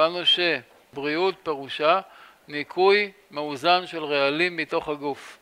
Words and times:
הבנו 0.00 0.20
שבריאות 0.26 1.34
פירושה 1.42 2.00
ניקוי 2.48 3.12
מאוזן 3.30 3.86
של 3.86 4.04
רעלים 4.04 4.56
מתוך 4.56 4.88
הגוף. 4.88 5.38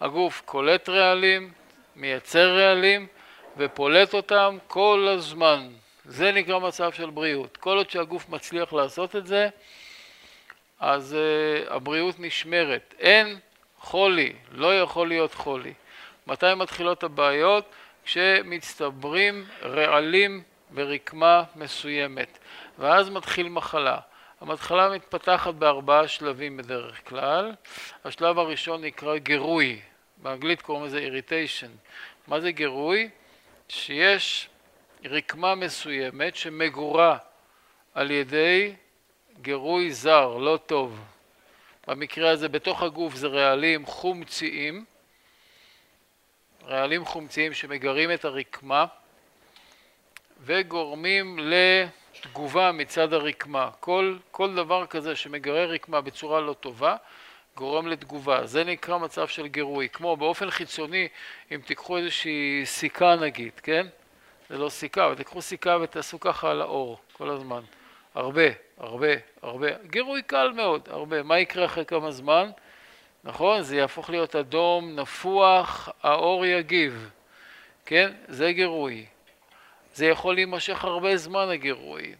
הגוף 0.00 0.42
קולט 0.44 0.88
רעלים, 0.88 1.52
מייצר 1.96 2.56
רעלים 2.58 3.06
ופולט 3.56 4.14
אותם 4.14 4.58
כל 4.66 5.08
הזמן. 5.10 5.68
זה 6.04 6.32
נקרא 6.32 6.58
מצב 6.58 6.92
של 6.92 7.10
בריאות. 7.10 7.56
כל 7.56 7.76
עוד 7.76 7.90
שהגוף 7.90 8.28
מצליח 8.28 8.72
לעשות 8.72 9.16
את 9.16 9.26
זה, 9.26 9.48
אז 10.80 11.16
uh, 11.16 11.72
הבריאות 11.72 12.14
נשמרת. 12.20 12.94
אין 12.98 13.38
חולי, 13.78 14.32
לא 14.52 14.80
יכול 14.80 15.08
להיות 15.08 15.34
חולי. 15.34 15.72
מתי 16.26 16.54
מתחילות 16.56 17.04
הבעיות? 17.04 17.64
כשמצטברים 18.04 19.44
רעלים 19.62 20.42
ברקמה 20.70 21.42
מסוימת, 21.56 22.38
ואז 22.80 23.08
מתחיל 23.08 23.48
מחלה. 23.48 23.98
המתחלה 24.40 24.88
מתפתחת 24.88 25.54
בארבעה 25.54 26.08
שלבים 26.08 26.56
בדרך 26.56 27.08
כלל. 27.08 27.52
השלב 28.04 28.38
הראשון 28.38 28.84
נקרא 28.84 29.16
גירוי, 29.16 29.80
באנגלית 30.16 30.62
קוראים 30.62 30.84
לזה 30.84 31.08
irritation. 31.08 31.70
מה 32.26 32.40
זה 32.40 32.50
גירוי? 32.52 33.08
שיש 33.68 34.48
רקמה 35.04 35.54
מסוימת 35.54 36.36
שמגורה 36.36 37.18
על 37.94 38.10
ידי 38.10 38.74
גירוי 39.40 39.92
זר, 39.92 40.36
לא 40.36 40.58
טוב. 40.66 41.00
במקרה 41.86 42.30
הזה 42.30 42.48
בתוך 42.48 42.82
הגוף 42.82 43.14
זה 43.14 43.26
רעלים 43.28 43.86
חומציים, 43.86 44.84
רעלים 46.64 47.04
חומציים 47.04 47.54
שמגרים 47.54 48.12
את 48.12 48.24
הרקמה 48.24 48.86
וגורמים 50.40 51.38
לתגובה 52.26 52.72
מצד 52.72 53.12
הרקמה. 53.12 53.70
כל, 53.80 54.16
כל 54.30 54.54
דבר 54.54 54.86
כזה 54.86 55.16
שמגרה 55.16 55.64
רקמה 55.64 56.00
בצורה 56.00 56.40
לא 56.40 56.52
טובה 56.52 56.96
גורם 57.56 57.86
לתגובה. 57.86 58.46
זה 58.46 58.64
נקרא 58.64 58.98
מצב 58.98 59.28
של 59.28 59.46
גירוי. 59.46 59.88
כמו 59.88 60.16
באופן 60.16 60.50
חיצוני, 60.50 61.08
אם 61.52 61.60
תיקחו 61.66 61.96
איזושהי 61.96 62.62
סיכה 62.64 63.16
נגיד, 63.16 63.52
כן? 63.62 63.86
זה 64.50 64.58
לא 64.58 64.68
סיכה, 64.68 65.06
אבל 65.06 65.14
תיקחו 65.14 65.42
סיכה 65.42 65.76
ותעשו 65.82 66.20
ככה 66.20 66.50
על 66.50 66.60
האור 66.60 66.98
כל 67.12 67.30
הזמן. 67.30 67.60
הרבה, 68.14 68.42
הרבה, 68.78 69.08
הרבה. 69.42 69.68
גירוי 69.86 70.22
קל 70.22 70.52
מאוד, 70.54 70.88
הרבה. 70.90 71.22
מה 71.22 71.38
יקרה 71.38 71.64
אחרי 71.64 71.84
כמה 71.84 72.10
זמן? 72.10 72.50
נכון? 73.24 73.62
זה 73.62 73.76
יהפוך 73.76 74.10
להיות 74.10 74.36
אדום, 74.36 74.96
נפוח, 74.96 75.88
האור 76.02 76.46
יגיב. 76.46 77.10
כן? 77.86 78.12
זה 78.28 78.52
גירוי. 78.52 79.06
זה 80.00 80.06
יכול 80.06 80.34
להימשך 80.34 80.84
הרבה 80.84 81.16
זמן 81.16 81.48
הגירוי. 81.50 82.14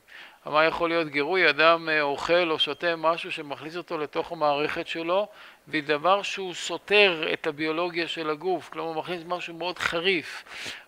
מה 0.46 0.64
יכול 0.64 0.88
להיות 0.90 1.08
גירוי? 1.08 1.50
אדם 1.50 1.88
אה, 1.88 2.02
אוכל 2.02 2.50
או 2.50 2.58
שותה 2.58 2.96
משהו 2.96 3.32
שמכניס 3.32 3.76
אותו 3.76 3.98
לתוך 3.98 4.32
המערכת 4.32 4.86
שלו 4.86 5.28
ודבר 5.68 6.22
שהוא 6.22 6.54
סותר 6.54 7.28
את 7.32 7.46
הביולוגיה 7.46 8.08
של 8.08 8.30
הגוף, 8.30 8.68
כלומר 8.68 8.98
מכניס 9.00 9.22
משהו 9.26 9.54
מאוד 9.54 9.78
חריף, 9.78 10.44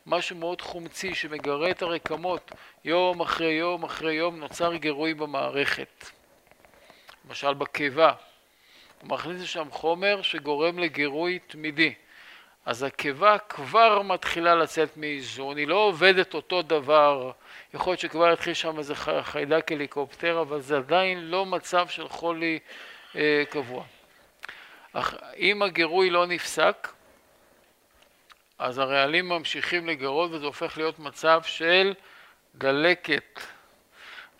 משהו 0.07 0.37
מאוד 0.37 0.61
חומצי 0.61 1.15
שמגרה 1.15 1.70
את 1.70 1.83
הרקמות 1.83 2.51
יום 2.85 3.20
אחרי 3.20 3.53
יום 3.53 3.85
אחרי 3.85 4.15
יום 4.15 4.41
נוצר 4.41 4.75
גירוי 4.75 5.15
במערכת. 5.15 6.11
למשל 7.29 7.55
בקיבה, 7.55 8.13
הוא 9.01 9.09
מכניס 9.09 9.43
לשם 9.43 9.70
חומר 9.70 10.23
שגורם 10.23 10.79
לגירוי 10.79 11.39
תמידי. 11.39 11.95
אז 12.67 12.83
הקיבה 12.83 13.39
כבר 13.39 14.03
מתחילה 14.03 14.55
לצאת 14.55 14.97
מאיזון, 14.97 15.57
היא 15.57 15.69
לא 15.69 15.75
עובדת 15.75 16.35
אותו 16.35 16.63
דבר, 16.63 17.31
יכול 17.75 17.91
להיות 17.91 18.01
שכבר 18.01 18.33
יתחיל 18.33 18.55
שם 18.55 18.79
איזה 18.79 18.95
חיידק 19.23 19.73
הליקופטר, 19.73 20.41
אבל 20.41 20.61
זה 20.61 20.77
עדיין 20.77 21.31
לא 21.31 21.47
מצב 21.47 21.89
של 21.89 22.09
חולי 22.09 22.59
אה, 23.17 23.42
קבוע. 23.51 23.85
אך 24.92 25.14
אם 25.36 25.63
הגירוי 25.63 26.11
לא 26.11 26.27
נפסק, 26.27 26.89
אז 28.59 28.79
הרעלים 28.79 29.29
ממשיכים 29.29 29.89
לגרות 29.89 30.31
וזה 30.31 30.47
הופך 30.47 30.79
להיות 30.79 30.98
מצב 30.98 31.41
של 31.45 31.95
דלקת. 32.55 33.41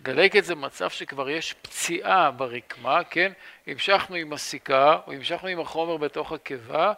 דלקת 0.01 0.45
זה 0.45 0.55
מצב 0.55 0.91
שכבר 0.91 1.31
יש 1.31 1.53
פציעה 1.53 2.31
ברקמה, 2.31 3.05
כן? 3.05 3.33
המשכנו 3.67 4.17
עם 4.17 4.33
הסיכה 4.33 4.99
או 5.07 5.13
המשכנו 5.13 5.49
עם 5.49 5.61
החומר 5.61 5.97
בתוך 5.97 6.33
הקיבה, 6.33 6.93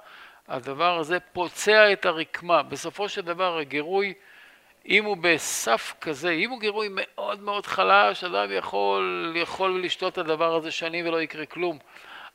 הדבר 0.48 0.98
הזה 0.98 1.20
פוצע 1.20 1.92
את 1.92 2.06
הרקמה. 2.06 2.62
בסופו 2.62 3.08
של 3.08 3.20
דבר 3.20 3.58
הגירוי, 3.58 4.14
אם 4.88 5.04
הוא 5.04 5.16
בסף 5.16 5.94
כזה, 6.00 6.30
אם 6.30 6.50
הוא 6.50 6.60
גירוי 6.60 6.88
מאוד 6.90 7.42
מאוד 7.42 7.66
חלש, 7.66 8.24
אדם 8.24 8.52
יכול 8.52 9.32
לאכול 9.34 9.70
ולשתות 9.70 10.12
את 10.12 10.18
הדבר 10.18 10.54
הזה 10.54 10.70
שנים 10.70 11.06
ולא 11.06 11.22
יקרה 11.22 11.46
כלום. 11.46 11.78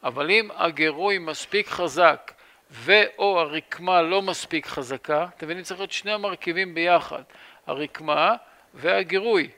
אבל 0.04 0.32
אם 0.32 0.50
הגירוי 0.56 1.18
מספיק 1.18 1.68
חזק 1.68 2.32
ואו 2.72 3.40
הרקמה 3.40 4.02
לא 4.02 4.22
מספיק 4.22 4.66
חזקה, 4.66 5.28
אתם 5.38 5.46
מבינים, 5.46 5.64
צריך 5.64 5.80
להיות 5.80 5.92
שני 5.92 6.12
המרכיבים 6.12 6.76
ביחד, 6.76 7.22
הרקמה 7.68 8.36
והגירוי. 8.74 9.50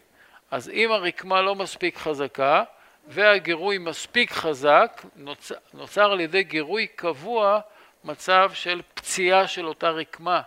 אז 0.52 0.70
אם 0.70 0.92
הרקמה 0.92 1.42
לא 1.42 1.56
מספיק 1.56 1.98
חזקה 1.98 2.64
והגירוי 3.08 3.78
מספיק 3.78 4.32
חזק, 4.32 5.02
נוצר, 5.16 5.56
נוצר 5.74 6.12
על 6.12 6.20
ידי 6.20 6.44
גירוי 6.44 6.88
קבוע 6.88 7.60
מצב 8.04 8.52
של 8.54 8.82
פציעה 8.94 9.48
של 9.48 9.68
אותה 9.68 9.90
רקמה, 9.90 10.42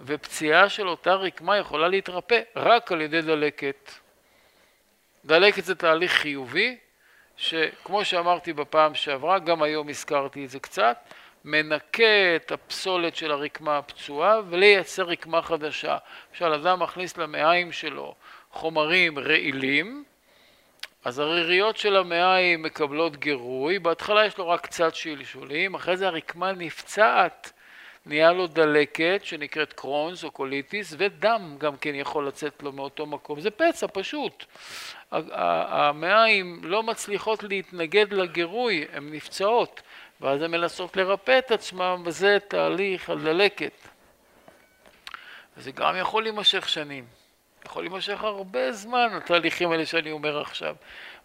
ופציעה 0.00 0.68
של 0.68 0.88
אותה 0.88 1.14
רקמה 1.14 1.56
יכולה 1.56 1.88
להתרפא 1.88 2.40
רק 2.56 2.92
על 2.92 3.00
ידי 3.00 3.22
דלקת. 3.22 3.92
דלקת 5.24 5.64
זה 5.64 5.74
תהליך 5.74 6.12
חיובי, 6.12 6.76
שכמו 7.36 8.04
שאמרתי 8.04 8.52
בפעם 8.52 8.94
שעברה, 8.94 9.38
גם 9.38 9.62
היום 9.62 9.88
הזכרתי 9.88 10.44
את 10.44 10.50
זה 10.50 10.60
קצת, 10.60 10.96
מנקה 11.44 12.36
את 12.36 12.52
הפסולת 12.52 13.16
של 13.16 13.30
הרקמה 13.30 13.78
הפצועה 13.78 14.40
ולייצר 14.48 15.02
רקמה 15.02 15.42
חדשה. 15.42 15.96
למשל, 16.30 16.52
אדם 16.52 16.82
מכניס 16.82 17.16
למעיים 17.16 17.72
שלו 17.72 18.14
חומרים 18.50 19.18
רעילים, 19.18 20.04
אז 21.06 21.18
הריריות 21.18 21.76
של 21.76 21.96
המעיים 21.96 22.62
מקבלות 22.62 23.16
גירוי, 23.16 23.78
בהתחלה 23.78 24.26
יש 24.26 24.38
לו 24.38 24.48
רק 24.48 24.60
קצת 24.60 24.94
שלשולים, 24.94 25.74
אחרי 25.74 25.96
זה 25.96 26.06
הרקמה 26.06 26.52
נפצעת, 26.52 27.52
נהיה 28.06 28.32
לו 28.32 28.46
דלקת 28.46 29.20
שנקראת 29.24 29.72
קרונס 29.72 30.24
או 30.24 30.30
קוליטיס, 30.30 30.94
ודם 30.98 31.56
גם 31.58 31.76
כן 31.76 31.94
יכול 31.94 32.28
לצאת 32.28 32.62
לו 32.62 32.72
מאותו 32.72 33.06
מקום, 33.06 33.40
זה 33.40 33.50
פצע 33.50 33.86
פשוט. 33.92 34.44
המעיים 35.12 36.60
לא 36.62 36.82
מצליחות 36.82 37.42
להתנגד 37.42 38.12
לגירוי, 38.12 38.84
הן 38.92 39.12
נפצעות, 39.12 39.82
ואז 40.20 40.42
הן 40.42 40.50
מנסות 40.50 40.96
לרפא 40.96 41.38
את 41.38 41.50
עצמם, 41.50 42.02
וזה 42.04 42.38
תהליך 42.48 43.10
הדלקת. 43.10 43.88
וזה 45.56 45.70
גם 45.70 45.96
יכול 45.96 46.22
להימשך 46.22 46.68
שנים. 46.68 47.25
יכול 47.66 47.82
להימשך 47.82 48.22
הרבה 48.22 48.72
זמן, 48.72 49.08
התהליכים 49.12 49.70
האלה 49.70 49.86
שאני 49.86 50.10
אומר 50.10 50.40
עכשיו. 50.40 50.76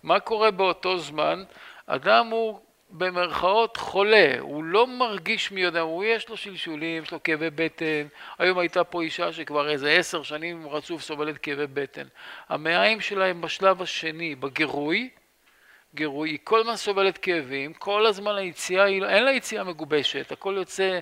מה 0.04 0.20
קורה 0.20 0.52
באותו 0.52 1.00
זמן? 1.00 1.44
אדם 1.88 2.28
הוא 2.28 2.60
במרכאות 2.90 3.78
חולה, 3.78 4.36
הוא 4.40 4.64
לא 4.64 4.88
מרגיש 4.88 5.52
מי 5.52 5.62
יודע, 5.62 5.80
הוא 5.80 6.04
יש 6.04 6.30
לו 6.30 6.38
שלשולים, 6.38 7.04
יש 7.04 7.12
לו 7.12 7.24
כאבי 7.24 7.50
בטן, 7.50 8.08
היום 8.40 8.60
הייתה 8.60 8.84
פה 8.84 9.02
אישה 9.02 9.34
שכבר 9.34 9.70
איזה 9.70 9.92
עשר 9.92 10.24
שנים 10.24 10.68
רצוף 10.68 11.02
סובלת 11.02 11.38
כאבי 11.38 11.68
בטן. 11.68 12.08
המעיים 12.50 13.02
שלה 13.02 13.34
בשלב 13.34 13.82
השני, 13.82 14.36
בגירוי, 14.36 15.10
גירוי, 15.96 16.30
היא 16.30 16.40
כל 16.44 16.60
הזמן 16.60 16.76
סובלת 16.76 17.18
כאבים, 17.18 17.74
כל 17.74 18.06
הזמן 18.06 18.36
היציאה, 18.36 18.88
אין 18.88 19.24
לה 19.24 19.32
יציאה 19.32 19.64
מגובשת, 19.64 20.32
הכל 20.32 20.54
יוצא 20.58 21.00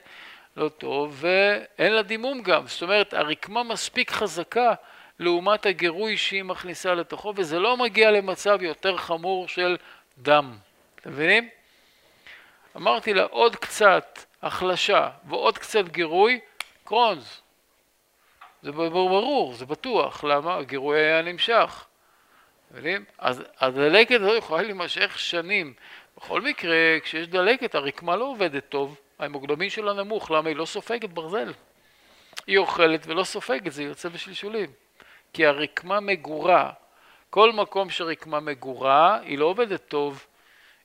לא 0.58 0.70
טוב, 0.70 1.18
ואין 1.20 1.94
לה 1.94 2.02
דימום 2.02 2.42
גם, 2.42 2.68
זאת 2.68 2.82
אומרת 2.82 3.14
הרקמה 3.14 3.64
מספיק 3.64 4.12
חזקה 4.12 4.74
לעומת 5.20 5.66
הגירוי 5.66 6.18
שהיא 6.18 6.44
מכניסה 6.44 6.94
לתוכו, 6.94 7.34
וזה 7.36 7.60
לא 7.60 7.78
מגיע 7.78 8.12
למצב 8.12 8.62
יותר 8.62 8.98
חמור 8.98 9.48
של 9.48 9.78
דם. 10.18 10.58
אתם 10.96 11.12
מבינים? 11.12 11.50
אמרתי 12.76 13.14
לה 13.14 13.24
עוד 13.24 13.56
קצת 13.56 14.20
החלשה 14.42 15.10
ועוד 15.26 15.58
קצת 15.58 15.88
גירוי, 15.88 16.40
קרונס. 16.84 17.42
זה 18.62 18.72
ברור, 18.72 19.54
זה 19.54 19.66
בטוח. 19.66 20.24
למה? 20.24 20.56
הגירוי 20.56 21.00
היה 21.00 21.22
נמשך. 21.22 21.86
מבינים? 22.72 23.06
אז 23.18 23.44
הדלקת 23.60 24.22
הזו 24.22 24.36
יכולה 24.36 24.62
להימשך 24.62 25.20
שנים. 25.20 25.74
בכל 26.18 26.42
מקרה, 26.42 27.00
כשיש 27.04 27.28
דלקת, 27.28 27.76
הרקמה 27.76 28.16
לא 28.16 28.26
עובדת 28.26 28.70
טוב, 28.70 28.98
ההמוגלמין 29.20 29.70
שלה 29.70 29.94
נמוך, 29.94 30.32
למה 30.32 30.50
היא 30.50 30.56
לא 30.56 30.66
סופגת 30.66 31.10
ברזל? 31.10 31.54
היא 32.48 32.58
אוכלת 32.58 33.08
ולא 33.08 33.24
סופגת, 33.24 33.72
זה 33.72 33.84
יוצא 33.84 34.10
בשלשולים. 34.10 34.70
כי 35.34 35.46
הרקמה 35.46 35.99
מגורה. 35.99 36.72
כל 37.29 37.52
מקום 37.52 37.90
שרקמה 37.90 38.40
מגורה, 38.40 39.20
היא 39.22 39.37
לא 39.37 39.46
עובדת 39.46 39.87
טוב. 39.87 40.26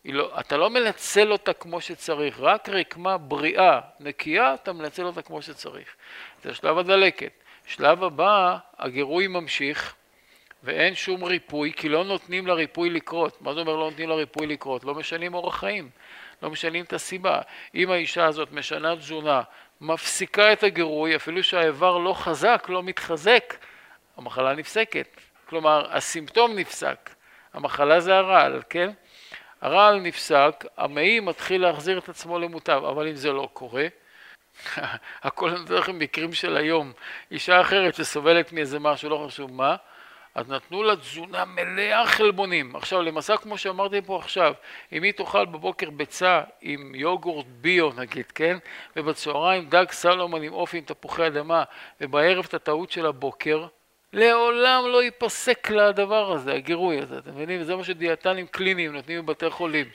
לא, 0.04 0.40
אתה 0.40 0.56
לא 0.56 0.70
מנצל 0.70 1.32
אותה 1.32 1.52
כמו 1.52 1.80
שצריך, 1.80 2.40
רק 2.40 2.68
רקמה 2.68 3.18
בריאה, 3.18 3.80
נקייה, 4.00 4.54
אתה 4.54 4.72
מנצל 4.72 5.04
אותה 5.04 5.22
כמו 5.22 5.42
שצריך. 5.42 5.88
זה 6.42 6.54
שלב 6.54 6.78
הדלקת. 6.78 7.32
שלב 7.66 8.04
הבא, 8.04 8.56
הגירוי 8.78 9.26
ממשיך, 9.26 9.94
ואין 10.62 10.94
שום 10.94 11.24
ריפוי, 11.24 11.72
כי 11.76 11.88
לא 11.88 12.04
נותנים 12.04 12.46
לריפוי 12.46 12.90
לקרות. 12.90 13.42
מה 13.42 13.54
זה 13.54 13.60
אומר 13.60 13.76
לא 13.76 13.90
נותנים 13.90 14.08
לריפוי 14.08 14.46
לקרות? 14.46 14.84
לא 14.84 14.94
משנים 14.94 15.34
אורח 15.34 15.56
חיים, 15.56 15.90
לא 16.42 16.50
משנים 16.50 16.84
את 16.84 16.92
הסיבה. 16.92 17.40
אם 17.74 17.90
האישה 17.90 18.26
הזאת 18.26 18.52
משנה 18.52 18.96
תזונה, 18.96 19.42
מפסיקה 19.80 20.52
את 20.52 20.62
הגירוי, 20.62 21.16
אפילו 21.16 21.42
שהאיבר 21.42 21.98
לא 21.98 22.12
חזק, 22.12 22.66
לא 22.68 22.82
מתחזק, 22.82 23.54
המחלה 24.16 24.54
נפסקת. 24.54 25.20
כלומר, 25.48 25.86
הסימפטום 25.96 26.58
נפסק, 26.58 27.10
המחלה 27.52 28.00
זה 28.00 28.16
הרעל, 28.16 28.62
כן? 28.70 28.90
הרעל 29.60 30.00
נפסק, 30.00 30.64
המעי 30.76 31.20
מתחיל 31.20 31.62
להחזיר 31.62 31.98
את 31.98 32.08
עצמו 32.08 32.38
למוטב, 32.38 32.82
אבל 32.90 33.08
אם 33.08 33.16
זה 33.16 33.32
לא 33.32 33.48
קורה, 33.52 33.86
הכל 35.22 35.50
נותן 35.50 35.74
לכם 35.74 35.98
מקרים 35.98 36.32
של 36.32 36.56
היום. 36.56 36.92
אישה 37.30 37.60
אחרת 37.60 37.94
שסובלת 37.94 38.52
מאיזה 38.52 38.78
משהו, 38.78 39.10
לא 39.10 39.24
חשוב 39.26 39.52
מה, 39.52 39.76
אז 40.34 40.48
נתנו 40.48 40.82
לה 40.82 40.96
תזונה 40.96 41.44
מלאה 41.44 42.06
חלבונים. 42.06 42.76
עכשיו, 42.76 43.02
למסע 43.02 43.36
כמו 43.36 43.58
שאמרתי 43.58 44.02
פה 44.02 44.18
עכשיו, 44.18 44.54
אם 44.92 45.02
היא 45.02 45.12
תאכל 45.12 45.46
בבוקר 45.46 45.90
ביצה 45.90 46.42
עם 46.60 46.94
יוגורט 46.94 47.46
ביו 47.46 47.90
נגיד, 47.96 48.32
כן? 48.32 48.58
ובצהריים 48.96 49.68
דג 49.68 49.90
סלומון 49.90 50.42
עם 50.42 50.52
אופי 50.52 50.78
עם 50.78 50.84
תפוחי 50.84 51.26
אדמה, 51.26 51.64
ובערב 52.00 52.44
את 52.48 52.54
הטעות 52.54 52.90
של 52.90 53.06
הבוקר, 53.06 53.66
לעולם 54.14 54.84
לא 54.86 55.02
ייפסק 55.02 55.70
לה 55.70 55.86
הדבר 55.86 56.32
הזה, 56.32 56.52
הגירוי 56.52 57.00
הזה, 57.00 57.18
אתם 57.18 57.30
מבינים? 57.30 57.62
זה 57.62 57.76
מה 57.76 57.84
שדיאטנים 57.84 58.46
קליניים 58.46 58.92
נותנים 58.92 59.26
בבתי 59.26 59.50
חולים. 59.50 59.86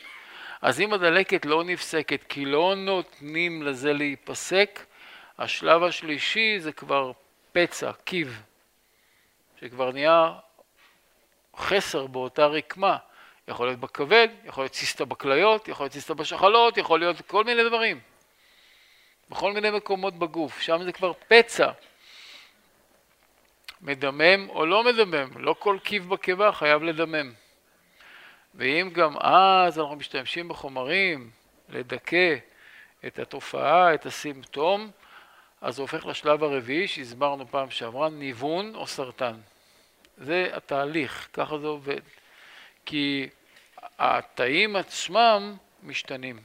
אז 0.62 0.82
אם 0.82 0.94
הדלקת 0.94 1.46
לא 1.46 1.64
נפסקת 1.64 2.24
כי 2.30 2.46
לא 2.46 2.76
נותנים 2.76 3.64
לזה 3.64 3.94
להיפסק, 3.94 4.86
השלב 5.38 5.84
השלישי 5.84 6.60
זה 6.60 6.72
כבר 6.72 7.12
פצע, 7.52 7.92
קיב, 8.04 8.42
שכבר 9.62 9.92
נהיה 9.92 10.32
חסר 11.58 12.08
באותה 12.08 12.46
רקמה. 12.46 12.98
יכול 13.48 13.68
להיות 13.68 13.80
בכבד, 13.80 14.28
יכול 14.46 14.64
להיות 14.64 14.74
ציסטה 14.74 15.06
בכליות, 15.06 15.68
יכול 15.68 15.84
להיות 15.84 15.94
ציסטה 15.94 16.14
בשחלות, 16.14 16.78
יכול 16.78 17.00
להיות 17.00 17.16
כל 17.28 17.44
מיני 17.44 17.64
דברים. 17.64 18.00
בכל 19.30 19.54
מיני 19.54 19.70
מקומות 19.70 20.14
בגוף, 20.20 20.62
שם 20.62 20.84
זה 20.84 20.92
כבר 20.92 21.12
פצע. 21.28 21.72
מדמם 23.82 24.50
או 24.50 24.66
לא 24.66 24.84
מדמם, 24.84 25.30
לא 25.36 25.56
כל 25.60 25.78
קיב 25.84 26.10
בקיבה 26.10 26.52
חייב 26.52 26.84
לדמם. 26.84 27.34
ואם 28.56 28.90
גם 28.94 29.18
אז 29.18 29.80
אנחנו 29.80 29.96
משתמשים 29.96 30.48
בחומרים 30.48 31.30
לדכא 31.70 32.36
את 33.06 33.20
התופעה, 33.20 33.94
את 33.94 34.06
הסימפטום, 34.06 34.92
אז 35.62 35.76
זה 35.76 35.82
הופך 35.82 36.06
לשלב 36.06 36.44
הרביעי 36.44 36.88
שהסברנו 36.88 37.48
פעם 37.48 37.72
שעברה, 37.72 38.10
ניוון 38.10 38.76
או 38.76 38.88
סרטן. 38.88 39.36
זה 40.18 40.50
התהליך, 40.54 41.28
ככה 41.34 41.58
זה 41.58 41.68
עובד. 41.68 42.02
כי 42.86 43.30
התאים 44.00 44.76
עצמם 44.76 45.56
משתנים. 45.84 46.40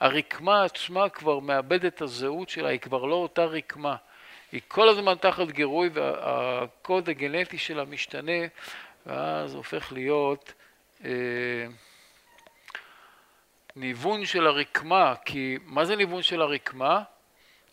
הרקמה 0.00 0.64
עצמה 0.64 1.08
כבר 1.08 1.38
מאבדת 1.38 1.94
את 1.94 2.02
הזהות 2.02 2.48
שלה, 2.48 2.68
היא 2.68 2.80
כבר 2.80 3.04
לא 3.04 3.14
אותה 3.14 3.44
רקמה. 3.44 3.96
היא 4.52 4.60
כל 4.68 4.88
הזמן 4.88 5.14
תחת 5.14 5.50
גירוי 5.50 5.90
והקוד 5.92 7.08
הגנטי 7.08 7.58
שלה 7.58 7.84
משתנה, 7.84 8.46
ואז 9.06 9.54
הופך 9.54 9.92
להיות 9.92 10.52
אה, 11.04 11.10
ניוון 13.76 14.26
של 14.26 14.46
הרקמה, 14.46 15.14
כי 15.24 15.58
מה 15.64 15.84
זה 15.84 15.96
ניוון 15.96 16.22
של 16.22 16.42
הרקמה? 16.42 17.02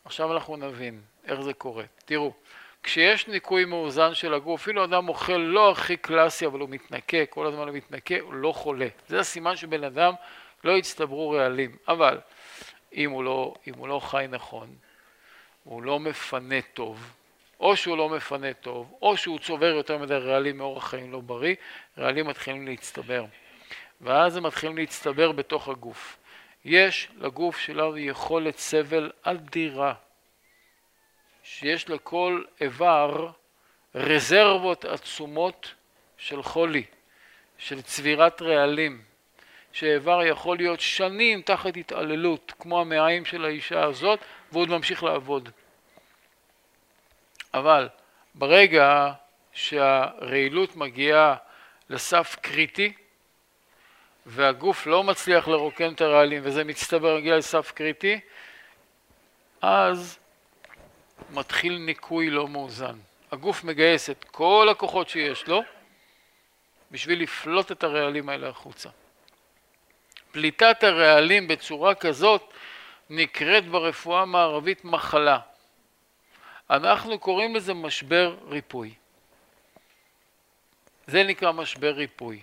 עכשיו 0.05 0.33
אנחנו 0.33 0.57
נבין 0.57 1.01
איך 1.27 1.41
זה 1.41 1.53
קורה. 1.53 1.83
תראו, 2.05 2.33
כשיש 2.83 3.27
ניקוי 3.27 3.65
מאוזן 3.65 4.13
של 4.13 4.33
הגוף, 4.33 4.61
אפילו 4.61 4.83
אדם 4.83 5.09
אוכל 5.09 5.37
לא 5.37 5.71
הכי 5.71 5.97
קלאסי, 5.97 6.45
אבל 6.45 6.59
הוא 6.59 6.69
מתנקה, 6.69 7.25
כל 7.25 7.47
הזמן 7.47 7.67
הוא 7.67 7.75
מתנקה, 7.77 8.15
הוא 8.21 8.33
לא 8.33 8.51
חולה. 8.51 8.87
זה 9.07 9.19
הסימן 9.19 9.55
שבן 9.55 9.83
אדם 9.83 10.13
לא 10.63 10.77
הצטברו 10.77 11.29
רעלים. 11.29 11.77
אבל 11.87 12.19
אם 12.93 13.11
הוא 13.11 13.23
לא, 13.23 13.53
אם 13.67 13.73
הוא 13.77 13.87
לא 13.87 13.99
חי 13.99 14.25
נכון, 14.29 14.75
הוא 15.65 15.83
לא 15.83 15.99
מפנה 15.99 16.61
טוב, 16.73 17.13
או 17.59 17.77
שהוא 17.77 17.97
לא 17.97 18.09
מפנה 18.09 18.53
טוב, 18.53 18.93
או 19.01 19.17
שהוא 19.17 19.39
צובר 19.39 19.65
יותר 19.65 19.97
מדי 19.97 20.13
רעלים 20.13 20.57
מאורח 20.57 20.87
חיים 20.87 21.11
לא 21.11 21.19
בריא, 21.19 21.55
רעלים 21.97 22.27
מתחילים 22.27 22.67
להצטבר. 22.67 23.25
ואז 24.01 24.37
הם 24.37 24.43
מתחילים 24.43 24.77
להצטבר 24.77 25.31
בתוך 25.31 25.69
הגוף. 25.69 26.17
יש 26.65 27.09
לגוף 27.17 27.57
שלנו 27.57 27.97
יכולת 27.97 28.57
סבל 28.57 29.11
אדירה, 29.23 29.93
שיש 31.43 31.89
לכל 31.89 32.43
איבר 32.61 33.29
רזרבות 33.95 34.85
עצומות 34.85 35.73
של 36.17 36.43
חולי, 36.43 36.83
של 37.57 37.81
צבירת 37.81 38.41
רעלים, 38.41 39.01
שאיבר 39.71 40.23
יכול 40.23 40.57
להיות 40.57 40.79
שנים 40.79 41.41
תחת 41.41 41.77
התעללות, 41.77 42.53
כמו 42.59 42.81
המעיים 42.81 43.25
של 43.25 43.45
האישה 43.45 43.83
הזאת, 43.83 44.19
והוא 44.55 44.63
עוד 44.63 44.69
ממשיך 44.69 45.03
לעבוד. 45.03 45.49
אבל 47.53 47.89
ברגע 48.35 49.11
שהרעילות 49.53 50.75
מגיעה 50.75 51.35
לסף 51.89 52.35
קריטי 52.41 52.93
והגוף 54.25 54.87
לא 54.87 55.03
מצליח 55.03 55.47
לרוקן 55.47 55.93
את 55.93 56.01
הרעלים 56.01 56.41
וזה 56.45 56.63
מצטבר, 56.63 57.17
מגיע 57.17 57.37
לסף 57.37 57.71
קריטי, 57.71 58.19
אז 59.61 60.19
מתחיל 61.29 61.77
ניקוי 61.77 62.29
לא 62.29 62.47
מאוזן. 62.47 62.95
הגוף 63.31 63.63
מגייס 63.63 64.09
את 64.09 64.23
כל 64.31 64.67
הכוחות 64.71 65.09
שיש 65.09 65.47
לו 65.47 65.63
בשביל 66.91 67.21
לפלוט 67.21 67.71
את 67.71 67.83
הרעלים 67.83 68.29
האלה 68.29 68.49
החוצה. 68.49 68.89
פליטת 70.31 70.83
הרעלים 70.83 71.47
בצורה 71.47 71.95
כזאת 71.95 72.53
נקראת 73.09 73.67
ברפואה 73.67 74.21
המערבית 74.21 74.85
מחלה. 74.85 75.39
אנחנו 76.69 77.19
קוראים 77.19 77.55
לזה 77.55 77.73
משבר 77.73 78.35
ריפוי. 78.47 78.93
זה 81.07 81.23
נקרא 81.23 81.51
משבר 81.51 81.91
ריפוי. 81.91 82.41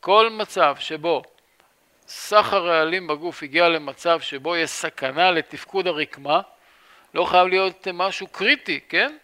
כל 0.00 0.30
מצב 0.30 0.76
שבו 0.78 1.22
סך 2.06 2.52
הרעלים 2.52 3.06
בגוף 3.06 3.42
הגיע 3.42 3.68
למצב 3.68 4.20
שבו 4.20 4.56
יש 4.56 4.70
סכנה 4.70 5.30
לתפקוד 5.30 5.86
הרקמה, 5.86 6.40
לא 7.14 7.24
חייב 7.24 7.46
להיות 7.46 7.88
משהו 7.88 8.26
קריטי, 8.26 8.80
כן? 8.88 9.16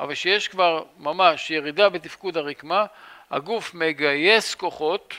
אבל 0.00 0.14
שיש 0.14 0.48
כבר 0.48 0.84
ממש 0.98 1.50
ירידה 1.50 1.88
בתפקוד 1.88 2.36
הרקמה, 2.36 2.86
הגוף 3.30 3.74
מגייס 3.74 4.54
כוחות 4.54 5.14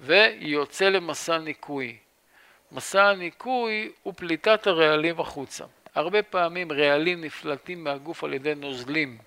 ויוצא 0.00 0.88
למסע 0.88 1.38
ניקוי. 1.38 1.98
מסע 2.72 3.04
הניקוי 3.04 3.92
הוא 4.02 4.14
פליטת 4.16 4.66
הרעלים 4.66 5.20
החוצה. 5.20 5.64
הרבה 5.94 6.22
פעמים 6.22 6.72
רעלים 6.72 7.24
נפלטים 7.24 7.84
מהגוף 7.84 8.24
על 8.24 8.34
ידי 8.34 8.54
נוזלים. 8.54 9.18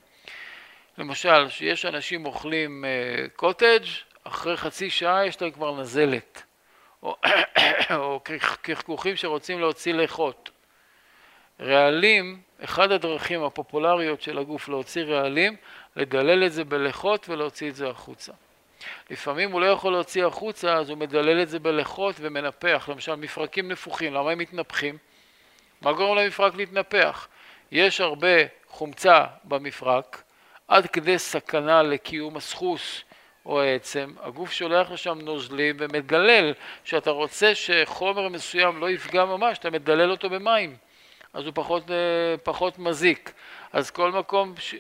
למשל, 0.98 1.50
שיש 1.50 1.86
אנשים 1.86 2.26
אוכלים 2.26 2.86
קוטג', 3.36 3.84
אחרי 4.24 4.58
חצי 4.58 4.90
שעה 4.90 5.26
יש 5.26 5.42
להם 5.42 5.52
כבר 5.52 5.82
נזלת, 5.82 6.44
או, 7.04 7.16
או 7.96 8.22
כחכוכים 8.64 9.16
שרוצים 9.16 9.60
להוציא 9.60 9.94
לחות. 9.94 10.50
רעלים, 11.60 12.42
אחד 12.64 12.92
הדרכים 12.92 13.44
הפופולריות 13.44 14.22
של 14.22 14.38
הגוף 14.38 14.70
להוציא 14.70 15.04
רעלים, 15.04 15.56
לדלל 15.96 16.46
את 16.46 16.54
זה 16.54 16.64
בלחות 16.64 17.30
ולהוציא 17.30 17.70
את 17.70 17.76
זה 17.76 17.90
החוצה. 17.90 18.32
לפעמים 19.10 19.52
הוא 19.52 19.62
לא 19.62 19.66
יכול 19.66 19.94
להוציא 19.94 20.26
החוצה, 20.26 20.74
אז 20.74 20.90
הוא 20.90 20.98
מדלל 20.98 21.42
את 21.42 21.50
זה 21.50 21.60
בלחות 21.60 22.16
ומנפח, 22.20 22.90
למשל 22.92 23.16
מפרקים 23.16 23.72
נפוחים, 23.72 24.14
למה 24.14 24.32
הם 24.32 24.38
מתנפחים? 24.38 24.98
מה 25.82 25.94
גורם 25.94 26.18
למפרק 26.18 26.56
להתנפח? 26.56 27.28
יש 27.72 28.02
הרבה 28.02 28.38
חומצה 28.68 29.26
במפרק, 29.44 30.24
עד 30.68 30.88
כדי 30.88 31.20
סכנה 31.20 31.84
לקיום 31.84 32.38
הסחוס 32.38 33.04
או 33.46 33.62
העצם, 33.62 34.14
הגוף 34.22 34.52
שולח 34.52 34.92
לשם 34.92 35.20
נוזלים 35.22 35.76
ומדלל, 35.80 36.54
שאתה 36.84 37.12
רוצה 37.12 37.56
שחומר 37.56 38.30
מסוים 38.30 38.82
לא 38.82 38.90
יפגע 38.90 39.26
ממש, 39.26 39.58
אתה 39.58 39.70
מדלל 39.70 40.12
אותו 40.12 40.30
במים, 40.30 40.76
אז 41.34 41.46
הוא 41.46 41.52
פחות, 41.56 41.92
אה, 41.92 41.96
פחות 42.44 42.80
מזיק. 42.80 43.34
אז 43.74 43.92
כל 43.92 44.12
מקום 44.12 44.54
ש... 44.60 44.76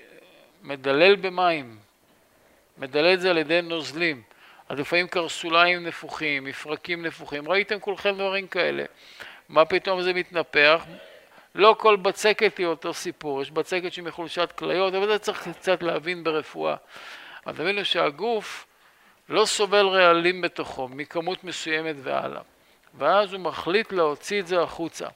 מדלל 0.63 1.15
במים, 1.15 1.77
מדלל 2.77 3.13
את 3.13 3.21
זה 3.21 3.29
על 3.29 3.37
ידי 3.37 3.61
נוזלים. 3.61 4.21
אז 4.69 4.79
לפעמים 4.79 5.07
קרסוליים 5.07 5.83
נפוחים, 5.83 6.43
מפרקים 6.43 7.05
נפוחים, 7.05 7.49
ראיתם 7.49 7.79
כולכם 7.79 8.15
דברים 8.15 8.47
כאלה. 8.47 8.83
מה 9.49 9.65
פתאום 9.65 10.01
זה 10.01 10.13
מתנפח? 10.13 10.85
לא 11.55 11.75
כל 11.79 11.95
בצקת 11.95 12.57
היא 12.57 12.65
אותו 12.65 12.93
סיפור, 12.93 13.41
יש 13.41 13.51
בצקת 13.51 13.93
שהיא 13.93 14.05
מחולשת 14.05 14.51
כליות, 14.51 14.93
אבל 14.93 15.07
זה 15.07 15.19
צריך 15.19 15.49
קצת 15.49 15.83
להבין 15.83 16.23
ברפואה. 16.23 16.75
אבל 17.45 17.55
תבינו 17.55 17.85
שהגוף 17.85 18.65
לא 19.29 19.45
סובל 19.45 19.87
רעלים 19.87 20.41
בתוכו 20.41 20.87
מכמות 20.87 21.43
מסוימת 21.43 21.95
והלאה. 22.03 22.41
ואז 22.97 23.33
הוא 23.33 23.41
מחליט 23.41 23.91
להוציא 23.91 24.39
את 24.39 24.47
זה 24.47 24.61
החוצה. 24.61 25.07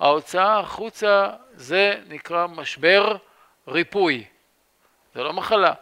ההוצאה 0.00 0.58
החוצה 0.58 1.30
זה 1.54 2.00
נקרא 2.08 2.46
משבר 2.46 3.16
ריפוי, 3.68 4.24
זה 5.14 5.22
לא 5.22 5.32
מחלה. 5.32 5.72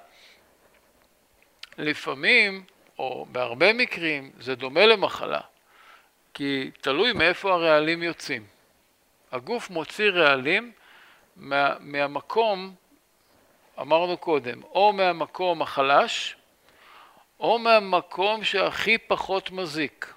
לפעמים, 1.79 2.65
או 2.99 3.27
בהרבה 3.33 3.73
מקרים, 3.73 4.31
זה 4.39 4.55
דומה 4.55 4.87
למחלה, 4.87 5.41
כי 6.35 6.71
תלוי 6.81 7.13
מאיפה 7.13 7.53
הרעלים 7.55 8.03
יוצאים. 8.03 8.47
הגוף 9.33 9.71
מוציא 9.71 10.11
רעלים 10.11 10.73
מה, 11.37 11.75
מהמקום, 11.81 12.75
אמרנו 13.81 14.17
קודם, 14.17 14.63
או 14.63 14.93
מהמקום 14.93 15.63
החלש, 15.63 16.37
או 17.41 17.59
מהמקום 17.59 18.45
שהכי 18.45 18.99
פחות 18.99 19.51
מזיק. 19.51 20.13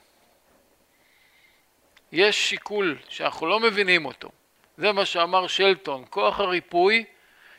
יש 2.11 2.49
שיקול 2.49 2.97
שאנחנו 3.09 3.47
לא 3.47 3.59
מבינים 3.59 4.05
אותו. 4.05 4.29
זה 4.77 4.91
מה 4.91 5.05
שאמר 5.05 5.47
שלטון, 5.47 6.05
כוח 6.09 6.39
הריפוי, 6.39 7.05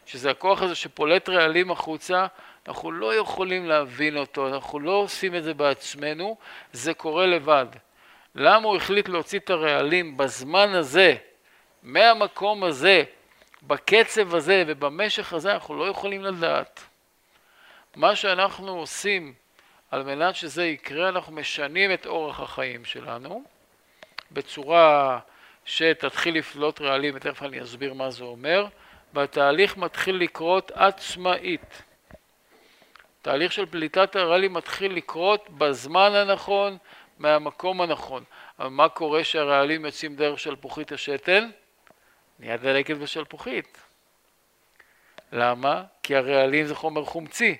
שזה 0.06 0.30
הכוח 0.30 0.62
הזה 0.62 0.74
שפולט 0.74 1.28
רעלים 1.28 1.70
החוצה, 1.70 2.26
אנחנו 2.68 2.92
לא 2.92 3.14
יכולים 3.14 3.66
להבין 3.66 4.16
אותו, 4.16 4.48
אנחנו 4.48 4.80
לא 4.80 4.92
עושים 4.92 5.34
את 5.34 5.44
זה 5.44 5.54
בעצמנו, 5.54 6.36
זה 6.72 6.94
קורה 6.94 7.26
לבד. 7.26 7.66
למה 8.34 8.68
הוא 8.68 8.76
החליט 8.76 9.08
להוציא 9.08 9.38
את 9.38 9.50
הרעלים 9.50 10.16
בזמן 10.16 10.74
הזה, 10.74 11.14
מהמקום 11.82 12.64
הזה, 12.64 13.04
בקצב 13.62 14.34
הזה 14.34 14.64
ובמשך 14.66 15.32
הזה, 15.32 15.52
אנחנו 15.52 15.76
לא 15.76 15.88
יכולים 15.88 16.22
לדעת. 16.24 16.80
מה 17.96 18.16
שאנחנו 18.16 18.78
עושים 18.78 19.34
על 19.90 20.02
מנת 20.02 20.36
שזה 20.36 20.64
יקרה, 20.64 21.08
אנחנו 21.08 21.32
משנים 21.32 21.92
את 21.92 22.06
אורח 22.06 22.40
החיים 22.40 22.84
שלנו 22.84 23.42
בצורה 24.30 25.18
שתתחיל 25.64 26.38
לפלוט 26.38 26.80
רעלים, 26.80 27.14
ותכף 27.16 27.42
אני 27.42 27.62
אסביר 27.62 27.94
מה 27.94 28.10
זה 28.10 28.24
אומר, 28.24 28.66
והתהליך 29.14 29.76
מתחיל 29.76 30.16
לקרות 30.16 30.70
עצמאית. 30.74 31.82
תהליך 33.22 33.52
של 33.52 33.66
פליטת 33.66 34.16
הרעלים 34.16 34.52
מתחיל 34.52 34.92
לקרות 34.92 35.48
בזמן 35.50 36.14
הנכון, 36.14 36.78
מהמקום 37.18 37.80
הנכון. 37.80 38.24
אבל 38.58 38.68
מה 38.68 38.88
קורה 38.88 39.24
שהרעלים 39.24 39.84
יוצאים 39.84 40.16
דרך 40.16 40.38
שלפוחית 40.38 40.92
השתן? 40.92 41.50
נהיה 42.38 42.56
דלקת 42.56 42.96
בשלפוחית. 42.96 43.78
למה? 45.32 45.84
כי 46.02 46.16
הרעלים 46.16 46.66
זה 46.66 46.74
חומר 46.74 47.04
חומצי. 47.04 47.56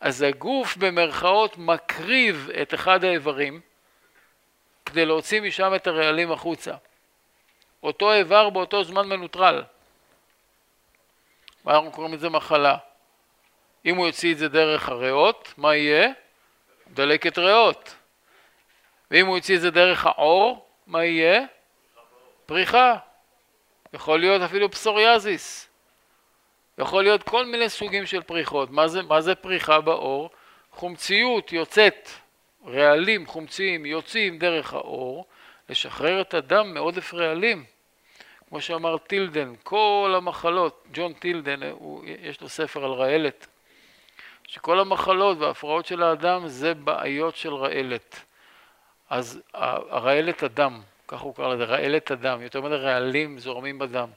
אז 0.00 0.22
הגוף 0.22 0.76
במרכאות 0.76 1.58
מקריב 1.58 2.50
את 2.62 2.74
אחד 2.74 3.04
האיברים 3.04 3.60
כדי 4.86 5.06
להוציא 5.06 5.40
משם 5.40 5.74
את 5.74 5.86
הרעלים 5.86 6.32
החוצה. 6.32 6.74
אותו 7.82 8.12
איבר 8.12 8.50
באותו 8.50 8.84
זמן 8.84 9.08
מנוטרל. 9.08 9.62
ואנחנו 11.64 11.90
קוראים 11.90 12.14
לזה 12.14 12.28
מחלה. 12.28 12.76
אם 13.84 13.96
הוא 13.96 14.06
יוציא 14.06 14.32
את 14.32 14.38
זה 14.38 14.48
דרך 14.48 14.88
הריאות, 14.88 15.54
מה 15.56 15.76
יהיה? 15.76 16.08
דלקת 16.94 17.38
ריאות. 17.38 17.94
ואם 19.10 19.26
הוא 19.26 19.36
יוציא 19.36 19.56
את 19.56 19.60
זה 19.60 19.70
דרך 19.70 20.06
העור, 20.06 20.66
מה 20.86 21.04
יהיה? 21.04 21.44
פריחה. 22.46 22.96
יכול 23.92 24.20
להיות 24.20 24.42
אפילו 24.42 24.70
פסוריאזיס. 24.70 25.68
יכול 26.78 27.02
להיות 27.02 27.22
כל 27.22 27.46
מיני 27.46 27.68
סוגים 27.68 28.06
של 28.06 28.22
פריחות. 28.22 28.70
מה 28.70 28.88
זה, 28.88 29.02
מה 29.02 29.20
זה 29.20 29.34
פריחה 29.34 29.80
בעור? 29.80 30.30
חומציות 30.72 31.52
יוצאת, 31.52 32.08
רעלים 32.66 33.26
חומציים 33.26 33.86
יוצאים 33.86 34.38
דרך 34.38 34.74
העור, 34.74 35.26
לשחרר 35.68 36.20
את 36.20 36.34
הדם 36.34 36.74
מעודף 36.74 37.14
רעלים. 37.14 37.64
כמו 38.48 38.60
שאמר 38.60 38.98
טילדן, 38.98 39.52
כל 39.62 40.14
המחלות, 40.16 40.84
ג'ון 40.92 41.12
טילדן, 41.12 41.62
הוא, 41.62 42.04
יש 42.06 42.40
לו 42.40 42.48
ספר 42.48 42.84
על 42.84 42.90
רעלת, 42.90 43.46
שכל 44.50 44.80
המחלות 44.80 45.38
וההפרעות 45.38 45.86
של 45.86 46.02
האדם 46.02 46.48
זה 46.48 46.74
בעיות 46.74 47.36
של 47.36 47.54
רעלת. 47.54 48.24
אז 49.10 49.40
הרעלת 49.54 50.42
הדם, 50.42 50.80
ככה 51.08 51.24
הוא 51.24 51.34
קרא 51.34 51.54
לזה, 51.54 51.64
רעלת 51.64 52.10
הדם, 52.10 52.42
יותר 52.42 52.60
מדי 52.60 52.74
רעלים 52.74 53.38
זורמים 53.38 53.78
בדם. 53.78 54.08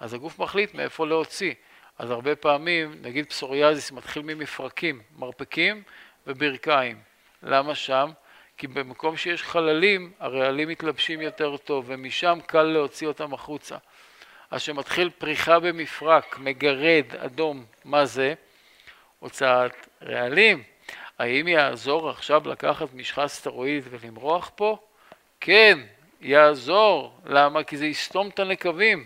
אז 0.00 0.14
הגוף 0.14 0.38
מחליט 0.38 0.74
מאיפה 0.74 1.06
להוציא. 1.06 1.54
אז 1.98 2.10
הרבה 2.10 2.36
פעמים, 2.36 2.94
נגיד 3.02 3.28
פסוריאזיס 3.28 3.92
מתחיל 3.92 4.22
ממפרקים, 4.22 5.02
מרפקים 5.16 5.82
וברכיים. 6.26 7.00
למה 7.42 7.74
שם? 7.74 8.10
כי 8.56 8.66
במקום 8.66 9.16
שיש 9.16 9.42
חללים, 9.42 10.12
הרעלים 10.20 10.68
מתלבשים 10.68 11.20
יותר 11.20 11.56
טוב, 11.56 11.84
ומשם 11.88 12.38
קל 12.46 12.62
להוציא 12.62 13.08
אותם 13.08 13.34
החוצה. 13.34 13.76
אז 14.50 14.62
כשמתחיל 14.62 15.10
פריחה 15.10 15.58
במפרק, 15.60 16.38
מגרד, 16.38 17.04
אדום, 17.16 17.64
מה 17.84 18.04
זה? 18.04 18.34
הוצאת 19.24 19.88
רעלים. 20.02 20.62
האם 21.18 21.48
יעזור 21.48 22.10
עכשיו 22.10 22.48
לקחת 22.48 22.94
משחה 22.94 23.28
סטרואידית 23.28 23.84
ולמרוח 23.90 24.50
פה? 24.54 24.76
כן, 25.40 25.78
יעזור. 26.20 27.20
למה? 27.26 27.64
כי 27.64 27.76
זה 27.76 27.86
יסתום 27.86 28.28
את 28.28 28.38
הנקבים. 28.38 29.04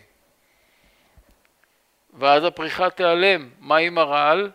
ואז 2.14 2.44
הפריחה 2.44 2.90
תיעלם. 2.90 3.48
מה 3.60 3.76
עם 3.76 3.98
הרעל? 3.98 4.50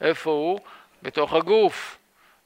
איפה 0.00 0.30
הוא? 0.30 0.60
בתוך 1.02 1.32
הגוף. 1.32 1.98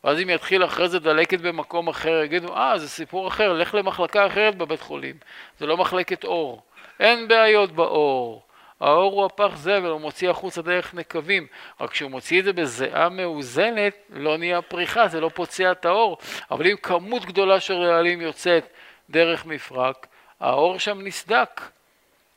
ואז 0.05 0.19
אם 0.21 0.31
יתחיל 0.31 0.65
אחרי 0.65 0.89
זה 0.89 0.99
דלקת 0.99 1.41
במקום 1.41 1.89
אחר, 1.89 2.23
יגידו, 2.23 2.57
אה, 2.57 2.79
זה 2.79 2.89
סיפור 2.89 3.29
אחר, 3.29 3.53
לך 3.53 3.75
למחלקה 3.75 4.27
אחרת 4.27 4.55
בבית 4.57 4.81
חולים. 4.81 5.17
זה 5.59 5.67
לא 5.67 5.77
מחלקת 5.77 6.25
עור. 6.25 6.63
אין 7.01 7.29
בעיות 7.29 7.73
בעור. 7.73 8.43
העור 8.81 9.13
הוא 9.13 9.25
הפח 9.25 9.57
זבל, 9.57 9.91
הוא 9.91 10.01
מוציא 10.01 10.31
החוצה 10.31 10.63
דרך 10.63 10.95
נקבים. 10.95 11.47
רק 11.81 11.91
כשהוא 11.91 12.11
מוציא 12.11 12.41
את 12.41 12.45
זה 12.45 12.53
בזיעה 12.53 13.09
מאוזנת, 13.09 13.95
לא 14.11 14.39
נהיה 14.39 14.63
פריחה, 14.63 15.09
זה 15.09 15.21
לא 15.21 15.31
פוצע 15.35 15.73
את 15.73 15.85
העור. 15.85 16.19
אבל 16.51 16.67
אם 16.67 16.77
כמות 16.77 17.25
גדולה 17.25 17.61
של 17.61 17.75
רעלים 17.75 18.21
יוצאת 18.21 18.67
דרך 19.11 19.47
מפרק, 19.47 20.07
העור 20.41 20.79
שם 20.79 21.01
נסדק. 21.01 21.61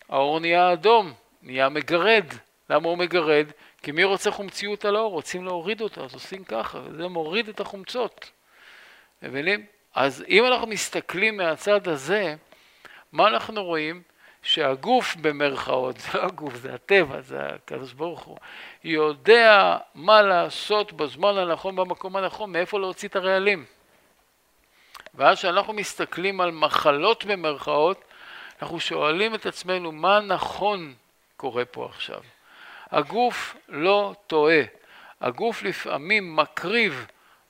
העור 0.10 0.40
נהיה 0.40 0.74
אדום, 0.74 1.14
נהיה 1.42 1.70
מגרד. 1.70 2.26
למה 2.70 2.88
הוא 2.88 2.98
מגרד? 2.98 3.48
כי 3.84 3.92
מי 3.92 4.04
רוצה 4.04 4.32
חומציות 4.32 4.86
על 4.86 4.96
העור? 4.96 5.12
רוצים 5.12 5.46
להוריד 5.46 5.82
אותה, 5.82 6.02
אז 6.02 6.14
עושים 6.14 6.44
ככה, 6.44 6.80
וזה 6.84 7.08
מוריד 7.08 7.50
את 7.50 7.60
החומצות. 7.60 8.32
מבינים? 9.22 9.66
אז 9.96 10.26
אם 10.30 10.46
אנחנו 10.46 10.68
מסתכלים 10.68 11.38
מהצד 11.38 11.88
הזה, 11.88 12.36
מה 13.12 13.28
אנחנו 13.28 13.64
רואים? 13.64 14.02
שהגוף 14.44 15.16
במרכאות, 15.16 15.98
זה 16.04 16.10
לא 16.14 16.24
הגוף, 16.24 16.56
זה 16.56 16.74
הטבע, 16.74 17.22
זה 17.22 17.40
הקדוש 17.46 17.94
ברוך 17.94 18.24
הוא, 18.24 18.38
יודע 18.84 19.78
מה 19.96 20.22
לעשות 20.22 20.94
בזמן 20.94 21.38
הנכון, 21.38 21.76
במקום 21.76 22.16
הנכון, 22.16 22.52
מאיפה 22.52 22.80
להוציא 22.80 23.10
את 23.10 23.16
הרעלים. 23.16 23.66
ואז 25.16 25.38
כשאנחנו 25.38 25.74
מסתכלים 25.74 26.42
על 26.42 26.52
מחלות 26.52 27.26
במרכאות, 27.26 28.04
אנחנו 28.62 28.80
שואלים 28.80 29.36
את 29.36 29.46
עצמנו 29.46 29.92
מה 29.92 30.20
נכון 30.20 30.94
קורה 31.38 31.66
פה 31.66 31.86
עכשיו. 31.86 32.22
הגוף 32.92 33.56
לא 33.70 34.14
טועה, 34.28 34.62
הגוף 35.22 35.64
לפעמים 35.64 36.36
מקריב 36.36 37.08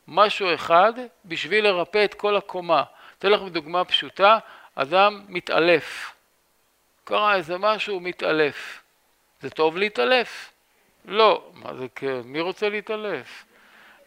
משהו 0.07 0.53
אחד 0.53 0.93
בשביל 1.25 1.63
לרפא 1.63 2.05
את 2.05 2.13
כל 2.13 2.35
הקומה. 2.35 2.83
אתן 3.19 3.31
לכם 3.31 3.49
דוגמה 3.49 3.85
פשוטה, 3.85 4.37
אדם 4.75 5.21
מתעלף, 5.27 6.13
קרה 7.03 7.35
איזה 7.35 7.57
משהו, 7.57 7.99
מתעלף. 7.99 8.81
זה 9.41 9.49
טוב 9.49 9.77
להתעלף? 9.77 10.51
לא. 11.05 11.51
מה 11.53 11.73
זה 11.73 11.87
כן? 11.95 12.21
מי 12.25 12.39
רוצה 12.39 12.69
להתעלף? 12.69 13.45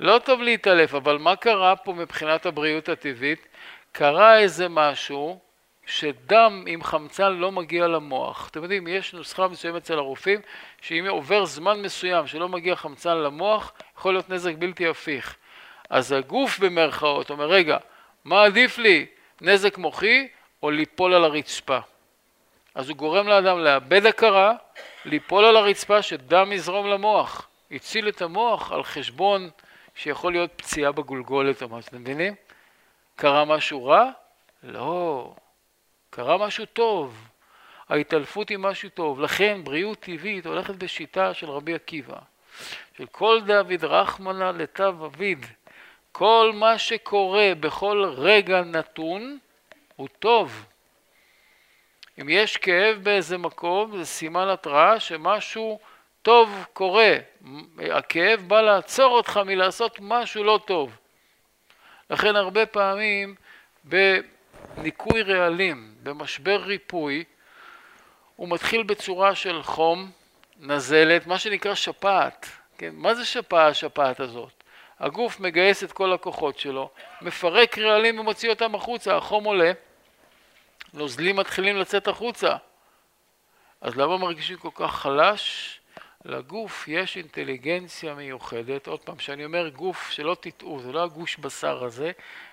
לא 0.01 0.21
טוב 0.25 0.43
להתעלף, 0.43 0.95
אבל 0.95 1.19
מה 1.19 1.37
קרה 1.37 1.77
פה 1.77 1.93
מבחינת 1.93 2.47
הבריאות 2.47 2.89
הטבעית? 2.89 3.49
קרה 3.93 4.39
איזה 4.39 4.69
משהו 4.69 5.41
שדם 5.87 6.65
עם 6.67 6.83
חמצן 6.83 7.33
לא 7.33 7.53
מגיע 7.53 7.87
למוח. 7.87 8.49
אתם 8.51 8.63
יודעים, 8.63 8.89
יש 8.89 9.15
נוסחה 9.15 9.49
מסוימת 9.49 9.83
אצל 9.83 9.99
הרופאים, 9.99 10.41
שאם 10.81 11.07
עובר 11.09 11.45
זמן 11.45 11.83
מסוים 11.83 12.27
שלא 12.27 12.49
מגיע 12.49 12.77
חמצן 12.77 13.17
למוח, 13.17 13.73
יכול 13.99 14.15
להיות 14.15 14.31
נזק 14.31 14.53
בלתי 14.59 14.87
הפיך. 14.87 15.37
אז 15.91 16.13
הגוף 16.13 16.59
במרכאות 16.59 17.31
אומר, 17.31 17.47
רגע, 17.47 17.77
מה 18.25 18.45
עדיף 18.45 18.79
לי, 18.79 19.07
נזק 19.41 19.79
מוחי 19.79 20.29
או 20.63 20.71
ליפול 20.71 21.15
על 21.15 21.25
הרצפה? 21.25 21.79
אז 22.77 22.89
הוא 22.89 22.97
גורם 22.97 23.29
לאדם 23.29 23.59
לאבד 23.59 24.07
הכרה, 24.07 24.55
ליפול 25.05 25.45
על 25.45 25.57
הרצפה, 25.57 26.03
שדם 26.03 26.53
יזרום 26.53 26.87
למוח. 26.87 27.49
הציל 27.71 28.09
את 28.09 28.23
המוח 28.23 28.73
על 28.73 28.83
חשבון 28.83 29.51
שיכול 29.95 30.33
להיות 30.33 30.51
פציעה 30.57 30.93
בגולגולת 30.93 31.63
או 31.63 31.69
משהו, 31.69 31.89
אתם 31.89 32.01
מבינים? 32.01 32.35
קרה 33.17 33.45
משהו 33.45 33.87
רע? 33.87 34.11
לא. 34.63 35.35
קרה 36.11 36.39
משהו 36.39 36.67
טוב. 36.67 37.29
ההתעלפות 37.89 38.49
היא 38.49 38.59
משהו 38.59 38.89
טוב. 38.89 39.21
לכן 39.21 39.61
בריאות 39.65 40.01
טבעית 40.01 40.47
הולכת 40.47 40.75
בשיטה 40.75 41.35
של 41.35 41.51
רבי 41.51 41.75
עקיבא. 41.75 42.19
של 42.97 43.07
כל 43.07 43.41
דוד 43.47 43.85
רחמנה 43.85 44.53
לתו 44.53 45.07
אביד. 45.07 45.47
כל 46.13 46.51
מה 46.55 46.79
שקורה 46.79 47.53
בכל 47.61 48.05
רגע 48.17 48.61
נתון 48.61 49.39
הוא 49.97 50.09
טוב. 50.19 50.67
אם 52.21 52.29
יש 52.29 52.57
כאב 52.57 52.99
באיזה 53.03 53.39
מקום, 53.39 53.97
זה 53.97 54.05
סימן 54.05 54.49
התראה 54.49 55.01
שמשהו 55.01 55.79
טוב 56.23 56.65
קורה, 56.73 57.15
הכאב 57.79 58.41
בא 58.47 58.61
לעצור 58.61 59.13
אותך 59.13 59.41
מלעשות 59.47 59.99
משהו 60.01 60.45
לא 60.45 60.61
טוב. 60.65 60.97
לכן 62.11 62.37
הרבה 62.37 62.67
פעמים 62.67 63.35
בניקוי 63.85 65.23
רעלים, 65.23 65.95
במשבר 66.03 66.57
ריפוי, 66.57 67.25
הוא 68.37 68.49
מתחיל 68.49 68.83
בצורה 68.83 69.35
של 69.35 69.63
חום, 69.63 70.11
נזלת, 70.61 71.27
מה 71.27 71.39
שנקרא 71.39 71.75
שפעת. 71.75 72.47
כן? 72.79 72.91
מה 72.93 73.15
זה 73.15 73.25
שפעת, 73.25 73.71
השפעת 73.71 74.21
הזאת? 74.21 74.63
הגוף 75.01 75.41
מגייס 75.41 75.85
את 75.85 75.93
כל 75.93 76.13
הכוחות 76.13 76.59
שלו, 76.59 76.91
מפרק 77.23 77.79
רעלים 77.79 78.19
ומוציא 78.19 78.51
אותם 78.51 78.75
החוצה, 78.75 79.17
החום 79.17 79.45
עולה, 79.45 79.73
נוזלים 80.97 81.37
מתחילים 81.37 81.77
לצאת 81.77 82.09
החוצה. 82.09 82.57
אז 83.81 83.97
למה 83.97 84.17
מרגישים 84.19 84.57
כל 84.57 84.71
כך 84.75 84.95
חלש? 84.95 85.79
לגוף 86.25 86.89
יש 86.89 87.17
אינטליגנציה 87.17 88.15
מיוחדת, 88.15 88.87
עוד 88.87 89.01
פעם, 89.01 89.17
כשאני 89.17 89.45
אומר 89.45 89.69
גוף, 89.69 90.11
שלא 90.11 90.37
תטעו, 90.41 90.81
זה 90.81 90.93
לא 90.93 91.03
הגוש 91.05 91.37
בשר 91.37 91.85
הזה, 91.85 92.13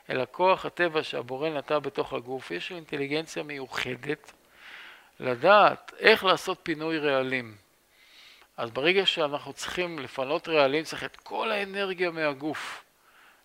אלא 0.10 0.24
כוח 0.32 0.66
הטבע 0.66 1.04
שהבורא 1.04 1.50
נטע 1.50 1.80
בתוך 1.80 2.14
הגוף, 2.14 2.52
יש 2.52 2.72
לו 2.72 2.78
אינטליגנציה 2.78 3.44
מיוחדת 3.44 4.32
לדעת 5.20 5.94
איך 6.00 6.24
לעשות 6.24 6.60
פינוי 6.64 7.00
רעלים. 7.00 7.56
אז 8.58 8.72
ברגע 8.72 9.06
שאנחנו 9.06 9.54
צריכים 9.54 10.00
לפנות 10.00 10.48
רעלים, 10.48 10.84
צריך 10.84 11.04
את 11.04 11.16
כל 11.16 11.52
האנרגיה 11.52 12.12
מהגוף 12.12 12.84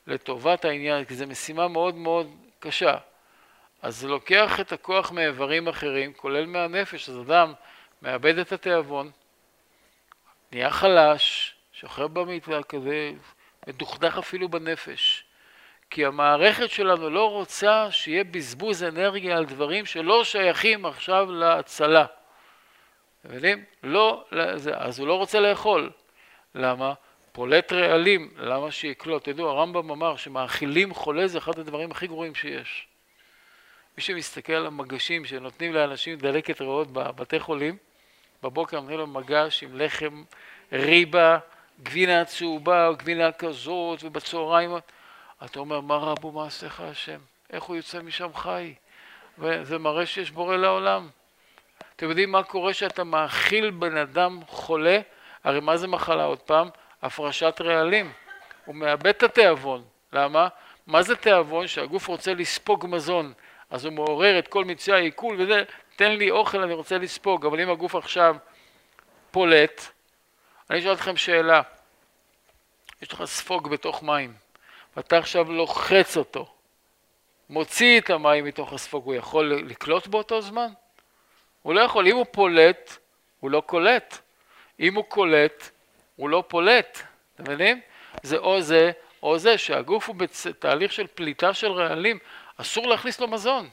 לטובת 0.06 0.64
העניין, 0.64 1.04
כי 1.04 1.14
זו 1.14 1.26
משימה 1.26 1.68
מאוד 1.68 1.94
מאוד 1.94 2.30
קשה. 2.58 2.96
אז 3.82 3.96
זה 3.96 4.08
לוקח 4.08 4.60
את 4.60 4.72
הכוח 4.72 5.12
מאיברים 5.12 5.68
אחרים, 5.68 6.12
כולל 6.12 6.46
מהנפש, 6.46 7.08
אז 7.08 7.20
אדם 7.20 7.52
מאבד 8.02 8.38
את 8.38 8.52
התיאבון, 8.52 9.10
נהיה 10.52 10.70
חלש, 10.70 11.54
שוכב 11.72 12.02
במיטה 12.02 12.62
כזה, 12.62 13.12
מדוכדך 13.66 14.18
אפילו 14.18 14.48
בנפש. 14.48 15.24
כי 15.90 16.04
המערכת 16.04 16.70
שלנו 16.70 17.10
לא 17.10 17.30
רוצה 17.30 17.88
שיהיה 17.90 18.24
בזבוז 18.24 18.82
אנרגיה 18.82 19.36
על 19.36 19.44
דברים 19.44 19.86
שלא 19.86 20.24
שייכים 20.24 20.86
עכשיו 20.86 21.32
להצלה. 21.32 22.04
אתם 23.20 23.28
מבינים? 23.28 23.64
לא, 23.82 24.24
אז 24.74 24.98
הוא 24.98 25.08
לא 25.08 25.14
רוצה 25.14 25.40
לאכול. 25.40 25.90
למה? 26.54 26.94
פולט 27.32 27.72
רעלים, 27.72 28.30
למה 28.36 28.70
שיקלוט? 28.70 29.24
תדעו, 29.24 29.48
הרמב"ם 29.48 29.90
אמר 29.90 30.16
שמאכילים 30.16 30.94
חולה 30.94 31.26
זה 31.26 31.38
אחד 31.38 31.58
הדברים 31.58 31.90
הכי 31.90 32.06
גרועים 32.06 32.34
שיש. 32.34 32.87
מי 33.98 34.02
שמסתכל 34.02 34.52
על 34.52 34.66
המגשים 34.66 35.24
שנותנים 35.24 35.74
לאנשים 35.74 36.18
דלקת 36.18 36.60
ריאות 36.60 36.92
בבתי 36.92 37.40
חולים, 37.40 37.76
בבוקר 38.42 38.80
נותנים 38.80 38.98
לו 38.98 39.06
מגש 39.06 39.62
עם 39.62 39.76
לחם 39.76 40.24
ריבה, 40.72 41.38
גבינה 41.82 42.24
צהובה, 42.24 42.90
גבינה 42.96 43.32
כזאת, 43.32 44.04
ובצהריים... 44.04 44.70
אתה 45.44 45.60
אומר, 45.60 45.80
מה 45.80 45.96
רבו 45.96 46.32
מעשיך 46.32 46.80
השם? 46.80 47.18
איך 47.50 47.62
הוא 47.62 47.76
יוצא 47.76 48.02
משם 48.02 48.34
חי? 48.34 48.74
וזה 49.38 49.78
מראה 49.78 50.06
שיש 50.06 50.30
בורא 50.30 50.56
לעולם. 50.56 51.08
אתם 51.96 52.08
יודעים 52.08 52.32
מה 52.32 52.42
קורה 52.42 52.72
כשאתה 52.72 53.04
מאכיל 53.04 53.70
בן 53.70 53.96
אדם 53.96 54.40
חולה? 54.46 55.00
הרי 55.44 55.60
מה 55.60 55.76
זה 55.76 55.86
מחלה 55.88 56.24
עוד 56.24 56.38
פעם? 56.38 56.68
הפרשת 57.02 57.60
רעלים. 57.60 58.12
הוא 58.64 58.74
מאבד 58.74 59.06
את 59.06 59.22
התיאבון. 59.22 59.84
למה? 60.12 60.48
מה 60.86 61.02
זה 61.02 61.16
תיאבון? 61.16 61.66
שהגוף 61.66 62.06
רוצה 62.06 62.34
לספוג 62.34 62.86
מזון. 62.88 63.32
אז 63.70 63.84
הוא 63.84 63.92
מעורר 63.92 64.38
את 64.38 64.48
כל 64.48 64.64
מיצי 64.64 64.92
העיכול 64.92 65.40
וזה, 65.40 65.62
תן 65.96 66.12
לי 66.12 66.30
אוכל, 66.30 66.62
אני 66.62 66.74
רוצה 66.74 66.98
לספוג. 66.98 67.46
אבל 67.46 67.60
אם 67.60 67.70
הגוף 67.70 67.94
עכשיו 67.94 68.36
פולט, 69.30 69.82
אני 70.70 70.78
אשאל 70.78 70.92
אתכם 70.92 71.16
שאלה. 71.16 71.62
יש 73.02 73.12
לך 73.12 73.24
ספוג 73.24 73.70
בתוך 73.70 74.02
מים, 74.02 74.34
ואתה 74.96 75.18
עכשיו 75.18 75.52
לוחץ 75.52 76.16
אותו, 76.16 76.54
מוציא 77.50 78.00
את 78.00 78.10
המים 78.10 78.44
מתוך 78.44 78.72
הספוג, 78.72 79.04
הוא 79.04 79.14
יכול 79.14 79.62
לקלוט 79.66 80.06
באותו 80.06 80.40
זמן? 80.40 80.68
הוא 81.62 81.74
לא 81.74 81.80
יכול. 81.80 82.06
אם 82.06 82.16
הוא 82.16 82.26
פולט, 82.30 82.96
הוא 83.40 83.50
לא 83.50 83.62
קולט. 83.66 84.18
אם 84.80 84.94
הוא 84.94 85.04
קולט, 85.04 85.70
הוא 86.16 86.28
לא 86.28 86.44
פולט. 86.48 87.02
אתם 87.34 87.42
מבינים? 87.42 87.80
זה 88.22 88.36
או 88.36 88.60
זה 88.60 88.90
או 89.22 89.38
זה, 89.38 89.58
שהגוף 89.58 90.08
הוא 90.08 90.16
בתהליך 90.16 90.92
של 90.92 91.06
פליטה 91.14 91.54
של 91.54 91.72
רעלים, 91.72 92.18
אסור 92.60 92.86
להכניס 92.86 93.20
לו 93.20 93.28
מזון. 93.28 93.68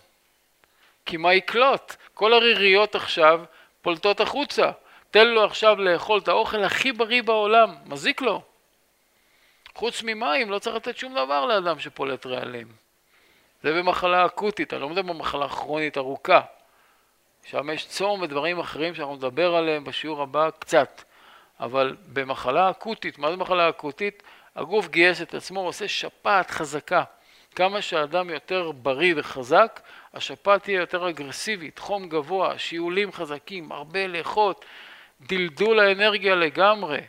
כי 1.05 1.17
מה 1.17 1.33
יקלוט? 1.33 1.95
כל 2.13 2.33
הריריות 2.33 2.95
עכשיו 2.95 3.43
פולטות 3.81 4.19
החוצה. 4.19 4.71
תן 5.11 5.27
לו 5.27 5.43
עכשיו 5.43 5.75
לאכול 5.75 6.19
את 6.19 6.27
האוכל 6.27 6.63
הכי 6.63 6.91
בריא 6.91 7.23
בעולם, 7.23 7.75
מזיק 7.85 8.21
לו. 8.21 8.41
חוץ 9.75 10.03
ממים 10.03 10.51
לא 10.51 10.59
צריך 10.59 10.75
לתת 10.75 10.97
שום 10.97 11.13
דבר 11.13 11.45
לאדם 11.45 11.79
שפולט 11.79 12.25
רעלים. 12.25 12.67
זה 13.63 13.73
במחלה 13.73 14.25
אקוטית, 14.25 14.73
אני 14.73 14.81
לא 14.81 14.89
מדבר 14.89 15.13
במחלה 15.13 15.49
כרונית 15.49 15.97
ארוכה. 15.97 16.41
שם 17.43 17.69
יש 17.69 17.87
צום 17.87 18.21
ודברים 18.21 18.59
אחרים 18.59 18.95
שאנחנו 18.95 19.15
נדבר 19.15 19.55
עליהם 19.55 19.83
בשיעור 19.83 20.21
הבא 20.21 20.49
קצת. 20.59 21.03
אבל 21.59 21.95
במחלה 22.13 22.69
אקוטית, 22.69 23.17
מה 23.17 23.31
זה 23.31 23.37
מחלה 23.37 23.69
אקוטית? 23.69 24.23
הגוף 24.55 24.87
גייס 24.87 25.21
את 25.21 25.33
עצמו, 25.33 25.59
עושה 25.59 25.87
שפעת 25.87 26.51
חזקה. 26.51 27.03
כמה 27.55 27.81
שהאדם 27.81 28.29
יותר 28.29 28.71
בריא 28.71 29.13
וחזק, 29.17 29.81
השפעת 30.13 30.63
תהיה 30.63 30.79
יותר 30.79 31.09
אגרסיבית, 31.09 31.79
חום 31.79 32.09
גבוה, 32.09 32.57
שיעולים 32.57 33.11
חזקים, 33.11 33.71
הרבה 33.71 34.07
לאכות, 34.07 34.65
דלדול 35.21 35.79
האנרגיה 35.79 36.35
לגמרי, 36.35 36.99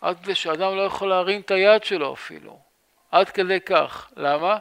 עד 0.00 0.20
כדי 0.22 0.34
שאדם 0.34 0.76
לא 0.76 0.82
יכול 0.82 1.08
להרים 1.08 1.40
את 1.40 1.50
היד 1.50 1.84
שלו 1.84 2.12
אפילו, 2.14 2.58
עד 3.10 3.30
כדי 3.30 3.60
כך. 3.60 4.10
למה? 4.16 4.58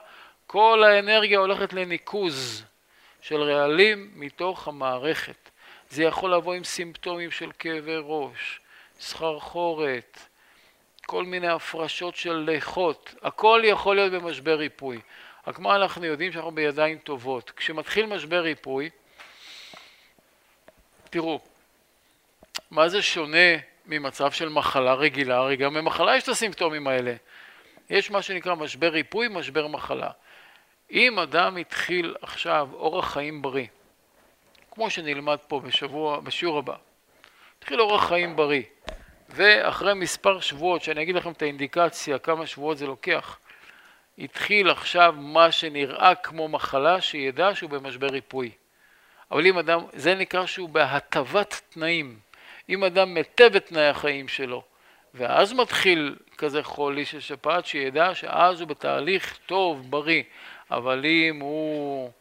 כל 0.48 0.84
האנרגיה 0.84 1.40
הולכת 1.40 1.74
לניקוז 1.74 2.66
של 3.22 3.42
רעלים 3.42 4.12
מתוך 4.16 4.68
המערכת. 4.68 5.50
זה 5.90 6.04
יכול 6.04 6.34
לבוא 6.34 6.54
עם 6.54 6.64
סימפטומים 6.64 7.32
של 7.32 7.52
כאבי 7.60 7.96
ראש, 8.04 8.62
סחרחורת, 9.00 10.29
כל 11.10 11.26
מיני 11.26 11.48
הפרשות 11.48 12.16
של 12.16 12.34
ליכות, 12.34 13.16
הכל 13.22 13.62
יכול 13.64 13.96
להיות 13.96 14.12
במשבר 14.12 14.56
ריפוי. 14.56 15.00
רק 15.48 15.60
מה 15.60 15.76
אנחנו 15.76 16.06
יודעים 16.06 16.32
שאנחנו 16.32 16.52
בידיים 16.52 16.98
טובות. 16.98 17.52
כשמתחיל 17.52 18.06
משבר 18.06 18.42
ריפוי, 18.42 18.90
תראו, 21.10 21.40
מה 22.72 22.90
זה 22.90 23.02
שונה 23.02 23.58
ממצב 23.86 24.32
של 24.32 24.50
מחלה 24.50 24.94
רגילה? 24.94 25.38
הרי 25.38 25.56
גם 25.56 25.74
במחלה 25.74 26.16
יש 26.16 26.24
את 26.24 26.30
הסימפטומים 26.30 26.88
האלה. 26.88 27.16
יש 27.90 28.12
מה 28.12 28.22
שנקרא 28.22 28.56
משבר 28.56 28.90
ריפוי, 28.90 29.28
משבר 29.30 29.68
מחלה. 29.68 30.10
אם 30.92 31.20
אדם 31.20 31.58
התחיל 31.58 32.16
עכשיו 32.22 32.70
אורח 32.74 33.14
חיים 33.14 33.42
בריא, 33.42 33.68
כמו 34.72 34.90
שנלמד 34.90 35.38
פה 35.48 35.60
בשבוע, 35.60 36.20
בשיעור 36.20 36.58
הבא, 36.58 36.76
התחיל 37.60 37.82
אורח 37.82 38.08
חיים 38.08 38.36
בריא, 38.36 38.64
ואחרי 39.30 39.94
מספר 39.94 40.40
שבועות, 40.40 40.84
שאני 40.84 41.02
אגיד 41.02 41.16
לכם 41.16 41.32
את 41.32 41.42
האינדיקציה, 41.42 42.20
כמה 42.20 42.48
שבועות 42.48 42.78
זה 42.78 42.88
לוקח, 42.88 43.38
התחיל 44.20 44.70
עכשיו 44.70 45.16
מה 45.18 45.52
שנראה 45.52 46.16
כמו 46.16 46.48
מחלה, 46.48 47.02
שידע 47.02 47.56
שהוא 47.56 47.70
במשבר 47.70 48.08
ריפוי. 48.08 48.52
אבל 49.32 49.46
אם 49.46 49.58
אדם, 49.58 49.80
זה 49.94 50.16
נקרא 50.16 50.46
שהוא 50.46 50.70
בהטבת 50.70 51.62
תנאים. 51.70 52.20
אם 52.70 52.84
אדם 52.84 53.14
מטה 53.14 53.50
בתנאי 53.50 53.88
החיים 53.88 54.28
שלו, 54.28 54.64
ואז 55.14 55.54
מתחיל 55.54 56.16
כזה 56.38 56.64
חולי 56.64 57.06
של 57.06 57.20
שפעת, 57.20 57.66
שידע 57.66 58.16
שאז 58.16 58.62
הוא 58.62 58.68
בתהליך 58.68 59.38
טוב, 59.46 59.92
בריא, 59.92 60.24
אבל 60.72 61.06
אם 61.06 61.40
הוא 61.40 62.12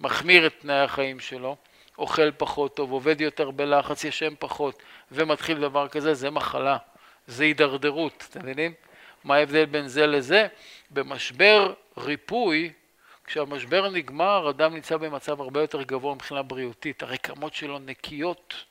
מחמיר 0.00 0.46
את 0.46 0.52
תנאי 0.60 0.80
החיים 0.80 1.20
שלו, 1.20 1.56
אוכל 1.98 2.30
פחות 2.30 2.76
טוב, 2.76 2.92
עובד 2.92 3.20
יותר 3.20 3.50
בלחץ, 3.50 4.04
ישן 4.04 4.34
פחות, 4.38 4.82
ומתחיל 5.12 5.60
דבר 5.60 5.88
כזה, 5.88 6.14
זה 6.14 6.30
מחלה, 6.30 6.76
זה 7.26 7.44
הידרדרות, 7.44 8.26
אתם 8.30 8.40
מבינים? 8.40 8.72
מה 9.24 9.34
ההבדל 9.34 9.64
בין 9.64 9.88
זה 9.88 10.06
לזה? 10.06 10.46
במשבר 10.90 11.74
ריפוי, 11.98 12.72
כשהמשבר 13.24 13.90
נגמר, 13.90 14.50
אדם 14.50 14.74
נמצא 14.74 14.96
במצב 14.96 15.40
הרבה 15.40 15.60
יותר 15.60 15.82
גבוה 15.82 16.14
מבחינה 16.14 16.42
בריאותית, 16.42 17.02
הרקמות 17.02 17.54
שלו 17.54 17.78
נקיות 17.78 18.64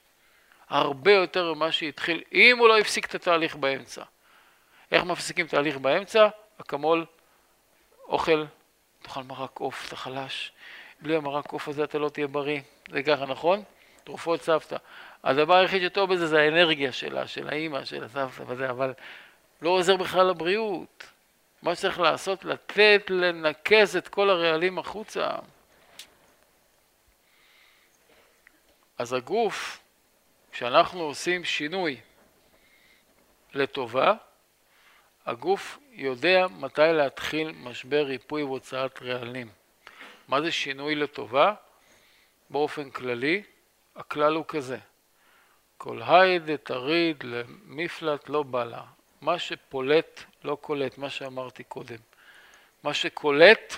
הרבה 0.72 1.12
יותר 1.12 1.54
ממה 1.54 1.72
שהתחיל, 1.72 2.24
אם 2.34 2.58
הוא 2.60 2.68
לא 2.68 2.78
הפסיק 2.78 3.06
את 3.06 3.16
התהליך 3.16 3.56
באמצע. 3.56 4.04
איך 4.92 5.04
מפסיקים 5.04 5.48
תהליך 5.48 5.78
באמצע? 5.78 6.28
אקמול, 6.62 7.06
אוכל, 8.08 8.46
תאכל 9.02 9.24
מרק 9.24 9.60
עוף, 9.60 9.88
אתה 9.88 9.96
חלש. 9.96 10.52
בלי 11.02 11.16
המרק 11.16 11.52
עוף 11.52 11.68
הזה 11.68 11.84
אתה 11.84 11.98
לא 11.98 12.10
תהיה 12.10 12.28
בריא. 12.28 12.62
זה 12.92 13.04
ככה, 13.04 13.26
נכון? 13.26 13.64
תרופות 14.04 14.42
סבתא. 14.42 14.78
הדבר 15.24 15.56
היחיד 15.56 15.82
שטוב 15.82 16.14
בזה 16.14 16.28
זה 16.28 16.42
האנרגיה 16.42 16.92
שלה, 16.92 17.28
של 17.28 17.50
האימא, 17.50 17.86
של 17.86 18.04
הסבתא 18.04 18.44
וזה, 18.48 18.70
אבל 18.70 18.94
לא 19.62 19.70
עוזר 19.70 19.98
בכלל 19.98 20.30
לבריאות. 20.30 21.06
מה 21.62 21.76
שצריך 21.76 22.00
לעשות, 22.00 22.46
לתת, 22.46 23.02
לנקז 23.10 23.96
את 23.96 24.08
כל 24.08 24.30
הרעלים 24.30 24.80
החוצה. 24.80 25.30
אז 28.98 29.14
הגוף, 29.14 29.80
כשאנחנו 30.52 31.02
עושים 31.02 31.44
שינוי 31.44 32.00
לטובה, 33.54 34.14
הגוף 35.26 35.78
יודע 35.92 36.48
מתי 36.48 36.82
להתחיל 36.94 37.52
משבר 37.52 38.04
ריפוי 38.04 38.44
והוצאת 38.44 39.02
רעלים. 39.02 39.61
מה 40.32 40.42
זה 40.42 40.52
שינוי 40.52 40.96
לטובה? 40.96 41.54
באופן 42.50 42.90
כללי, 42.90 43.44
הכלל 43.96 44.36
הוא 44.36 44.46
כזה: 44.48 44.78
כל 45.78 46.02
הייד 46.02 46.56
תריד 46.56 47.24
למפלט 47.24 48.30
לא 48.30 48.44
בא 48.44 48.64
לה. 48.64 48.84
מה 49.22 49.40
שפולט 49.40 50.24
לא 50.44 50.58
קולט, 50.62 50.98
מה 50.98 51.10
שאמרתי 51.10 51.64
קודם. 51.64 51.98
מה 52.84 52.94
שקולט 52.94 53.76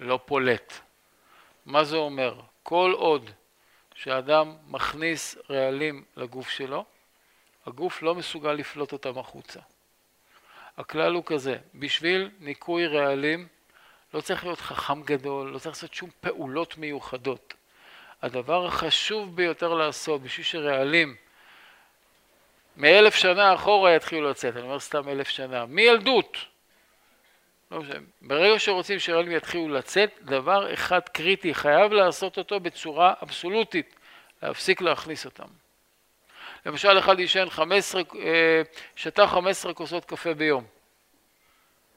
לא 0.00 0.20
פולט. 0.26 0.72
מה 1.66 1.84
זה 1.84 1.96
אומר? 1.96 2.40
כל 2.62 2.92
עוד 2.96 3.30
שאדם 3.94 4.56
מכניס 4.66 5.36
רעלים 5.50 6.04
לגוף 6.16 6.48
שלו, 6.48 6.84
הגוף 7.66 8.02
לא 8.02 8.14
מסוגל 8.14 8.52
לפלוט 8.52 8.92
אותם 8.92 9.18
החוצה. 9.18 9.60
הכלל 10.76 11.14
הוא 11.14 11.22
כזה, 11.26 11.56
בשביל 11.74 12.30
ניקוי 12.40 12.86
רעלים 12.86 13.48
לא 14.14 14.20
צריך 14.20 14.44
להיות 14.44 14.60
חכם 14.60 15.02
גדול, 15.02 15.48
לא 15.48 15.58
צריך 15.58 15.76
לעשות 15.76 15.94
שום 15.94 16.10
פעולות 16.20 16.78
מיוחדות. 16.78 17.54
הדבר 18.22 18.66
החשוב 18.66 19.36
ביותר 19.36 19.74
לעשות 19.74 20.22
בשביל 20.22 20.46
שרעלים 20.46 21.16
מאלף 22.76 23.14
שנה 23.14 23.54
אחורה 23.54 23.94
יתחילו 23.94 24.30
לצאת, 24.30 24.56
אני 24.56 24.62
אומר 24.62 24.80
סתם 24.80 25.08
אלף 25.08 25.28
שנה, 25.28 25.66
מילדות. 25.66 26.36
לא 27.70 27.80
משנה. 27.80 27.98
ברגע 28.22 28.58
שרוצים 28.58 28.98
שרעלים 28.98 29.32
יתחילו 29.32 29.68
לצאת, 29.68 30.10
דבר 30.22 30.74
אחד 30.74 31.00
קריטי, 31.00 31.54
חייב 31.54 31.92
לעשות 31.92 32.38
אותו 32.38 32.60
בצורה 32.60 33.14
אבסולוטית, 33.22 33.94
להפסיק 34.42 34.80
להכניס 34.80 35.24
אותם. 35.24 35.48
למשל 36.66 36.98
אחד 36.98 37.18
עישן 37.18 37.50
15, 37.50 38.02
אה, 38.14 38.62
שתה 38.96 39.26
15 39.26 39.74
כוסות 39.74 40.04
קפה 40.04 40.34
ביום. 40.34 40.64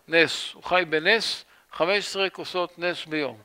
נס, 0.07 0.53
הוא 0.53 0.63
חי 0.63 0.83
בנס, 0.89 1.45
15 1.73 2.29
כוסות 2.29 2.79
נס 2.79 3.05
ביום. 3.05 3.37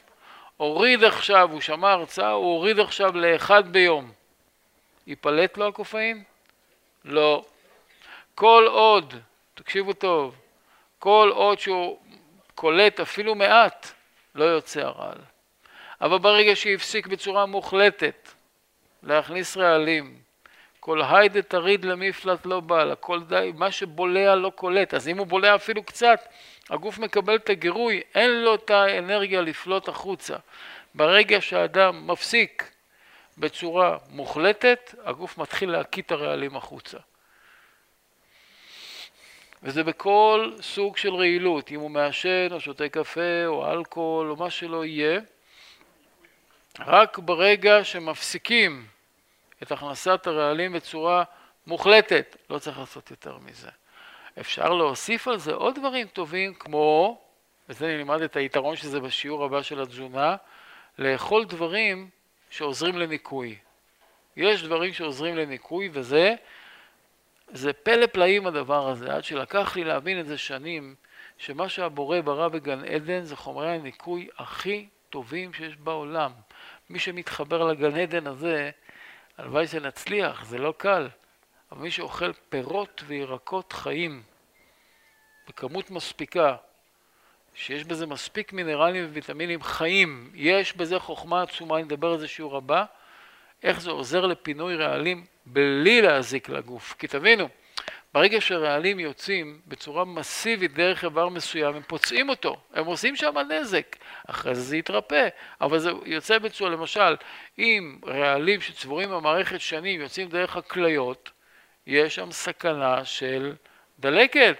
הוריד 0.56 1.04
עכשיו, 1.04 1.48
הוא 1.52 1.60
שמע 1.60 1.90
הרצאה, 1.92 2.30
הוא 2.30 2.54
הוריד 2.54 2.80
עכשיו 2.80 3.16
לאחד 3.16 3.72
ביום. 3.72 4.12
ייפלט 5.06 5.58
לו 5.58 5.68
הקופאין? 5.68 6.22
לא. 7.04 7.44
כל 8.34 8.66
עוד, 8.68 9.14
תקשיבו 9.54 9.92
טוב, 9.92 10.36
כל 10.98 11.30
עוד 11.34 11.58
שהוא 11.58 11.98
קולט 12.54 13.00
אפילו 13.00 13.34
מעט, 13.34 13.92
לא 14.34 14.44
יוצא 14.44 14.80
הרעל. 14.80 15.18
אבל 16.00 16.18
ברגע 16.18 16.56
שהפסיק 16.56 17.06
בצורה 17.06 17.46
מוחלטת 17.46 18.28
להכניס 19.02 19.56
רעלים, 19.56 20.18
כל 20.80 21.02
היידה 21.02 21.42
תריד 21.42 21.84
למפלט 21.84 22.46
לא 22.46 22.60
בא 22.60 22.84
לה, 22.84 22.94
כל 22.94 23.22
די, 23.22 23.52
מה 23.54 23.70
שבולע 23.70 24.34
לא 24.34 24.52
קולט, 24.54 24.94
אז 24.94 25.08
אם 25.08 25.18
הוא 25.18 25.26
בולע 25.26 25.54
אפילו 25.54 25.82
קצת, 25.82 26.20
הגוף 26.70 26.98
מקבל 26.98 27.36
את 27.36 27.50
הגירוי, 27.50 28.02
אין 28.14 28.30
לו 28.30 28.54
את 28.54 28.70
האנרגיה 28.70 29.40
לפלוט 29.40 29.88
החוצה. 29.88 30.36
ברגע 30.94 31.40
שהאדם 31.40 32.06
מפסיק 32.06 32.70
בצורה 33.38 33.98
מוחלטת, 34.10 34.94
הגוף 35.04 35.38
מתחיל 35.38 35.70
להקיא 35.70 36.02
את 36.02 36.12
הרעלים 36.12 36.56
החוצה. 36.56 36.98
וזה 39.62 39.84
בכל 39.84 40.52
סוג 40.60 40.96
של 40.96 41.14
רעילות, 41.14 41.70
אם 41.70 41.80
הוא 41.80 41.90
מעשן 41.90 42.48
או 42.50 42.60
שותה 42.60 42.88
קפה 42.88 43.46
או 43.46 43.72
אלכוהול 43.72 44.30
או 44.30 44.36
מה 44.36 44.50
שלא 44.50 44.84
יהיה, 44.84 45.20
רק 46.78 47.18
ברגע 47.18 47.84
שמפסיקים 47.84 48.86
את 49.62 49.72
הכנסת 49.72 50.26
הרעלים 50.26 50.72
בצורה 50.72 51.24
מוחלטת, 51.66 52.36
לא 52.50 52.58
צריך 52.58 52.78
לעשות 52.78 53.10
יותר 53.10 53.38
מזה. 53.38 53.70
אפשר 54.40 54.68
להוסיף 54.68 55.28
על 55.28 55.38
זה 55.38 55.54
עוד 55.54 55.74
דברים 55.74 56.06
טובים 56.06 56.54
כמו, 56.54 57.20
וזה 57.68 57.86
נלמד 57.86 58.22
את 58.22 58.36
היתרון 58.36 58.76
שזה 58.76 59.00
בשיעור 59.00 59.44
הבא 59.44 59.62
של 59.62 59.82
התזונה, 59.82 60.36
לאכול 60.98 61.44
דברים 61.44 62.10
שעוזרים 62.50 62.98
לניקוי. 62.98 63.56
יש 64.36 64.62
דברים 64.62 64.92
שעוזרים 64.92 65.36
לניקוי 65.36 65.88
וזה, 65.92 66.34
זה 67.48 67.72
פלא 67.72 68.06
פלאים 68.06 68.46
הדבר 68.46 68.88
הזה, 68.88 69.14
עד 69.14 69.24
שלקח 69.24 69.76
לי 69.76 69.84
להבין 69.84 70.20
את 70.20 70.26
זה 70.26 70.38
שנים, 70.38 70.94
שמה 71.38 71.68
שהבורא 71.68 72.20
ברא 72.20 72.48
בגן 72.48 72.84
עדן 72.84 73.22
זה 73.22 73.36
חומרי 73.36 73.70
הניקוי 73.70 74.28
הכי 74.38 74.86
טובים 75.10 75.52
שיש 75.52 75.76
בעולם. 75.76 76.30
מי 76.90 76.98
שמתחבר 76.98 77.64
לגן 77.64 77.96
עדן 77.96 78.26
הזה, 78.26 78.70
הלוואי 79.38 79.66
שנצליח, 79.66 80.44
זה 80.44 80.58
לא 80.58 80.74
קל. 80.76 81.08
אבל 81.72 81.82
מי 81.82 81.90
שאוכל 81.90 82.32
פירות 82.48 83.02
וירקות 83.06 83.72
חיים 83.72 84.22
בכמות 85.48 85.90
מספיקה, 85.90 86.56
שיש 87.54 87.84
בזה 87.84 88.06
מספיק 88.06 88.52
מינרלים 88.52 89.04
וויטמינים 89.04 89.62
חיים, 89.62 90.30
יש 90.34 90.76
בזה 90.76 90.98
חוכמה 90.98 91.42
עצומה, 91.42 91.76
אני 91.76 91.82
אדבר 91.82 92.12
על 92.12 92.18
זה 92.18 92.28
שיעור 92.28 92.56
הבא, 92.56 92.84
איך 93.62 93.80
זה 93.80 93.90
עוזר 93.90 94.26
לפינוי 94.26 94.76
רעלים 94.76 95.24
בלי 95.46 96.02
להזיק 96.02 96.48
לגוף. 96.48 96.94
כי 96.98 97.06
תבינו, 97.06 97.48
ברגע 98.14 98.40
שרעלים 98.40 99.00
יוצאים 99.00 99.60
בצורה 99.66 100.04
מסיבית 100.04 100.74
דרך 100.74 101.04
איבר 101.04 101.28
מסוים, 101.28 101.74
הם 101.74 101.82
פוצעים 101.86 102.28
אותו, 102.28 102.56
הם 102.74 102.86
עושים 102.86 103.16
שם 103.16 103.34
נזק, 103.38 103.96
אחרי 104.26 104.54
זה 104.54 104.60
זה 104.60 104.76
יתרפא, 104.76 105.28
אבל 105.60 105.78
זה 105.78 105.90
יוצא 106.04 106.38
בצורה, 106.38 106.70
למשל, 106.70 107.16
אם 107.58 107.98
רעלים 108.06 108.60
שצבורים 108.60 109.10
במערכת 109.10 109.60
שנים 109.60 110.00
יוצאים 110.00 110.28
דרך 110.28 110.56
הכליות, 110.56 111.30
יש 111.86 112.14
שם 112.14 112.32
סכנה 112.32 113.04
של 113.04 113.54
דלקת, 113.98 114.56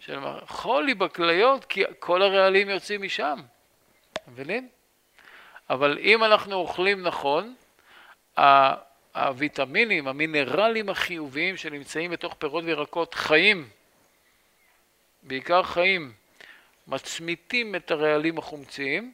של 0.00 0.18
חולי 0.46 0.94
בכליות, 0.94 1.64
כי 1.64 1.82
כל 1.98 2.22
הרעלים 2.22 2.70
יוצאים 2.70 3.02
משם, 3.02 3.40
מבינים? 4.28 4.68
אבל 5.70 5.98
אם 5.98 6.24
אנחנו 6.24 6.54
אוכלים 6.54 7.02
נכון, 7.02 7.54
הוויטמינים, 9.14 10.08
המינרלים 10.08 10.88
החיוביים 10.88 11.56
שנמצאים 11.56 12.10
בתוך 12.10 12.34
פירות 12.34 12.64
וירקות 12.64 13.14
חיים, 13.14 13.68
בעיקר 15.22 15.62
חיים, 15.62 16.12
מצמיתים 16.86 17.74
את 17.74 17.90
הרעלים 17.90 18.38
החומציים. 18.38 19.12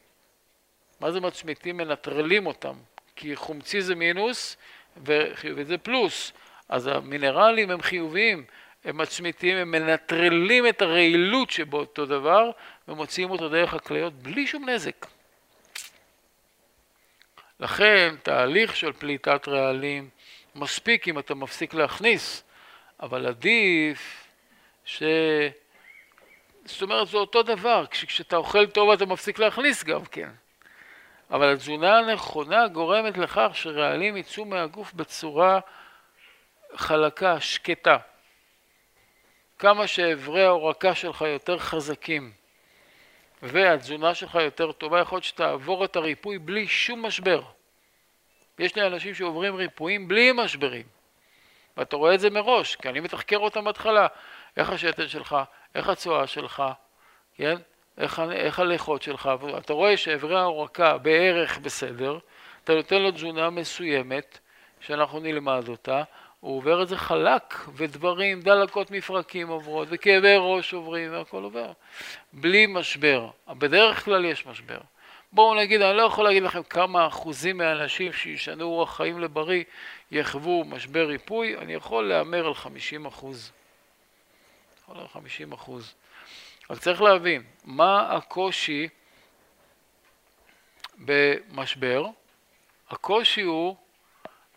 מה 1.00 1.12
זה 1.12 1.20
מצמיתים? 1.20 1.76
מנטרלים 1.76 2.46
אותם, 2.46 2.74
כי 3.16 3.36
חומצי 3.36 3.82
זה 3.82 3.94
מינוס 3.94 4.56
וחיובי 5.04 5.64
זה 5.64 5.78
פלוס. 5.78 6.32
אז 6.70 6.86
המינרלים 6.86 7.70
הם 7.70 7.82
חיוביים, 7.82 8.44
הם 8.84 8.98
מצמיתים, 8.98 9.56
הם 9.56 9.70
מנטרלים 9.70 10.66
את 10.66 10.82
הרעילות 10.82 11.50
שבאותו 11.50 12.06
דבר 12.06 12.50
ומוציאים 12.88 13.30
אותו 13.30 13.48
דרך 13.48 13.74
הכליות 13.74 14.12
בלי 14.12 14.46
שום 14.46 14.68
נזק. 14.68 15.06
לכן 17.60 18.14
תהליך 18.22 18.76
של 18.76 18.92
פליטת 18.92 19.48
רעלים 19.48 20.08
מספיק 20.54 21.08
אם 21.08 21.18
אתה 21.18 21.34
מפסיק 21.34 21.74
להכניס, 21.74 22.42
אבל 23.00 23.26
עדיף 23.26 24.24
ש... 24.84 25.02
זאת 26.64 26.82
אומרת 26.82 27.08
זה 27.08 27.16
אותו 27.16 27.42
דבר, 27.42 27.84
כשאתה 27.90 28.36
אוכל 28.36 28.66
טוב 28.66 28.90
אתה 28.90 29.06
מפסיק 29.06 29.38
להכניס 29.38 29.84
גם 29.84 30.04
כן. 30.04 30.30
אבל 31.30 31.52
התזונה 31.52 31.98
הנכונה 31.98 32.68
גורמת 32.68 33.18
לכך 33.18 33.50
שרעלים 33.52 34.16
יצאו 34.16 34.44
מהגוף 34.44 34.92
בצורה 34.92 35.60
חלקה, 36.76 37.40
שקטה. 37.40 37.96
כמה 39.58 39.86
שאיברי 39.86 40.44
ההורקה 40.44 40.94
שלך 40.94 41.22
יותר 41.22 41.58
חזקים 41.58 42.32
והתזונה 43.42 44.14
שלך 44.14 44.34
יותר 44.34 44.72
טובה, 44.72 45.00
יכול 45.00 45.16
להיות 45.16 45.24
שתעבור 45.24 45.84
את 45.84 45.96
הריפוי 45.96 46.38
בלי 46.38 46.68
שום 46.68 47.06
משבר. 47.06 47.42
יש 48.58 48.76
לי 48.76 48.86
אנשים 48.86 49.14
שעוברים 49.14 49.56
ריפויים 49.56 50.08
בלי 50.08 50.32
משברים, 50.34 50.86
ואתה 51.76 51.96
רואה 51.96 52.14
את 52.14 52.20
זה 52.20 52.30
מראש, 52.30 52.76
כי 52.76 52.88
אני 52.88 53.00
מתחקר 53.00 53.38
אותם 53.38 53.64
בהתחלה, 53.64 54.06
איך 54.56 54.70
השתן 54.70 55.08
שלך, 55.08 55.36
איך 55.74 55.88
הצואה 55.88 56.26
שלך, 56.26 56.62
כן? 57.36 57.56
איך, 57.98 58.22
איך 58.32 58.58
הליכות 58.58 59.02
שלך, 59.02 59.30
אתה 59.58 59.72
רואה 59.72 59.96
שאיברי 59.96 60.38
ההורקה 60.38 60.98
בערך 60.98 61.58
בסדר, 61.58 62.18
אתה 62.64 62.74
נותן 62.74 63.02
לו 63.02 63.10
תזונה 63.10 63.50
מסוימת, 63.50 64.38
שאנחנו 64.80 65.20
נלמד 65.20 65.68
אותה, 65.68 66.02
הוא 66.40 66.56
עובר 66.56 66.82
את 66.82 66.88
זה 66.88 66.96
חלק, 66.96 67.54
ודברים, 67.74 68.40
דלקות 68.40 68.90
מפרקים 68.90 69.48
עוברות, 69.48 69.88
וכאבי 69.90 70.34
ראש 70.38 70.72
עוברים, 70.72 71.12
והכל 71.12 71.42
עובר. 71.42 71.72
בלי 72.32 72.66
משבר. 72.66 73.30
בדרך 73.48 74.04
כלל 74.04 74.24
יש 74.24 74.46
משבר. 74.46 74.78
בואו 75.32 75.54
נגיד, 75.54 75.82
אני 75.82 75.96
לא 75.96 76.02
יכול 76.02 76.24
להגיד 76.24 76.42
לכם 76.42 76.62
כמה 76.62 77.06
אחוזים 77.06 77.56
מהאנשים 77.56 78.12
שישנו 78.12 78.64
אורח 78.64 78.96
חיים 78.96 79.20
לבריא 79.20 79.64
יחוו 80.10 80.64
משבר 80.64 81.06
ריפוי, 81.06 81.56
אני 81.56 81.74
יכול 81.74 82.08
להמר 82.08 82.46
על 82.46 82.54
50 82.54 83.06
אחוז. 83.06 83.52
יכול 84.82 84.98
על 84.98 85.08
50 85.08 85.52
אחוז. 85.52 85.94
אבל 86.70 86.78
צריך 86.78 87.02
להבין, 87.02 87.42
מה 87.64 88.16
הקושי 88.16 88.88
במשבר? 90.98 92.06
הקושי 92.90 93.42
הוא 93.42 93.76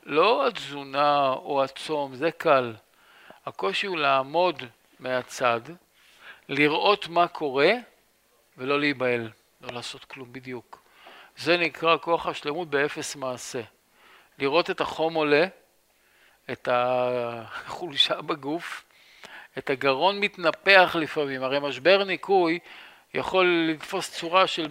לא 0.05 0.47
התזונה 0.47 1.29
או 1.29 1.63
הצום, 1.63 2.15
זה 2.15 2.31
קל. 2.31 2.73
הקושי 3.45 3.87
הוא 3.87 3.97
לעמוד 3.97 4.63
מהצד, 4.99 5.61
לראות 6.49 7.07
מה 7.07 7.27
קורה 7.27 7.71
ולא 8.57 8.79
להיבהל, 8.79 9.29
לא 9.61 9.73
לעשות 9.73 10.05
כלום 10.05 10.33
בדיוק. 10.33 10.81
זה 11.37 11.57
נקרא 11.57 11.97
כוח 11.97 12.27
השלמות 12.27 12.69
באפס 12.69 13.15
מעשה. 13.15 13.61
לראות 14.39 14.69
את 14.69 14.81
החום 14.81 15.13
עולה, 15.13 15.45
את 16.51 16.69
החולשה 16.71 18.21
בגוף, 18.29 18.83
את 19.57 19.69
הגרון 19.69 20.19
מתנפח 20.19 20.95
לפעמים, 20.99 21.43
הרי 21.43 21.59
משבר 21.59 22.03
ניקוי 22.03 22.59
יכול 23.13 23.67
לתפוס 23.69 24.11
צורה 24.11 24.47
של 24.47 24.67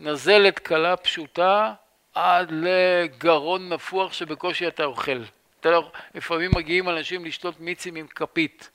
מנזלת 0.00 0.58
קלה 0.58 0.96
פשוטה 0.96 1.74
עד 2.14 2.52
לגרון 2.52 3.68
נפוח 3.68 4.12
שבקושי 4.12 4.68
אתה 4.68 4.84
אוכל. 4.84 5.22
אתה 5.60 5.70
לא, 5.70 5.90
לפעמים 6.14 6.50
מגיעים 6.54 6.88
אנשים 6.88 7.24
לשתות 7.24 7.60
מיצים 7.60 7.96
עם 7.96 8.06
כפית 8.06 8.70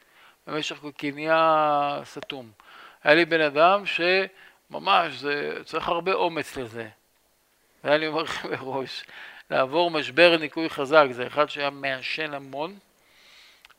במשך 0.47 0.78
כי 0.97 1.12
נהיה 1.12 2.02
סתום. 2.04 2.52
היה 3.04 3.15
לי 3.15 3.25
בן 3.25 3.41
אדם 3.41 3.84
שממש, 3.86 5.13
זה, 5.13 5.58
צריך 5.65 5.88
הרבה 5.88 6.13
אומץ 6.13 6.58
לזה. 6.58 6.89
והיה 7.84 7.97
לי 7.97 8.08
אומר 8.08 8.23
לכם 8.23 8.49
מראש, 8.52 9.04
לעבור 9.49 9.91
משבר 9.91 10.38
ניקוי 10.39 10.69
חזק, 10.69 11.06
זה 11.12 11.28
אחד 11.28 11.49
שהיה 11.49 11.69
מעשן 11.69 12.34
המון, 12.34 12.78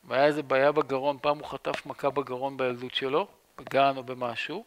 והיה 0.03 0.25
איזה 0.25 0.43
בעיה 0.43 0.71
בגרון, 0.71 1.17
פעם 1.21 1.37
הוא 1.37 1.47
חטף 1.47 1.85
מכה 1.85 2.09
בגרון 2.09 2.57
בילדות 2.57 2.95
שלו, 2.95 3.27
בגן 3.57 3.93
או 3.97 4.03
במשהו, 4.03 4.65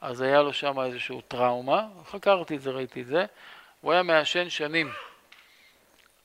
אז 0.00 0.20
היה 0.20 0.42
לו 0.42 0.52
שם 0.52 0.80
איזושהי 0.80 1.20
טראומה, 1.28 1.86
חקרתי 2.10 2.56
את 2.56 2.62
זה, 2.62 2.70
ראיתי 2.70 3.00
את 3.02 3.06
זה, 3.06 3.26
הוא 3.80 3.92
היה 3.92 4.02
מעשן 4.02 4.50
שנים. 4.50 4.90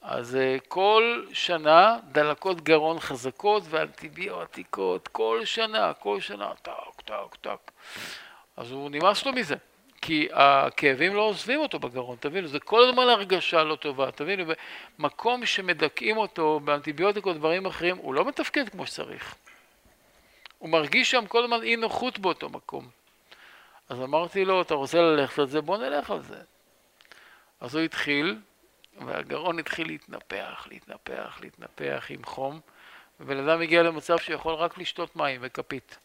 אז 0.01 0.35
אה, 0.35 0.57
כל 0.67 1.25
שנה 1.33 1.97
דלקות 2.11 2.61
גרון 2.61 2.99
חזקות 2.99 3.63
ואנטיביוטיקות, 3.69 5.07
כל 5.07 5.41
שנה, 5.45 5.93
כל 5.93 6.19
שנה, 6.19 6.51
טק, 6.61 7.01
טק, 7.05 7.35
טק. 7.41 7.71
אז 8.57 8.71
הוא 8.71 8.89
נמאס 8.89 9.25
לו 9.25 9.31
מזה. 9.31 9.55
כי 10.01 10.27
הכאבים 10.31 11.15
לא 11.15 11.21
עוזבים 11.21 11.59
אותו 11.59 11.79
בגרון, 11.79 12.17
תבינו, 12.19 12.47
זה 12.47 12.59
כל 12.59 12.89
הזמן 12.89 13.03
הרגשה 13.03 13.63
לא 13.63 13.75
טובה, 13.75 14.11
תבינו, 14.11 14.53
במקום 14.99 15.45
שמדכאים 15.45 16.17
אותו 16.17 16.59
באנטיביוטיקות 16.59 17.35
ודברים 17.35 17.65
אחרים, 17.65 17.97
הוא 17.97 18.13
לא 18.13 18.25
מתפקד 18.25 18.69
כמו 18.69 18.87
שצריך. 18.87 19.35
הוא 20.57 20.69
מרגיש 20.69 21.11
שם 21.11 21.25
כל 21.27 21.43
הזמן 21.43 21.63
אי 21.63 21.75
נוחות 21.75 22.19
באותו 22.19 22.49
מקום. 22.49 22.87
אז 23.89 24.01
אמרתי 24.01 24.45
לו, 24.45 24.61
אתה 24.61 24.73
רוצה 24.73 25.01
ללכת 25.01 25.39
על 25.39 25.47
זה? 25.47 25.61
בוא 25.61 25.77
נלך 25.77 26.11
על 26.11 26.21
זה. 26.21 26.37
אז 27.59 27.75
הוא 27.75 27.83
התחיל, 27.83 28.39
והגרון 29.05 29.59
התחיל 29.59 29.87
להתנפח, 29.87 30.67
להתנפח, 30.71 31.37
להתנפח 31.41 32.05
עם 32.09 32.23
חום, 32.23 32.59
ובן 33.19 33.47
אדם 33.47 33.61
הגיע 33.61 33.83
למצב 33.83 34.17
שיכול 34.17 34.53
רק 34.53 34.77
לשתות 34.77 35.15
מים 35.15 35.41
וכפית. 35.43 35.97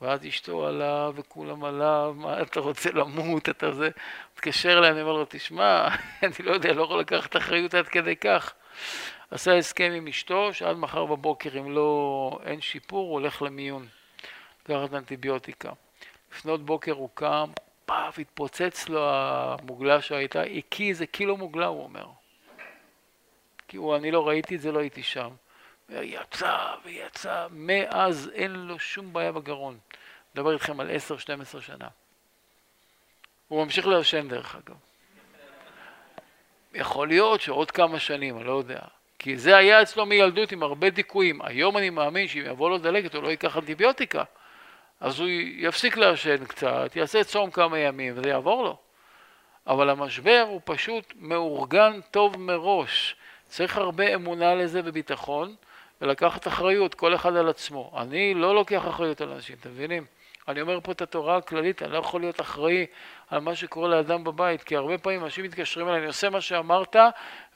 ואז 0.00 0.26
אשתו 0.26 0.66
עליו, 0.66 1.12
וכולם 1.16 1.64
עליו, 1.64 2.14
מה 2.16 2.42
אתה 2.42 2.60
רוצה 2.60 2.90
למות, 2.90 3.48
אתה 3.48 3.72
זה... 3.72 3.90
מתקשר 4.34 4.78
אליי, 4.78 4.90
אני 4.90 5.02
אומר 5.02 5.12
לו, 5.12 5.26
תשמע, 5.28 5.88
אני 6.22 6.32
לא 6.44 6.52
יודע, 6.52 6.72
לא 6.72 6.82
יכול 6.82 7.00
לקחת 7.00 7.36
אחריות 7.36 7.74
עד 7.74 7.88
כדי 7.88 8.16
כך. 8.16 8.54
עשה 9.30 9.58
הסכם 9.58 9.92
עם 9.96 10.06
אשתו, 10.06 10.54
שעד 10.54 10.76
מחר 10.76 11.06
בבוקר, 11.06 11.58
אם 11.58 11.70
לא, 11.70 12.38
אין 12.44 12.60
שיפור, 12.60 13.06
הוא 13.06 13.12
הולך 13.12 13.42
למיון. 13.42 13.86
לקחת 14.64 14.94
אנטיביוטיקה. 14.94 15.72
לפנות 16.32 16.64
בוקר 16.64 16.92
הוא 16.92 17.08
קם, 17.14 17.50
פאף, 17.90 18.18
התפוצץ 18.18 18.88
לו 18.88 19.10
המוגלה 19.10 20.02
שהייתה, 20.02 20.42
הקיא 20.42 20.88
איזה 20.88 21.06
קילו 21.06 21.36
מוגלה, 21.36 21.66
הוא 21.66 21.82
אומר. 21.82 22.06
כי 23.68 23.76
הוא, 23.76 23.96
אני 23.96 24.10
לא 24.10 24.28
ראיתי 24.28 24.56
את 24.56 24.60
זה, 24.60 24.72
לא 24.72 24.78
הייתי 24.78 25.02
שם. 25.02 25.30
ויצא 25.88 26.74
ויצא, 26.84 27.46
מאז 27.50 28.30
אין 28.34 28.52
לו 28.52 28.78
שום 28.78 29.12
בעיה 29.12 29.32
בגרון. 29.32 29.78
מדבר 30.34 30.52
איתכם 30.52 30.80
על 30.80 30.90
10-12 31.56 31.60
שנה. 31.60 31.88
הוא 33.48 33.64
ממשיך 33.64 33.86
לעשן 33.86 34.28
דרך 34.28 34.56
אגב. 34.56 34.76
יכול 36.74 37.08
להיות 37.08 37.40
שעוד 37.40 37.70
כמה 37.70 37.98
שנים, 37.98 38.36
אני 38.36 38.44
לא 38.44 38.58
יודע. 38.58 38.80
כי 39.18 39.36
זה 39.36 39.56
היה 39.56 39.82
אצלו 39.82 40.06
מילדות 40.06 40.52
עם 40.52 40.62
הרבה 40.62 40.90
דיכויים. 40.90 41.42
היום 41.42 41.76
אני 41.76 41.90
מאמין 41.90 42.28
שאם 42.28 42.42
יבוא 42.46 42.70
לו 42.70 42.78
דלקת 42.78 43.14
הוא 43.14 43.22
לא 43.22 43.28
ייקח 43.28 43.56
אנטיביוטיקה. 43.56 44.24
אז 45.00 45.20
הוא 45.20 45.28
יפסיק 45.56 45.96
לעשן 45.96 46.44
קצת, 46.44 46.96
יעשה 46.96 47.24
צום 47.24 47.50
כמה 47.50 47.78
ימים 47.78 48.12
וזה 48.16 48.28
יעבור 48.28 48.64
לו. 48.64 48.76
אבל 49.66 49.90
המשבר 49.90 50.44
הוא 50.48 50.60
פשוט 50.64 51.12
מאורגן 51.16 52.00
טוב 52.10 52.38
מראש. 52.38 53.16
צריך 53.46 53.76
הרבה 53.76 54.14
אמונה 54.14 54.54
לזה 54.54 54.80
וביטחון, 54.84 55.54
ולקחת 56.00 56.46
אחריות, 56.46 56.94
כל 56.94 57.14
אחד 57.14 57.36
על 57.36 57.48
עצמו. 57.48 57.92
אני 57.96 58.34
לא 58.34 58.54
לוקח 58.54 58.88
אחריות 58.88 59.20
על 59.20 59.32
אנשים, 59.32 59.56
אתם 59.60 59.70
מבינים? 59.70 60.04
אני 60.48 60.60
אומר 60.60 60.80
פה 60.80 60.92
את 60.92 61.02
התורה 61.02 61.36
הכללית, 61.36 61.82
אני 61.82 61.92
לא 61.92 61.98
יכול 61.98 62.20
להיות 62.20 62.40
אחראי 62.40 62.86
על 63.30 63.40
מה 63.40 63.54
שקורה 63.54 63.88
לאדם 63.88 64.24
בבית, 64.24 64.62
כי 64.62 64.76
הרבה 64.76 64.98
פעמים 64.98 65.24
אנשים 65.24 65.44
מתקשרים 65.44 65.88
אליי, 65.88 65.98
אני 65.98 66.06
עושה 66.06 66.30
מה 66.30 66.40
שאמרת, 66.40 66.96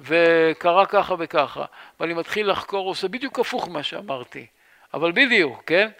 וקרה 0.00 0.86
ככה 0.86 1.14
וככה. 1.18 1.64
ואני 2.00 2.14
מתחיל 2.14 2.50
לחקור, 2.50 2.88
עושה 2.88 3.08
בדיוק 3.08 3.38
הפוך 3.38 3.68
ממה 3.68 3.82
שאמרתי. 3.82 4.46
אבל 4.94 5.12
בדיוק, 5.12 5.62
כן? 5.66 5.90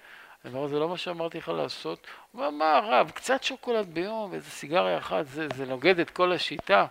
אני 0.44 0.54
אומר, 0.54 0.66
זה 0.66 0.78
לא 0.78 0.88
מה 0.88 0.98
שאמרתי 0.98 1.38
לך 1.38 1.48
לעשות. 1.48 2.06
הוא 2.32 2.40
אומר, 2.40 2.50
מה 2.50 2.76
הרב, 2.76 3.10
קצת 3.10 3.42
שוקולד 3.42 3.94
ביום, 3.94 4.30
ואיזה 4.30 4.50
סיגריה 4.50 4.98
אחת, 4.98 5.26
זה, 5.26 5.48
זה 5.54 5.66
נוגד 5.66 6.00
את 6.00 6.10
כל 6.10 6.32
השיטה. 6.32 6.86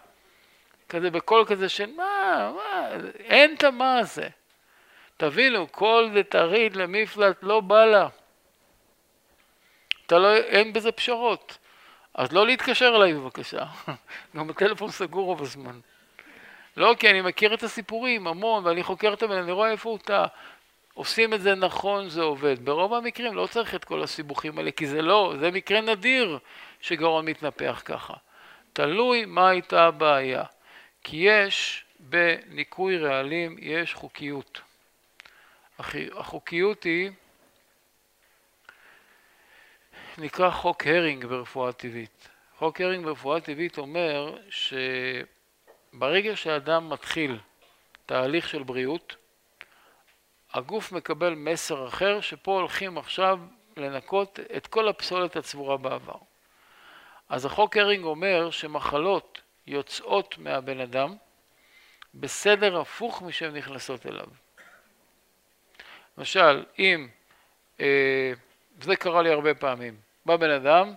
כזה 0.89 1.09
בקול 1.09 1.45
כזה 1.45 1.69
של 1.69 1.91
מה, 1.95 2.51
מה, 2.55 2.89
אין 3.19 3.55
את 3.55 3.63
המה 3.63 3.97
הזה. 3.97 4.27
תבינו, 5.17 5.67
זה 6.13 6.23
תריד 6.23 6.75
למפלט 6.75 7.37
לא 7.41 7.59
בא 7.59 7.85
לה. 7.85 8.07
אתה 10.05 10.19
לא, 10.19 10.35
אין 10.35 10.73
בזה 10.73 10.91
פשרות. 10.91 11.57
אז 12.13 12.31
לא 12.31 12.45
להתקשר 12.45 12.93
אליי 12.95 13.13
בבקשה. 13.13 13.65
גם 14.35 14.49
הטלפון 14.49 14.91
סגור 14.91 15.25
רוב 15.25 15.41
הזמן. 15.41 15.79
לא, 16.77 16.95
כי 16.99 17.09
אני 17.09 17.21
מכיר 17.21 17.53
את 17.53 17.63
הסיפורים 17.63 18.27
המון, 18.27 18.65
ואני 18.65 18.83
חוקר 18.83 19.13
את 19.13 19.23
הבן, 19.23 19.37
אני 19.37 19.51
רואה 19.51 19.71
איפה 19.71 19.89
הוא 19.89 19.99
טעה. 19.99 20.27
עושים 20.93 21.33
את 21.33 21.41
זה 21.41 21.55
נכון, 21.55 22.09
זה 22.09 22.21
עובד. 22.21 22.65
ברוב 22.65 22.93
המקרים 22.93 23.35
לא 23.35 23.47
צריך 23.47 23.75
את 23.75 23.85
כל 23.85 24.03
הסיבוכים 24.03 24.57
האלה, 24.57 24.71
כי 24.71 24.87
זה 24.87 25.01
לא, 25.01 25.33
זה 25.39 25.51
מקרה 25.51 25.81
נדיר 25.81 26.39
שגרון 26.81 27.25
מתנפח 27.25 27.81
ככה. 27.85 28.13
תלוי 28.73 29.25
מה 29.25 29.49
הייתה 29.49 29.85
הבעיה. 29.85 30.43
כי 31.03 31.17
יש 31.17 31.85
בניקוי 31.99 32.97
רעלים, 32.97 33.55
יש 33.59 33.93
חוקיות. 33.93 34.61
החוקיות 36.15 36.83
היא, 36.83 37.11
נקרא 40.17 40.49
חוק 40.49 40.87
הרינג 40.87 41.25
ברפואה 41.25 41.71
טבעית. 41.71 42.29
חוק 42.57 42.81
הרינג 42.81 43.05
ברפואה 43.05 43.41
טבעית 43.41 43.77
אומר 43.77 44.37
שברגע 44.49 46.35
שאדם 46.35 46.89
מתחיל 46.89 47.37
תהליך 48.05 48.49
של 48.49 48.63
בריאות, 48.63 49.15
הגוף 50.53 50.91
מקבל 50.91 51.35
מסר 51.35 51.87
אחר, 51.87 52.21
שפה 52.21 52.51
הולכים 52.51 52.97
עכשיו 52.97 53.39
לנקות 53.77 54.39
את 54.57 54.67
כל 54.67 54.87
הפסולת 54.87 55.35
הצבורה 55.35 55.77
בעבר. 55.77 56.17
אז 57.29 57.45
החוק 57.45 57.77
הרינג 57.77 58.03
אומר 58.03 58.51
שמחלות 58.51 59.41
יוצאות 59.67 60.37
מהבן 60.37 60.79
אדם 60.79 61.15
בסדר 62.13 62.79
הפוך 62.79 63.21
משהן 63.21 63.57
נכנסות 63.57 64.05
אליו. 64.05 64.25
למשל, 66.17 66.65
אם, 66.79 67.07
אה, 67.79 68.33
זה 68.81 68.95
קרה 68.95 69.21
לי 69.21 69.31
הרבה 69.31 69.53
פעמים, 69.53 69.97
בא 70.25 70.35
בן 70.35 70.49
אדם 70.49 70.93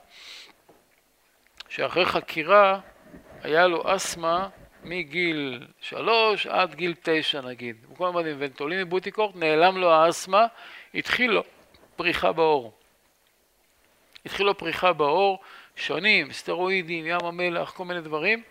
שאחרי 1.69 2.07
חקירה 2.07 2.81
היה 3.42 3.66
לו 3.66 3.97
אסתמה 3.97 4.49
מגיל 4.87 5.66
שלוש 5.81 6.46
עד 6.46 6.75
גיל 6.75 6.94
תשע 7.03 7.40
נגיד, 7.40 7.77
הוא 7.88 7.96
כל 7.96 8.09
הזמן 8.09 8.27
עם 8.27 8.37
ונטוליני 8.38 8.85
בוטיקורט, 8.85 9.37
נעלם 9.37 9.77
לו 9.77 9.92
האסתמה, 9.92 10.46
התחיל 10.94 11.31
לו 11.31 11.42
פריחה 11.96 12.33
בעור. 12.33 12.72
התחיל 14.27 14.46
לו 14.46 14.59
פריחה 14.59 14.92
בעור, 14.92 15.38
שונים, 15.77 16.33
סטרואידים, 16.33 17.07
ים 17.07 17.25
המלח, 17.25 17.70
כל 17.70 17.85
מיני 17.85 18.01
דברים. 18.01 18.42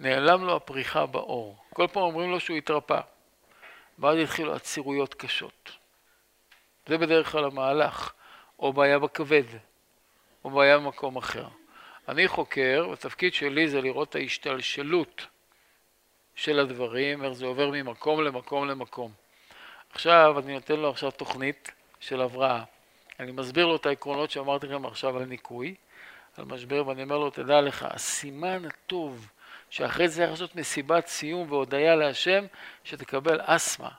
נעלם 0.00 0.44
לו 0.44 0.56
הפריחה 0.56 1.06
בעור. 1.06 1.56
כל 1.74 1.86
פעם 1.92 2.02
אומרים 2.02 2.30
לו 2.30 2.40
שהוא 2.40 2.56
התרפא. 2.56 3.00
ואז 3.98 4.18
התחילו 4.18 4.54
עצירויות 4.54 5.14
קשות. 5.14 5.76
זה 6.86 6.98
בדרך 6.98 7.32
כלל 7.32 7.44
המהלך, 7.44 8.12
או 8.58 8.72
בעיה 8.72 8.98
בכבד, 8.98 9.44
או 10.44 10.50
בעיה 10.50 10.78
במקום 10.78 11.16
אחר. 11.16 11.46
אני 12.08 12.28
חוקר, 12.28 12.86
והתפקיד 12.90 13.34
שלי 13.34 13.68
זה 13.68 13.80
לראות 13.80 14.08
את 14.08 14.14
ההשתלשלות 14.14 15.26
של 16.34 16.58
הדברים, 16.58 17.24
איך 17.24 17.32
זה 17.32 17.46
עובר 17.46 17.70
ממקום 17.70 18.24
למקום 18.24 18.68
למקום. 18.68 19.12
עכשיו, 19.92 20.38
אני 20.38 20.54
נותן 20.54 20.76
לו 20.76 20.90
עכשיו 20.90 21.10
תוכנית 21.10 21.70
של 22.00 22.20
הבראה. 22.20 22.64
אני 23.20 23.32
מסביר 23.32 23.66
לו 23.66 23.76
את 23.76 23.86
העקרונות 23.86 24.30
שאמרתי 24.30 24.66
לכם 24.66 24.86
עכשיו 24.86 25.16
על 25.16 25.24
ניקוי, 25.24 25.74
על 26.36 26.44
משבר, 26.44 26.86
ואני 26.86 27.02
אומר 27.02 27.18
לו, 27.18 27.30
תדע 27.30 27.60
לך, 27.60 27.86
הסימן 27.90 28.64
הטוב 28.64 29.28
שאחרי 29.70 30.08
זה 30.08 30.16
צריך 30.16 30.30
לעשות 30.30 30.56
מסיבת 30.56 31.06
סיום 31.06 31.52
והודיה 31.52 31.96
להשם, 31.96 32.44
שתקבל 32.84 33.40
אסתמה. 33.44 33.90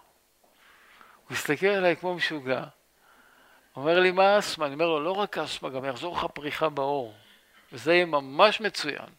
מסתכל 1.29 1.67
עליי 1.67 1.95
כמו 1.95 2.13
משוגע, 2.13 2.63
אומר 3.75 3.99
לי, 3.99 4.11
מה 4.11 4.39
אסתמה? 4.39 4.65
אני 4.65 4.73
אומר 4.73 4.87
לו, 4.87 5.03
לא 5.03 5.11
רק 5.11 5.37
אסתמה, 5.37 5.69
גם 5.69 5.85
יחזור 5.85 6.15
לך 6.17 6.25
פריחה 6.33 6.69
בעור. 6.69 7.13
וזה 7.73 7.93
יהיה 7.93 8.05
ממש 8.05 8.61
מצוין. 8.61 9.09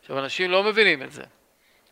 עכשיו, 0.00 0.18
אנשים 0.18 0.50
לא 0.50 0.62
מבינים 0.62 1.02
את 1.02 1.12
זה. 1.12 1.22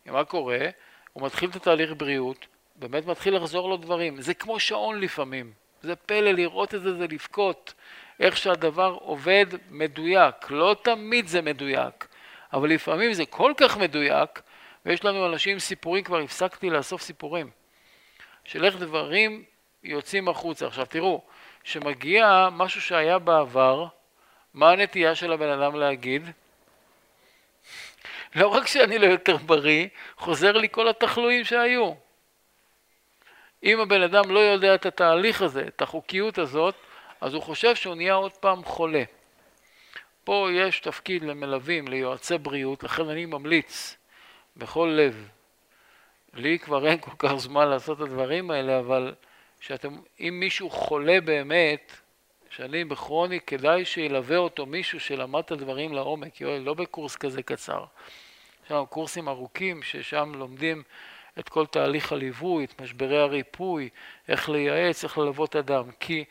מה 0.07 0.25
קורה? 0.25 0.69
הוא 1.13 1.27
מתחיל 1.27 1.51
את 1.51 1.57
התהליך 1.57 1.91
בריאות, 1.97 2.47
באמת 2.77 3.07
מתחיל 3.07 3.37
לחזור 3.37 3.69
לו 3.69 3.77
דברים. 3.77 4.21
זה 4.21 4.35
כמו 4.35 4.61
שעון 4.61 5.01
לפעמים. 5.01 5.53
זה 5.83 5.97
פלא 5.97 6.31
לראות 6.31 6.75
את 6.75 6.83
זה, 6.83 6.95
זה 6.95 7.07
לבכות. 7.11 7.75
איך 8.21 8.37
שהדבר 8.37 8.97
עובד 9.01 9.47
מדויק. 9.71 10.51
לא 10.51 10.77
תמיד 10.83 11.27
זה 11.27 11.43
מדויק, 11.43 12.07
אבל 12.53 12.71
לפעמים 12.71 13.13
זה 13.13 13.27
כל 13.27 13.53
כך 13.57 13.77
מדויק, 13.77 14.43
ויש 14.87 15.05
לנו 15.05 15.27
אנשים 15.27 15.53
עם 15.53 15.59
סיפורים, 15.59 16.05
כבר 16.05 16.19
הפסקתי 16.19 16.71
לאסוף 16.71 17.03
סיפורים, 17.03 17.51
של 18.45 18.65
איך 18.65 18.77
דברים 18.77 19.45
יוצאים 19.85 20.29
החוצה. 20.29 20.67
עכשיו 20.67 20.87
תראו, 20.87 21.23
שמגיע 21.65 22.49
משהו 22.53 22.81
שהיה 22.81 23.19
בעבר, 23.19 23.87
מה 24.55 24.71
הנטייה 24.71 25.15
של 25.15 25.33
הבן 25.33 25.49
אדם 25.49 25.75
להגיד? 25.75 26.23
לא 28.35 28.49
רק 28.49 28.67
שאני 28.67 28.99
לא 28.99 29.07
יותר 29.07 29.37
בריא, 29.37 29.89
חוזר 30.17 30.53
לי 30.53 30.69
כל 30.71 30.89
התחלואים 30.89 31.45
שהיו. 31.45 31.93
אם 33.65 33.81
הבן 33.81 34.03
אדם 34.03 34.31
לא 34.31 34.39
יודע 34.39 34.75
את 34.75 34.87
התהליך 34.87 35.43
הזה, 35.43 35.65
את 35.69 35.83
החוקיות 35.83 36.39
הזאת, 36.39 36.75
אז 37.21 37.35
הוא 37.35 37.43
חושב 37.43 37.75
שהוא 37.75 37.95
נהיה 37.95 38.15
עוד 38.15 38.33
פעם 38.33 38.65
חולה. 38.65 39.03
פה 40.25 40.49
יש 40.53 40.81
תפקיד 40.81 41.23
למלווים, 41.23 41.89
ליועצי 41.89 42.39
בריאות, 42.39 42.83
לכן 42.83 43.09
אני 43.09 43.27
ממליץ 43.27 43.97
בכל 44.57 44.95
לב. 44.97 45.29
לי 46.35 46.59
כבר 46.59 46.87
אין 46.87 46.99
כל 46.99 47.11
כך 47.19 47.35
זמן 47.35 47.69
לעשות 47.69 47.99
את 47.99 48.03
הדברים 48.03 48.51
האלה, 48.51 48.79
אבל 48.79 49.15
שאתם, 49.61 49.97
אם 50.21 50.37
מישהו 50.41 50.71
חולה 50.71 51.21
באמת, 51.21 51.93
שאני 52.57 52.85
בכרוני, 52.85 53.41
כדאי 53.41 53.85
שילווה 53.85 54.37
אותו 54.37 54.67
מישהו 54.67 55.01
שלמד 55.01 55.41
את 55.41 55.51
הדברים 55.51 55.93
לעומק, 55.93 56.41
יואל, 56.41 56.63
לא 56.63 56.75
בקורס 56.75 57.17
כזה 57.17 57.43
קצר. 57.43 57.85
יש 58.65 58.73
לנו 58.73 58.87
קורסים 58.87 59.29
ארוכים 59.29 59.83
ששם 59.83 60.33
לומדים 60.35 60.83
את 61.39 61.49
כל 61.49 61.67
תהליך 61.67 62.13
הליווי, 62.13 62.65
את 62.65 62.81
משברי 62.81 63.19
הריפוי, 63.19 63.89
איך 64.29 64.49
לייעץ, 64.49 65.05
איך 65.05 65.19
ללוות 65.19 65.57
אדם. 65.57 65.85
כי 66.01 66.25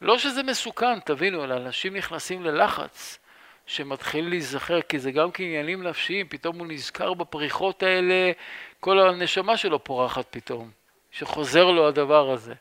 לא 0.00 0.18
שזה 0.18 0.42
מסוכן, 0.42 1.00
תבינו, 1.00 1.44
אלא 1.44 1.54
אנשים 1.54 1.96
נכנסים 1.96 2.44
ללחץ 2.44 3.18
שמתחיל 3.66 4.28
להיזכר, 4.28 4.82
כי 4.82 4.98
זה 4.98 5.12
גם 5.12 5.32
כעניינים 5.32 5.82
נפשיים, 5.82 6.28
פתאום 6.28 6.58
הוא 6.58 6.66
נזכר 6.66 7.14
בפריחות 7.14 7.82
האלה, 7.82 8.32
כל 8.80 9.00
הנשמה 9.00 9.56
שלו 9.56 9.84
פורחת 9.84 10.26
פתאום, 10.30 10.70
שחוזר 11.10 11.64
לו 11.64 11.88
הדבר 11.88 12.30
הזה. 12.30 12.54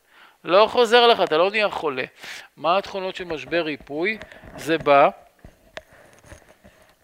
לא 0.43 0.67
חוזר 0.71 1.07
לך, 1.07 1.21
אתה 1.21 1.37
לא 1.37 1.51
נהיה 1.51 1.69
חולה. 1.69 2.03
מה 2.57 2.77
התכונות 2.77 3.15
של 3.15 3.23
משבר 3.23 3.61
ריפוי? 3.61 4.17
זה 4.57 4.77
בא, 4.77 5.09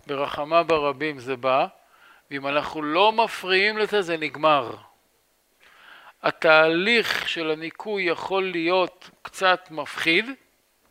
ברחמה 0.08 0.63
ברבים 0.63 1.19
זה 1.19 1.36
בא, 1.36 1.67
ואם 2.32 2.48
אנחנו 2.48 2.82
לא 2.82 3.12
מפריעים 3.12 3.78
לזה 3.78 4.02
זה 4.02 4.17
נגמר. 4.17 4.76
התהליך 6.24 7.30
של 7.30 7.52
הניקוי 7.52 8.04
יכול 8.04 8.52
להיות 8.52 9.10
קצת 9.21 9.67
מפחיד, 9.71 10.26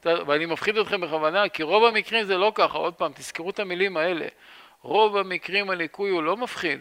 ואני 0.05 0.47
מפחיד 0.47 0.77
אתכם 0.77 1.01
בכוונה, 1.01 1.49
כי 1.49 1.63
רוב 1.63 1.85
המקרים 1.85 2.25
זה 2.25 2.37
לא 2.37 2.53
ככה, 2.55 2.79
עוד 2.79 2.95
פעם, 2.95 3.13
תזכרו 3.13 3.51
את 3.51 3.59
המילים 3.59 3.97
האלה. 3.97 4.27
רוב 4.83 5.17
המקרים 5.17 5.71
הניקוי 5.71 6.11
הוא 6.11 6.23
לא 6.23 6.37
מפחיד, 6.37 6.81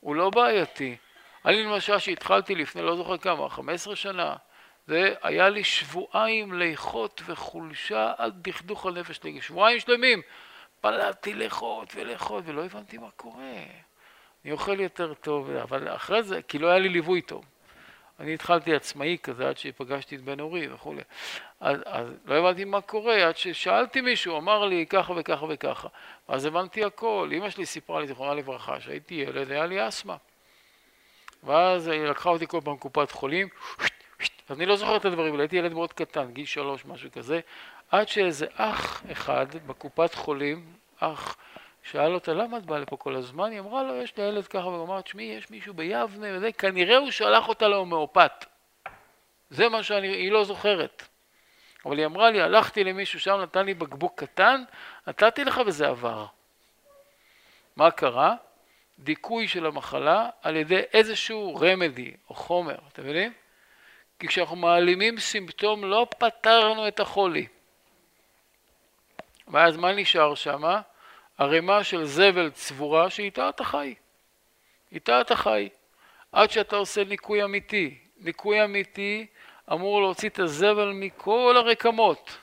הוא 0.00 0.14
לא 0.14 0.30
בעייתי. 0.30 0.96
אני 1.44 1.62
למשל 1.62 1.98
שהתחלתי 1.98 2.54
לפני 2.54 2.82
לא 2.82 2.96
זוכר 2.96 3.16
כמה, 3.16 3.48
15 3.48 3.96
שנה, 3.96 4.34
זה 4.86 5.14
היה 5.22 5.48
לי 5.48 5.64
שבועיים 5.64 6.52
ליכות 6.52 7.22
וחולשה 7.26 8.12
עד 8.18 8.34
דכדוך 8.42 8.86
הנפש 8.86 9.20
נגד, 9.24 9.42
שבועיים 9.42 9.80
שלמים 9.80 10.22
פלטתי 10.80 11.34
ליכות 11.34 11.92
וליכות 11.94 12.44
ולא 12.46 12.64
הבנתי 12.64 12.98
מה 12.98 13.10
קורה. 13.16 13.62
אני 14.44 14.52
אוכל 14.52 14.80
יותר 14.80 15.14
טוב, 15.14 15.50
אבל 15.50 15.88
אחרי 15.88 16.22
זה, 16.22 16.42
כי 16.42 16.58
לא 16.58 16.68
היה 16.68 16.78
לי 16.78 16.88
ליווי 16.88 17.22
טוב. 17.22 17.44
אני 18.20 18.34
התחלתי 18.34 18.74
עצמאי 18.74 19.16
כזה 19.22 19.48
עד 19.48 19.58
שפגשתי 19.58 20.16
את 20.16 20.22
בן 20.22 20.40
אורי 20.40 20.72
וכולי. 20.72 21.02
אז, 21.60 21.76
אז 21.86 22.06
לא 22.24 22.34
הבנתי 22.34 22.64
מה 22.64 22.80
קורה, 22.80 23.28
עד 23.28 23.36
ששאלתי 23.36 24.00
מישהו, 24.00 24.38
אמר 24.38 24.64
לי 24.64 24.86
ככה 24.86 25.12
וככה 25.16 25.46
וככה. 25.48 25.88
אז 26.28 26.44
הבנתי 26.44 26.84
הכל. 26.84 27.30
אמא 27.32 27.50
שלי 27.50 27.66
סיפרה 27.66 28.00
לי, 28.00 28.06
זיכרונה 28.06 28.34
לברכה, 28.34 28.80
שהייתי 28.80 29.14
ילד, 29.14 29.50
היה 29.50 29.66
לי 29.66 29.88
אסתמה. 29.88 30.16
ואז 31.42 31.88
היא 31.88 32.02
לקחה 32.02 32.30
אותי 32.30 32.46
כל 32.46 32.60
פעם 32.64 32.76
קופת 32.76 33.10
חולים, 33.10 33.48
אני 34.50 34.66
לא 34.66 34.76
זוכר 34.76 34.96
את 34.96 35.04
הדברים, 35.04 35.40
הייתי 35.40 35.56
ילד 35.56 35.72
מאוד 35.72 35.92
קטן, 35.92 36.32
גיל 36.32 36.46
שלוש, 36.46 36.84
משהו 36.84 37.12
כזה, 37.12 37.40
עד 37.90 38.08
שאיזה 38.08 38.46
אח 38.56 39.02
אחד 39.12 39.46
בקופת 39.66 40.14
חולים, 40.14 40.72
אח, 40.98 41.36
שאל 41.82 42.14
אותה, 42.14 42.32
למה 42.32 42.58
את 42.58 42.66
באה 42.66 42.78
לפה 42.78 42.96
כל 42.96 43.16
הזמן? 43.16 43.50
היא 43.50 43.60
אמרה 43.60 43.82
לו, 43.82 43.96
יש 43.96 44.16
לי 44.16 44.22
ילד 44.22 44.46
ככה, 44.46 44.66
והוא 44.66 44.84
אמר, 44.84 45.00
תשמעי, 45.00 45.24
יש 45.24 45.50
מישהו 45.50 45.74
ביבנה, 45.74 46.26
וזה, 46.36 46.52
כנראה 46.52 46.96
הוא 46.96 47.10
שלח 47.10 47.48
אותה 47.48 47.68
להומאופת. 47.68 48.44
זה 49.50 49.68
מה 49.68 49.82
שאני, 49.82 50.08
היא 50.08 50.32
לא 50.32 50.44
זוכרת. 50.44 51.08
אבל 51.86 51.98
היא 51.98 52.06
אמרה 52.06 52.30
לי, 52.30 52.40
הלכתי 52.40 52.84
למישהו 52.84 53.20
שם, 53.20 53.40
נתן 53.42 53.66
לי 53.66 53.74
בקבוק 53.74 54.20
קטן, 54.20 54.62
נתתי 55.06 55.44
לך 55.44 55.60
וזה 55.66 55.88
עבר. 55.88 56.26
מה 57.76 57.90
קרה? 57.90 58.34
דיכוי 58.98 59.48
של 59.48 59.66
המחלה 59.66 60.28
על 60.42 60.56
ידי 60.56 60.82
איזשהו 60.92 61.58
רמדי 61.60 62.12
או 62.30 62.34
חומר, 62.34 62.76
אתם 62.92 63.06
יודעים? 63.06 63.32
כי 64.22 64.28
כשאנחנו 64.28 64.56
מעלימים 64.56 65.18
סימפטום 65.18 65.84
לא 65.84 66.06
פתרנו 66.18 66.88
את 66.88 67.00
החולי. 67.00 67.46
ואז 69.48 69.76
מה 69.76 69.92
נשאר 69.92 70.34
שמה? 70.34 70.80
ערימה 71.38 71.84
של 71.84 72.04
זבל 72.04 72.50
צבורה 72.50 73.10
שאיתה 73.10 73.48
אתה 73.48 73.64
חי. 73.64 73.94
איתה 74.92 75.20
אתה 75.20 75.36
חי. 75.36 75.68
עד 76.32 76.50
שאתה 76.50 76.76
עושה 76.76 77.04
ניקוי 77.04 77.44
אמיתי. 77.44 77.98
ניקוי 78.16 78.64
אמיתי 78.64 79.26
אמור 79.72 80.00
להוציא 80.00 80.28
את 80.28 80.38
הזבל 80.38 80.92
מכל 80.94 81.54
הרקמות. 81.56 82.38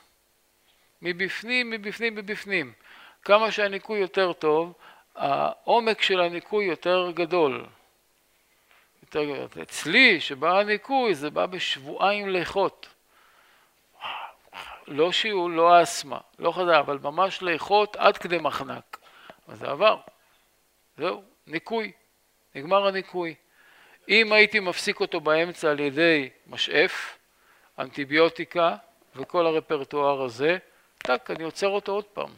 מבפנים, 1.02 1.70
מבפנים, 1.70 2.14
מבפנים. 2.14 2.72
כמה 3.22 3.50
שהניקוי 3.50 4.00
יותר 4.00 4.32
טוב, 4.32 4.72
העומק 5.14 6.02
של 6.02 6.20
הניקוי 6.20 6.64
יותר 6.64 7.10
גדול. 7.14 7.66
גדול. 9.16 9.62
אצלי, 9.62 10.20
שבא 10.20 10.58
הניקוי, 10.58 11.14
זה 11.14 11.30
בא 11.30 11.46
בשבועיים 11.46 12.28
ליכות. 12.28 12.88
לא 14.86 15.12
שיעול, 15.12 15.52
לא 15.52 15.82
אסתמה, 15.82 16.18
לא 16.38 16.52
חזר, 16.52 16.80
אבל 16.80 16.98
ממש 17.02 17.42
לאכות 17.42 17.96
עד 17.96 18.18
כדי 18.18 18.38
מחנק. 18.38 18.98
אז 19.48 19.58
זה 19.58 19.70
עבר. 19.70 19.96
זהו, 20.98 21.22
ניקוי. 21.46 21.92
נגמר 22.54 22.86
הניקוי. 22.86 23.34
אם 24.08 24.32
הייתי 24.32 24.60
מפסיק 24.60 25.00
אותו 25.00 25.20
באמצע 25.20 25.70
על 25.70 25.80
ידי 25.80 26.28
משאף, 26.46 27.18
אנטיביוטיקה 27.78 28.76
וכל 29.16 29.46
הרפרטואר 29.46 30.22
הזה, 30.22 30.58
טק, 30.98 31.30
אני 31.30 31.44
עוצר 31.44 31.68
אותו 31.68 31.92
עוד 31.92 32.04
פעם. 32.04 32.30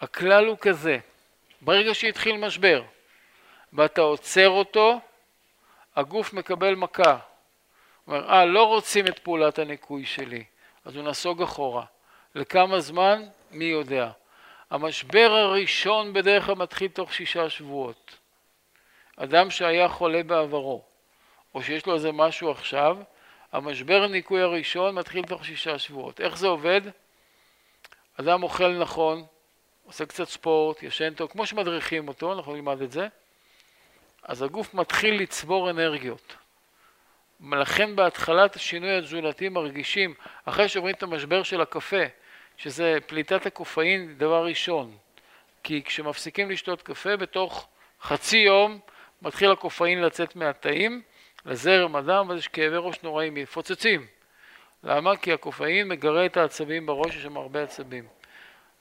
הכלל 0.00 0.46
הוא 0.46 0.56
כזה, 0.60 0.98
ברגע 1.60 1.94
שהתחיל 1.94 2.36
משבר 2.36 2.82
ואתה 3.72 4.00
עוצר 4.00 4.48
אותו, 4.48 5.00
הגוף 5.96 6.32
מקבל 6.32 6.74
מכה. 6.74 7.18
הוא 8.04 8.16
אומר, 8.16 8.30
אה, 8.30 8.44
לא 8.44 8.64
רוצים 8.64 9.06
את 9.06 9.18
פעולת 9.18 9.58
הניקוי 9.58 10.04
שלי. 10.04 10.44
אז 10.84 10.96
הוא 10.96 11.04
נסוג 11.04 11.42
אחורה. 11.42 11.84
לכמה 12.34 12.80
זמן? 12.80 13.22
מי 13.50 13.64
יודע. 13.64 14.10
המשבר 14.70 15.30
הראשון 15.30 16.12
בדרך 16.12 16.46
כלל 16.46 16.54
מתחיל 16.54 16.88
תוך 16.88 17.12
שישה 17.12 17.50
שבועות. 17.50 18.18
אדם 19.16 19.50
שהיה 19.50 19.88
חולה 19.88 20.22
בעברו, 20.22 20.82
או 21.54 21.62
שיש 21.62 21.86
לו 21.86 21.94
איזה 21.94 22.12
משהו 22.12 22.50
עכשיו, 22.50 22.98
המשבר 23.52 24.02
הניקוי 24.02 24.42
הראשון 24.42 24.94
מתחיל 24.94 25.24
תוך 25.24 25.44
שישה 25.44 25.78
שבועות. 25.78 26.20
איך 26.20 26.38
זה 26.38 26.46
עובד? 26.46 26.80
אדם 28.20 28.42
אוכל 28.42 28.78
נכון, 28.78 29.24
עושה 29.84 30.06
קצת 30.06 30.28
ספורט, 30.28 30.82
ישן 30.82 31.14
טוב, 31.14 31.30
כמו 31.30 31.46
שמדריכים 31.46 32.08
אותו, 32.08 32.32
אנחנו 32.32 32.54
נלמד 32.54 32.82
את 32.82 32.92
זה, 32.92 33.08
אז 34.22 34.42
הגוף 34.42 34.74
מתחיל 34.74 35.22
לצבור 35.22 35.70
אנרגיות. 35.70 36.36
לכן 37.52 37.96
בהתחלת 37.96 38.56
השינוי 38.56 38.98
התזונתי 38.98 39.48
מרגישים, 39.48 40.14
אחרי 40.44 40.68
שעוברים 40.68 40.94
את 40.94 41.02
המשבר 41.02 41.42
של 41.42 41.60
הקפה, 41.60 42.02
שזה 42.56 42.98
פליטת 43.06 43.46
הקופאין 43.46 44.14
דבר 44.18 44.46
ראשון, 44.46 44.96
כי 45.62 45.82
כשמפסיקים 45.82 46.50
לשתות 46.50 46.82
קפה 46.82 47.16
בתוך 47.16 47.68
חצי 48.02 48.36
יום 48.36 48.78
מתחיל 49.22 49.50
הקופאין 49.50 50.02
לצאת 50.02 50.36
מהתאים 50.36 51.02
לזרם 51.46 51.96
הדם 51.96 52.26
ואז 52.28 52.38
יש 52.38 52.48
כאבי 52.48 52.76
ראש 52.78 53.02
נוראים, 53.02 53.34
מפוצצים. 53.34 54.06
למה? 54.84 55.16
כי 55.16 55.32
הקופאין 55.32 55.88
מגרה 55.88 56.26
את 56.26 56.36
העצבים 56.36 56.86
בראש, 56.86 57.16
יש 57.16 57.22
שם 57.22 57.36
הרבה 57.36 57.62
עצבים. 57.62 58.06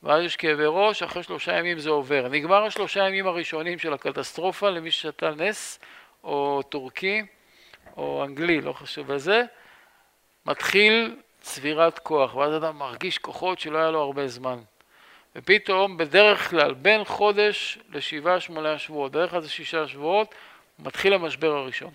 ואז 0.03 0.23
יש 0.23 0.35
כאבי 0.35 0.63
ראש, 0.67 1.03
אחרי 1.03 1.23
שלושה 1.23 1.57
ימים 1.57 1.79
זה 1.79 1.89
עובר. 1.89 2.27
נגמר 2.27 2.63
השלושה 2.63 3.07
ימים 3.07 3.27
הראשונים 3.27 3.79
של 3.79 3.93
הקטסטרופה 3.93 4.69
למי 4.69 4.91
ששתה 4.91 5.29
נס 5.29 5.79
או 6.23 6.61
טורקי, 6.69 7.25
או 7.97 8.23
אנגלי, 8.23 8.61
לא 8.61 8.73
חשוב 8.73 9.11
איזה, 9.11 9.43
מתחיל 10.45 11.15
צבירת 11.41 11.99
כוח, 11.99 12.35
ואז 12.35 12.55
אדם 12.55 12.77
מרגיש 12.77 13.17
כוחות 13.17 13.59
שלא 13.59 13.77
היה 13.77 13.91
לו 13.91 14.01
הרבה 14.01 14.27
זמן. 14.27 14.59
ופתאום 15.35 15.97
בדרך 15.97 16.49
כלל 16.49 16.73
בין 16.73 17.03
חודש 17.03 17.79
לשבעה 17.89 18.39
שמונה 18.39 18.77
שבועות, 18.77 19.11
דרך 19.11 19.31
כלל 19.31 19.41
זה 19.41 19.49
שישה 19.49 19.87
שבועות, 19.87 20.35
מתחיל 20.79 21.13
המשבר 21.13 21.51
הראשון. 21.51 21.91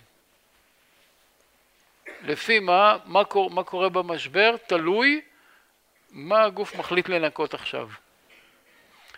לפי 2.23 2.59
מה, 2.59 2.97
מה, 3.05 3.25
קור, 3.25 3.51
מה 3.51 3.65
קורה 3.65 3.89
במשבר, 3.89 4.55
תלוי 4.67 5.21
מה 6.11 6.43
הגוף 6.43 6.77
מחליט 6.77 7.09
לנקות 7.09 7.55
עכשיו. 7.55 7.89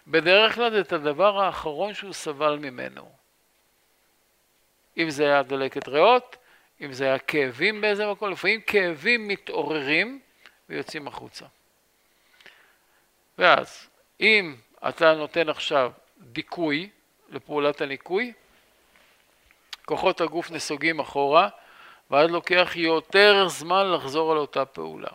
בדרך 0.07 0.55
כלל 0.55 0.70
זה 0.70 0.80
את 0.80 0.93
הדבר 0.93 1.41
האחרון 1.41 1.95
שהוא 1.95 2.12
סבל 2.12 2.59
ממנו. 2.59 3.12
אם 4.97 5.11
זה 5.11 5.24
היה 5.24 5.43
דלקת 5.43 5.89
ריאות, 5.89 6.36
אם 6.80 6.93
זה 6.93 7.05
היה 7.05 7.18
כאבים 7.18 7.80
באיזה 7.80 8.07
מקום, 8.07 8.30
לפעמים 8.30 8.61
כאבים 8.61 9.28
מתעוררים 9.28 10.20
ויוצאים 10.68 11.09
החוצה. 11.09 11.47
ואז, 13.39 13.89
אם 14.20 14.57
אתה 14.89 15.14
נותן 15.14 15.49
עכשיו 15.49 15.93
דיכוי 16.18 16.91
לפעולת 17.28 17.80
הניקוי, 17.80 18.32
כוחות 19.84 20.20
הגוף 20.20 20.51
נסוגים 20.51 21.01
אחורה, 21.01 21.49
ואז 22.11 22.30
לוקח 22.30 22.72
יותר 22.76 23.49
זמן 23.49 23.93
לחזור 23.93 24.32
על 24.32 24.39
אותה 24.39 24.64
פעולה. 24.64 25.11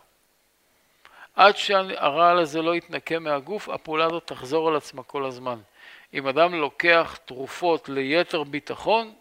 עד 1.35 1.57
שהרעל 1.57 2.39
הזה 2.39 2.61
לא 2.61 2.75
יתנקה 2.75 3.19
מהגוף, 3.19 3.69
הפעולה 3.69 4.05
הזאת 4.05 4.27
תחזור 4.27 4.67
על 4.67 4.75
עצמה 4.75 5.03
כל 5.03 5.25
הזמן. 5.25 5.59
אם 6.13 6.27
אדם 6.27 6.53
לוקח 6.53 7.17
תרופות 7.25 7.89
ליתר 7.89 8.43
ביטחון, 8.43 9.13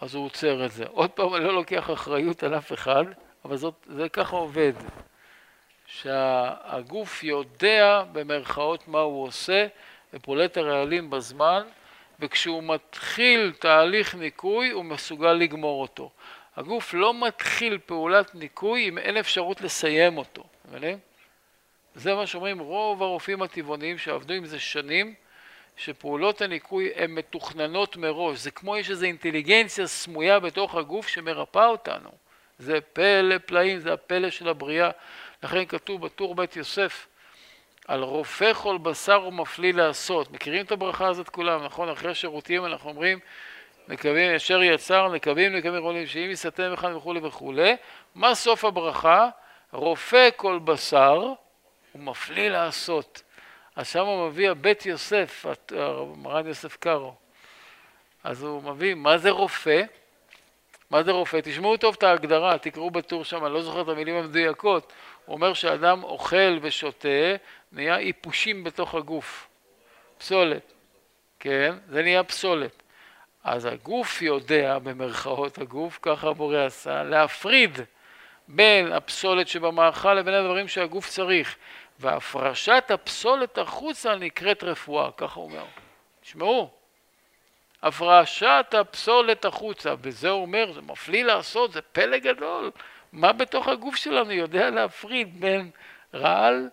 אז 0.00 0.14
הוא 0.14 0.24
עוצר 0.24 0.64
את 0.66 0.72
זה. 0.72 0.84
עוד 0.86 1.10
פעם, 1.10 1.34
אני 1.34 1.44
לא 1.44 1.54
לוקח 1.54 1.90
אחריות 1.90 2.42
על 2.42 2.56
אף 2.56 2.72
אחד, 2.72 3.04
אבל 3.44 3.56
זאת, 3.56 3.74
זה 3.86 4.08
ככה 4.08 4.36
עובד. 4.36 4.72
שהגוף 5.86 7.24
יודע 7.24 8.02
במרכאות 8.12 8.88
מה 8.88 9.00
הוא 9.00 9.26
עושה 9.26 9.66
ופולט 10.14 10.56
הרעלים 10.56 11.10
בזמן, 11.10 11.62
וכשהוא 12.20 12.62
מתחיל 12.62 13.52
תהליך 13.58 14.14
ניקוי 14.14 14.70
הוא 14.70 14.84
מסוגל 14.84 15.32
לגמור 15.32 15.82
אותו. 15.82 16.10
הגוף 16.56 16.94
לא 16.94 17.26
מתחיל 17.26 17.78
פעולת 17.86 18.34
ניקוי 18.34 18.88
אם 18.88 18.98
אין 18.98 19.16
אפשרות 19.16 19.60
לסיים 19.60 20.18
אותו, 20.18 20.44
מבינים? 20.68 20.98
זה 21.96 22.14
מה 22.14 22.26
שאומרים 22.26 22.58
רוב 22.58 23.02
הרופאים 23.02 23.42
הטבעוניים 23.42 23.98
שעבדו 23.98 24.34
עם 24.34 24.44
זה 24.44 24.58
שנים, 24.58 25.14
שפעולות 25.76 26.42
הניקוי 26.42 26.90
הן 26.94 27.10
מתוכננות 27.10 27.96
מראש, 27.96 28.38
זה 28.38 28.50
כמו 28.50 28.76
יש 28.76 28.90
איזו 28.90 29.06
אינטליגנציה 29.06 29.86
סמויה 29.86 30.40
בתוך 30.40 30.74
הגוף 30.74 31.08
שמרפאה 31.08 31.66
אותנו. 31.66 32.10
זה 32.58 32.80
פלא 32.80 33.38
פלאים, 33.46 33.78
זה 33.78 33.92
הפלא 33.92 34.30
של 34.30 34.48
הבריאה. 34.48 34.90
לכן 35.42 35.64
כתוב 35.64 36.06
בטור 36.06 36.34
בית 36.34 36.56
יוסף, 36.56 37.06
על 37.88 38.02
רופא 38.02 38.52
כל 38.52 38.78
בשר 38.78 39.24
ומפליא 39.26 39.72
לעשות. 39.72 40.32
מכירים 40.32 40.64
את 40.64 40.72
הברכה 40.72 41.06
הזאת 41.06 41.28
כולם, 41.28 41.64
נכון? 41.64 41.88
אחרי 41.88 42.10
השירותים 42.10 42.66
אנחנו 42.66 42.90
אומרים, 42.90 43.18
מקווים, 43.88 44.34
אשר 44.34 44.62
יצר, 44.62 45.08
נקבים, 45.08 45.56
נקבים 45.56 45.82
רולים, 45.82 46.06
שאם 46.06 46.28
יסתם 46.30 46.72
אחד 46.72 46.94
וכולי 46.94 47.20
וכולי. 47.22 47.76
מה 48.14 48.34
סוף 48.34 48.64
הברכה? 48.64 49.28
רופא 49.72 50.28
כל 50.36 50.58
בשר 50.64 51.32
ומפליא 51.98 52.48
לעשות. 52.48 53.22
אז 53.76 53.88
שם 53.88 54.06
הוא 54.06 54.28
מביא 54.28 54.50
הבית 54.50 54.86
יוסף, 54.86 55.46
מרן 56.16 56.46
יוסף 56.46 56.76
קארו. 56.76 57.14
אז 58.24 58.42
הוא 58.42 58.62
מביא, 58.62 58.94
מה 58.94 59.18
זה 59.18 59.30
רופא? 59.30 59.82
מה 60.90 61.02
זה 61.02 61.12
רופא? 61.12 61.40
תשמעו 61.42 61.76
טוב 61.76 61.94
את 61.98 62.02
ההגדרה, 62.02 62.58
תקראו 62.58 62.90
בטור 62.90 63.24
שם, 63.24 63.46
אני 63.46 63.54
לא 63.54 63.62
זוכר 63.62 63.82
את 63.82 63.88
המילים 63.88 64.14
המדויקות. 64.14 64.92
הוא 65.24 65.34
אומר 65.34 65.54
שאדם 65.54 66.02
אוכל 66.02 66.58
ושותה, 66.62 67.08
נהיה 67.72 67.98
איפושים 67.98 68.64
בתוך 68.64 68.94
הגוף. 68.94 69.48
פסולת. 70.18 70.72
כן? 71.40 71.74
זה 71.88 72.02
נהיה 72.02 72.24
פסולת. 72.24 72.82
אז 73.44 73.64
הגוף 73.64 74.22
יודע, 74.22 74.78
במרכאות 74.78 75.58
הגוף, 75.58 75.98
ככה 76.02 76.28
הבורא 76.28 76.58
עשה, 76.58 77.02
להפריד 77.02 77.78
בין 78.48 78.92
הפסולת 78.92 79.48
שבמאכל 79.48 80.14
לבין 80.14 80.34
הדברים 80.34 80.68
שהגוף 80.68 81.08
צריך. 81.08 81.56
והפרשת 82.00 82.90
הפסולת 82.90 83.58
החוצה 83.58 84.14
נקראת 84.14 84.64
רפואה, 84.64 85.10
ככה 85.16 85.40
הוא 85.40 85.50
אומר. 85.50 85.64
תשמעו, 86.20 86.70
הפרשת 87.82 88.74
הפסולת 88.80 89.44
החוצה, 89.44 89.94
וזה 90.02 90.30
הוא 90.30 90.42
אומר, 90.42 90.72
זה 90.72 90.80
מפליא 90.80 91.24
לעשות, 91.24 91.72
זה 91.72 91.82
פלא 91.82 92.18
גדול. 92.18 92.70
מה 93.12 93.32
בתוך 93.32 93.68
הגוף 93.68 93.96
שלנו 93.96 94.32
יודע 94.32 94.70
להפריד 94.70 95.40
בין 95.40 95.70
רעל 96.14 96.68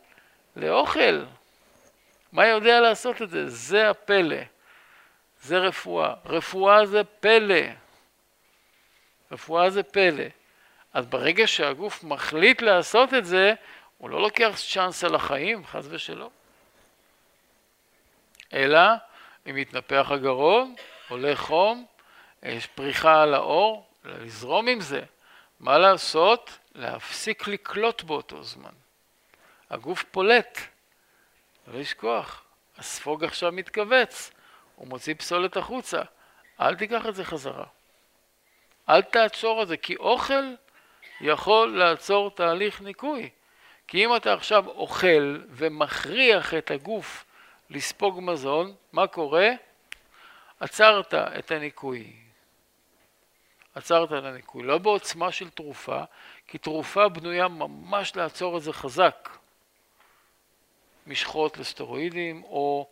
לאוכל? 0.55 1.23
מה 2.31 2.47
יודע 2.47 2.81
לעשות 2.81 3.21
את 3.21 3.29
זה? 3.29 3.49
זה 3.49 3.89
הפלא. 3.89 4.37
זה 5.41 5.57
רפואה. 5.57 6.13
רפואה 6.25 6.85
זה 6.85 7.03
פלא. 7.03 7.61
רפואה 9.31 9.69
זה 9.69 9.83
פלא. 9.83 10.23
אז 10.93 11.05
ברגע 11.05 11.47
שהגוף 11.47 12.03
מחליט 12.03 12.61
לעשות 12.61 13.13
את 13.13 13.25
זה, 13.25 13.53
הוא 13.97 14.09
לא 14.09 14.21
לוקח 14.21 14.59
צ'אנס 14.73 15.03
על 15.03 15.15
החיים, 15.15 15.65
חס 15.65 15.85
ושלום. 15.89 16.29
אלא 18.53 18.79
אם 19.49 19.55
מתנפח 19.55 20.07
הגרון, 20.09 20.75
עולה 21.09 21.35
חום, 21.35 21.85
יש 22.43 22.67
פריחה 22.67 23.21
על 23.21 23.33
האור, 23.33 23.87
לזרום 24.05 24.67
עם 24.67 24.81
זה. 24.81 25.01
מה 25.59 25.77
לעשות? 25.77 26.57
להפסיק 26.75 27.47
לקלוט 27.47 28.03
באותו 28.03 28.43
זמן. 28.43 28.71
הגוף 29.69 30.03
פולט, 30.11 30.59
לא 31.67 31.79
לשכוח, 31.79 32.43
הספוג 32.77 33.23
עכשיו 33.23 33.51
מתכווץ, 33.51 34.31
הוא 34.75 34.87
מוציא 34.87 35.13
פסולת 35.13 35.57
החוצה, 35.57 36.01
אל 36.61 36.75
תיקח 36.75 37.05
את 37.05 37.15
זה 37.15 37.25
חזרה. 37.25 37.65
אל 38.89 39.01
תעצור 39.01 39.63
את 39.63 39.67
זה, 39.67 39.77
כי 39.77 39.95
אוכל 39.95 40.43
יכול 41.21 41.77
לעצור 41.77 42.31
תהליך 42.31 42.81
ניקוי. 42.81 43.29
כי 43.93 44.05
אם 44.05 44.15
אתה 44.15 44.33
עכשיו 44.33 44.67
אוכל 44.67 45.39
ומכריח 45.49 46.53
את 46.53 46.71
הגוף 46.71 47.25
לספוג 47.69 48.19
מזון, 48.21 48.73
מה 48.93 49.07
קורה? 49.07 49.49
עצרת 50.59 51.13
את 51.13 51.51
הניקוי. 51.51 52.13
עצרת 53.75 54.13
את 54.13 54.23
הניקוי, 54.23 54.63
לא 54.63 54.77
בעוצמה 54.77 55.31
של 55.31 55.49
תרופה, 55.49 56.01
כי 56.47 56.57
תרופה 56.57 57.09
בנויה 57.09 57.47
ממש 57.47 58.15
לעצור 58.15 58.57
את 58.57 58.63
זה 58.63 58.73
חזק. 58.73 59.29
משחות 61.07 61.57
לסטרואידים, 61.57 62.43
או 62.43 62.87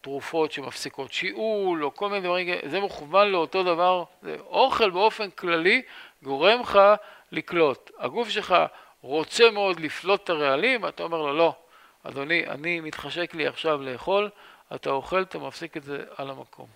תרופות 0.00 0.52
שמפסיקות 0.52 1.12
שיעול, 1.12 1.84
או 1.84 1.94
כל 1.94 2.08
מיני 2.08 2.20
דברים, 2.20 2.48
זה 2.64 2.80
מכוון 2.80 3.28
לאותו 3.28 3.62
דבר, 3.62 4.04
אוכל 4.38 4.90
באופן 4.90 5.30
כללי 5.30 5.82
גורם 6.22 6.60
לך 6.60 6.78
לקלוט. 7.32 7.90
הגוף 7.98 8.28
שלך 8.28 8.54
רוצה 9.04 9.50
מאוד 9.50 9.80
לפלוט 9.80 10.24
את 10.24 10.30
הרעלים, 10.30 10.88
אתה 10.88 11.02
אומר 11.02 11.18
לו, 11.18 11.36
לא, 11.36 11.56
אדוני, 12.02 12.46
אני 12.46 12.80
מתחשק 12.80 13.34
לי 13.34 13.46
עכשיו 13.46 13.82
לאכול, 13.82 14.30
אתה 14.74 14.90
אוכל, 14.90 15.22
אתה 15.22 15.38
מפסיק 15.38 15.76
את 15.76 15.82
זה 15.82 16.04
על 16.16 16.30
המקום. 16.30 16.66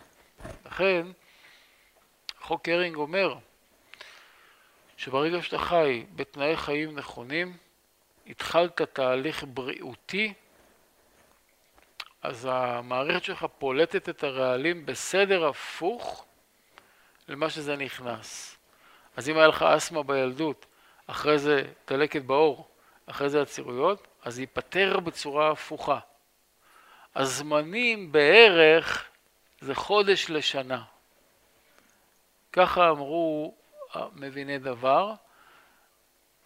לכן, 0.66 1.06
חוק 2.40 2.64
קרינג 2.64 2.96
אומר 2.96 3.34
שברגע 4.96 5.42
שאתה 5.42 5.58
חי 5.58 6.04
בתנאי 6.16 6.56
חיים 6.56 6.98
נכונים, 6.98 7.56
התחלת 8.26 8.82
תהליך 8.82 9.44
בריאותי, 9.48 10.32
אז 12.22 12.48
המערכת 12.50 13.24
שלך 13.24 13.46
פולטת 13.58 14.08
את 14.08 14.24
הרעלים 14.24 14.86
בסדר 14.86 15.46
הפוך 15.46 16.24
למה 17.28 17.50
שזה 17.50 17.76
נכנס. 17.76 18.56
אז 19.16 19.28
אם 19.28 19.36
היה 19.36 19.46
לך 19.46 19.62
אסתמה 19.62 20.02
בילדות, 20.02 20.66
אחרי 21.08 21.38
זה 21.38 21.62
דלקת 21.86 22.22
בעור, 22.22 22.68
אחרי 23.06 23.28
זה 23.28 23.42
עצירויות, 23.42 24.06
אז 24.22 24.34
זה 24.34 24.42
ייפתר 24.42 25.00
בצורה 25.00 25.50
הפוכה. 25.50 25.98
הזמנים 27.14 28.12
בערך 28.12 29.08
זה 29.60 29.74
חודש 29.74 30.30
לשנה. 30.30 30.84
ככה 32.52 32.90
אמרו 32.90 33.54
מביני 34.14 34.58
דבר. 34.58 35.14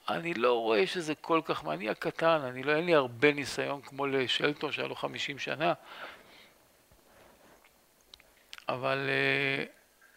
אני 0.09 0.35
לא 0.35 0.59
רואה 0.61 0.87
שזה 0.87 1.15
כל 1.15 1.41
כך, 1.45 1.65
אני 1.67 1.91
הקטן, 1.91 2.41
אני 2.41 2.63
לא, 2.63 2.73
אין 2.77 2.87
לי 2.87 2.95
הרבה 2.95 3.33
ניסיון 3.33 3.83
כמו 3.83 4.07
לשלטון 4.07 4.73
שהיה 4.73 4.89
לו 4.89 4.95
50 4.95 5.39
שנה, 5.39 5.73
אבל 8.69 9.09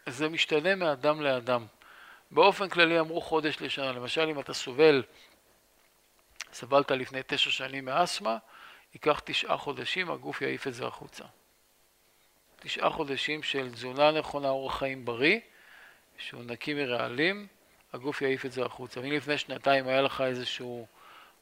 uh, 0.06 0.10
זה 0.10 0.28
משתנה 0.28 0.74
מאדם 0.74 1.20
לאדם. 1.20 1.66
באופן 2.36 2.68
כללי 2.68 3.00
אמרו 3.00 3.20
חודש 3.20 3.60
לשנה, 3.60 3.92
למשל 3.92 4.28
אם 4.28 4.40
אתה 4.40 4.54
סובל, 4.54 5.02
סבלת 6.52 6.90
לפני 6.90 7.20
תשע 7.26 7.50
שנים 7.50 7.84
מאסתמה, 7.84 8.38
ייקח 8.94 9.20
תשעה 9.24 9.56
חודשים, 9.56 10.10
הגוף 10.10 10.42
יעיף 10.42 10.66
את 10.66 10.74
זה 10.74 10.86
החוצה. 10.86 11.24
תשעה 12.60 12.90
חודשים 12.90 13.42
של 13.42 13.70
תזונה 13.72 14.10
נכונה, 14.10 14.48
אורח 14.48 14.78
חיים 14.78 15.04
בריא, 15.04 15.40
שהוא 16.18 16.42
נקי 16.44 16.74
מרעלים, 16.74 17.46
הגוף 17.92 18.22
יעיף 18.22 18.46
את 18.46 18.52
זה 18.52 18.64
החוצה. 18.64 19.00
ואם 19.00 19.12
לפני 19.12 19.38
שנתיים 19.38 19.88
היה 19.88 20.02
לך 20.02 20.20
איזשהו 20.20 20.86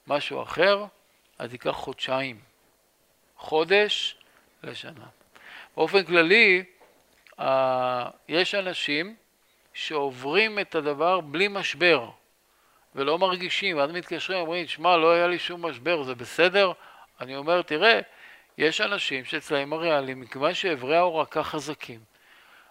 משהו 0.07 0.43
אחר, 0.43 0.85
אז 1.39 1.53
ייקח 1.53 1.71
חודשיים. 1.71 2.41
חודש 3.37 4.17
לשנה. 4.63 5.07
באופן 5.77 6.05
כללי, 6.05 6.65
יש 8.29 8.55
אנשים 8.55 9.17
שעוברים 9.75 10.59
את 10.59 10.75
הדבר 10.75 11.21
בלי 11.21 11.49
משבר 11.49 12.11
ולא 12.95 13.19
מרגישים, 13.19 13.77
ואז 13.77 13.91
מתקשרים 13.91 14.39
ואומרים, 14.39 14.67
שמע, 14.67 14.97
לא 14.97 15.13
היה 15.13 15.27
לי 15.27 15.39
שום 15.39 15.67
משבר, 15.67 16.03
זה 16.03 16.15
בסדר? 16.15 16.73
אני 17.21 17.37
אומר, 17.37 17.63
תראה, 17.63 18.01
יש 18.59 18.81
אנשים 18.81 19.25
שאצלהם 19.25 19.73
הריאליים, 19.73 20.21
מכיוון 20.21 20.55
שאיברי 20.55 20.97
ההורקה 20.97 21.43
חזקים, 21.43 22.01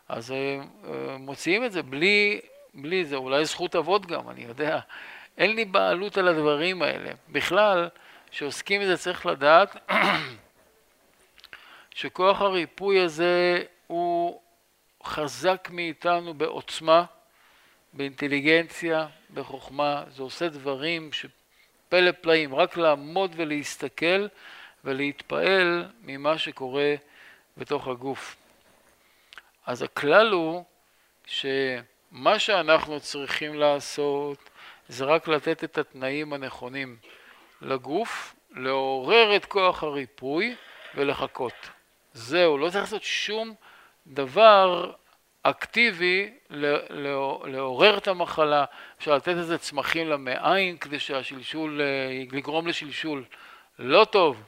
אז 0.09 0.31
הם 0.31 0.69
מוציאים 1.19 1.65
את 1.65 1.71
זה 1.71 1.83
בלי, 1.83 2.41
בלי 2.73 3.05
זה, 3.05 3.15
אולי 3.15 3.45
זכות 3.45 3.75
אבות 3.75 4.05
גם, 4.05 4.29
אני 4.29 4.43
יודע. 4.43 4.79
אין 5.37 5.55
לי 5.55 5.65
בעלות 5.65 6.17
על 6.17 6.27
הדברים 6.27 6.81
האלה. 6.81 7.11
בכלל, 7.29 7.89
כשעוסקים 8.31 8.81
בזה 8.81 8.97
צריך 8.97 9.25
לדעת 9.25 9.89
שכוח 11.95 12.41
הריפוי 12.41 12.99
הזה 12.99 13.63
הוא 13.87 14.41
חזק 15.05 15.69
מאיתנו 15.71 16.33
בעוצמה, 16.33 17.05
באינטליגנציה, 17.93 19.07
בחוכמה, 19.33 20.03
זה 20.15 20.23
עושה 20.23 20.49
דברים 20.49 21.09
שפלא 21.13 22.11
פלאים, 22.21 22.55
רק 22.55 22.77
לעמוד 22.77 23.31
ולהסתכל 23.35 24.27
ולהתפעל 24.83 25.85
ממה 26.01 26.37
שקורה 26.37 26.95
בתוך 27.57 27.87
הגוף. 27.87 28.35
אז 29.65 29.81
הכלל 29.81 30.31
הוא 30.31 30.63
שמה 31.25 32.39
שאנחנו 32.39 32.99
צריכים 32.99 33.53
לעשות 33.53 34.49
זה 34.87 35.05
רק 35.05 35.27
לתת 35.27 35.63
את 35.63 35.77
התנאים 35.77 36.33
הנכונים 36.33 36.97
לגוף, 37.61 38.35
לעורר 38.51 39.35
את 39.35 39.45
כוח 39.45 39.83
הריפוי 39.83 40.55
ולחכות. 40.95 41.69
זהו, 42.13 42.57
לא 42.57 42.69
צריך 42.69 42.83
לעשות 42.83 43.03
שום 43.03 43.55
דבר 44.07 44.91
אקטיבי 45.43 46.33
לעורר 47.45 47.97
את 47.97 48.07
המחלה, 48.07 48.65
אפשר 48.97 49.15
לתת 49.15 49.27
איזה 49.27 49.57
צמחים 49.57 50.09
למעיים 50.09 50.77
כדי 50.77 50.99
שהשלשול, 50.99 51.81
אה, 51.81 52.23
לגרום 52.31 52.67
לשלשול. 52.67 53.23
לא 53.79 54.05
טוב, 54.05 54.43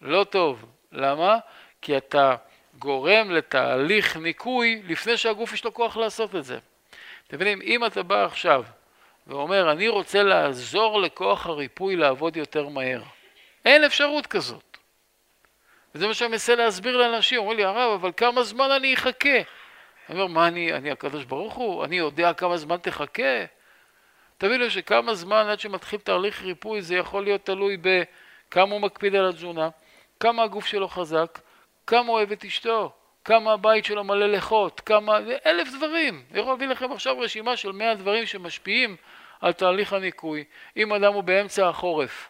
לא 0.00 0.24
טוב. 0.24 0.64
למה? 0.92 1.38
כי 1.82 1.96
אתה 1.96 2.36
גורם 2.78 3.30
לתהליך 3.30 4.16
ניקוי 4.16 4.82
לפני 4.88 5.16
שהגוף 5.16 5.52
יש 5.52 5.64
לו 5.64 5.74
כוח 5.74 5.96
לעשות 5.96 6.36
את 6.36 6.44
זה. 6.44 6.58
אתם 7.26 7.36
מבינים, 7.36 7.62
אם 7.62 7.84
אתה 7.84 8.02
בא 8.02 8.24
עכשיו 8.24 8.64
ואומר, 9.26 9.72
אני 9.72 9.88
רוצה 9.88 10.22
לעזור 10.22 11.00
לכוח 11.00 11.46
הריפוי 11.46 11.96
לעבוד 11.96 12.36
יותר 12.36 12.68
מהר, 12.68 13.02
אין 13.64 13.84
אפשרות 13.84 14.26
כזאת. 14.26 14.71
וזה 15.94 16.06
מה 16.06 16.14
שאני 16.14 16.30
מנסה 16.30 16.54
להסביר 16.54 16.96
לאנשים, 16.96 17.38
אומרים 17.38 17.58
לי, 17.58 17.64
הרב, 17.64 17.92
אבל 18.00 18.10
כמה 18.16 18.42
זמן 18.42 18.70
אני 18.70 18.94
אחכה? 18.94 19.38
אני 20.08 20.20
אומר, 20.20 20.26
מה 20.26 20.48
אני, 20.48 20.72
אני 20.72 20.90
הקדוש 20.90 21.24
ברוך 21.24 21.54
הוא? 21.54 21.84
אני 21.84 21.98
יודע 21.98 22.32
כמה 22.32 22.56
זמן 22.56 22.76
תחכה? 22.76 23.44
תבינו 24.38 24.70
שכמה 24.70 25.14
זמן 25.14 25.46
עד 25.48 25.60
שמתחיל 25.60 26.00
תהליך 26.00 26.42
ריפוי 26.42 26.82
זה 26.82 26.94
יכול 26.94 27.24
להיות 27.24 27.44
תלוי 27.44 27.76
בכמה 27.76 28.72
הוא 28.72 28.80
מקפיד 28.80 29.14
על 29.14 29.28
התזונה, 29.28 29.68
כמה 30.20 30.42
הגוף 30.42 30.66
שלו 30.66 30.88
חזק, 30.88 31.38
כמה 31.86 32.00
הוא 32.00 32.10
אוהב 32.10 32.32
את 32.32 32.44
אשתו, 32.44 32.92
כמה 33.24 33.52
הבית 33.52 33.84
שלו 33.84 34.04
מלא 34.04 34.26
לחות, 34.26 34.80
כמה... 34.80 35.18
אלף 35.46 35.68
דברים. 35.76 36.24
אני 36.30 36.40
יכול 36.40 36.52
להביא 36.52 36.66
לכם 36.66 36.92
עכשיו 36.92 37.18
רשימה 37.18 37.56
של 37.56 37.72
מאה 37.72 37.94
דברים 37.94 38.26
שמשפיעים 38.26 38.96
על 39.40 39.52
תהליך 39.52 39.92
הניקוי. 39.92 40.44
אם 40.76 40.92
אדם 40.92 41.14
הוא 41.14 41.22
באמצע 41.22 41.68
החורף, 41.68 42.28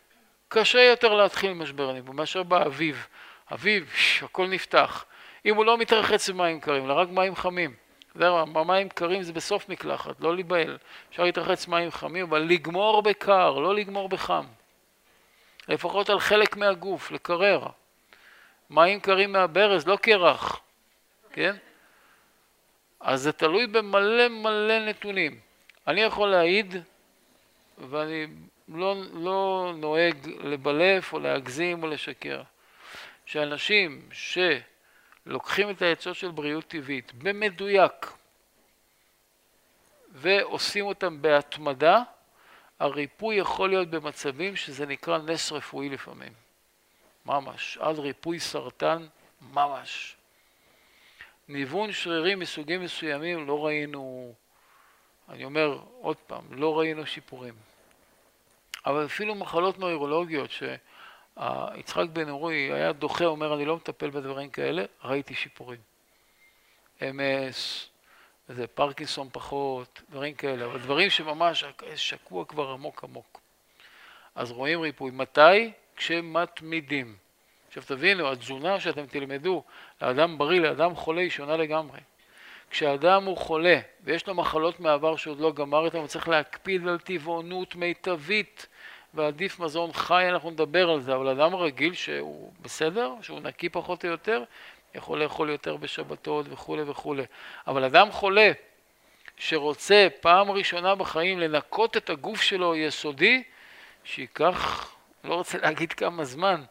קשה 0.49 0.81
יותר 0.81 1.15
להתחיל 1.15 1.53
משבר 1.53 1.91
הניקוי 1.91 2.15
מאשר 2.15 2.43
באביב. 2.43 3.07
אביב, 3.53 3.93
הכל 4.23 4.49
נפתח. 4.49 5.05
אם 5.47 5.57
הוא 5.57 5.65
לא 5.65 5.79
מתרחץ 5.79 6.29
במים 6.31 6.61
קרים, 6.61 6.85
אלא 6.85 6.93
רק 6.93 7.09
מים 7.09 7.37
חמים. 7.37 7.75
זהו, 8.15 8.47
מים 8.47 8.89
קרים 8.89 9.23
זה 9.23 9.33
בסוף 9.33 9.69
מקלחת, 9.69 10.21
לא 10.21 10.35
להיבהל. 10.35 10.79
אפשר 11.11 11.25
להתרחץ 11.25 11.69
מים 11.69 11.91
חמים, 11.91 12.27
אבל 12.27 12.39
לגמור 12.39 13.03
בקר, 13.03 13.51
לא 13.51 13.75
לגמור 13.75 14.09
בחם. 14.09 14.45
לפחות 15.69 16.11
על 16.11 16.21
חלק 16.21 16.57
מהגוף, 16.57 17.11
לקרר. 17.11 17.67
מים 18.71 19.01
קרים 19.01 19.33
מהברז, 19.33 19.87
לא 19.87 19.97
קרח, 19.97 20.61
כן? 21.33 21.57
אז 23.01 23.23
זה 23.23 23.33
תלוי 23.33 23.67
במלא 23.67 24.29
מלא 24.29 24.79
נתונים. 24.79 25.41
אני 25.87 26.01
יכול 26.01 26.29
להעיד, 26.29 26.77
ואני 27.79 28.27
לא, 28.69 28.97
לא 29.13 29.73
נוהג 29.77 30.17
לבלף 30.45 31.13
או 31.13 31.19
להגזים 31.19 31.83
או 31.83 31.89
לשקר. 31.89 32.43
שאנשים 33.33 34.09
שלוקחים 34.13 35.71
את 35.71 35.83
העצות 35.83 36.17
של 36.17 36.31
בריאות 36.31 36.65
טבעית 36.65 37.13
במדויק 37.13 38.13
ועושים 40.13 40.87
אותם 40.87 41.23
בהתמדה, 41.23 42.03
הריפוי 42.79 43.37
יכול 43.37 43.69
להיות 43.69 43.89
במצבים 43.89 44.57
שזה 44.57 44.87
נקרא 44.87 45.19
נס 45.19 45.53
רפואי 45.53 45.89
לפעמים. 45.89 46.33
ממש. 47.27 47.79
עד 47.81 47.99
ריפוי 47.99 48.41
סרטן, 48.41 49.07
ממש. 49.41 50.17
ניוון 51.49 51.93
שרירים 51.93 52.39
מסוגים 52.39 52.83
מסוימים 52.83 53.47
לא 53.47 53.67
ראינו, 53.67 54.35
אני 55.29 55.45
אומר 55.45 55.79
עוד 56.01 56.17
פעם, 56.17 56.45
לא 56.51 56.79
ראינו 56.79 57.07
שיפורים. 57.07 57.55
אבל 58.87 59.05
אפילו 59.05 59.35
מחלות 59.35 59.79
נוירולוגיות 59.79 60.51
ש... 60.51 60.63
יצחק 61.75 62.07
בן 62.13 62.29
אורי 62.29 62.73
היה 62.73 62.93
דוחה, 62.93 63.25
אומר, 63.25 63.55
אני 63.55 63.65
לא 63.65 63.77
מטפל 63.77 64.11
בדברים 64.11 64.51
כאלה, 64.51 64.85
ראיתי 65.05 65.35
שיפורים. 65.35 65.81
אמס, 67.03 67.89
איזה 68.49 68.67
פרקינסון 68.67 69.29
פחות, 69.33 70.03
דברים 70.11 70.35
כאלה, 70.35 70.65
אבל 70.65 70.79
דברים 70.79 71.11
שממש 71.11 71.65
שקוע 71.95 72.45
כבר 72.45 72.71
עמוק 72.71 73.05
עמוק. 73.05 73.41
אז 74.35 74.51
רואים 74.51 74.81
ריפוי. 74.81 75.11
מתי? 75.11 75.73
כשמתמידים. 75.97 77.17
עכשיו 77.69 77.83
תבינו, 77.87 78.33
התזונה 78.33 78.81
שאתם 78.81 79.07
תלמדו 79.07 79.63
לאדם 80.03 80.39
בריא, 80.39 80.61
לאדם 80.61 80.95
חולה, 80.95 81.21
היא 81.21 81.31
שונה 81.31 81.57
לגמרי. 81.57 82.01
כשאדם 82.71 83.25
הוא 83.25 83.37
חולה 83.37 83.81
ויש 84.05 84.27
לו 84.27 84.35
מחלות 84.35 84.81
מעבר 84.81 85.17
שעוד 85.17 85.41
לא 85.41 85.53
גמר 85.53 85.85
איתן, 85.85 85.99
הוא 85.99 86.07
צריך 86.07 86.29
להקפיד 86.29 86.89
על 86.89 86.99
טבעונות 86.99 87.75
מיטבית. 87.77 88.67
ועדיף 89.15 89.61
מזון 89.61 89.93
חי, 89.93 90.29
אנחנו 90.29 90.51
נדבר 90.51 90.91
על 90.91 91.01
זה, 91.01 91.15
אבל 91.15 91.29
אדם 91.29 91.55
רגיל 91.55 91.95
שהוא 91.95 92.53
בסדר, 92.61 93.15
שהוא 93.23 93.41
נקי 93.41 93.69
פחות 93.69 94.05
או 94.05 94.11
יותר, 94.11 94.45
יכול 94.95 95.23
לאכול 95.23 95.51
יותר 95.51 95.77
בשבתות 95.77 96.47
וכולי 96.49 96.83
וכולי. 96.83 97.23
אבל 97.67 97.85
אדם 97.85 98.11
חולה 98.11 98.53
שרוצה 99.37 100.09
פעם 100.21 100.51
ראשונה 100.51 100.95
בחיים 100.95 101.41
לנקות 101.41 101.97
את 101.97 102.11
הגוף 102.11 102.43
שלו 102.43 102.77
יסודי, 102.77 103.43
שייקח, 104.05 104.95
לא 105.25 105.35
רוצה 105.35 105.59
להגיד 105.59 105.93
כמה 105.93 106.25
זמן, 106.25 106.65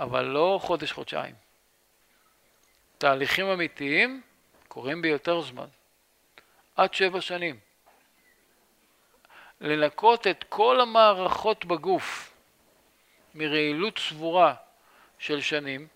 אבל 0.00 0.24
לא 0.24 0.58
חודש-חודשיים. 0.62 1.34
תהליכים 2.98 3.46
אמיתיים 3.46 4.22
קורים 4.68 5.02
ביותר 5.02 5.40
זמן, 5.40 5.66
עד 6.76 6.94
שבע 6.94 7.20
שנים. 7.20 7.65
לנקות 9.60 10.26
את 10.26 10.44
כל 10.48 10.80
המערכות 10.80 11.64
בגוף 11.64 12.34
מרעילות 13.34 13.98
סבורה 13.98 14.54
של 15.18 15.40
שנים, 15.40 15.86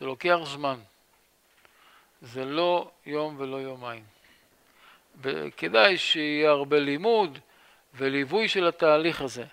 זה 0.00 0.06
לוקח 0.06 0.38
זמן. 0.44 0.78
זה 2.22 2.44
לא 2.44 2.90
יום 3.06 3.36
ולא 3.38 3.56
יומיים. 3.56 4.04
וכדאי 5.20 5.96
שיהיה 5.98 6.50
הרבה 6.50 6.78
לימוד 6.78 7.38
וליווי 7.94 8.48
של 8.48 8.66
התהליך 8.66 9.20
הזה. 9.20 9.44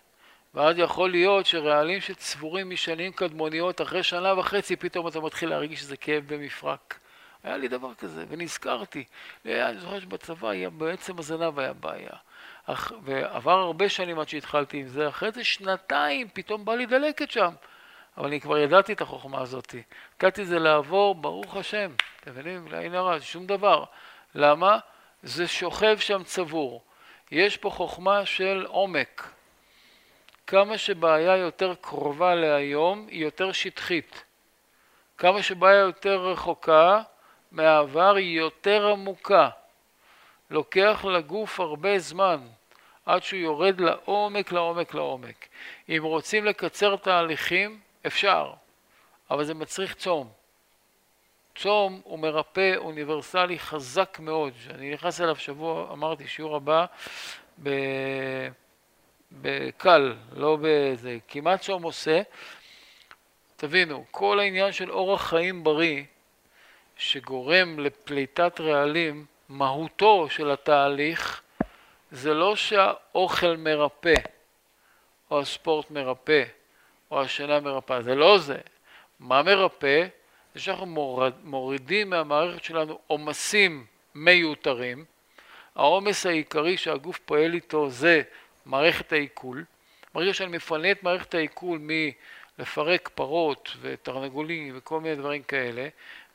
ואז 0.53 0.77
יכול 0.77 1.11
להיות 1.11 1.45
שרעלים 1.45 2.01
שצבורים 2.01 2.69
משנים 2.69 3.11
קדמוניות, 3.11 3.81
אחרי 3.81 4.03
שנה 4.03 4.39
וחצי 4.39 4.75
פתאום 4.75 5.07
אתה 5.07 5.19
מתחיל 5.19 5.49
להרגיש 5.49 5.79
שזה 5.79 5.97
כאב 5.97 6.23
במפרק. 6.27 6.99
היה 7.43 7.57
לי 7.57 7.67
דבר 7.67 7.93
כזה, 7.93 8.25
ונזכרתי. 8.29 9.03
אני 9.45 9.77
זוכר 9.79 9.99
שבצבא 9.99 10.49
היה, 10.49 10.69
בעצם 10.69 11.19
הזנב 11.19 11.59
היה 11.59 11.73
בעיה. 11.73 12.13
אך, 12.65 12.91
ועבר 13.03 13.59
הרבה 13.59 13.89
שנים 13.89 14.19
עד 14.19 14.29
שהתחלתי 14.29 14.77
עם 14.77 14.87
זה, 14.87 15.09
אחרי 15.09 15.31
זה 15.31 15.43
שנתיים 15.43 16.27
פתאום 16.33 16.65
בא 16.65 16.75
לי 16.75 16.85
דלקת 16.85 17.31
שם. 17.31 17.53
אבל 18.17 18.27
אני 18.27 18.41
כבר 18.41 18.57
ידעתי 18.57 18.93
את 18.93 19.01
החוכמה 19.01 19.41
הזאת. 19.41 19.75
נתתי 20.15 20.41
את 20.41 20.47
זה 20.47 20.59
לעבור, 20.59 21.15
ברוך 21.15 21.55
השם. 21.55 21.91
אתם 22.19 22.31
מבינים? 22.31 22.67
לעין 22.67 22.95
הרע, 22.95 23.17
שום 23.21 23.47
דבר. 23.47 23.83
למה? 24.35 24.77
זה 25.23 25.47
שוכב 25.47 25.97
שם 25.99 26.23
צבור. 26.23 26.81
יש 27.31 27.57
פה 27.57 27.69
חוכמה 27.69 28.25
של 28.25 28.65
עומק. 28.67 29.31
כמה 30.47 30.77
שבעיה 30.77 31.37
יותר 31.37 31.75
קרובה 31.81 32.35
להיום, 32.35 33.07
היא 33.09 33.23
יותר 33.23 33.51
שטחית. 33.51 34.23
כמה 35.17 35.43
שבעיה 35.43 35.79
יותר 35.79 36.27
רחוקה, 36.27 37.01
מהעבר 37.53 38.15
היא 38.15 38.37
יותר 38.37 38.87
עמוקה. 38.87 39.49
לוקח 40.49 41.05
לגוף 41.05 41.59
הרבה 41.59 41.99
זמן 41.99 42.39
עד 43.05 43.23
שהוא 43.23 43.39
יורד 43.39 43.81
לעומק, 43.81 44.51
לעומק, 44.51 44.93
לעומק. 44.93 45.47
אם 45.89 46.01
רוצים 46.03 46.45
לקצר 46.45 46.95
תהליכים, 46.95 47.79
אפשר, 48.07 48.53
אבל 49.31 49.43
זה 49.43 49.53
מצריך 49.53 49.95
צום. 49.95 50.29
צום 51.55 52.01
הוא 52.03 52.19
מרפא 52.19 52.75
אוניברסלי 52.77 53.59
חזק 53.59 54.17
מאוד, 54.19 54.53
שאני 54.65 54.93
נכנס 54.93 55.21
אליו 55.21 55.35
שבוע, 55.35 55.93
אמרתי, 55.93 56.27
שיעור 56.27 56.55
הבא 56.55 56.85
ב... 57.63 57.69
בקל, 59.31 60.15
לא 60.35 60.57
בזה, 60.61 61.17
כמעט 61.27 61.61
צום 61.61 61.83
עושה. 61.83 62.21
תבינו, 63.55 64.05
כל 64.11 64.39
העניין 64.39 64.71
של 64.71 64.91
אורח 64.91 65.29
חיים 65.29 65.63
בריא, 65.63 66.03
שגורם 66.97 67.79
לפליטת 67.79 68.59
רעלים, 68.59 69.25
מהותו 69.49 70.27
של 70.29 70.51
התהליך 70.51 71.41
זה 72.11 72.33
לא 72.33 72.55
שהאוכל 72.55 73.55
מרפא, 73.57 74.13
או 75.31 75.39
הספורט 75.39 75.91
מרפא, 75.91 76.43
או 77.11 77.21
השינה 77.21 77.59
מרפא, 77.59 78.01
זה 78.01 78.15
לא 78.15 78.37
זה. 78.37 78.57
מה 79.19 79.43
מרפא? 79.43 80.07
זה 80.55 80.59
שאנחנו 80.59 80.85
מורד, 80.85 81.33
מורידים 81.43 82.09
מהמערכת 82.09 82.63
שלנו 82.63 82.99
עומסים 83.07 83.85
מיותרים. 84.15 85.05
העומס 85.75 86.25
העיקרי 86.25 86.77
שהגוף 86.77 87.19
פועל 87.25 87.53
איתו 87.53 87.89
זה 87.89 88.21
מערכת 88.65 89.13
העיכול. 89.13 89.63
ברגע 90.13 90.33
שאני 90.33 90.57
מפנה 90.57 90.91
את 90.91 91.03
מערכת 91.03 91.35
העיכול 91.35 91.79
מלפרק 91.81 93.09
פרות 93.15 93.77
ותרנגולים 93.81 94.73
וכל 94.77 94.99
מיני 94.99 95.15
דברים 95.15 95.43
כאלה, 95.43 95.87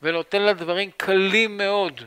ונותן 0.03 0.43
לה 0.43 0.53
דברים 0.53 0.91
קלים 0.97 1.57
מאוד, 1.57 2.01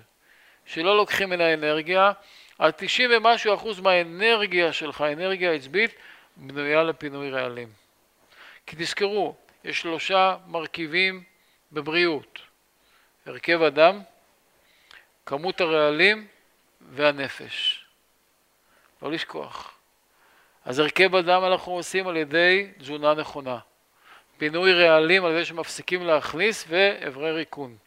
שלא 0.65 0.97
לוקחים 0.97 1.29
ממנה 1.29 1.53
אנרגיה, 1.53 2.11
אז 2.59 2.73
90 2.77 3.09
ומשהו 3.13 3.53
אחוז 3.53 3.79
מהאנרגיה 3.79 4.73
שלך, 4.73 5.01
האנרגיה 5.01 5.51
העצבית, 5.51 5.91
בנויה 6.35 6.83
לפינוי 6.83 7.31
רעלים. 7.31 7.69
כי 8.67 8.75
תזכרו, 8.79 9.35
יש 9.63 9.81
שלושה 9.81 10.37
מרכיבים 10.47 11.23
בבריאות, 11.71 12.39
הרכב 13.25 13.61
הדם, 13.61 14.01
כמות 15.25 15.61
הרעלים 15.61 16.27
והנפש. 16.81 17.85
לא 19.01 19.11
לשכוח. 19.11 19.77
אז 20.65 20.79
הרכב 20.79 21.15
הדם 21.15 21.41
אנחנו 21.45 21.71
עושים 21.71 22.07
על 22.07 22.17
ידי 22.17 22.71
תזונה 22.77 23.13
נכונה. 23.13 23.57
פינוי 24.41 24.73
רעלים 24.73 25.25
על 25.25 25.31
ידי 25.31 25.45
שמפסיקים 25.45 26.03
להכניס 26.03 26.65
ואיברי 26.67 27.31
ריקון. 27.31 27.77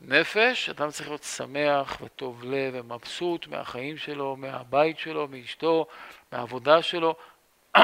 נפש, 0.00 0.68
אדם 0.68 0.90
צריך 0.90 1.08
להיות 1.08 1.22
שמח 1.22 1.98
וטוב 2.00 2.44
לב 2.44 2.74
ומבסוט 2.74 3.46
מהחיים 3.46 3.96
שלו, 3.96 4.36
מהבית 4.36 4.98
שלו, 4.98 5.28
מאשתו, 5.28 5.86
מהעבודה 6.32 6.82
שלו. 6.82 7.16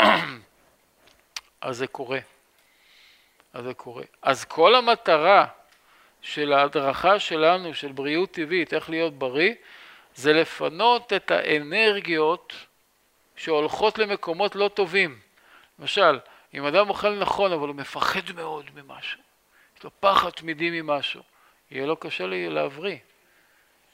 אז 1.61 1.77
זה 1.77 1.87
קורה. 1.87 2.19
אז 3.53 3.65
זה 3.65 3.75
קורה. 3.75 4.05
אז 4.23 4.45
כל 4.45 4.75
המטרה 4.75 5.47
של 6.23 6.53
ההדרכה 6.53 7.19
שלנו, 7.19 7.75
של 7.75 7.93
בריאות 7.93 8.31
טבעית, 8.31 8.75
איך 8.75 8.91
להיות 8.91 9.19
בריא, 9.19 9.55
זה 10.15 10.33
לפנות 10.33 11.13
את 11.13 11.31
האנרגיות 11.31 12.53
שהולכות 13.37 13.99
למקומות 13.99 14.57
לא 14.57 14.69
טובים. 14.69 15.19
למשל, 15.79 16.19
אם 16.55 16.67
אדם 16.67 16.89
אוכל 16.89 17.19
נכון 17.19 17.53
אבל 17.53 17.69
הוא 17.69 17.77
מפחד 17.77 18.33
מאוד 18.35 18.71
ממשהו, 18.75 19.21
יש 19.79 19.85
לו 19.85 19.91
פחד 20.01 20.31
תמידי 20.31 20.81
ממשהו, 20.83 21.23
יהיה 21.71 21.87
לו 21.87 21.97
קשה 21.97 22.25
להבריא. 22.27 22.97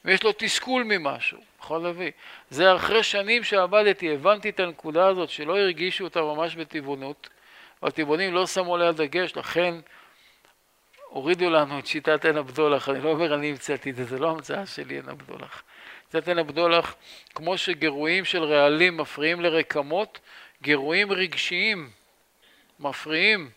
ויש 0.05 0.23
לו 0.23 0.31
תסכול 0.37 0.83
ממשהו, 0.83 1.39
יכול 1.59 1.83
להביא. 1.83 2.11
זה 2.49 2.75
אחרי 2.75 3.03
שנים 3.03 3.43
שעבדתי, 3.43 4.13
הבנתי 4.13 4.49
את 4.49 4.59
הנקודה 4.59 5.07
הזאת 5.07 5.29
שלא 5.29 5.57
הרגישו 5.57 6.03
אותה 6.03 6.21
ממש 6.21 6.55
בטבעונות, 6.55 7.29
והטבעונים 7.81 8.33
לא 8.33 8.47
שמו 8.47 8.75
עליה 8.75 8.91
דגש, 8.91 9.35
לכן 9.35 9.75
הורידו 11.07 11.49
לנו 11.49 11.79
את 11.79 11.87
שיטת 11.87 12.25
עין 12.25 12.37
הבדולח. 12.37 12.89
אני 12.89 13.01
לא 13.01 13.09
אומר 13.09 13.35
אני 13.35 13.49
המצאתי 13.49 13.89
את 13.89 13.95
זה, 13.95 14.03
זה 14.03 14.19
לא 14.19 14.29
המצאה 14.29 14.65
שלי 14.65 14.95
עין 14.95 15.09
הבדולח. 15.09 15.63
שיטת 16.11 16.27
עין 16.27 16.37
הבדולח, 16.37 16.95
כמו 17.35 17.57
שגירויים 17.57 18.25
של 18.25 18.43
רעלים 18.43 18.97
מפריעים 18.97 19.41
לרקמות, 19.41 20.19
גירויים 20.61 21.11
רגשיים 21.11 21.89
מפריעים 22.81 23.49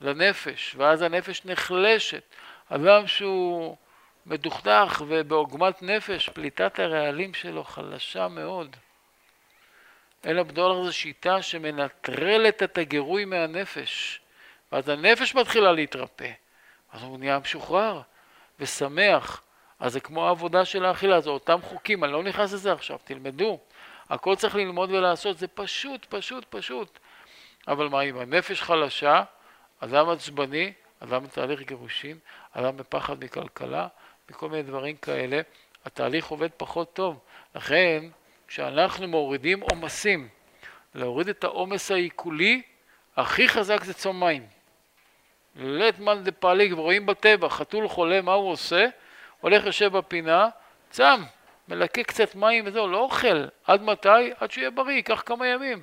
לנפש, 0.00 0.74
ואז 0.78 1.02
הנפש 1.02 1.44
נחלשת. 1.44 2.22
אדם 2.68 3.06
שהוא 3.06 3.76
מדוכדך 4.26 5.02
ובעוגמת 5.08 5.82
נפש, 5.82 6.28
פליטת 6.28 6.78
הרעלים 6.78 7.34
שלו 7.34 7.64
חלשה 7.64 8.28
מאוד. 8.28 8.76
אלא 10.26 10.40
הבדולח 10.40 10.84
זו 10.84 10.92
שיטה 10.92 11.42
שמנטרלת 11.42 12.62
את 12.62 12.78
הגירוי 12.78 13.24
מהנפש, 13.24 14.20
ואז 14.72 14.88
הנפש 14.88 15.34
מתחילה 15.34 15.72
להתרפא, 15.72 16.30
אז 16.92 17.02
הוא 17.02 17.18
נהיה 17.18 17.38
משוחרר 17.38 18.00
ושמח. 18.60 19.42
אז 19.80 19.92
זה 19.92 20.00
כמו 20.00 20.26
העבודה 20.26 20.64
של 20.64 20.84
האכילה, 20.84 21.20
זה 21.20 21.30
אותם 21.30 21.58
חוקים, 21.62 22.04
אני 22.04 22.12
לא 22.12 22.22
נכנס 22.22 22.52
לזה 22.52 22.72
עכשיו, 22.72 22.98
תלמדו. 23.04 23.58
הכל 24.10 24.36
צריך 24.36 24.54
ללמוד 24.54 24.90
ולעשות, 24.90 25.38
זה 25.38 25.48
פשוט, 25.48 26.06
פשוט, 26.08 26.44
פשוט. 26.50 26.98
אבל 27.68 27.88
מה, 27.88 28.00
אם 28.00 28.18
הנפש 28.18 28.62
חלשה, 28.62 29.22
אדם 29.80 30.08
עצבני, 30.08 30.72
אדם 31.00 31.24
בתהליך 31.24 31.60
גירושין, 31.60 32.18
אדם 32.52 32.76
בפחד 32.76 33.24
מכלכלה, 33.24 33.88
מכל 34.30 34.48
מיני 34.48 34.62
דברים 34.62 34.96
כאלה, 34.96 35.40
התהליך 35.84 36.26
עובד 36.26 36.48
פחות 36.56 36.94
טוב. 36.94 37.18
לכן, 37.54 38.04
כשאנחנו 38.48 39.08
מורידים 39.08 39.60
עומסים, 39.60 40.28
להוריד 40.94 41.28
את 41.28 41.44
העומס 41.44 41.90
העיכולי, 41.90 42.62
הכי 43.16 43.48
חזק 43.48 43.84
זה 43.84 43.94
צום 43.94 44.20
מים. 44.20 44.46
לית 45.56 45.98
מאן 45.98 46.24
דפליג, 46.24 46.72
ורואים 46.72 47.06
בטבע, 47.06 47.48
חתול 47.48 47.88
חולה, 47.88 48.20
מה 48.20 48.32
הוא 48.32 48.50
עושה? 48.50 48.86
הולך 49.40 49.66
יושב 49.66 49.96
בפינה, 49.96 50.48
צם, 50.90 51.22
מלקק 51.68 52.08
קצת 52.08 52.34
מים 52.34 52.64
וזהו, 52.66 52.88
לא 52.88 52.98
אוכל. 52.98 53.46
עד 53.66 53.82
מתי? 53.82 54.32
עד 54.40 54.50
שיהיה 54.50 54.70
בריא, 54.70 54.94
ייקח 54.94 55.22
כמה 55.26 55.46
ימים. 55.46 55.82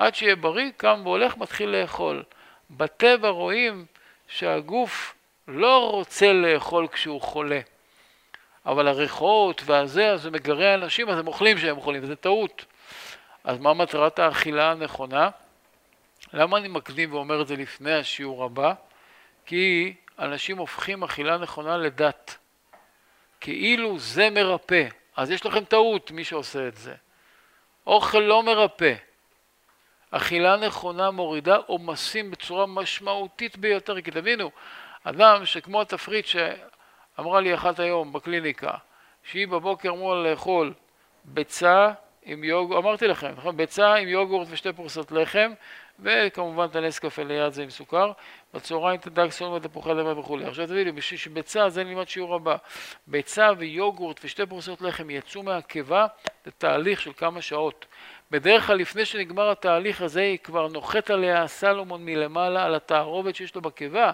עד 0.00 0.14
שיהיה 0.14 0.36
בריא, 0.36 0.70
קם 0.76 1.00
והולך, 1.04 1.36
מתחיל 1.36 1.68
לאכול. 1.68 2.22
בטבע 2.70 3.28
רואים 3.28 3.86
שהגוף 4.28 5.14
לא 5.48 5.90
רוצה 5.90 6.32
לאכול 6.32 6.88
כשהוא 6.92 7.20
חולה. 7.20 7.60
אבל 8.66 8.88
הריחות 8.88 9.62
והזה, 9.64 10.10
אז 10.10 10.22
זה 10.22 10.30
מגרה 10.30 10.74
אנשים, 10.74 11.08
אז 11.08 11.18
הם 11.18 11.26
אוכלים 11.26 11.58
שהם 11.58 11.80
חולים, 11.80 12.02
וזה 12.02 12.16
טעות. 12.16 12.64
אז 13.44 13.58
מה 13.58 13.74
מטרת 13.74 14.18
האכילה 14.18 14.70
הנכונה? 14.70 15.30
למה 16.32 16.58
אני 16.58 16.68
מקדים 16.68 17.14
ואומר 17.14 17.42
את 17.42 17.46
זה 17.46 17.56
לפני 17.56 17.94
השיעור 17.94 18.44
הבא? 18.44 18.72
כי 19.46 19.94
אנשים 20.18 20.58
הופכים 20.58 21.02
אכילה 21.02 21.38
נכונה 21.38 21.76
לדת. 21.76 22.36
כאילו 23.40 23.98
זה 23.98 24.30
מרפא. 24.30 24.86
אז 25.16 25.30
יש 25.30 25.46
לכם 25.46 25.64
טעות, 25.64 26.10
מי 26.10 26.24
שעושה 26.24 26.68
את 26.68 26.76
זה. 26.76 26.94
אוכל 27.86 28.18
לא 28.18 28.42
מרפא. 28.42 28.94
אכילה 30.10 30.56
נכונה 30.56 31.10
מורידה 31.10 31.56
עומסים 31.56 32.30
בצורה 32.30 32.66
משמעותית 32.66 33.56
ביותר, 33.56 34.00
כי 34.00 34.10
תבינו, 34.10 34.50
אדם 35.04 35.46
שכמו 35.46 35.80
התפריט 35.80 36.26
שאמרה 36.26 37.40
לי 37.40 37.54
אחת 37.54 37.80
היום 37.80 38.12
בקליניקה, 38.12 38.70
שהיא 39.22 39.48
בבוקר 39.48 39.90
אמורה 39.90 40.22
לאכול 40.22 40.74
ביצה 41.24 41.92
עם 42.22 42.44
יוגורט, 42.44 42.84
אמרתי 42.84 43.06
לכם, 43.06 43.32
נכון? 43.36 43.56
ביצה 43.56 43.94
עם 43.94 44.08
יוגורט 44.08 44.48
ושתי 44.50 44.72
פרוסות 44.72 45.12
לחם, 45.12 45.52
וכמובן 46.02 46.64
את 46.64 46.76
הנס 46.76 46.98
קפה 46.98 47.22
ליד 47.22 47.52
זה 47.52 47.62
עם 47.62 47.70
סוכר, 47.70 48.12
בצהריים 48.54 49.00
את 49.00 49.06
הדג 49.06 49.30
סולמה 49.30 49.54
ותפוחי 49.54 49.90
לבן 49.90 50.18
וכולי. 50.18 50.44
עכשיו 50.44 50.66
תביאו 50.66 50.94
בשביל 50.94 51.20
שביצה, 51.20 51.68
זה 51.68 51.84
נלמד 51.84 52.08
שיעור 52.08 52.34
הבא. 52.34 52.56
ביצה 53.06 53.50
ויוגורט 53.58 54.20
ושתי 54.24 54.46
פרוסות 54.46 54.82
לחם 54.82 55.10
יצאו 55.10 55.42
מהקיבה 55.42 56.06
לתהליך 56.46 57.00
של 57.00 57.12
כמה 57.16 57.42
שעות. 57.42 57.86
בדרך 58.30 58.66
כלל 58.66 58.76
לפני 58.76 59.04
שנגמר 59.04 59.50
התהליך 59.50 60.02
הזה 60.02 60.20
היא 60.20 60.38
כבר 60.38 60.68
נוחת 60.68 61.10
עליה 61.10 61.46
סלומון 61.46 62.04
מלמעלה 62.04 62.64
על 62.64 62.74
התערובת 62.74 63.36
שיש 63.36 63.54
לו 63.54 63.60
בקיבה. 63.60 64.10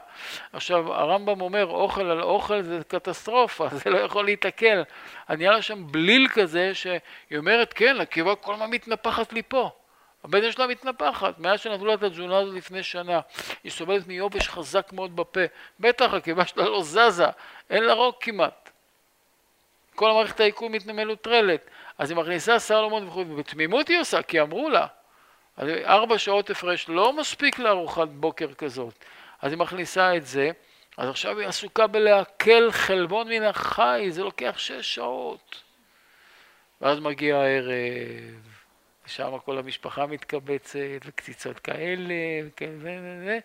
עכשיו 0.53 0.95
הרמב"ם 0.95 1.41
אומר 1.41 1.67
אוכל 1.67 2.11
על 2.11 2.23
אוכל 2.23 2.63
זה 2.63 2.81
קטסטרופה, 2.89 3.69
זה 3.85 3.91
לא 3.91 3.99
יכול 3.99 4.25
להיתקל. 4.25 4.83
נהיה 5.29 5.53
לה 5.53 5.63
שם 5.63 5.87
בליל 5.93 6.29
כזה 6.29 6.75
שהיא 6.75 6.99
אומרת 7.37 7.73
כן, 7.73 8.01
הקיבה 8.01 8.35
כל 8.35 8.55
הזמן 8.55 8.71
מתנפחת 8.71 9.33
לי 9.33 9.43
פה. 9.49 9.71
הבטן 10.27 10.53
שלה 10.53 10.67
מתנפחת, 10.67 11.39
מאז 11.39 11.61
שנתנו 11.61 11.87
לה 11.87 11.95
את 11.95 12.03
התזונה 12.03 12.39
הזאת 12.39 12.55
לפני 12.55 12.83
שנה, 12.83 13.21
היא 13.65 13.73
סובלת 13.73 14.07
מיובש 14.07 14.49
חזק 14.49 14.93
מאוד 14.93 15.17
בפה, 15.17 15.41
בטח 15.81 16.15
הקיבה 16.15 16.47
שלה 16.47 16.65
לא 16.65 16.83
זזה, 16.83 17.27
אין 17.71 17.85
לה 17.85 17.93
רוק 17.93 18.17
כמעט. 18.21 18.71
כל 19.95 20.11
המערכת 20.11 20.41
העיכול 20.41 20.69
מנוטרלת, 20.87 21.71
אז 21.99 22.11
היא 22.11 22.19
מכניסה 22.19 22.59
סלומון 22.59 23.09
וכו', 23.09 23.25
ובתמימות 23.29 23.89
היא 23.89 24.01
עושה, 24.01 24.23
כי 24.23 24.41
אמרו 24.41 24.69
לה, 24.69 24.87
ארבע 25.85 26.19
שעות 26.19 26.51
הפרש 26.51 26.89
לא 26.89 27.13
מספיק 27.13 27.59
לארוחת 27.59 28.09
בוקר 28.09 28.55
כזאת, 28.55 28.95
אז 29.43 29.53
היא 29.53 29.59
מכניסה 29.59 30.17
את 30.17 30.27
זה, 30.27 30.51
אז 30.97 31.09
עכשיו 31.09 31.39
היא 31.39 31.49
עסוקה 31.49 31.87
בלעכל 31.87 32.71
חלבון 32.71 33.29
מן 33.29 33.43
החי, 33.43 34.07
זה 34.11 34.23
לוקח 34.23 34.55
שש 34.59 34.95
שעות. 34.95 35.63
ואז 36.81 37.01
מגיע 37.01 37.37
הערב, 37.37 38.56
ושם 39.07 39.39
כל 39.45 39.59
המשפחה 39.59 40.07
מתקבצת, 40.07 40.79
וקציצות 41.05 41.59
כאלה, 41.59 42.15
וכאלה, 42.47 43.39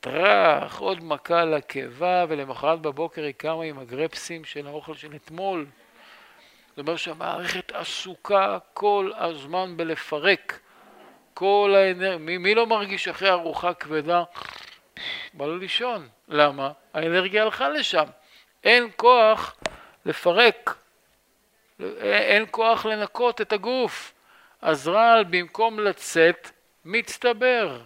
טראח, 0.00 0.78
עוד 0.78 1.04
מכה 1.04 1.44
לקיבה, 1.44 2.24
ולמחרת 2.28 2.80
בבוקר 2.80 3.22
היא 3.22 3.34
קמה 3.36 3.64
עם 3.64 3.78
הגרפסים 3.78 4.44
של 4.44 4.66
האוכל 4.66 4.94
של 4.94 5.14
אתמול. 5.14 5.66
זאת 6.68 6.78
אומרת 6.78 6.98
שהמערכת 6.98 7.72
עסוקה 7.72 8.58
כל 8.74 9.10
הזמן 9.16 9.76
בלפרק 9.76 10.60
כל 11.34 11.74
האנרגיה. 11.76 12.18
מי, 12.18 12.38
מי 12.38 12.54
לא 12.54 12.66
מרגיש 12.66 13.08
אחרי 13.08 13.30
ארוחה 13.30 13.74
כבדה? 13.74 14.22
בא 15.34 15.46
לו 15.46 15.58
לישון. 15.58 16.08
למה? 16.28 16.72
האנרגיה 16.94 17.42
הלכה 17.42 17.68
לשם. 17.68 18.04
אין 18.64 18.88
כוח 18.96 19.56
לפרק, 20.04 20.76
אין 22.00 22.44
כוח 22.50 22.86
לנקות 22.86 23.40
את 23.40 23.52
הגוף. 23.52 24.12
אז 24.62 24.88
רעל 24.88 25.24
במקום 25.24 25.80
לצאת, 25.80 26.50
מצטבר. 26.84 27.80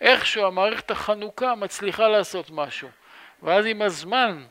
איכשהו 0.00 0.46
המערכת 0.46 0.90
החנוכה 0.90 1.54
מצליחה 1.54 2.08
לעשות 2.08 2.50
משהו. 2.50 2.88
ואז 3.42 3.66
עם 3.66 3.82
הזמן 3.82 4.44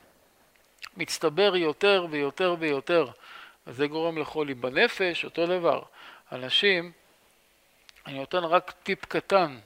מצטבר 0.98 1.56
יותר 1.56 2.08
ויותר 2.10 2.56
ויותר. 2.60 3.08
אז 3.66 3.76
זה 3.76 3.88
גורם 3.88 4.18
לחולי 4.18 4.54
בנפש, 4.54 5.26
אותו 5.26 5.48
דבר. 5.48 5.82
אנשים, 6.32 6.92
אני 8.06 8.20
נותן 8.20 8.44
רק 8.44 8.72
טיפ 8.84 9.06
קטן 9.06 9.60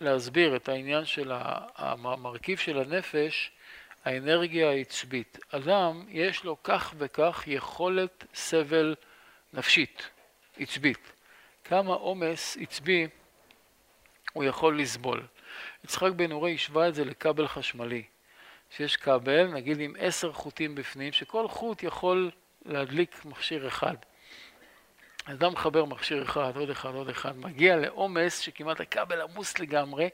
להסביר 0.00 0.56
את 0.56 0.68
העניין 0.68 1.04
של 1.04 1.32
המרכיב 1.76 2.58
של 2.58 2.78
הנפש, 2.78 3.50
האנרגיה 4.04 4.70
העצבית. 4.70 5.38
אדם, 5.50 6.04
יש 6.08 6.44
לו 6.44 6.56
כך 6.62 6.94
וכך 6.98 7.44
יכולת 7.46 8.24
סבל 8.34 8.94
נפשית, 9.52 10.10
עצבית. 10.58 11.12
כמה 11.64 11.94
עומס 11.94 12.56
עצבי 12.60 13.08
הוא 14.32 14.44
יכול 14.44 14.80
לסבול. 14.80 15.26
יצחק 15.84 16.12
בן 16.16 16.32
אורי 16.32 16.54
השווה 16.54 16.88
את 16.88 16.94
זה 16.94 17.04
לכבל 17.04 17.48
חשמלי. 17.48 18.02
שיש 18.70 18.96
כבל, 18.96 19.46
נגיד 19.46 19.80
עם 19.80 19.94
עשר 19.98 20.32
חוטים 20.32 20.74
בפנים, 20.74 21.12
שכל 21.12 21.48
חוט 21.48 21.82
יכול 21.82 22.30
להדליק 22.64 23.24
מכשיר 23.24 23.68
אחד. 23.68 23.94
אדם 25.24 25.52
מחבר 25.52 25.84
מכשיר 25.84 26.22
אחד, 26.22 26.56
עוד 26.56 26.70
אחד, 26.70 26.94
עוד 26.94 27.08
אחד, 27.08 27.38
מגיע 27.38 27.76
לעומס 27.76 28.38
שכמעט 28.38 28.80
הכבל 28.80 29.20
עמוס 29.20 29.58
לגמרי, 29.58 30.08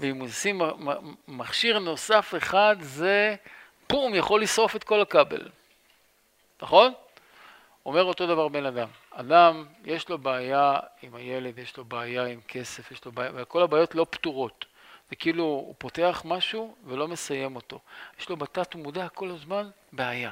ואם 0.00 0.20
עושים 0.20 0.60
מכשיר 1.28 1.78
נוסף 1.78 2.34
אחד, 2.36 2.76
זה 2.80 3.34
פום, 3.86 4.14
יכול 4.14 4.42
לשרוף 4.42 4.76
את 4.76 4.84
כל 4.84 5.00
הכבל. 5.00 5.48
נכון? 6.62 6.92
אומר 7.88 8.04
אותו 8.04 8.26
דבר 8.26 8.48
בן 8.48 8.66
אדם. 8.66 8.88
אדם, 9.10 9.64
יש 9.84 10.08
לו 10.08 10.18
בעיה 10.18 10.76
עם 11.02 11.14
הילד, 11.14 11.58
יש 11.58 11.76
לו 11.76 11.84
בעיה 11.84 12.26
עם 12.26 12.40
כסף, 12.48 12.90
יש 12.90 13.04
לו 13.04 13.12
בעיה, 13.12 13.30
וכל 13.34 13.62
הבעיות 13.62 13.94
לא 13.94 14.06
פתורות. 14.10 14.64
זה 15.10 15.16
כאילו 15.16 15.44
הוא 15.44 15.74
פותח 15.78 16.22
משהו 16.24 16.74
ולא 16.84 17.08
מסיים 17.08 17.56
אותו. 17.56 17.80
יש 18.20 18.28
לו 18.28 18.36
בתת 18.36 18.74
מודע 18.74 19.08
כל 19.08 19.28
הזמן 19.28 19.70
בעיה. 19.92 20.30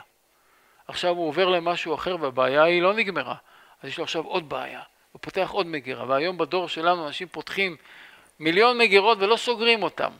עכשיו 0.88 1.10
הוא 1.10 1.28
עובר 1.28 1.48
למשהו 1.48 1.94
אחר 1.94 2.16
והבעיה 2.20 2.62
היא 2.62 2.82
לא 2.82 2.94
נגמרה. 2.94 3.34
אז 3.82 3.88
יש 3.88 3.98
לו 3.98 4.04
עכשיו 4.04 4.24
עוד 4.24 4.48
בעיה. 4.48 4.82
הוא 5.12 5.20
פותח 5.22 5.50
עוד 5.50 5.66
מגירה. 5.66 6.04
והיום 6.08 6.38
בדור 6.38 6.68
שלנו 6.68 7.06
אנשים 7.06 7.28
פותחים 7.28 7.76
מיליון 8.40 8.78
מגירות 8.78 9.18
ולא 9.20 9.36
סוגרים 9.36 9.82
אותם. 9.82 10.10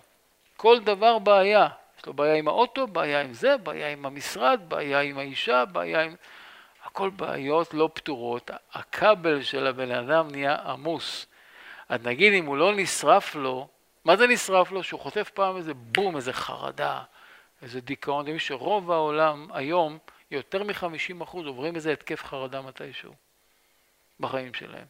כל 0.56 0.80
דבר 0.80 1.18
בעיה. 1.18 1.68
יש 1.98 2.06
לו 2.06 2.12
בעיה 2.12 2.34
עם 2.34 2.48
האוטו, 2.48 2.86
בעיה 2.86 3.20
עם 3.20 3.34
זה, 3.34 3.56
בעיה 3.56 3.88
עם 3.92 4.06
המשרד, 4.06 4.60
בעיה 4.68 5.00
עם 5.00 5.18
האישה, 5.18 5.64
בעיה 5.64 6.02
עם... 6.02 6.14
הכל 6.96 7.10
בעיות 7.10 7.74
לא 7.74 7.90
פתורות. 7.94 8.50
הכבל 8.72 9.42
של 9.42 9.66
הבן 9.66 9.90
אדם 9.90 10.30
נהיה 10.30 10.54
עמוס. 10.54 11.26
אז 11.88 12.06
נגיד 12.06 12.32
אם 12.32 12.46
הוא 12.46 12.56
לא 12.56 12.74
נשרף 12.74 13.34
לו, 13.34 13.68
מה 14.04 14.16
זה 14.16 14.26
נשרף 14.26 14.72
לו? 14.72 14.82
שהוא 14.82 15.00
חוטף 15.00 15.30
פעם 15.34 15.56
איזה 15.56 15.74
בום, 15.74 16.16
איזה 16.16 16.32
חרדה, 16.32 17.02
איזה 17.62 17.80
דיכאון. 17.80 18.20
אתם 18.20 18.28
יודעים 18.28 18.38
שרוב 18.38 18.90
העולם 18.90 19.48
היום, 19.52 19.98
יותר 20.30 20.62
מ-50% 20.62 21.32
עוברים 21.32 21.76
איזה 21.76 21.92
התקף 21.92 22.24
חרדה 22.24 22.62
מתישהו 22.62 23.12
בחיים 24.20 24.54
שלהם. 24.54 24.86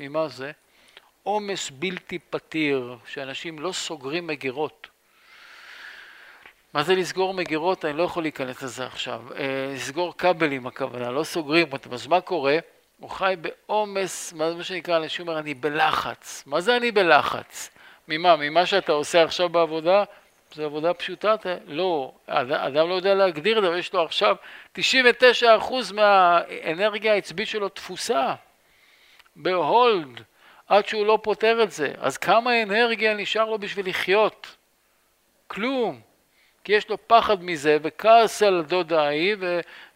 ממה 0.00 0.28
זה? 0.28 0.52
עומס 1.22 1.70
בלתי 1.70 2.18
פתיר, 2.18 2.96
שאנשים 3.06 3.58
לא 3.58 3.72
סוגרים 3.72 4.26
מגירות. 4.26 4.88
מה 6.74 6.82
זה 6.82 6.94
לסגור 6.94 7.34
מגירות? 7.34 7.84
אני 7.84 7.92
לא 7.92 8.02
יכול 8.02 8.22
להיכנס 8.22 8.62
לזה 8.62 8.86
עכשיו. 8.86 9.22
אה, 9.36 9.70
לסגור 9.74 10.14
כבלים 10.18 10.66
הכוונה, 10.66 11.10
לא 11.10 11.24
סוגרים 11.24 11.72
אותם. 11.72 11.92
אז 11.92 12.06
מה 12.06 12.20
קורה? 12.20 12.58
הוא 13.00 13.10
חי 13.10 13.34
בעומס, 13.40 14.32
מה 14.32 14.64
שנקרא, 14.64 14.96
אנשים 14.96 15.28
אומר, 15.28 15.38
אני 15.38 15.54
בלחץ. 15.54 16.42
מה 16.46 16.60
זה 16.60 16.76
אני 16.76 16.92
בלחץ? 16.92 17.70
ממה? 18.08 18.36
ממה 18.36 18.66
שאתה 18.66 18.92
עושה 18.92 19.22
עכשיו 19.22 19.48
בעבודה? 19.48 20.04
זו 20.54 20.64
עבודה 20.64 20.94
פשוטה? 20.94 21.34
לא, 21.66 22.12
אדם 22.26 22.88
לא 22.88 22.94
יודע 22.94 23.14
להגדיר 23.14 23.58
את 23.58 23.62
זה, 23.62 23.68
אבל 23.68 23.78
יש 23.78 23.92
לו 23.92 24.02
עכשיו 24.02 24.36
99% 24.78 24.80
מהאנרגיה 25.94 27.12
העצבית 27.12 27.48
שלו 27.48 27.68
תפוסה, 27.68 28.34
בהולד, 29.36 30.22
עד 30.68 30.88
שהוא 30.88 31.06
לא 31.06 31.18
פותר 31.22 31.62
את 31.62 31.70
זה. 31.70 31.92
אז 31.98 32.16
כמה 32.16 32.62
אנרגיה 32.62 33.14
נשאר 33.14 33.44
לו 33.44 33.58
בשביל 33.58 33.88
לחיות? 33.88 34.56
כלום. 35.46 36.09
כי 36.64 36.72
יש 36.72 36.88
לו 36.88 37.08
פחד 37.08 37.44
מזה, 37.44 37.78
וכעס 37.82 38.42
על 38.42 38.58
הדודה 38.58 39.02
ההיא, 39.02 39.36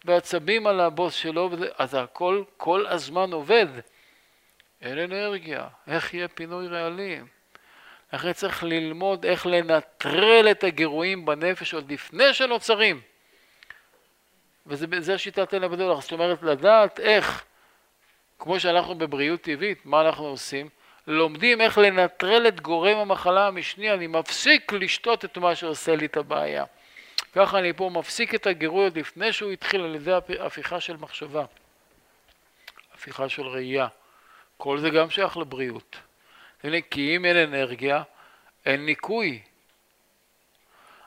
ועצבים 0.05 0.67
על 0.67 0.79
הבוס 0.79 1.13
שלו, 1.13 1.49
וזה, 1.51 1.67
אז 1.77 1.95
הכל 1.95 2.43
כל 2.57 2.87
הזמן 2.87 3.33
עובד. 3.33 3.67
אין 4.81 4.99
אנרגיה, 4.99 5.67
איך 5.87 6.13
יהיה 6.13 6.27
פינוי 6.27 6.67
רעלים? 6.67 7.27
לכן 8.13 8.33
צריך 8.33 8.63
ללמוד 8.63 9.25
איך 9.25 9.45
לנטרל 9.45 10.47
את 10.51 10.63
הגירויים 10.63 11.25
בנפש 11.25 11.73
עוד 11.73 11.91
לפני 11.91 12.33
שנוצרים. 12.33 13.01
וזה 14.67 15.13
השיטת 15.13 15.53
אל 15.53 15.63
הבדולח, 15.63 16.01
זאת 16.01 16.11
אומרת 16.11 16.43
לדעת 16.43 16.99
איך, 16.99 17.43
כמו 18.39 18.59
שאנחנו 18.59 18.95
בבריאות 18.95 19.41
טבעית, 19.41 19.85
מה 19.85 20.01
אנחנו 20.01 20.25
עושים? 20.25 20.69
לומדים 21.07 21.61
איך 21.61 21.77
לנטרל 21.77 22.47
את 22.47 22.61
גורם 22.61 22.97
המחלה 22.97 23.47
המשני, 23.47 23.93
אני 23.93 24.07
מפסיק 24.07 24.73
לשתות 24.73 25.25
את 25.25 25.37
מה 25.37 25.55
שעושה 25.55 25.95
לי 25.95 26.05
את 26.05 26.17
הבעיה. 26.17 26.63
ככה 27.33 27.59
אני 27.59 27.73
פה 27.73 27.89
מפסיק 27.93 28.35
את 28.35 28.47
הגירוי 28.47 28.83
עוד 28.83 28.97
לפני 28.97 29.33
שהוא 29.33 29.51
התחיל 29.51 29.81
על 29.81 29.95
ידי 29.95 30.13
הפיכה 30.39 30.79
של 30.79 30.97
מחשבה, 30.97 31.45
הפיכה 32.93 33.29
של 33.29 33.47
ראייה. 33.47 33.87
כל 34.57 34.79
זה 34.79 34.89
גם 34.89 35.09
שייך 35.09 35.37
לבריאות. 35.37 35.95
כי 36.91 37.15
אם 37.15 37.25
אין 37.25 37.37
אנרגיה, 37.37 38.03
אין 38.65 38.85
ניקוי. 38.85 39.41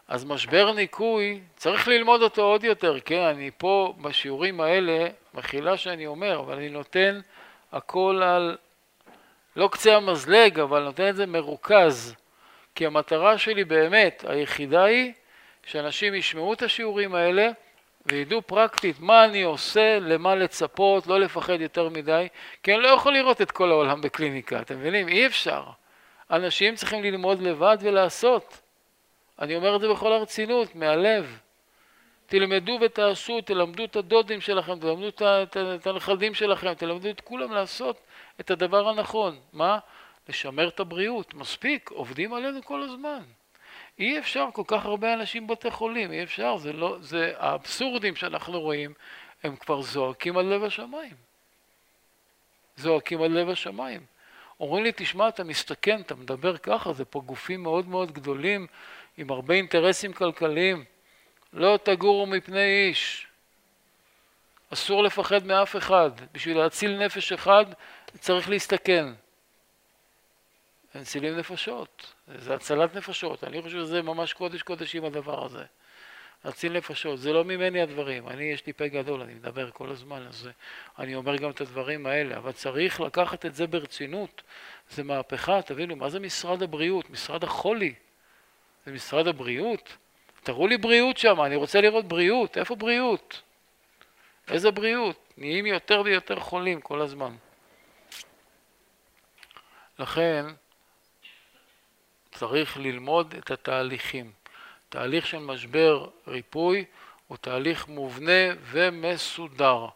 אז 0.08 0.24
משבר 0.24 0.72
ניקוי, 0.72 1.40
צריך 1.56 1.88
ללמוד 1.88 2.22
אותו 2.22 2.42
עוד 2.42 2.64
יותר, 2.64 3.00
כן? 3.00 3.20
אני 3.20 3.50
פה 3.58 3.94
בשיעורים 4.00 4.60
האלה, 4.60 5.08
מחילה 5.34 5.76
שאני 5.76 6.06
אומר, 6.06 6.40
אבל 6.40 6.54
אני 6.54 6.68
נותן 6.68 7.20
הכל 7.72 8.22
על, 8.24 8.56
לא 9.58 9.68
קצה 9.72 9.96
המזלג, 9.96 10.60
אבל 10.60 10.82
נותן 10.82 11.08
את 11.08 11.16
זה 11.16 11.26
מרוכז. 11.26 12.14
כי 12.74 12.86
המטרה 12.86 13.38
שלי 13.38 13.64
באמת, 13.64 14.24
היחידה 14.28 14.84
היא 14.84 15.12
שאנשים 15.66 16.14
ישמעו 16.14 16.52
את 16.52 16.62
השיעורים 16.62 17.14
האלה 17.14 17.48
וידעו 18.06 18.42
פרקטית 18.42 19.00
מה 19.00 19.24
אני 19.24 19.42
עושה, 19.42 19.98
למה 19.98 20.34
לצפות, 20.34 21.06
לא 21.06 21.20
לפחד 21.20 21.60
יותר 21.60 21.88
מדי, 21.88 22.28
כי 22.62 22.74
אני 22.74 22.82
לא 22.82 22.88
יכול 22.88 23.12
לראות 23.12 23.42
את 23.42 23.50
כל 23.50 23.70
העולם 23.70 24.00
בקליניקה, 24.00 24.60
אתם 24.60 24.78
מבינים? 24.78 25.08
אי 25.08 25.26
אפשר. 25.26 25.62
אנשים 26.30 26.74
צריכים 26.74 27.02
ללמוד 27.02 27.42
לבד 27.42 27.76
ולעשות. 27.80 28.60
אני 29.38 29.56
אומר 29.56 29.76
את 29.76 29.80
זה 29.80 29.88
בכל 29.88 30.12
הרצינות, 30.12 30.74
מהלב. 30.74 31.38
תלמדו 32.26 32.78
ותעשו, 32.80 33.40
תלמדו 33.40 33.84
את 33.84 33.96
הדודים 33.96 34.40
שלכם, 34.40 34.78
תלמדו 34.78 35.08
את 35.24 35.86
הנכדים 35.86 36.34
שלכם, 36.34 36.74
תלמדו 36.74 37.10
את 37.10 37.20
כולם 37.20 37.52
לעשות 37.52 38.00
את 38.40 38.50
הדבר 38.50 38.88
הנכון. 38.88 39.40
מה? 39.52 39.78
לשמר 40.28 40.68
את 40.68 40.80
הבריאות. 40.80 41.34
מספיק, 41.34 41.90
עובדים 41.90 42.34
עלינו 42.34 42.62
כל 42.64 42.82
הזמן. 42.82 43.22
אי 43.98 44.18
אפשר 44.18 44.48
כל 44.52 44.62
כך 44.66 44.84
הרבה 44.84 45.14
אנשים 45.14 45.46
בבתי 45.46 45.70
חולים, 45.70 46.12
אי 46.12 46.22
אפשר, 46.22 46.56
זה 46.56 46.72
לא, 46.72 46.96
זה 47.00 47.32
האבסורדים 47.36 48.16
שאנחנו 48.16 48.60
רואים, 48.60 48.94
הם 49.42 49.56
כבר 49.56 49.82
זועקים 49.82 50.38
על 50.38 50.46
לב 50.46 50.64
השמיים. 50.64 51.14
זועקים 52.76 53.22
על 53.22 53.30
לב 53.30 53.48
השמיים. 53.48 54.00
אומרים 54.60 54.84
לי, 54.84 54.92
תשמע, 54.96 55.28
אתה 55.28 55.44
מסתכן, 55.44 56.00
אתה 56.00 56.14
מדבר 56.14 56.56
ככה, 56.56 56.92
זה 56.92 57.04
פה 57.04 57.20
גופים 57.20 57.62
מאוד 57.62 57.88
מאוד 57.88 58.12
גדולים, 58.12 58.66
עם 59.16 59.30
הרבה 59.30 59.54
אינטרסים 59.54 60.12
כלכליים. 60.12 60.84
לא 61.52 61.78
תגורו 61.82 62.26
מפני 62.26 62.88
איש. 62.88 63.27
אסור 64.72 65.02
לפחד 65.02 65.46
מאף 65.46 65.76
אחד. 65.76 66.10
בשביל 66.32 66.58
להציל 66.58 67.04
נפש 67.04 67.32
אחד 67.32 67.64
צריך 68.18 68.48
להסתכן. 68.48 69.06
מצילים 70.94 71.36
נפשות, 71.36 72.14
זה 72.38 72.54
הצלת 72.54 72.94
נפשות, 72.94 73.44
אני 73.44 73.62
חושב 73.62 73.78
שזה 73.78 74.02
ממש 74.02 74.32
קודש 74.32 74.62
קודשים 74.62 75.04
הדבר 75.04 75.44
הזה. 75.44 75.64
להציל 76.44 76.72
נפשות. 76.72 77.18
זה 77.18 77.32
לא 77.32 77.44
ממני 77.44 77.82
הדברים. 77.82 78.28
אני, 78.28 78.44
יש 78.44 78.66
לי 78.66 78.72
פה 78.72 78.88
גדול, 78.88 79.20
אני 79.20 79.34
מדבר 79.34 79.70
כל 79.70 79.90
הזמן, 79.90 80.26
אז 80.28 80.48
אני 80.98 81.14
אומר 81.14 81.36
גם 81.36 81.50
את 81.50 81.60
הדברים 81.60 82.06
האלה, 82.06 82.36
אבל 82.36 82.52
צריך 82.52 83.00
לקחת 83.00 83.46
את 83.46 83.54
זה 83.54 83.66
ברצינות. 83.66 84.42
זה 84.90 85.02
מהפכה, 85.02 85.62
תבינו, 85.62 85.96
מה 85.96 86.10
זה 86.10 86.20
משרד 86.20 86.62
הבריאות? 86.62 87.10
משרד 87.10 87.44
החולי. 87.44 87.94
זה 88.86 88.92
משרד 88.92 89.28
הבריאות? 89.28 89.96
תראו 90.42 90.66
לי 90.66 90.76
בריאות 90.76 91.18
שם, 91.18 91.40
אני 91.40 91.56
רוצה 91.56 91.80
לראות 91.80 92.08
בריאות. 92.08 92.58
איפה 92.58 92.74
בריאות? 92.74 93.42
איזה 94.50 94.70
בריאות? 94.70 95.32
נהיים 95.36 95.66
יותר 95.66 96.02
ויותר 96.04 96.40
חולים 96.40 96.80
כל 96.80 97.00
הזמן. 97.00 97.36
לכן 99.98 100.46
צריך 102.32 102.76
ללמוד 102.76 103.34
את 103.38 103.50
התהליכים. 103.50 104.32
תהליך 104.88 105.26
של 105.26 105.38
משבר 105.38 106.08
ריפוי 106.26 106.84
הוא 107.26 107.36
תהליך 107.36 107.88
מובנה 107.88 108.54
ומסודר. 108.60 109.86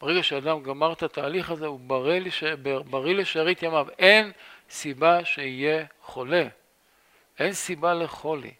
ברגע 0.00 0.22
שאדם 0.22 0.62
גמר 0.62 0.92
את 0.92 1.02
התהליך 1.02 1.50
הזה 1.50 1.66
הוא 1.66 1.80
בריא, 1.80 2.20
לש... 2.20 2.44
בריא 2.90 3.14
לשארית 3.14 3.62
ימיו. 3.62 3.86
אין 3.98 4.32
סיבה 4.70 5.24
שיהיה 5.24 5.84
חולה. 6.02 6.46
אין 7.38 7.52
סיבה 7.52 7.94
לחולי. 7.94 8.54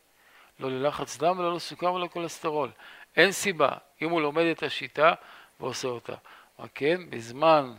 לא 0.60 0.70
ללחץ 0.70 1.16
דם 1.16 1.38
ולא 1.38 1.54
לסוכר 1.54 1.92
ולא 1.92 2.08
כולסטרול. 2.12 2.70
אין 3.16 3.32
סיבה. 3.32 3.68
אם 4.02 4.10
הוא 4.10 4.22
לומד 4.22 4.44
את 4.44 4.62
השיטה 4.62 5.14
ועושה 5.62 5.88
אותה. 5.88 6.14
רק 6.58 6.70
כן, 6.74 7.00
בזמן 7.10 7.72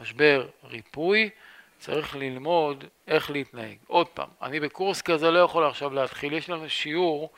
משבר 0.00 0.46
ריפוי 0.64 1.30
צריך 1.78 2.16
ללמוד 2.16 2.84
איך 3.08 3.30
להתנהג. 3.30 3.76
עוד 3.86 4.08
פעם, 4.08 4.28
אני 4.42 4.60
בקורס 4.60 5.02
כזה 5.02 5.30
לא 5.30 5.38
יכול 5.38 5.66
עכשיו 5.66 5.94
להתחיל. 5.94 6.32
יש 6.32 6.50
לנו 6.50 6.68
שיעור 6.68 7.30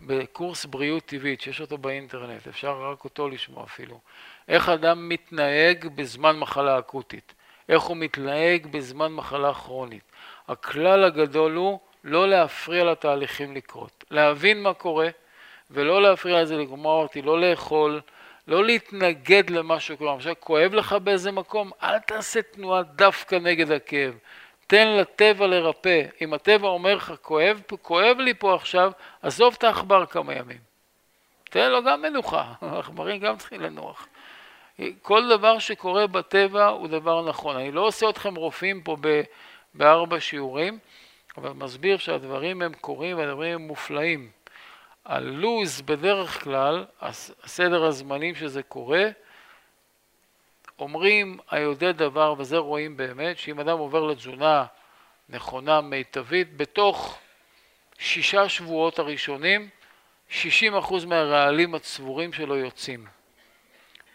בקורס 0.00 0.64
בריאות 0.64 1.04
טבעית, 1.04 1.40
שיש 1.40 1.60
אותו 1.60 1.78
באינטרנט, 1.78 2.48
אפשר 2.48 2.90
רק 2.90 3.04
אותו 3.04 3.28
לשמוע 3.28 3.64
אפילו. 3.64 4.00
איך 4.48 4.68
אדם 4.68 5.08
מתנהג 5.08 5.88
בזמן 5.94 6.36
מחלה 6.36 6.78
אקוטית, 6.78 7.34
איך 7.68 7.82
הוא 7.82 7.96
מתנהג 7.96 8.66
בזמן 8.66 9.12
מחלה 9.12 9.54
כרונית. 9.54 10.02
הכלל 10.48 11.04
הגדול 11.04 11.54
הוא 11.54 11.78
לא 12.04 12.28
להפריע 12.28 12.84
לתהליכים 12.84 13.56
לקרות, 13.56 14.04
להבין 14.10 14.62
מה 14.62 14.74
קורה 14.74 15.08
ולא 15.70 16.02
להפריע 16.02 16.42
לזה 16.42 16.56
לגמור 16.56 17.02
אותי, 17.02 17.22
לא 17.22 17.40
לאכול, 17.40 18.00
לא 18.48 18.64
להתנגד 18.64 19.50
למה 19.50 19.80
שקורה. 19.80 20.14
עכשיו, 20.14 20.34
כואב 20.40 20.74
לך 20.74 20.92
באיזה 20.92 21.32
מקום, 21.32 21.70
אל 21.82 21.98
תעשה 21.98 22.42
תנועה 22.42 22.82
דווקא 22.82 23.34
נגד 23.34 23.70
הכאב. 23.70 24.14
תן 24.66 24.96
לטבע 25.00 25.46
לרפא. 25.46 26.02
אם 26.20 26.34
הטבע 26.34 26.68
אומר 26.68 26.94
לך, 26.94 27.12
כואב, 27.22 27.60
כואב 27.82 28.18
לי 28.18 28.34
פה 28.34 28.54
עכשיו, 28.54 28.92
עזוב 29.22 29.54
את 29.58 29.64
העכבר 29.64 30.06
כמה 30.06 30.34
ימים. 30.34 30.58
תן 31.50 31.70
לו 31.70 31.84
גם 31.84 32.02
מנוחה, 32.02 32.52
העכברים 32.60 33.18
גם 33.18 33.36
צריכים 33.36 33.60
לנוח. 33.60 34.06
כל 35.02 35.28
דבר 35.28 35.58
שקורה 35.58 36.06
בטבע 36.06 36.66
הוא 36.66 36.88
דבר 36.88 37.28
נכון. 37.28 37.56
אני 37.56 37.72
לא 37.72 37.80
עושה 37.80 38.08
אתכם 38.08 38.34
רופאים 38.34 38.82
פה 38.82 38.96
בארבע 39.74 40.20
שיעורים, 40.20 40.78
אבל 41.36 41.50
מסביר 41.50 41.98
שהדברים 41.98 42.62
הם 42.62 42.72
קורים 42.80 43.18
והדברים 43.18 43.54
הם 43.54 43.66
מופלאים. 43.66 44.30
הלוז 45.04 45.80
בדרך 45.80 46.42
כלל, 46.42 46.84
הסדר 47.42 47.84
הזמנים 47.84 48.34
שזה 48.34 48.62
קורה, 48.62 49.04
אומרים 50.78 51.38
היודע 51.50 51.92
דבר, 51.92 52.34
וזה 52.38 52.56
רואים 52.56 52.96
באמת, 52.96 53.38
שאם 53.38 53.60
אדם 53.60 53.78
עובר 53.78 54.04
לתזונה 54.04 54.64
נכונה, 55.28 55.80
מיטבית, 55.80 56.56
בתוך 56.56 57.18
שישה 57.98 58.48
שבועות 58.48 58.98
הראשונים, 58.98 59.68
60% 60.30 60.34
מהרעלים 61.06 61.74
הצבורים 61.74 62.32
שלו 62.32 62.56
יוצאים. 62.56 63.06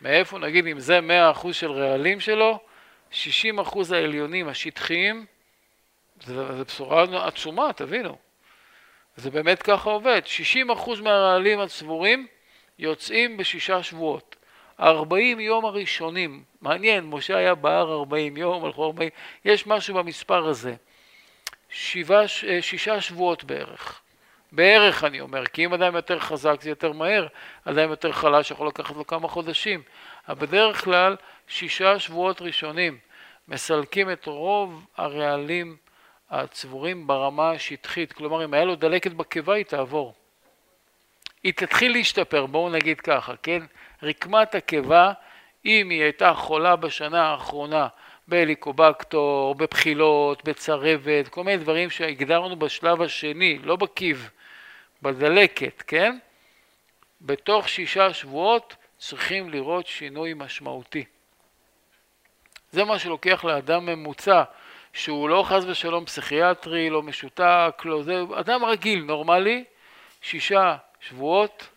מאיפה, 0.02 0.40
נגיד, 0.40 0.68
אם 0.68 0.80
זה 0.80 1.00
100% 1.34 1.54
של 1.54 1.72
רעלים 1.72 2.20
שלו, 2.20 2.60
60% 3.12 3.16
העליונים 3.92 4.48
השטחיים, 4.48 5.26
זו 6.22 6.64
בשורה 6.66 7.28
עצומה, 7.28 7.74
תבינו. 7.74 8.18
זה 9.20 9.32
באמת 9.32 9.62
ככה 9.62 9.90
עובד. 9.90 10.22
60% 10.70 11.02
מהרעלים 11.02 11.60
הצבורים 11.60 12.28
יוצאים 12.80 13.38
בשישה 13.38 13.84
שבועות. 13.84 14.36
40 14.80 15.40
יום 15.40 15.66
הראשונים, 15.66 16.44
מעניין, 16.62 17.04
משה 17.04 17.38
היה 17.38 17.56
בהר 17.56 17.94
40 17.94 18.38
יום, 18.38 18.66
הלכו 18.66 18.86
40, 18.86 19.10
יש 19.46 19.68
משהו 19.68 19.96
במספר 19.96 20.48
הזה. 20.48 20.76
שבעה, 21.70 22.22
אה, 22.48 22.62
שישה 22.62 23.02
שבועות 23.02 23.44
בערך. 23.44 24.02
בערך 24.52 25.04
אני 25.04 25.22
אומר, 25.22 25.46
כי 25.46 25.66
אם 25.66 25.74
אדם 25.74 25.96
יותר 25.96 26.20
חזק 26.20 26.62
זה 26.62 26.70
יותר 26.70 26.92
מהר, 26.92 27.28
אדם 27.66 27.90
יותר 27.90 28.12
חלש 28.12 28.52
יכול 28.52 28.68
לקחת 28.68 28.96
לו 28.96 29.08
כמה 29.08 29.28
חודשים. 29.28 29.82
אבל 30.28 30.48
בדרך 30.48 30.84
כלל 30.84 31.16
שישה 31.48 32.00
שבועות 32.00 32.42
ראשונים 32.42 32.98
מסלקים 33.48 34.12
את 34.12 34.26
רוב 34.26 34.86
הרעלים 34.98 35.78
הצבורים 36.30 37.08
ברמה 37.08 37.52
השטחית, 37.52 38.14
כלומר 38.14 38.46
אם 38.46 38.54
היה 38.54 38.66
לו 38.66 38.76
דלקת 38.76 39.12
בקיבה 39.12 39.56
היא 39.56 39.66
תעבור. 39.66 40.14
היא 41.44 41.54
תתחיל 41.54 41.92
להשתפר, 41.92 42.46
בואו 42.46 42.70
נגיד 42.70 43.02
ככה, 43.02 43.36
כן? 43.44 43.64
רקמת 44.04 44.56
הקיבה, 44.56 45.12
אם 45.66 45.90
היא 45.90 46.04
הייתה 46.04 46.34
חולה 46.34 46.76
בשנה 46.76 47.32
האחרונה 47.32 47.88
בהליקובקטור, 48.28 49.56
בבחילות, 49.56 50.44
בצרבת, 50.44 51.28
כל 51.28 51.44
מיני 51.44 51.58
דברים 51.58 51.90
שהגדרנו 51.90 52.56
בשלב 52.56 53.02
השני, 53.02 53.60
לא 53.64 53.76
בקיב, 53.76 54.30
בדלקת, 55.02 55.84
כן? 55.88 56.18
בתוך 57.22 57.70
שישה 57.70 58.14
שבועות 58.14 58.76
צריכים 58.98 59.50
לראות 59.50 59.88
שינוי 59.88 60.34
משמעותי. 60.36 61.06
זה 62.72 62.84
מה 62.84 63.00
שלוקח 63.00 63.44
לאדם 63.44 63.86
ממוצע, 63.86 64.44
שהוא 64.94 65.30
לא 65.30 65.44
חס 65.48 65.64
ושלום 65.68 66.06
פסיכיאטרי, 66.06 66.90
לא 66.90 67.04
משותק, 67.04 67.82
לא 67.86 68.04
זה, 68.04 68.24
אדם 68.36 68.66
רגיל, 68.66 69.04
נורמלי, 69.04 69.64
שישה 70.22 70.76
שבועות, 71.00 71.70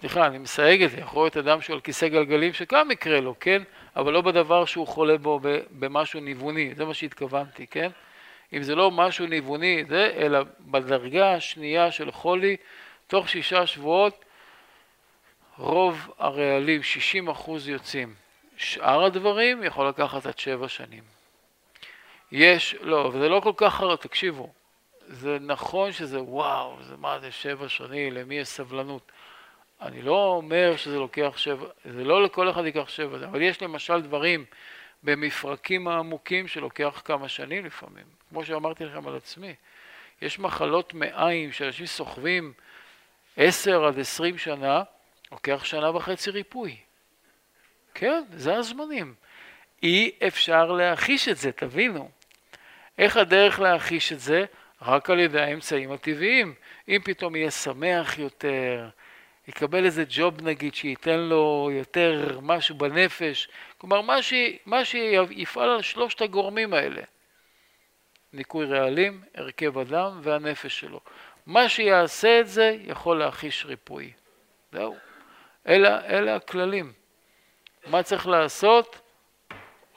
סליחה, 0.00 0.26
אני 0.26 0.38
מסייג 0.38 0.82
את 0.82 0.90
זה, 0.90 1.00
יכול 1.00 1.24
להיות 1.24 1.36
אדם 1.36 1.60
שהוא 1.60 1.74
על 1.74 1.80
כיסא 1.80 2.08
גלגלים 2.08 2.52
שגם 2.52 2.90
יקרה 2.90 3.20
לו, 3.20 3.34
כן? 3.40 3.62
אבל 3.96 4.12
לא 4.12 4.20
בדבר 4.20 4.64
שהוא 4.64 4.86
חולה 4.86 5.18
בו 5.18 5.40
במשהו 5.70 6.20
ניווני, 6.20 6.74
זה 6.74 6.84
מה 6.84 6.94
שהתכוונתי, 6.94 7.66
כן? 7.66 7.90
אם 8.52 8.62
זה 8.62 8.74
לא 8.74 8.90
משהו 8.90 9.26
ניווני, 9.26 9.84
זה, 9.88 10.12
אלא 10.16 10.40
בדרגה 10.60 11.34
השנייה 11.34 11.90
של 11.90 12.10
חולי, 12.10 12.56
תוך 13.06 13.28
שישה 13.28 13.66
שבועות, 13.66 14.24
רוב 15.58 16.10
הרעלים, 16.18 16.82
60 16.82 17.28
אחוז 17.28 17.68
יוצאים. 17.68 18.14
שאר 18.56 19.04
הדברים 19.04 19.62
יכול 19.62 19.88
לקחת 19.88 20.26
עד 20.26 20.38
שבע 20.38 20.68
שנים. 20.68 21.17
יש, 22.32 22.74
לא, 22.80 23.10
וזה 23.14 23.28
לא 23.28 23.40
כל 23.40 23.52
כך 23.56 23.80
הרבה, 23.80 23.96
תקשיבו, 23.96 24.52
זה 25.08 25.38
נכון 25.40 25.92
שזה 25.92 26.22
וואו, 26.22 26.76
זה 26.82 26.96
מה 26.96 27.18
זה 27.18 27.30
שבע 27.30 27.68
שנים, 27.68 28.12
למי 28.12 28.34
יש 28.34 28.48
סבלנות. 28.48 29.12
אני 29.80 30.02
לא 30.02 30.26
אומר 30.26 30.76
שזה 30.76 30.98
לוקח 30.98 31.36
שבע, 31.36 31.66
זה 31.84 32.04
לא 32.04 32.24
לכל 32.24 32.50
אחד 32.50 32.64
ייקח 32.66 32.88
שבע, 32.88 33.16
אבל 33.26 33.42
יש 33.42 33.62
למשל 33.62 34.02
דברים 34.02 34.44
במפרקים 35.02 35.88
העמוקים 35.88 36.48
שלוקח 36.48 37.02
כמה 37.04 37.28
שנים 37.28 37.66
לפעמים, 37.66 38.04
כמו 38.28 38.44
שאמרתי 38.44 38.84
לכם 38.84 39.08
על 39.08 39.16
עצמי. 39.16 39.54
יש 40.22 40.38
מחלות 40.38 40.94
מעיים 40.94 41.52
שאנשים 41.52 41.86
סוחבים 41.86 42.52
עשר 43.36 43.84
עד 43.84 43.98
עשרים 43.98 44.38
שנה, 44.38 44.82
לוקח 45.32 45.64
שנה 45.64 45.96
וחצי 45.96 46.30
ריפוי. 46.30 46.76
כן, 47.94 48.22
זה 48.30 48.56
הזמנים. 48.56 49.14
אי 49.82 50.10
אפשר 50.26 50.72
להכיש 50.72 51.28
את 51.28 51.36
זה, 51.36 51.52
תבינו. 51.52 52.10
איך 52.98 53.16
הדרך 53.16 53.60
להכיש 53.60 54.12
את 54.12 54.20
זה? 54.20 54.44
רק 54.82 55.10
על 55.10 55.18
ידי 55.18 55.40
האמצעים 55.40 55.92
הטבעיים. 55.92 56.54
אם 56.88 57.00
פתאום 57.04 57.36
יהיה 57.36 57.50
שמח 57.50 58.18
יותר, 58.18 58.88
יקבל 59.48 59.84
איזה 59.84 60.04
ג'וב 60.08 60.42
נגיד 60.42 60.74
שייתן 60.74 61.18
לו 61.18 61.70
יותר 61.72 62.38
משהו 62.42 62.74
בנפש, 62.74 63.48
כלומר 63.78 64.00
מה, 64.00 64.22
ש... 64.22 64.32
מה 64.66 64.84
שיפעל 64.84 65.70
על 65.70 65.82
שלושת 65.82 66.20
הגורמים 66.20 66.74
האלה, 66.74 67.02
ניקוי 68.32 68.66
רעלים, 68.66 69.22
הרכב 69.34 69.78
הדם 69.78 70.20
והנפש 70.22 70.80
שלו. 70.80 71.00
מה 71.46 71.68
שיעשה 71.68 72.40
את 72.40 72.48
זה 72.48 72.76
יכול 72.84 73.18
להחיש 73.18 73.64
ריפוי. 73.66 74.12
זהו. 74.72 74.96
אלה, 75.68 76.04
אלה 76.04 76.36
הכללים. 76.36 76.92
מה 77.86 78.02
צריך 78.02 78.26
לעשות? 78.26 79.07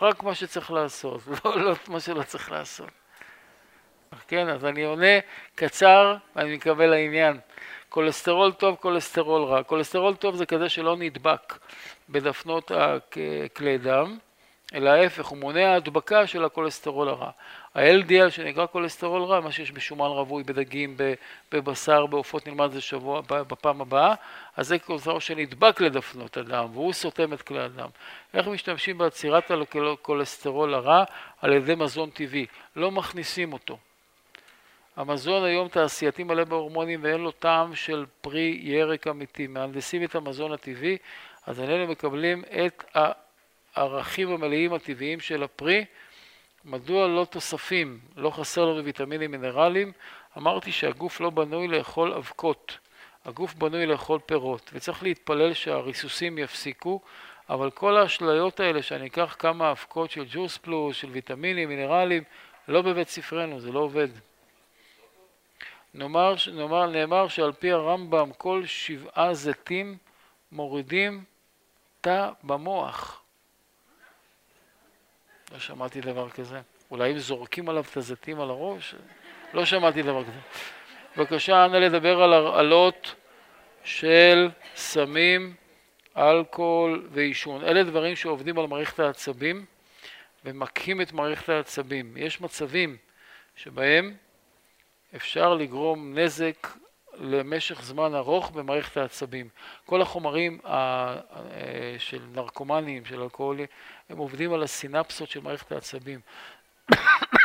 רק 0.02 0.24
מה 0.24 0.36
שצריך 0.36 0.72
לעשות, 0.72 1.22
לא, 1.46 1.62
לא 1.62 1.76
מה 1.88 2.00
שלא 2.00 2.24
צריך 2.24 2.52
לעשות. 2.52 2.90
כן, 4.28 4.50
אז 4.50 4.66
אני 4.66 4.84
עונה 4.84 5.20
קצר 5.56 6.16
ואני 6.36 6.56
מקבל 6.56 6.86
לעניין. 6.86 7.40
כולסטרול 7.90 8.52
טוב, 8.52 8.76
כולסטרול 8.76 9.44
רע. 9.44 9.64
כולסטרול 9.64 10.16
טוב 10.16 10.36
זה 10.36 10.46
כזה 10.46 10.70
שלא 10.70 10.98
נדבק 10.98 11.58
בדפנות 12.10 12.72
כלי 13.56 13.78
דם, 13.78 14.18
אלא 14.74 14.90
ההפך, 14.90 15.26
הוא 15.26 15.38
מונע 15.38 15.74
הדבקה 15.74 16.28
של 16.28 16.46
הכולסטרול 16.46 17.10
הרע. 17.10 17.30
ה-LDL 17.76 18.30
שנקרא 18.30 18.66
כולסטרול 18.72 19.24
רע, 19.24 19.40
מה 19.40 19.52
שיש 19.52 19.72
בשומן 19.72 20.06
רווי, 20.06 20.44
בדגים, 20.44 20.98
בבשר, 21.52 22.06
בעופות, 22.06 22.48
נלמד 22.48 22.66
את 22.66 22.72
זה 22.72 22.82
שבוע, 22.82 23.22
בפעם 23.28 23.82
הבאה, 23.82 24.14
אז 24.58 24.68
זה 24.68 24.80
כולסטרול 24.80 25.20
שנדבק 25.20 25.82
לדפנות 25.82 26.38
הדם, 26.38 26.68
והוא 26.74 26.94
סותם 26.94 27.34
את 27.34 27.42
כלי 27.42 27.60
הדם. 27.60 27.90
איך 28.34 28.48
משתמשים 28.48 28.98
בעצירת 28.98 29.52
הכולסטרול 29.94 30.74
הרע? 30.74 31.04
על 31.42 31.54
ידי 31.54 31.76
מזון 31.76 32.10
טבעי. 32.10 32.46
לא 32.76 32.92
מכניסים 32.92 33.54
אותו. 33.54 33.78
המזון 34.96 35.44
היום 35.44 35.68
תעשייתי 35.68 36.24
מלא 36.24 36.44
בהורמונים 36.44 37.00
ואין 37.04 37.22
לו 37.22 37.32
טעם 37.32 37.76
של 37.76 38.06
פרי 38.22 38.60
ירק 38.62 39.08
אמיתי. 39.08 39.48
מהנדסים 39.48 40.04
את 40.04 40.16
המזון 40.16 40.52
הטבעי, 40.52 40.98
אז 41.48 41.60
איננו 41.60 41.88
מקבלים 41.88 42.44
את 42.66 42.84
הערכים 43.76 44.32
המלאים 44.32 44.74
הטבעיים 44.74 45.20
של 45.20 45.44
הפרי. 45.44 45.86
מדוע 46.66 47.08
לא 47.08 47.26
תוספים? 47.30 48.00
לא 48.18 48.30
חסר 48.30 48.66
לנו 48.66 48.86
ויטמינים 48.86 49.32
מינרליים. 49.32 49.92
אמרתי 50.38 50.72
שהגוף 50.72 51.22
לא 51.22 51.30
בנוי 51.30 51.68
לאכול 51.68 52.14
אבקות. 52.14 52.78
הגוף 53.26 53.54
בנוי 53.54 53.86
לאכול 53.86 54.20
פירות, 54.26 54.72
וצריך 54.74 55.04
להתפלל 55.04 55.54
שהריסוסים 55.54 56.38
יפסיקו, 56.38 57.02
אבל 57.50 57.72
כל 57.72 57.98
האשליות 57.98 58.60
האלה 58.60 58.82
שאני 58.82 59.08
אקח 59.08 59.36
כמה 59.40 59.72
אבקות 59.72 60.12
של 60.12 60.26
ג'וס 60.30 60.58
פלוס, 60.58 60.96
של 60.96 61.10
ויטמינים, 61.10 61.70
מינרלים, 61.70 62.24
לא 62.68 62.82
בבית 62.82 63.10
ספרנו, 63.10 63.60
זה 63.60 63.72
לא 63.72 63.80
עובד. 63.80 64.08
נאמר, 65.94 66.36
נאמר, 66.54 66.90
נאמר 66.90 67.28
שעל 67.28 67.52
פי 67.52 67.72
הרמב"ם 67.72 68.30
כל 68.38 68.66
שבעה 68.66 69.34
זיתים 69.34 69.98
מורידים 70.52 71.24
תא 72.02 72.30
במוח. 72.44 73.21
לא 75.52 75.60
שמעתי 75.60 76.02
דבר 76.02 76.30
כזה. 76.30 76.62
אולי 76.92 77.12
אם 77.12 77.18
זורקים 77.18 77.70
עליו 77.70 77.84
את 77.92 77.98
הזיתים 77.98 78.42
על 78.42 78.50
הראש? 78.50 78.96
לא 79.54 79.66
שמעתי 79.66 80.02
דבר 80.02 80.24
כזה. 80.24 80.40
בבקשה, 81.18 81.66
אנא 81.66 81.78
לדבר 81.78 82.24
על 82.24 82.34
הרעלות 82.34 83.16
של 83.84 84.50
סמים, 84.76 85.54
אלכוהול 86.18 87.08
ועישון. 87.12 87.64
אלה 87.64 87.84
דברים 87.84 88.16
שעובדים 88.16 88.60
על 88.60 88.68
מערכת 88.68 89.00
העצבים 89.00 89.66
ומכים 90.46 91.02
את 91.02 91.14
מערכת 91.14 91.50
העצבים. 91.50 92.18
יש 92.18 92.42
מצבים 92.42 92.98
שבהם 93.56 94.16
אפשר 95.16 95.54
לגרום 95.54 96.18
נזק 96.18 96.68
למשך 97.14 97.82
זמן 97.82 98.16
ארוך 98.16 98.52
במערכת 98.52 98.98
העצבים. 98.98 99.50
כל 99.86 100.02
החומרים 100.02 100.60
של 101.98 102.22
נרקומנים, 102.32 103.06
של 103.06 103.22
אלכוהולים, 103.22 103.66
הם 104.12 104.18
עובדים 104.18 104.54
על 104.54 104.64
הסינפסות 104.64 105.30
של 105.30 105.40
מערכת 105.40 105.72
העצבים. 105.72 106.20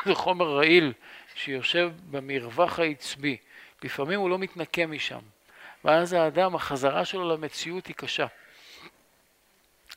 זה 0.07 0.15
חומר 0.15 0.57
רעיל 0.57 0.93
שיושב 1.35 1.93
במרווח 2.11 2.79
העצבי. 2.79 3.37
לפעמים 3.83 4.21
הוא 4.21 4.31
לא 4.31 4.39
מתנקה 4.39 4.87
משם. 4.87 5.21
ואז 5.85 6.13
האדם, 6.13 6.55
החזרה 6.55 7.05
שלו 7.05 7.29
למציאות 7.29 7.87
היא 7.87 7.95
קשה. 7.95 8.27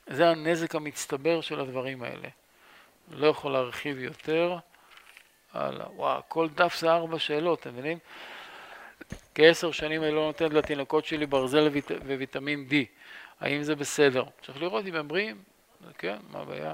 זה 0.07 0.30
הנזק 0.30 0.76
המצטבר 0.76 1.41
של 1.41 1.59
הדברים 1.59 2.03
האלה. 2.03 2.28
לא 3.11 3.28
יכול 3.28 3.51
להרחיב 3.51 3.99
יותר. 3.99 4.57
הלאה. 5.53 5.91
וואו, 5.95 6.22
כל 6.28 6.49
דף 6.49 6.76
זה 6.80 6.91
ארבע 6.91 7.20
שאלות, 7.20 7.59
אתם 7.59 7.70
מבינים? 7.70 7.97
כעשר 9.36 9.72
שנים 9.72 10.03
אני 10.03 10.11
לא 10.11 10.26
נותנת 10.26 10.53
לתינוקות 10.53 11.05
שלי 11.05 11.26
ברזל 11.26 11.67
וויט... 11.67 11.91
וויטמין 11.91 12.67
D. 12.70 12.74
האם 13.39 13.63
זה 13.63 13.76
בסדר? 13.76 14.24
צריך 14.45 14.61
לראות 14.61 14.86
אם 14.86 14.95
הם 14.95 15.07
בריאים, 15.07 15.43
כן, 15.98 16.18
מה 16.32 16.40
הבעיה? 16.40 16.74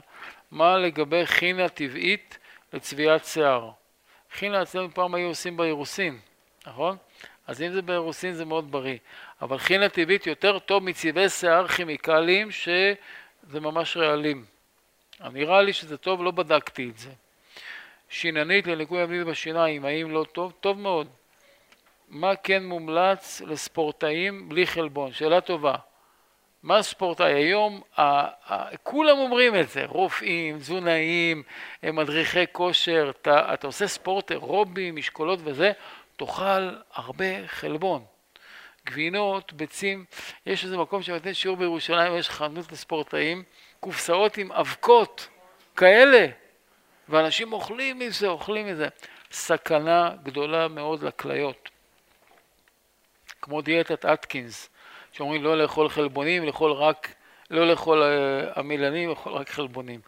מה 0.51 0.78
לגבי 0.78 1.26
חינה 1.26 1.70
טבעית 1.70 2.38
לצביעת 2.74 3.26
שיער? 3.26 3.72
חינה 4.32 4.62
אצלנו 4.62 4.93
פעם 4.93 5.16
היו 5.16 5.28
עושים 5.28 5.58
באירוסין, 5.58 6.20
נכון? 6.68 6.97
אז 7.47 7.62
אם 7.62 7.72
זה 7.72 7.82
באירוסין 7.82 8.34
זה 8.34 8.45
מאוד 8.45 8.72
בריא. 8.72 8.97
אבל 9.41 9.58
חינה 9.58 9.89
טבעית 9.89 10.28
יותר 10.28 10.60
טוב 10.60 10.84
מצבעי 10.84 11.30
שיער 11.30 11.68
כימיקליים 11.68 12.51
שזה 12.51 13.60
ממש 13.60 13.97
רעלים. 13.97 14.45
נראה 15.20 15.62
לי 15.62 15.74
שזה 15.74 15.97
טוב, 15.97 16.24
לא 16.24 16.32
בדקתי 16.32 16.89
את 16.89 16.97
זה. 16.97 17.12
שיננית 18.10 18.68
לניקוי 18.68 19.01
המדיד 19.01 19.28
בשיניים, 19.28 19.86
האם 19.86 20.12
לא 20.12 20.26
טוב? 20.32 20.53
טוב 20.60 20.80
מאוד. 20.80 21.08
מה 22.10 22.36
כן 22.36 22.66
מומלץ 22.66 23.41
לספורטאים 23.41 24.49
בלי 24.49 24.68
חלבון? 24.68 25.14
שאלה 25.14 25.41
טובה. 25.41 25.76
מה 26.66 26.84
ספורטאי? 26.84 27.34
היום 27.34 27.82
ה, 27.97 28.01
ה, 28.01 28.78
כולם 28.84 29.18
אומרים 29.18 29.55
את 29.55 29.70
זה, 29.70 29.86
רופאים, 29.86 30.59
תזונאים, 30.59 31.43
מדריכי 31.84 32.45
כושר, 32.51 33.11
אתה, 33.22 33.53
אתה 33.53 33.68
עושה 33.68 33.88
ספורט 33.88 34.32
אירובי, 34.32 34.91
משקולות 34.91 35.39
וזה, 35.43 35.72
תאכל 36.18 36.70
הרבה 36.93 37.47
חלבון. 37.47 38.05
גבינות, 38.86 39.53
ביצים, 39.53 40.05
יש 40.45 40.63
איזה 40.63 40.78
מקום 40.78 41.01
שנותן 41.01 41.34
שיעור 41.34 41.57
בירושלים, 41.57 42.18
יש 42.18 42.30
חנות 42.30 42.72
לספורטאים, 42.72 43.43
קופסאות 43.80 44.38
עם 44.38 44.51
אבקות 44.51 45.28
כאלה, 45.76 46.28
ואנשים 47.09 47.53
אוכלים 47.53 47.99
מזה, 47.99 48.28
אוכלים 48.28 48.68
מזה. 48.68 48.88
סכנה 49.32 50.09
גדולה 50.24 50.68
מאוד 50.68 51.03
לכליות. 51.03 51.70
כמו 53.41 53.61
דיאטת 53.61 54.05
אטקינס, 54.05 54.70
שאומרים 55.16 55.43
לא 55.43 55.57
לאכול 55.57 55.89
חלבונים, 55.89 56.45
לאכול 56.45 56.72
רק, 56.72 57.13
לא 57.51 57.68
לאכול 57.68 58.03
uh, 58.03 58.59
עמילנים, 58.59 59.09
לאכול 59.09 59.34
רק 59.34 59.49
חלבונים. 59.49 59.99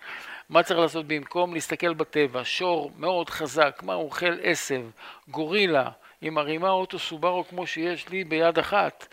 מה 0.49 0.64
צריך 0.64 0.80
לעשות 0.80 1.08
במקום? 1.08 1.53
להסתכל 1.53 1.93
בטבע, 1.93 2.41
שור 2.43 2.91
מאוד 2.97 3.30
חזק, 3.30 3.82
מה 3.84 3.93
אוכל 3.93 4.34
עשב, 4.41 4.82
גורילה, 5.28 5.89
עם 6.22 6.34
מרימה 6.34 6.70
אוטו 6.70 6.99
סובארו 6.99 7.47
כמו 7.47 7.68
שיש 7.68 8.10
לי 8.10 8.24
ביד 8.24 8.60
אחת. 8.60 9.08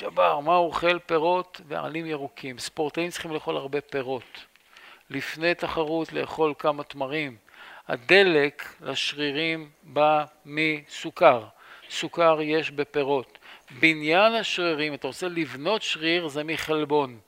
ג'בר, 0.00 0.40
מה 0.40 0.56
אוכל? 0.56 0.98
פירות 0.98 1.60
ועלים 1.68 2.06
ירוקים. 2.06 2.58
ספורטאים 2.58 3.10
צריכים 3.10 3.32
לאכול 3.32 3.56
הרבה 3.56 3.80
פירות. 3.80 4.44
לפני 5.10 5.54
תחרות 5.54 6.12
לאכול 6.12 6.54
כמה 6.58 6.82
תמרים. 6.82 7.36
הדלק 7.88 8.74
לשרירים 8.80 9.70
בא 9.82 10.24
מסוכר. 10.46 11.44
סוכר 11.90 12.38
יש 12.42 12.70
בפירות. 12.70 13.38
בניין 13.70 14.32
השרירים, 14.32 14.94
אתה 14.94 15.06
רוצה 15.06 15.28
לבנות 15.28 15.82
שריר 15.82 16.28
זה 16.28 16.44
מחלבון. 16.44 17.18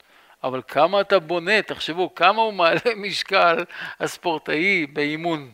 אבל 0.44 0.62
כמה 0.68 1.00
אתה 1.00 1.18
בונה, 1.18 1.62
תחשבו, 1.62 2.14
כמה 2.14 2.42
הוא 2.42 2.52
מעלה 2.52 2.94
משקל 3.06 3.64
הספורטאי 4.00 4.86
באימון. 4.86 5.52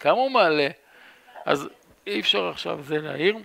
כמה 0.00 0.12
הוא 0.12 0.30
מעלה? 0.30 0.68
אז 1.44 1.68
אי 2.06 2.20
אפשר 2.20 2.48
עכשיו 2.48 2.82
זה 2.82 2.98
להעיר. 2.98 3.36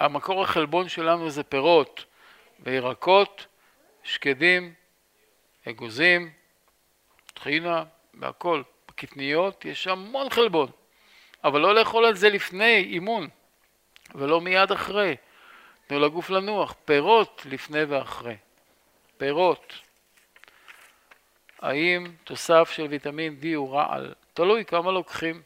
המקור 0.00 0.42
החלבון 0.42 0.88
שלנו 0.88 1.30
זה 1.30 1.42
פירות 1.42 2.04
וירקות, 2.60 3.46
שקדים, 4.02 4.74
אגוזים, 5.68 6.30
טחינה 7.34 7.84
והכל. 8.14 8.62
בקטניות 8.88 9.64
יש 9.64 9.86
המון 9.86 10.30
חלבון, 10.30 10.70
אבל 11.44 11.60
לא 11.60 11.74
לאכול 11.74 12.04
על 12.04 12.14
זה 12.14 12.28
לפני 12.28 12.76
אימון 12.76 13.28
ולא 14.14 14.40
מיד 14.40 14.72
אחרי. 14.72 15.16
תנו 15.92 16.00
לגוף 16.00 16.30
לנוח. 16.30 16.74
פירות 16.84 17.42
לפני 17.50 17.84
ואחרי. 17.84 18.36
פירות. 19.16 19.74
האם 21.60 22.06
תוסף 22.24 22.70
של 22.70 22.82
ויטמין 22.82 23.36
D 23.42 23.46
הוא 23.54 23.74
רעל? 23.74 24.14
תלוי 24.34 24.64
כמה 24.64 24.92
לוקחים. 24.92 25.42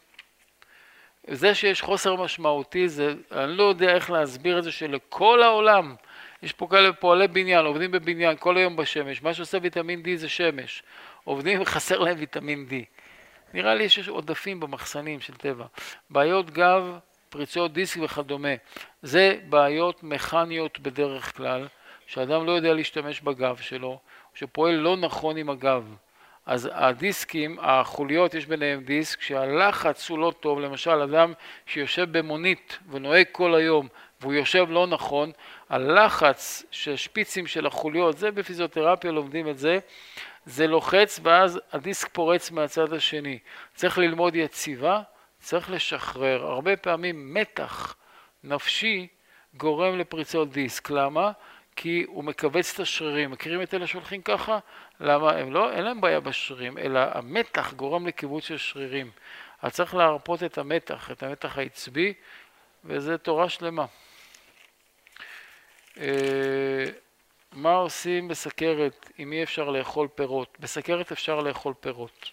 זה 1.27 1.55
שיש 1.55 1.83
חוסר 1.83 2.17
משמעותי, 2.17 2.89
זה, 2.89 3.15
אני 3.33 3.57
לא 3.57 3.63
יודע 3.63 3.95
איך 3.95 4.11
להסביר 4.11 4.59
את 4.59 4.65
זה 4.65 4.73
שלכל 4.73 5.43
העולם, 5.43 5.95
יש 6.43 6.53
פה 6.53 6.67
כאלה 6.71 6.93
פועלי 6.93 7.29
בניין, 7.29 7.67
עובדים 7.67 7.91
בבניין 7.91 8.37
כל 8.37 8.57
היום 8.57 8.77
בשמש, 8.77 9.23
מה 9.23 9.35
שעושה 9.35 9.59
ויטמין 9.63 10.03
D 10.03 10.09
זה 10.15 10.29
שמש, 10.29 10.83
עובדים 11.25 11.61
וחסר 11.63 11.99
להם 11.99 12.17
ויטמין 12.19 12.67
D. 12.71 12.73
נראה 13.55 13.75
לי 13.75 13.89
שיש 13.89 14.09
עודפים 14.09 14.61
במחסנים 14.61 15.21
של 15.21 15.35
טבע. 15.35 15.67
בעיות 16.11 16.51
גב, 16.51 16.99
פריצות 17.29 17.73
דיסק 17.73 18.01
וכדומה, 18.03 18.49
זה 19.07 19.39
בעיות 19.49 20.03
מכניות 20.03 20.81
בדרך 20.81 21.37
כלל, 21.37 21.69
שאדם 22.07 22.47
לא 22.47 22.53
יודע 22.53 22.75
להשתמש 22.75 23.21
בגב 23.21 23.57
שלו, 23.57 23.99
שפועל 24.35 24.75
לא 24.75 24.97
נכון 24.97 25.37
עם 25.37 25.51
הגב. 25.51 25.95
אז 26.47 26.71
הדיסקים, 26.73 27.59
החוליות, 27.61 28.35
יש 28.35 28.47
ביניהם 28.47 28.85
דיסק, 28.85 29.21
שהלחץ 29.21 30.11
הוא 30.11 30.19
לא 30.19 30.33
טוב, 30.41 30.61
למשל 30.61 30.91
אדם 30.91 31.33
שיושב 31.67 32.19
במונית 32.19 32.79
ונוהג 32.91 33.27
כל 33.33 33.55
היום 33.55 33.89
והוא 34.21 34.33
יושב 34.35 34.67
לא 34.71 34.87
נכון, 34.87 35.33
הלחץ 35.69 36.63
של 36.71 36.97
שפיצים 36.97 37.47
של 37.47 37.67
החוליות, 37.67 38.19
זה 38.19 38.31
בפיזיותרפיה 38.31 39.13
לומדים 39.13 39.49
את 39.49 39.59
זה, 39.59 39.79
זה 40.47 40.67
לוחץ 40.67 41.21
ואז 41.23 41.61
הדיסק 41.73 42.09
פורץ 42.13 42.51
מהצד 42.51 42.93
השני. 42.93 43.39
צריך 43.75 43.99
ללמוד 43.99 44.35
יציבה, 44.37 45.03
צריך 45.41 45.71
לשחרר. 45.71 46.47
הרבה 46.47 46.77
פעמים 46.77 47.35
מתח 47.35 47.97
נפשי 48.47 49.07
גורם 49.55 49.99
לפריצות 49.99 50.51
דיסק. 50.51 50.91
למה? 50.91 51.33
כי 51.77 52.05
הוא 52.07 52.25
מכווץ 52.25 52.75
את 52.75 52.81
השרירים. 52.81 53.31
מכירים 53.31 53.63
את 53.63 53.75
אלה 53.75 53.87
שהולכים 53.87 54.23
ככה? 54.23 54.59
למה? 55.01 55.33
הם 55.33 55.53
לא, 55.53 55.73
אין 55.73 55.85
להם 55.85 56.01
בעיה 56.01 56.21
בשרירים, 56.21 56.79
אלא 56.79 57.01
המתח 57.13 57.73
גורם 57.73 58.07
לקיבוץ 58.07 58.45
של 58.45 58.59
שרירים. 58.59 59.11
אז 59.63 59.73
צריך 59.73 59.95
להרפות 59.95 60.43
את 60.43 60.59
המתח, 60.59 61.11
את 61.11 61.23
המתח 61.23 61.59
העצבי, 61.59 62.15
וזה 62.85 63.19
תורה 63.19 63.49
שלמה. 63.49 63.87
אה, 66.01 66.85
מה 67.53 67.75
עושים 67.75 68.29
בסכרת 68.29 69.11
אם 69.19 69.33
אי 69.33 69.43
אפשר 69.43 69.71
לאכול 69.71 70.09
פירות? 70.15 70.57
בסכרת 70.61 71.13
אפשר 71.13 71.41
לאכול 71.41 71.75
פירות. 71.81 72.31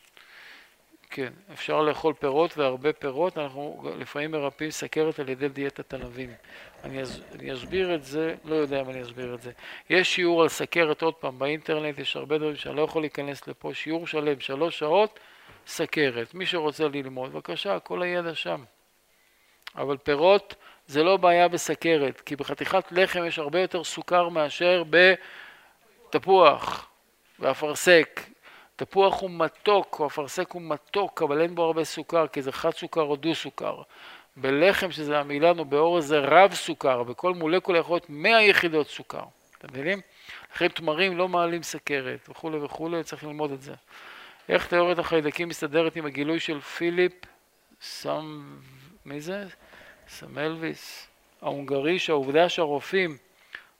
כן, 1.15 1.33
אפשר 1.53 1.81
לאכול 1.81 2.13
פירות 2.13 2.57
והרבה 2.57 2.93
פירות, 2.93 3.37
אנחנו 3.37 3.91
לפעמים 3.99 4.31
מרפאים 4.31 4.71
סכרת 4.71 5.19
על 5.19 5.29
ידי 5.29 5.49
דיאטת 5.49 5.93
ענבים. 5.93 6.33
אני, 6.83 7.03
אס, 7.03 7.19
אני 7.35 7.53
אסביר 7.53 7.95
את 7.95 8.03
זה, 8.03 8.35
לא 8.45 8.55
יודע 8.55 8.81
אם 8.81 8.89
אני 8.89 9.01
אסביר 9.01 9.33
את 9.33 9.41
זה. 9.41 9.51
יש 9.89 10.15
שיעור 10.15 10.41
על 10.41 10.49
סכרת, 10.49 11.01
עוד 11.01 11.13
פעם, 11.13 11.39
באינטרנט 11.39 11.99
יש 11.99 12.15
הרבה 12.15 12.37
דברים 12.37 12.55
שאני 12.55 12.75
לא 12.75 12.81
יכול 12.81 13.01
להיכנס 13.01 13.47
לפה, 13.47 13.73
שיעור 13.73 14.07
שלם, 14.07 14.39
שלוש 14.39 14.79
שעות, 14.79 15.19
סכרת. 15.67 16.33
מי 16.33 16.45
שרוצה 16.45 16.87
ללמוד, 16.87 17.31
בבקשה, 17.31 17.79
כל 17.79 18.01
הידע 18.01 18.35
שם. 18.35 18.63
אבל 19.75 19.97
פירות 19.97 20.55
זה 20.87 21.03
לא 21.03 21.17
בעיה 21.17 21.47
בסכרת, 21.47 22.21
כי 22.21 22.35
בחתיכת 22.35 22.91
לחם 22.91 23.25
יש 23.25 23.39
הרבה 23.39 23.59
יותר 23.59 23.83
סוכר 23.83 24.29
מאשר 24.29 24.83
בתפוח 26.09 26.89
ואפרסק. 27.39 28.32
תפוח 28.75 29.21
הוא 29.21 29.31
מתוק, 29.31 29.99
או 29.99 30.07
אפרסק 30.07 30.51
הוא 30.51 30.61
מתוק, 30.61 31.21
אבל 31.21 31.41
אין 31.41 31.55
בו 31.55 31.63
הרבה 31.63 31.83
סוכר, 31.83 32.27
כי 32.27 32.41
זה 32.41 32.51
חד 32.51 32.71
סוכר 32.71 33.01
או 33.01 33.15
דו 33.15 33.35
סוכר. 33.35 33.81
בלחם, 34.37 34.91
שזה 34.91 35.19
המילן, 35.19 35.59
או 35.59 35.65
באורז 35.65 36.05
זה 36.05 36.19
רב 36.19 36.53
סוכר, 36.53 37.03
בכל 37.03 37.33
מולקולה 37.33 37.79
יכול 37.79 37.95
להיות 37.95 38.09
100 38.09 38.41
יחידות 38.41 38.87
סוכר. 38.87 39.23
אתם 39.57 39.67
מבינים? 39.71 40.01
לכן 40.55 40.67
תמרים 40.67 41.17
לא 41.17 41.27
מעלים 41.27 41.63
סכרת, 41.63 42.29
וכולי 42.29 42.57
וכולי, 42.57 43.03
צריך 43.03 43.23
ללמוד 43.23 43.51
את 43.51 43.61
זה. 43.61 43.73
איך 44.49 44.67
תיאוריית 44.67 44.99
החיידקים 44.99 45.49
מסתדרת 45.49 45.95
עם 45.95 46.05
הגילוי 46.05 46.39
של 46.39 46.59
פיליפ 46.59 47.13
סם... 47.81 48.55
מי 49.05 49.21
זה? 49.21 49.45
סמלוויס 50.07 51.07
ההונגרי, 51.41 51.99
שהעובדה 51.99 52.49
שהרופאים 52.49 53.17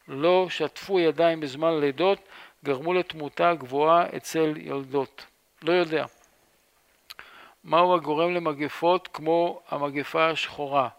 לא 0.07 0.47
שטפו 0.49 0.99
ידיים 0.99 1.39
בזמן 1.39 1.79
לידות, 1.79 2.19
גרמו 2.63 2.93
לתמותה 2.93 3.53
גבוהה 3.53 4.05
אצל 4.17 4.53
יולדות. 4.57 5.25
לא 5.61 5.73
יודע. 5.73 6.05
מהו 7.63 7.95
הגורם 7.95 8.33
למגפות 8.33 9.09
כמו 9.13 9.61
המגפה 9.69 10.29
השחורה? 10.29 10.89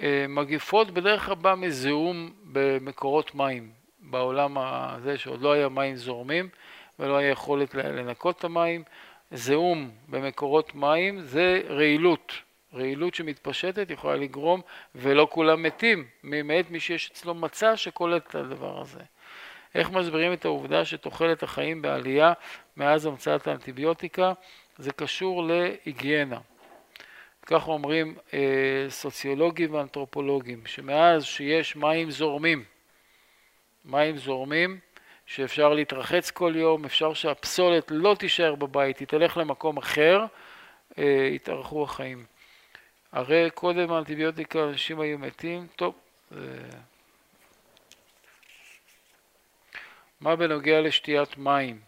אה, 0.00 0.26
מגפות 0.28 0.90
בדרך 0.90 1.26
כלל 1.26 1.34
בא 1.34 1.54
מזיהום 1.54 2.30
במקורות 2.52 3.34
מים 3.34 3.70
בעולם 3.98 4.58
הזה 4.58 5.18
שעוד 5.18 5.40
לא 5.40 5.52
היה 5.52 5.68
מים 5.68 5.96
זורמים 5.96 6.48
ולא 6.98 7.16
היה 7.16 7.30
יכולת 7.30 7.74
לנקות 7.74 8.38
את 8.38 8.44
המים. 8.44 8.82
זיהום 9.30 9.90
במקורות 10.08 10.74
מים 10.74 11.20
זה 11.20 11.62
רעילות. 11.68 12.32
רעילות 12.74 13.14
שמתפשטת 13.14 13.90
יכולה 13.90 14.16
לגרום, 14.16 14.60
ולא 14.94 15.28
כולם 15.30 15.62
מתים, 15.62 16.04
מאת 16.22 16.70
מי 16.70 16.80
שיש 16.80 17.10
אצלו 17.10 17.34
מצע 17.34 17.76
שקולט 17.76 18.26
את 18.26 18.34
הדבר 18.34 18.80
הזה. 18.80 19.00
איך 19.74 19.90
מסבירים 19.90 20.32
את 20.32 20.44
העובדה 20.44 20.84
שתוחלת 20.84 21.42
החיים 21.42 21.82
בעלייה 21.82 22.32
מאז 22.76 23.06
המצאת 23.06 23.46
האנטיביוטיקה? 23.46 24.32
זה 24.78 24.92
קשור 24.92 25.44
להיגיינה. 25.44 26.38
כך 27.46 27.68
אומרים 27.68 28.16
אה, 28.34 28.86
סוציולוגים 28.88 29.74
ואנתרופולוגים, 29.74 30.66
שמאז 30.66 31.24
שיש 31.24 31.76
מים 31.76 32.10
זורמים, 32.10 32.64
מים 33.84 34.16
זורמים, 34.16 34.78
שאפשר 35.26 35.74
להתרחץ 35.74 36.30
כל 36.30 36.52
יום, 36.56 36.84
אפשר 36.84 37.14
שהפסולת 37.14 37.90
לא 37.90 38.16
תישאר 38.18 38.54
בבית, 38.54 38.98
היא 38.98 39.08
תלך 39.08 39.36
למקום 39.36 39.76
אחר, 39.76 40.24
אה, 40.98 41.28
יתארכו 41.32 41.82
החיים. 41.84 42.24
הרי 43.12 43.50
קודם 43.54 43.92
האנטיביוטיקה 43.92 44.64
אנשים 44.64 45.00
היו 45.00 45.18
מתים, 45.18 45.66
טוב, 45.76 45.94
זה... 46.30 46.68
מה 50.24 50.36
בנוגע 50.36 50.80
לשתיית 50.80 51.38
מים? 51.38 51.80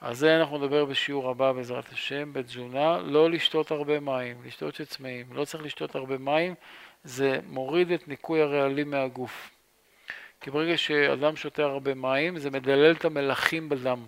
על 0.00 0.14
זה 0.14 0.36
אנחנו 0.36 0.58
נדבר 0.58 0.84
בשיעור 0.84 1.30
הבא 1.30 1.52
בעזרת 1.52 1.92
השם, 1.92 2.32
בתזונה, 2.32 2.98
לא 2.98 3.30
לשתות 3.30 3.70
הרבה 3.70 4.00
מים, 4.00 4.36
לשתות 4.44 4.74
שצמאים, 4.74 5.26
לא 5.32 5.44
צריך 5.44 5.64
לשתות 5.64 5.94
הרבה 5.94 6.18
מים, 6.18 6.54
זה 7.04 7.40
מוריד 7.46 7.90
את 7.92 8.08
ניקוי 8.08 8.42
הרעלים 8.42 8.90
מהגוף. 8.90 9.50
כי 10.40 10.50
ברגע 10.50 10.76
שאדם 10.76 11.36
שותה 11.36 11.62
הרבה 11.62 11.94
מים, 11.94 12.38
זה 12.38 12.50
מדלל 12.50 12.92
את 12.92 13.04
המלחים 13.04 13.68
בדם. 13.68 14.06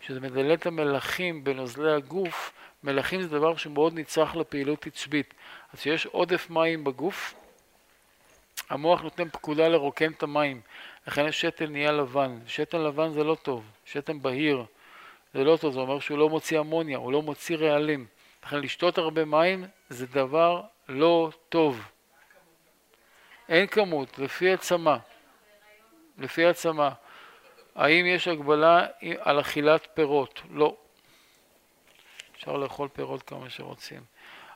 כשזה 0.00 0.20
מדלל 0.20 0.54
את 0.54 0.66
המלחים 0.66 1.44
בנוזלי 1.44 1.92
הגוף, 1.92 2.52
מלחים 2.82 3.22
זה 3.22 3.28
דבר 3.28 3.56
שמאוד 3.56 3.98
נצרך 3.98 4.36
לפעילות 4.36 4.86
עצבית. 4.86 5.34
אז 5.72 5.80
כשיש 5.80 6.06
עודף 6.06 6.50
מים 6.50 6.84
בגוף, 6.84 7.34
המוח 8.70 9.02
נותן 9.02 9.28
פקודה 9.28 9.68
לרוקן 9.68 10.12
את 10.12 10.22
המים, 10.22 10.60
לכן 11.06 11.26
השתל 11.26 11.66
נהיה 11.66 11.92
לבן. 11.92 12.38
שתל 12.46 12.78
לבן 12.78 13.10
זה 13.12 13.24
לא 13.24 13.34
טוב, 13.34 13.64
שתן 13.84 14.22
בהיר 14.22 14.64
זה 15.34 15.44
לא 15.44 15.56
טוב, 15.56 15.72
זה 15.72 15.80
אומר 15.80 16.00
שהוא 16.00 16.18
לא 16.18 16.28
מוציא 16.28 16.60
אמוניה, 16.60 16.98
הוא 16.98 17.12
לא 17.12 17.22
מוציא 17.22 17.56
רעלים. 17.56 18.06
לכן 18.46 18.60
לשתות 18.60 18.98
הרבה 18.98 19.24
מים 19.24 19.64
זה 19.88 20.06
דבר 20.06 20.62
לא 20.88 21.30
טוב. 21.48 21.88
אין 23.48 23.66
כמות, 23.66 24.18
לפי 24.18 24.52
הצמא. 24.52 24.96
לפי 26.18 26.46
הצמא. 26.46 26.88
האם 27.74 28.06
יש 28.06 28.28
הגבלה 28.28 28.86
על 29.20 29.40
אכילת 29.40 29.88
פירות? 29.94 30.42
לא. 30.50 30.76
אפשר 32.36 32.56
לאכול 32.56 32.88
פירות 32.88 33.22
כמה 33.22 33.50
שרוצים. 33.50 34.02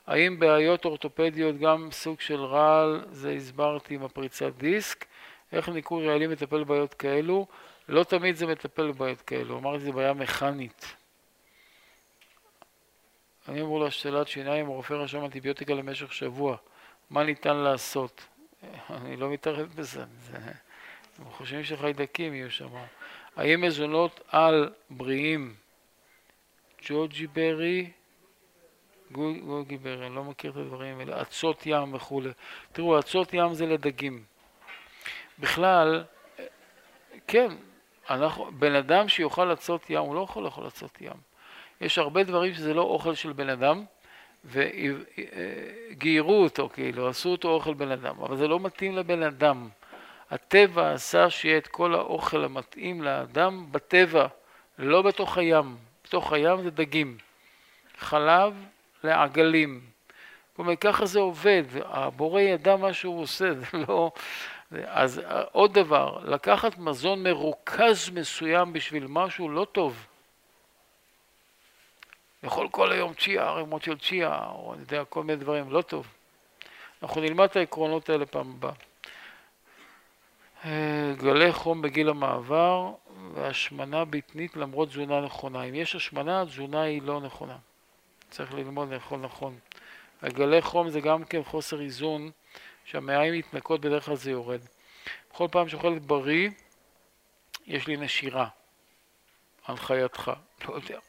האם 0.07 0.39
בעיות 0.39 0.85
אורתופדיות 0.85 1.57
גם 1.57 1.91
סוג 1.91 2.19
של 2.19 2.43
רעל, 2.43 3.05
זה 3.11 3.31
הסברתי 3.31 3.95
עם 3.95 4.03
הפריצת 4.03 4.51
דיסק, 4.57 5.05
איך 5.51 5.69
ניקוי 5.69 6.07
רעלים 6.07 6.31
מטפל 6.31 6.63
בבעיות 6.63 6.93
כאלו? 6.93 7.47
לא 7.87 8.03
תמיד 8.03 8.35
זה 8.35 8.47
מטפל 8.47 8.91
בבעיות 8.91 9.21
כאלו, 9.21 9.57
אמרתי 9.57 9.79
זה 9.79 9.91
בעיה 9.91 10.13
מכנית. 10.13 10.95
אני 13.47 13.61
אמור 13.61 13.79
להשתלת 13.79 14.27
שיניים, 14.27 14.65
הרופא 14.65 14.93
רשם 14.93 15.25
אנטיביוטיקה 15.25 15.73
למשך 15.73 16.13
שבוע, 16.13 16.57
מה 17.09 17.23
ניתן 17.23 17.55
לעשות? 17.55 18.25
אני 18.89 19.17
לא 19.17 19.29
מתערב 19.29 19.73
בזה, 19.75 20.03
זה... 20.19 20.37
הם 21.19 21.31
חושבים 21.31 21.63
שחיידקים 21.63 22.33
יהיו 22.33 22.51
שם. 22.51 22.69
האם 23.35 23.61
מזונות 23.61 24.21
על 24.27 24.69
בריאים, 24.89 25.55
ג'וג'י 26.87 27.27
ברי, 27.27 27.91
גוגי 29.11 29.77
ברי, 29.77 30.07
אני 30.07 30.15
לא 30.15 30.23
מכיר 30.23 30.51
את 30.51 30.57
הדברים 30.57 30.99
האלה, 30.99 31.21
אצות 31.21 31.65
ים 31.65 31.93
וכולי. 31.93 32.29
תראו, 32.71 32.99
אצות 32.99 33.33
ים 33.33 33.53
זה 33.53 33.65
לדגים. 33.65 34.23
בכלל, 35.39 36.03
כן, 37.27 37.47
אנחנו, 38.09 38.51
בן 38.51 38.75
אדם 38.75 39.07
שיאכל 39.07 39.53
אצות 39.53 39.89
ים, 39.89 40.01
הוא 40.01 40.15
לא 40.15 40.21
יכול 40.21 40.43
לאכול 40.43 40.67
אצות 40.67 41.01
ים. 41.01 41.29
יש 41.81 41.97
הרבה 41.97 42.23
דברים 42.23 42.53
שזה 42.53 42.73
לא 42.73 42.81
אוכל 42.81 43.15
של 43.15 43.33
בן 43.33 43.49
אדם, 43.49 43.83
וגיירו 44.45 46.43
אותו, 46.43 46.69
כאילו, 46.73 47.07
עשו 47.07 47.29
אותו 47.29 47.49
אוכל 47.49 47.73
בן 47.73 47.91
אדם, 47.91 48.15
אבל 48.19 48.37
זה 48.37 48.47
לא 48.47 48.59
מתאים 48.59 48.97
לבן 48.97 49.23
אדם. 49.23 49.69
הטבע 50.31 50.91
עשה 50.91 51.29
שיהיה 51.29 51.57
את 51.57 51.67
כל 51.67 51.93
האוכל 51.93 52.43
המתאים 52.43 53.01
לאדם 53.01 53.65
בטבע, 53.71 54.27
לא 54.79 55.01
בתוך 55.01 55.37
הים. 55.37 55.77
בתוך 56.03 56.33
הים 56.33 56.61
זה 56.61 56.71
דגים. 56.71 57.17
חלב 57.97 58.53
לעגלים. 59.03 59.81
זאת 60.51 60.59
אומרת, 60.59 60.79
ככה 60.81 61.05
זה 61.05 61.19
עובד, 61.19 61.63
הבורא 61.85 62.41
ידע 62.41 62.75
מה 62.75 62.93
שהוא 62.93 63.21
עושה, 63.21 63.53
זה 63.59 63.65
לא... 63.87 64.11
אז 64.85 65.21
עוד 65.51 65.73
דבר, 65.73 66.19
לקחת 66.23 66.77
מזון 66.77 67.23
מרוכז 67.23 68.09
מסוים 68.09 68.73
בשביל 68.73 69.05
משהו 69.07 69.49
לא 69.49 69.65
טוב. 69.71 70.05
לאכול 72.43 72.67
כל 72.71 72.91
היום 72.91 73.13
צ'יה, 73.13 73.49
ערימות 73.49 73.83
של 73.83 73.97
צ'יה, 73.97 74.45
או 74.51 74.73
אני 74.73 74.81
יודע, 74.81 75.05
כל 75.05 75.23
מיני 75.23 75.39
דברים, 75.39 75.71
לא 75.71 75.81
טוב. 75.81 76.07
אנחנו 77.03 77.21
נלמד 77.21 77.43
את 77.49 77.55
העקרונות 77.55 78.09
האלה 78.09 78.25
פעם 78.25 78.51
הבאה. 78.51 78.71
אה, 80.65 81.13
גלי 81.17 81.51
חום 81.51 81.81
בגיל 81.81 82.09
המעבר 82.09 82.91
והשמנה 83.33 84.05
בטנית 84.05 84.55
למרות 84.55 84.89
תזונה 84.89 85.21
נכונה. 85.21 85.63
אם 85.63 85.75
יש 85.75 85.95
השמנה, 85.95 86.41
התזונה 86.41 86.81
היא 86.81 87.01
לא 87.01 87.21
נכונה. 87.21 87.57
צריך 88.29 88.53
ללמוד 88.53 88.93
לאכול 88.93 89.19
נכון. 89.19 89.55
הגלי 90.21 90.61
חום 90.61 90.89
זה 90.89 91.01
גם 91.01 91.23
כן 91.23 91.43
חוסר 91.43 91.81
איזון, 91.81 92.31
שהמעיים 92.89 93.33
מתנקות 93.33 93.81
בדרך 93.81 94.05
כלל 94.05 94.15
זה 94.15 94.31
יורד. 94.31 94.61
בכל 95.31 95.47
פעם 95.51 95.69
שאוכלת 95.69 96.01
בריא, 96.01 96.49
יש 97.67 97.87
לי 97.87 97.97
נשירה. 97.97 98.47
הנחייתך. 99.65 100.31
לא 100.65 100.73
יודע. 100.73 100.99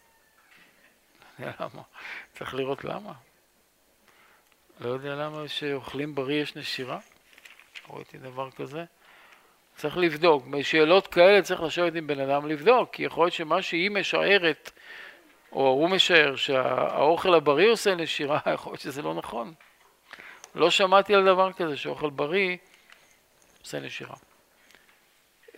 לא 1.39 1.47
יודע 1.47 1.53
למה. 1.61 1.83
צריך 2.33 2.55
לראות 2.55 2.85
למה. 2.85 3.13
לא 4.81 4.89
יודע 4.89 5.15
למה 5.15 5.49
שאוכלים 5.49 6.15
בריא 6.15 6.43
יש 6.43 6.57
נשירה. 6.57 6.99
ראיתי 7.91 8.19
דבר 8.19 8.51
כזה. 8.51 8.85
צריך 9.77 9.97
לבדוק. 9.97 10.47
בשאלות 10.47 11.07
כאלה 11.07 11.43
צריך 11.43 11.63
לשבת 11.63 11.95
עם 11.95 12.07
בן 12.07 12.21
אדם 12.21 12.49
לבדוק, 12.49 12.95
כי 12.95 13.03
יכול 13.03 13.25
להיות 13.25 13.35
שמה 13.35 13.63
שהיא 13.63 13.91
משערת, 13.91 14.71
או 15.53 15.69
הוא 15.69 15.91
משער, 15.91 16.37
שהאוכל 16.37 17.35
הבריא 17.35 17.71
עושה 17.71 17.95
נשירה, 17.95 18.39
יכול 18.55 18.73
להיות 18.73 18.81
שזה 18.81 19.03
לא 19.03 19.15
נכון. 19.15 19.55
לא 20.55 20.71
שמעתי 20.71 21.15
על 21.15 21.25
דבר 21.25 21.53
כזה 21.53 21.77
שאוכל 21.77 22.11
בריא 22.11 22.57
עושה 23.63 23.81
נשירה. 23.81 24.17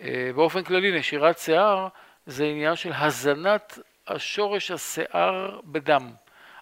אה, 0.01 0.31
באופן 0.35 0.63
כללי, 0.63 0.99
נשירת 0.99 1.39
שיער 1.39 1.87
זה 2.25 2.45
עניין 2.45 2.75
של 2.75 2.91
הזנת 2.93 3.79
השורש 4.07 4.71
השיער 4.71 5.59
בדם. 5.63 6.11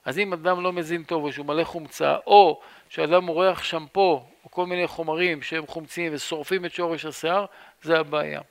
אז 0.05 0.19
אם 0.19 0.33
אדם 0.33 0.63
לא 0.63 0.73
מזין 0.73 1.03
טוב 1.03 1.23
או 1.23 1.33
שהוא 1.33 1.45
מלא 1.45 1.63
חומצה, 1.63 2.17
או 2.27 2.61
שאדם 2.89 3.23
מורח 3.23 3.63
שמפו 3.63 4.25
או 4.45 4.51
כל 4.51 4.65
מיני 4.65 4.87
חומרים 4.87 5.41
שהם 5.41 5.67
חומציים 5.67 6.13
ושורפים 6.15 6.65
את 6.65 6.73
שורש 6.73 7.05
השיער, 7.05 7.45
זה 7.81 7.99
הבעיה. 7.99 8.41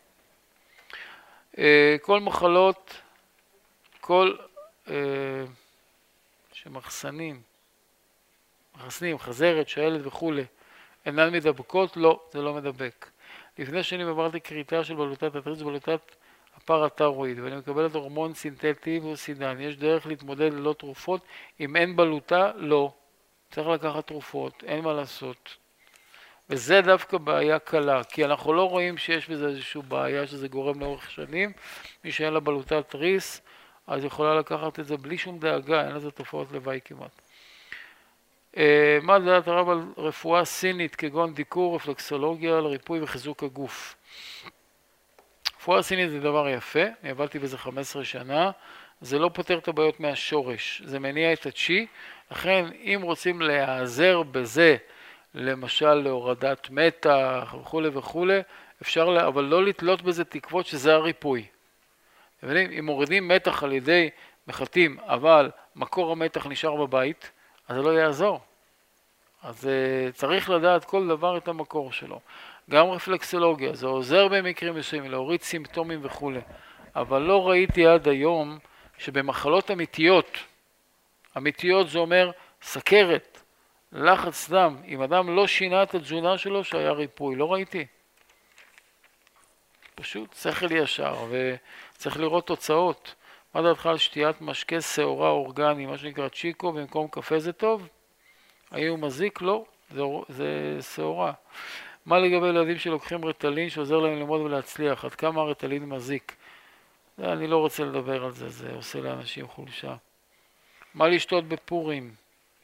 אה, 1.58 1.96
כל 2.02 2.20
מחלות, 2.20 3.00
כל 4.00 4.36
אה, 4.90 4.94
שמחסנים, 6.52 7.42
מחסנים, 8.76 9.18
חזרת, 9.18 9.68
שעלת 9.68 10.06
וכולי, 10.06 10.44
אינן 11.06 11.32
מדבקות? 11.32 11.96
לא, 11.96 12.20
זה 12.32 12.42
לא 12.42 12.54
מדבק. 12.54 13.10
לפני 13.58 13.82
שנים 13.82 14.08
עברתי 14.08 14.40
כריתה 14.40 14.84
של 14.84 14.94
בלוטת 14.94 15.36
התריס 15.36 15.62
ובלוטת 15.62 16.00
הפרתרואיד, 16.56 17.38
ואני 17.38 17.56
מקבלת 17.56 17.94
הורמון 17.94 18.34
סינתטי 18.34 19.00
ואוסידן. 19.02 19.60
יש 19.60 19.76
דרך 19.76 20.06
להתמודד 20.06 20.52
ללא 20.52 20.74
תרופות? 20.78 21.20
אם 21.60 21.76
אין 21.76 21.96
בלוטה, 21.96 22.52
לא. 22.56 22.92
צריך 23.50 23.68
לקחת 23.68 24.06
תרופות, 24.06 24.64
אין 24.66 24.84
מה 24.84 24.92
לעשות. 24.92 25.56
וזה 26.50 26.80
דווקא 26.80 27.18
בעיה 27.18 27.58
קלה, 27.58 28.04
כי 28.04 28.24
אנחנו 28.24 28.52
לא 28.52 28.68
רואים 28.68 28.98
שיש 28.98 29.30
בזה 29.30 29.46
איזושהי 29.46 29.82
בעיה 29.82 30.26
שזה 30.26 30.48
גורם 30.48 30.80
לאורך 30.80 31.10
שנים. 31.10 31.52
מי 32.04 32.12
שאין 32.12 32.32
לה 32.32 32.40
בלוטת 32.40 32.94
ריס, 32.94 33.40
אז 33.86 34.04
יכולה 34.04 34.34
לקחת 34.34 34.80
את 34.80 34.86
זה 34.86 34.96
בלי 34.96 35.18
שום 35.18 35.38
דאגה, 35.38 35.86
אין 35.86 35.94
לזה 35.94 36.10
תופעות 36.10 36.52
לוואי 36.52 36.80
כמעט. 36.84 37.20
אה, 38.56 38.98
מה 39.02 39.18
דעת 39.18 39.48
הרב 39.48 39.68
על 39.68 39.80
רפואה 39.96 40.44
סינית 40.44 40.96
כגון 40.96 41.34
דיקור, 41.34 41.76
רפלקסולוגיה, 41.76 42.60
לריפוי 42.60 43.00
וחיזוק 43.02 43.42
הגוף? 43.42 43.96
רפואה 45.58 45.82
סינית 45.82 46.10
זה 46.10 46.20
דבר 46.20 46.48
יפה, 46.48 46.82
אני 47.02 47.10
עבדתי 47.10 47.38
בזה 47.38 47.58
15 47.58 48.04
שנה, 48.04 48.50
זה 49.00 49.18
לא 49.18 49.30
פותר 49.34 49.58
את 49.58 49.68
הבעיות 49.68 50.00
מהשורש, 50.00 50.82
זה 50.84 50.98
מניע 50.98 51.32
את 51.32 51.46
הצ'י, 51.46 51.86
לכן 52.30 52.64
אם 52.74 53.00
רוצים 53.02 53.42
להיעזר 53.42 54.22
בזה, 54.22 54.76
למשל 55.34 55.94
להורדת 55.94 56.70
מתח 56.70 57.54
וכולי 57.60 57.88
וכולי, 57.88 58.40
אפשר, 58.82 59.26
אבל 59.26 59.44
לא 59.44 59.64
לתלות 59.64 60.02
בזה 60.02 60.24
תקוות 60.24 60.66
שזה 60.66 60.94
הריפוי. 60.94 61.46
אתם 62.38 62.46
מבינים? 62.46 62.78
אם 62.78 62.86
מורידים 62.86 63.28
מתח 63.28 63.62
על 63.62 63.72
ידי 63.72 64.10
מחטים, 64.46 64.98
אבל 65.00 65.50
מקור 65.76 66.12
המתח 66.12 66.46
נשאר 66.46 66.76
בבית, 66.76 67.30
אז 67.70 67.76
זה 67.76 67.82
לא 67.82 67.90
יעזור. 67.90 68.40
אז 69.42 69.64
uh, 69.64 70.12
צריך 70.12 70.50
לדעת 70.50 70.84
כל 70.84 71.08
דבר 71.08 71.36
את 71.36 71.48
המקור 71.48 71.92
שלו. 71.92 72.20
גם 72.70 72.90
רפלקסולוגיה, 72.90 73.74
זה 73.74 73.86
עוזר 73.86 74.28
במקרים 74.28 74.74
מסוימים, 74.74 75.10
להוריד 75.10 75.42
סימפטומים 75.42 76.00
וכולי. 76.02 76.40
אבל 76.96 77.22
לא 77.22 77.48
ראיתי 77.48 77.86
עד 77.86 78.08
היום 78.08 78.58
שבמחלות 78.98 79.70
אמיתיות, 79.70 80.38
אמיתיות 81.36 81.88
זה 81.88 81.98
אומר 81.98 82.30
סכרת, 82.62 83.42
לחץ 83.92 84.50
דם, 84.50 84.76
אם 84.86 85.02
אדם 85.02 85.36
לא 85.36 85.46
שינה 85.46 85.82
את 85.82 85.94
התזונה 85.94 86.38
שלו 86.38 86.64
שהיה 86.64 86.92
ריפוי, 86.92 87.36
לא 87.36 87.52
ראיתי. 87.52 87.86
פשוט 89.94 90.34
שכל 90.34 90.72
ישר, 90.72 91.26
וצריך 91.30 92.16
לראות 92.16 92.46
תוצאות. 92.46 93.14
מה 93.54 93.62
דעתך 93.62 93.86
על 93.86 93.98
שתיית 93.98 94.40
משקה 94.40 94.80
שעורה 94.80 95.28
אורגני, 95.28 95.86
מה 95.86 95.98
שנקרא 95.98 96.28
צ'יקו, 96.28 96.72
במקום 96.72 97.08
קפה 97.08 97.38
זה 97.38 97.52
טוב? 97.52 97.88
האם 98.70 98.88
הוא 98.88 98.98
מזיק? 98.98 99.40
לא, 99.90 100.24
זה, 100.28 100.78
שעורה. 100.94 101.32
מה 102.06 102.18
לגבי 102.18 102.48
ילדים 102.48 102.78
שלוקחים 102.78 103.24
רטלין 103.24 103.70
שעוזר 103.70 103.98
להם 103.98 104.16
ללמוד 104.16 104.40
ולהצליח? 104.40 105.04
עד 105.04 105.14
כמה 105.14 105.40
הרטלין 105.40 105.84
מזיק? 105.84 106.36
אני 107.18 107.46
לא 107.46 107.56
רוצה 107.56 107.84
לדבר 107.84 108.24
על 108.24 108.30
זה, 108.30 108.48
זה 108.48 108.72
עושה 108.74 109.00
לאנשים 109.00 109.46
חולשה. 109.46 109.94
מה 110.94 111.08
לשתות 111.08 111.48
בפורים? 111.48 112.14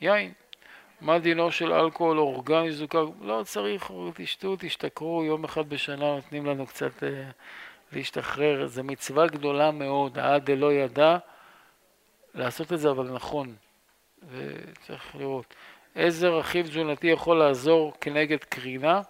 יין. 0.00 0.32
מה 1.00 1.18
דינו 1.18 1.52
של 1.52 1.72
אלכוהול 1.72 2.18
אורגני 2.18 2.72
זוקק? 2.72 2.98
לא 3.20 3.42
צריך, 3.44 3.90
תשתו, 4.14 4.56
תשתכרו, 4.58 5.24
יום 5.24 5.44
אחד 5.44 5.68
בשנה 5.68 6.14
נותנים 6.14 6.46
לנו 6.46 6.66
קצת 6.66 7.02
אה, 7.02 7.30
להשתחרר. 7.96 8.66
זו 8.66 8.84
מצווה 8.84 9.26
גדולה 9.26 9.70
מאוד, 9.70 10.18
העד 10.18 10.50
לא 10.50 10.72
ידע 10.72 11.18
לעשות 12.34 12.72
את 12.72 12.80
זה, 12.80 12.90
אבל 12.90 13.10
נכון. 13.10 13.54
וצריך 14.30 15.16
לראות. 15.16 15.54
איזה 15.96 16.28
רכיב 16.28 16.66
תזונתי 16.66 17.06
יכול 17.06 17.38
לעזור 17.38 17.92
כנגד 18.00 18.44
קרינה? 18.44 19.02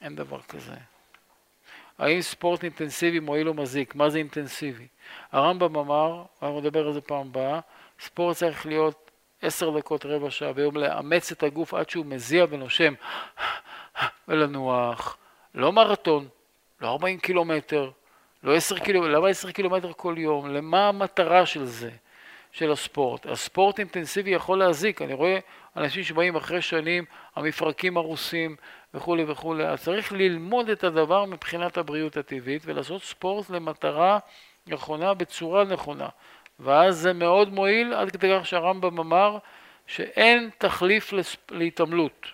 אין 0.00 0.16
דבר 0.16 0.40
כזה. 0.40 0.74
האם 1.98 2.20
ספורט 2.20 2.64
אינטנסיבי 2.64 3.20
מועיל 3.20 3.48
או 3.48 3.54
מזיק? 3.54 3.94
מה 3.94 4.10
זה 4.10 4.18
אינטנסיבי? 4.18 4.86
הרמב"ם 5.32 5.76
אמר, 5.76 6.24
אנחנו 6.42 6.60
נדבר 6.60 6.86
על 6.86 6.92
זה 6.92 7.00
פעם 7.00 7.26
הבאה, 7.26 7.60
ספורט 8.00 8.36
צריך 8.36 8.66
להיות 8.66 9.10
עשר 9.42 9.78
דקות, 9.78 10.06
רבע 10.06 10.30
שעה 10.30 10.52
ביום, 10.52 10.76
לאמץ 10.76 11.32
את 11.32 11.42
הגוף 11.42 11.74
עד 11.74 11.90
שהוא 11.90 12.06
מזיע 12.06 12.46
ונושם 12.50 12.94
ולנוח. 14.28 15.16
לא 15.54 15.72
מרתון, 15.72 16.28
לא 16.80 16.88
40 16.88 17.18
קילומטר, 17.18 17.90
לא 18.42 18.56
10 18.56 18.78
קילומטר, 18.78 19.10
למה 19.10 19.28
10 19.28 19.50
קילומטר 19.50 19.92
כל 19.96 20.14
יום? 20.18 20.48
למה 20.48 20.88
המטרה 20.88 21.46
של 21.46 21.64
זה, 21.64 21.90
של 22.52 22.72
הספורט? 22.72 23.26
הספורט 23.26 23.78
אינטנסיבי 23.78 24.30
יכול 24.30 24.58
להזיק, 24.58 25.02
אני 25.02 25.14
רואה 25.14 25.38
אנשים 25.76 26.02
שבאים 26.02 26.36
אחרי 26.36 26.62
שנים, 26.62 27.04
המפרקים 27.36 27.96
הרוסים 27.96 28.56
וכולי 28.94 29.24
וכולי, 29.28 29.66
אז 29.66 29.82
צריך 29.82 30.12
ללמוד 30.12 30.70
את 30.70 30.84
הדבר 30.84 31.24
מבחינת 31.24 31.78
הבריאות 31.78 32.16
הטבעית 32.16 32.62
ולעשות 32.64 33.02
ספורט 33.02 33.50
למטרה 33.50 34.18
נכונה 34.66 35.14
בצורה 35.14 35.64
נכונה. 35.64 36.08
ואז 36.60 36.98
זה 36.98 37.12
מאוד 37.12 37.52
מועיל 37.52 37.94
עד 37.94 38.10
כדי 38.10 38.32
כך 38.38 38.46
שהרמב"ם 38.46 38.98
אמר 38.98 39.38
שאין 39.86 40.50
תחליף 40.58 41.12
להתעמלות. 41.50 42.26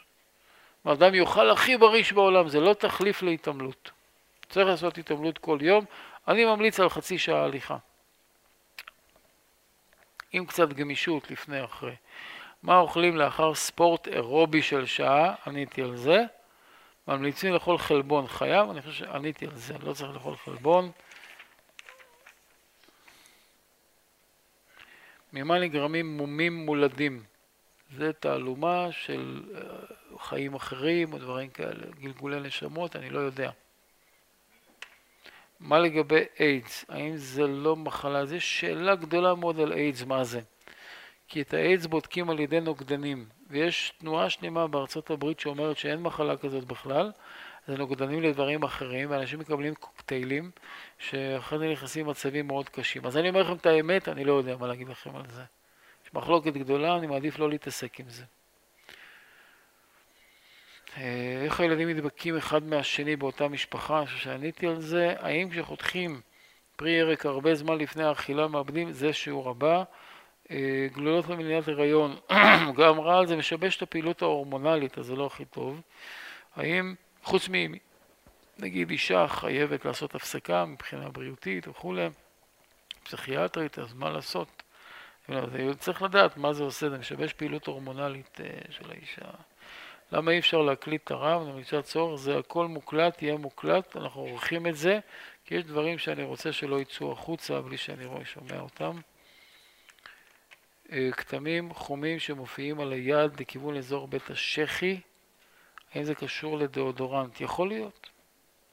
האדם 0.84 1.14
יאכל 1.14 1.50
הכי 1.50 1.76
בריא 1.76 2.02
שבעולם, 2.02 2.48
זה 2.48 2.60
לא 2.60 2.74
תחליף 2.74 3.22
להתעמלות. 3.22 3.90
צריך 4.48 4.66
לעשות 4.66 4.98
התעמלות 4.98 5.38
כל 5.38 5.58
יום. 5.60 5.84
אני 6.28 6.44
ממליץ 6.44 6.80
על 6.80 6.88
חצי 6.88 7.18
שעה 7.18 7.44
הליכה. 7.44 7.76
עם 10.32 10.46
קצת 10.46 10.68
גמישות 10.68 11.30
לפני 11.30 11.64
אחרי. 11.64 11.94
מה 12.62 12.78
אוכלים 12.78 13.16
לאחר 13.16 13.54
ספורט 13.54 14.08
אירובי 14.08 14.62
של 14.62 14.86
שעה? 14.86 15.34
עניתי 15.46 15.82
על 15.82 15.96
זה. 15.96 16.24
ממליצים 17.08 17.52
לאכול 17.52 17.78
חלבון 17.78 18.26
חייב, 18.26 18.70
אני 18.70 18.82
חושב 18.82 18.92
שעניתי 18.92 19.46
על 19.46 19.54
זה, 19.54 19.74
לא 19.82 19.92
צריך 19.92 20.14
לאכול 20.14 20.36
חלבון. 20.36 20.90
ממה 25.32 25.58
נגרמים 25.58 26.16
מומים 26.16 26.66
מולדים? 26.66 27.24
זה 27.96 28.12
תעלומה 28.12 28.88
של 28.90 29.42
אה, 29.54 29.60
חיים 30.18 30.54
אחרים 30.54 31.12
או 31.12 31.18
דברים 31.18 31.50
כאלה, 31.50 31.86
גלגולי 32.00 32.40
נשמות, 32.40 32.96
אני 32.96 33.10
לא 33.10 33.18
יודע. 33.18 33.50
מה 35.60 35.78
לגבי 35.78 36.24
איידס? 36.40 36.84
האם 36.88 37.16
זה 37.16 37.46
לא 37.46 37.76
מחלה? 37.76 38.26
זו 38.26 38.40
שאלה 38.40 38.94
גדולה 38.94 39.34
מאוד 39.34 39.60
על 39.60 39.72
איידס, 39.72 40.02
מה 40.02 40.24
זה? 40.24 40.40
כי 41.28 41.42
את 41.42 41.54
האיידס 41.54 41.86
בודקים 41.86 42.30
על 42.30 42.40
ידי 42.40 42.60
נוגדנים, 42.60 43.26
ויש 43.50 43.92
תנועה 43.98 44.30
שלמה 44.30 44.66
בארצות 44.66 45.10
הברית 45.10 45.40
שאומרת 45.40 45.76
שאין 45.76 46.02
מחלה 46.02 46.36
כזאת 46.36 46.64
בכלל, 46.64 47.12
זה 47.68 47.76
נוגדנים 47.76 48.22
לדברים 48.22 48.62
אחרים, 48.62 49.10
ואנשים 49.10 49.38
מקבלים 49.38 49.74
קוקטיילים, 49.74 50.50
שאחרי 50.98 51.58
זה 51.58 51.72
נכנסים 51.72 52.06
למצבים 52.06 52.46
מאוד 52.46 52.68
קשים. 52.68 53.06
אז 53.06 53.16
אני 53.16 53.28
אומר 53.28 53.42
לכם 53.42 53.56
את 53.56 53.66
האמת, 53.66 54.08
אני 54.08 54.24
לא 54.24 54.32
יודע 54.32 54.56
מה 54.56 54.66
להגיד 54.66 54.88
לכם 54.88 55.16
על 55.16 55.26
זה. 55.30 55.42
יש 56.04 56.14
מחלוקת 56.14 56.52
גדולה, 56.52 56.96
אני 56.96 57.06
מעדיף 57.06 57.38
לא 57.38 57.48
להתעסק 57.48 58.00
עם 58.00 58.08
זה. 58.08 58.24
אה, 60.96 61.42
איך 61.44 61.60
הילדים 61.60 61.88
נדבקים 61.88 62.36
אחד 62.36 62.64
מהשני 62.64 63.16
באותה 63.16 63.48
משפחה, 63.48 63.98
אני 63.98 64.06
חושב 64.06 64.18
שעניתי 64.18 64.66
על 64.66 64.80
זה. 64.80 65.14
האם 65.18 65.50
כשחותכים 65.50 66.20
פרי 66.76 66.90
ירק 66.90 67.26
הרבה 67.26 67.54
זמן 67.54 67.78
לפני 67.78 68.04
האכילה 68.04 68.48
מאבדים, 68.48 68.92
זה 68.92 69.12
שיעור 69.12 69.50
הבא. 69.50 69.82
אה, 70.50 70.86
גלולות 70.92 71.26
במניעת 71.26 71.68
הריון, 71.68 72.16
גם 72.78 73.00
רעל 73.00 73.26
זה 73.26 73.36
משבש 73.36 73.76
את 73.76 73.82
הפעילות 73.82 74.22
ההורמונלית, 74.22 74.98
אז 74.98 75.06
זה 75.06 75.16
לא 75.16 75.26
הכי 75.26 75.44
טוב. 75.44 75.80
האם, 76.56 76.94
חוץ 77.22 77.48
מ... 77.48 77.54
נגיד 78.58 78.90
אישה 78.90 79.28
חייבת 79.28 79.84
לעשות 79.84 80.14
הפסקה 80.14 80.64
מבחינה 80.64 81.08
בריאותית 81.08 81.68
וכולי, 81.68 82.08
פסיכיאטרית, 83.02 83.78
אז 83.78 83.94
מה 83.94 84.10
לעשות? 84.10 84.62
צריך 85.78 86.02
לדעת 86.02 86.36
מה 86.36 86.52
זה 86.52 86.62
עושה, 86.62 86.90
זה 86.90 86.98
משבש 86.98 87.32
פעילות 87.32 87.66
הורמונלית 87.66 88.40
אה, 88.40 88.46
של 88.70 88.90
האישה. 88.90 89.30
למה 90.12 90.30
אי 90.30 90.38
אפשר 90.38 90.62
להקליט 90.62 91.04
את 91.04 91.10
הרב? 91.10 91.48
למידת 91.48 91.84
צורך, 91.84 92.20
זה 92.20 92.38
הכל 92.38 92.66
מוקלט, 92.66 93.22
יהיה 93.22 93.36
מוקלט, 93.36 93.96
אנחנו 93.96 94.20
עורכים 94.20 94.66
את 94.66 94.76
זה, 94.76 94.98
כי 95.44 95.54
יש 95.54 95.64
דברים 95.64 95.98
שאני 95.98 96.22
רוצה 96.22 96.52
שלא 96.52 96.80
יצאו 96.80 97.12
החוצה 97.12 97.60
בלי 97.60 97.76
שאני 97.76 98.04
רואה 98.04 98.24
שומע 98.24 98.60
אותם. 98.60 99.00
אה, 100.92 101.08
כתמים 101.12 101.74
חומים 101.74 102.18
שמופיעים 102.18 102.80
על 102.80 102.92
היד 102.92 103.40
לכיוון 103.40 103.76
אזור 103.76 104.08
בית 104.08 104.30
השחי, 104.30 105.00
האם 105.94 106.04
זה 106.04 106.14
קשור 106.14 106.58
לדאודורנט? 106.58 107.40
יכול 107.40 107.68
להיות. 107.68 108.10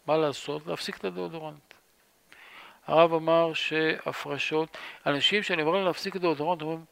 מה 0.07 0.18
לעשות? 0.18 0.68
להפסיק 0.68 0.97
את 0.97 1.05
הדאודורנט. 1.05 1.73
הרב 2.88 3.14
אמר 3.14 3.53
שהפרשות, 3.53 4.77
אנשים 5.05 5.43
שאני 5.43 5.61
אומר 5.61 5.73
להם 5.73 5.85
להפסיק 5.85 6.15
את 6.15 6.19
הדאודורנט, 6.19 6.61
אומרים, 6.61 6.85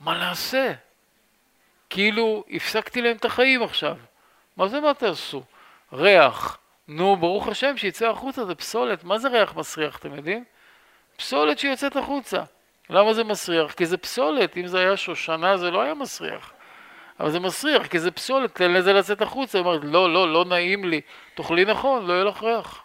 מה 0.00 0.18
נעשה? 0.18 0.72
כאילו 1.94 2.44
הפסקתי 2.50 3.02
להם 3.02 3.16
את 3.16 3.24
החיים 3.24 3.62
עכשיו. 3.62 3.96
מה 4.56 4.68
זה 4.68 4.80
מה 4.80 4.94
תעשו? 4.94 5.42
ריח. 5.92 6.58
נו, 6.88 7.16
ברוך 7.16 7.48
השם 7.48 7.76
שיצא 7.76 8.08
החוצה, 8.08 8.44
זה 8.44 8.54
פסולת. 8.54 9.04
מה 9.04 9.18
זה 9.18 9.28
ריח 9.28 9.56
מסריח, 9.56 9.98
אתם 9.98 10.14
יודעים? 10.14 10.44
פסולת 11.16 11.58
שיוצאת 11.58 11.96
החוצה. 11.96 12.42
למה 12.90 13.14
זה 13.14 13.24
מסריח? 13.24 13.72
כי 13.72 13.86
זה 13.86 13.96
פסולת. 13.96 14.56
אם 14.56 14.66
זה 14.66 14.78
היה 14.78 14.96
שושנה 14.96 15.56
זה 15.56 15.70
לא 15.70 15.82
היה 15.82 15.94
מסריח. 15.94 16.52
אבל 17.20 17.30
זה 17.30 17.40
מסריח, 17.40 17.86
כי 17.86 17.98
זה 17.98 18.10
פסולת, 18.10 18.54
תן 18.54 18.72
לזה 18.72 18.92
לצאת 18.92 19.22
החוצה. 19.22 19.58
אומרת, 19.58 19.80
לא, 19.84 20.12
לא, 20.12 20.32
לא 20.32 20.44
נעים 20.44 20.84
לי. 20.84 21.00
תאכלי 21.34 21.64
נכון, 21.64 22.06
לא 22.06 22.12
יהיה 22.12 22.24
לך 22.24 22.42
ריח. 22.42 22.82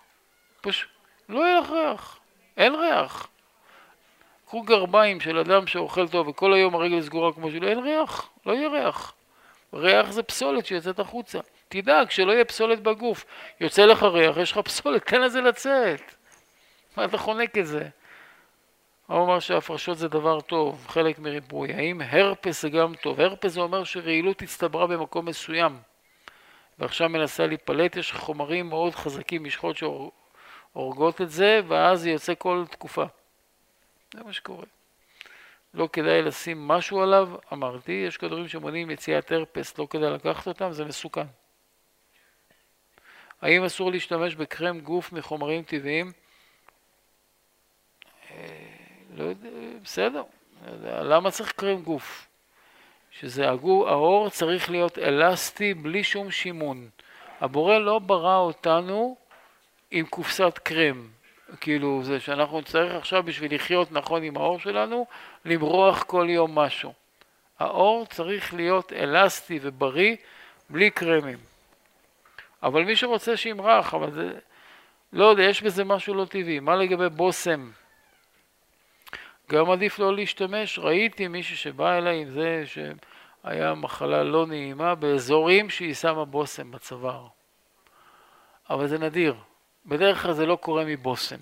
פשוט, 0.61 0.90
לא 1.30 1.40
יהיה 1.40 1.60
לך 1.60 1.69
ריח. 1.69 2.19
אין 2.57 2.76
ריח. 2.76 3.27
קחו 4.49 4.61
גרביים 4.61 5.19
של 5.19 5.38
אדם 5.38 5.67
שאוכל 5.67 6.07
טוב 6.07 6.27
וכל 6.27 6.53
היום 6.53 6.76
הרגל 6.76 7.01
סגורה 7.01 7.34
כמו 7.34 7.51
שלו, 7.51 7.67
אין 7.67 7.80
ריח, 7.80 8.30
לא 8.45 8.53
יהיה 8.53 8.69
ריח. 8.69 9.13
ריח 9.73 10.11
זה 10.11 10.23
פסולת 10.23 10.65
שיוצאת 10.65 10.99
החוצה. 10.99 11.39
תדאג 11.67 12.09
שלא 12.09 12.31
יהיה 12.31 12.45
פסולת 12.45 12.80
בגוף. 12.80 13.26
יוצא 13.61 13.85
לך 13.85 14.03
ריח, 14.03 14.38
יש 14.38 14.51
לך 14.51 14.57
פסולת, 14.57 15.05
תן 15.05 15.21
לזה 15.21 15.41
לצאת. 15.41 16.01
מה 16.97 17.05
אתה 17.05 17.17
חונק 17.17 17.57
את 17.57 17.67
זה? 17.67 17.88
הוא 19.07 19.26
אמר 19.26 19.39
שהפרשות 19.39 19.97
זה 19.97 20.07
דבר 20.07 20.41
טוב, 20.41 20.85
חלק 20.88 21.19
מריפוי. 21.19 21.73
האם 21.73 22.01
הרפס 22.01 22.61
זה 22.61 22.69
גם 22.69 22.93
טוב? 23.01 23.21
הרפס 23.21 23.51
זה 23.51 23.61
אומר 23.61 23.84
שרעילות 23.84 24.41
הצטברה 24.41 24.88
במקום 24.88 25.26
מסוים 25.26 25.77
ועכשיו 26.80 27.09
מנסה 27.09 27.47
להיפלט, 27.47 27.95
יש 27.95 28.11
חומרים 28.11 28.69
מאוד 28.69 28.95
חזקים, 28.95 29.43
משחות 29.43 29.77
שהורגות 29.77 31.21
את 31.21 31.30
זה, 31.30 31.61
ואז 31.67 32.01
זה 32.01 32.09
יוצא 32.09 32.34
כל 32.38 32.63
תקופה. 32.69 33.05
זה 34.14 34.23
מה 34.23 34.34
שקורה. 34.34 34.65
לא 35.73 35.90
כדאי 35.94 36.22
לשים 36.22 36.68
משהו 36.68 37.02
עליו, 37.02 37.30
אמרתי, 37.53 37.91
יש 37.91 38.18
כדורים 38.18 38.48
שמונעים 38.48 38.91
יציאת 38.91 39.31
הרפס, 39.31 39.77
לא 39.77 39.88
כדאי 39.90 40.11
לקחת 40.11 40.48
אותם, 40.48 40.72
זה 40.72 40.86
מסוכן. 40.86 41.26
האם 43.41 43.64
אסור 43.64 43.91
להשתמש 43.91 44.36
בקרם 44.36 44.80
גוף 44.80 45.11
מחומרים 45.11 45.64
טבעיים? 45.64 46.11
אה, 48.31 48.36
לא 49.15 49.23
יודע, 49.23 49.49
בסדר. 49.84 50.23
למה 50.84 51.31
צריך 51.31 51.52
קרם 51.52 51.81
גוף? 51.81 52.27
שזה 53.11 53.49
הגוף, 53.49 53.88
העור 53.88 54.30
צריך 54.30 54.69
להיות 54.69 54.98
אלסטי 54.98 55.73
בלי 55.73 56.03
שום 56.03 56.31
שימון. 56.31 56.90
הבורא 57.41 57.77
לא 57.77 57.99
ברא 57.99 58.38
אותנו 58.38 59.18
עם 59.91 60.06
קופסת 60.06 60.57
קרם. 60.64 61.07
כאילו 61.61 62.03
זה 62.03 62.19
שאנחנו 62.19 62.59
נצטרך 62.59 62.93
עכשיו 62.93 63.23
בשביל 63.23 63.55
לחיות 63.55 63.91
נכון 63.91 64.23
עם 64.23 64.38
העור 64.38 64.59
שלנו, 64.59 65.05
למרוח 65.45 66.03
כל 66.03 66.27
יום 66.30 66.59
משהו. 66.59 66.93
העור 67.59 68.05
צריך 68.05 68.53
להיות 68.53 68.93
אלסטי 68.93 69.59
ובריא 69.61 70.15
בלי 70.69 70.89
קרמים. 70.89 71.38
אבל 72.63 72.84
מי 72.84 72.95
שרוצה 72.95 73.38
שימרח, 73.38 73.93
אבל 73.93 74.11
זה... 74.11 74.31
לא 75.13 75.26
יודע, 75.26 75.43
יש 75.43 75.61
בזה 75.61 75.84
משהו 75.84 76.13
לא 76.13 76.26
טבעי. 76.26 76.59
מה 76.59 76.76
לגבי 76.76 77.09
בושם? 77.09 77.71
גם 79.49 79.71
עדיף 79.71 79.99
לא 79.99 80.15
להשתמש. 80.15 80.80
ראיתי 80.80 81.27
מישהו 81.27 81.57
שבא 81.57 81.97
אליי 81.97 82.21
עם 82.21 82.30
זה 82.30 82.63
שהיה 82.65 83.73
מחלה 83.73 84.23
לא 84.23 84.47
נעימה 84.47 84.95
באזורים 84.95 85.69
שהיא 85.69 85.93
שמה 85.93 86.26
בושם 86.26 86.71
בצוואר. 86.71 87.27
אבל 88.69 88.88
זה 88.88 88.97
נדיר. 88.97 89.35
בדרך 89.85 90.22
כלל 90.22 90.34
זה 90.34 90.45
לא 90.45 90.56
קורה 90.56 90.85
מבושם. 90.85 91.35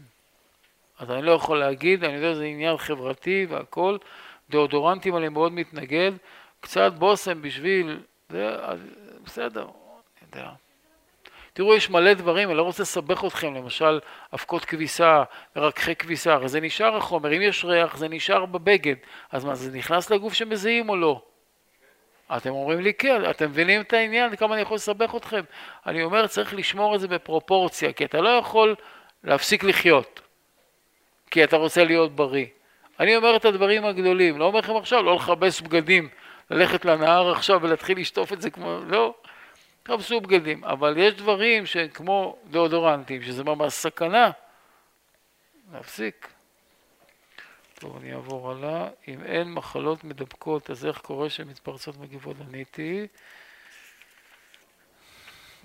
אז 0.99 1.11
אני 1.11 1.21
לא 1.21 1.31
יכול 1.31 1.59
להגיד, 1.59 2.03
אני 2.03 2.13
יודע 2.13 2.33
שזה 2.33 2.43
עניין 2.43 2.77
חברתי 2.77 3.45
והכל, 3.49 3.97
דאודורנטים 4.49 5.17
אני 5.17 5.29
מאוד 5.29 5.51
מתנגד, 5.51 6.11
קצת 6.59 6.93
בושם 6.93 7.41
בשביל, 7.41 7.99
זה, 8.29 8.55
אז 8.61 8.79
בסדר, 9.23 9.63
אני 9.63 10.27
יודע. 10.35 10.49
תראו, 11.53 11.75
יש 11.75 11.89
מלא 11.89 12.13
דברים, 12.13 12.49
אני 12.49 12.57
לא 12.57 12.63
רוצה 12.63 12.83
לסבך 12.83 13.25
אתכם, 13.25 13.55
למשל 13.55 13.99
אבקות 14.33 14.65
כביסה, 14.65 15.23
מרככי 15.55 15.95
כביסה, 15.95 16.33
הרי 16.33 16.49
זה 16.49 16.59
נשאר 16.59 16.97
החומר, 16.97 17.37
אם 17.37 17.41
יש 17.41 17.65
ריח 17.65 17.97
זה 17.97 18.07
נשאר 18.07 18.45
בבגד, 18.45 18.95
אז 19.31 19.45
מה, 19.45 19.55
זה 19.55 19.77
נכנס 19.77 20.09
לגוף 20.11 20.33
שמזיעים 20.33 20.89
או 20.89 20.95
לא? 20.95 21.21
אתם 22.35 22.49
אומרים 22.49 22.79
לי 22.79 22.93
כן, 22.93 23.29
אתם 23.29 23.45
מבינים 23.45 23.81
את 23.81 23.93
העניין, 23.93 24.35
כמה 24.35 24.53
אני 24.53 24.61
יכול 24.61 24.75
לסבך 24.75 25.15
אתכם? 25.15 25.41
אני 25.85 26.03
אומר, 26.03 26.27
צריך 26.27 26.53
לשמור 26.53 26.95
את 26.95 26.99
זה 26.99 27.07
בפרופורציה, 27.07 27.93
כי 27.93 28.05
אתה 28.05 28.21
לא 28.21 28.29
יכול 28.29 28.75
להפסיק 29.23 29.63
לחיות, 29.63 30.21
כי 31.31 31.43
אתה 31.43 31.57
רוצה 31.57 31.83
להיות 31.83 32.15
בריא. 32.15 32.45
אני 32.99 33.15
אומר 33.15 33.35
את 33.35 33.45
הדברים 33.45 33.85
הגדולים, 33.85 34.37
לא 34.37 34.45
אומר 34.45 34.59
לכם 34.59 34.75
עכשיו 34.75 35.03
לא 35.03 35.15
לכבס 35.15 35.61
בגדים, 35.61 36.09
ללכת 36.49 36.85
לנהר 36.85 37.31
עכשיו 37.31 37.61
ולהתחיל 37.61 37.99
לשטוף 37.99 38.33
את 38.33 38.41
זה 38.41 38.49
כמו, 38.49 38.79
לא, 38.87 39.13
תכבסו 39.83 40.21
בגדים, 40.21 40.63
אבל 40.63 40.97
יש 40.97 41.13
דברים 41.13 41.65
שכמו 41.65 42.37
דאודורנטים, 42.45 43.21
שזה 43.21 43.43
ממש 43.43 43.73
סכנה, 43.73 44.31
להפסיק. 45.73 46.36
טוב, 47.79 47.97
אני 47.97 48.13
אעבור 48.13 48.51
הלאה. 48.51 48.89
אם 49.07 49.23
אין 49.23 49.53
מחלות 49.53 50.03
מדבקות, 50.03 50.69
אז 50.69 50.85
איך 50.85 50.97
קורה 50.97 51.29
שהן 51.29 51.47
מתפרצות 51.47 51.97
מגיבות? 51.97 52.37
עניתי. 52.41 53.07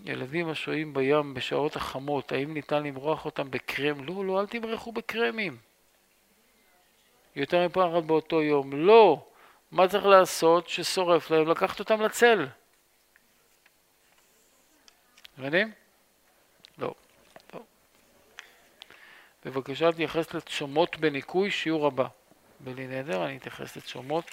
ילדים 0.04 0.48
השוהים 0.48 0.94
בים 0.94 1.34
בשעות 1.34 1.76
החמות, 1.76 2.32
האם 2.32 2.54
ניתן 2.54 2.82
למרוח 2.82 3.24
אותם 3.24 3.50
בקרם? 3.50 4.04
לא, 4.04 4.24
לא, 4.24 4.40
אל 4.40 4.46
תמרחו 4.46 4.92
בקרמים. 4.92 5.56
יותר 7.36 7.66
מפעם 7.66 7.94
אחת 7.94 8.04
באותו 8.04 8.42
יום. 8.42 8.72
לא. 8.72 9.26
מה 9.70 9.88
צריך 9.88 10.06
לעשות 10.06 10.68
ששורף 10.68 11.30
להם? 11.30 11.48
לקחת 11.48 11.80
אותם 11.80 12.00
לצל. 12.00 12.46
מבינים? 15.38 15.72
לא. 16.78 16.94
בבקשה 19.44 19.86
להתייחס 19.86 20.34
לצומות 20.34 20.96
בניקוי, 20.96 21.50
שיעור 21.50 21.86
הבא. 21.86 22.06
בלי 22.60 22.86
נדר, 22.86 23.26
אני 23.26 23.36
אתייחס 23.36 23.76
לצומות. 23.76 24.24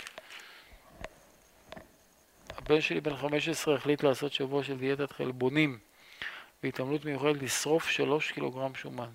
הבן 2.58 2.82
שלי 2.82 3.02
בן 3.02 3.16
15 3.16 3.76
החליט 3.76 4.04
לעשות 4.04 4.34
שבוע 4.34 4.64
של 4.64 4.78
דיאטת 4.78 5.12
חלבונים 5.12 5.80
והתעמלות 6.64 7.06
מיוחדת 7.06 7.42
לשרוף 7.42 7.90
3 7.90 8.32
קילוגרם 8.32 8.76
שומן. 8.76 9.10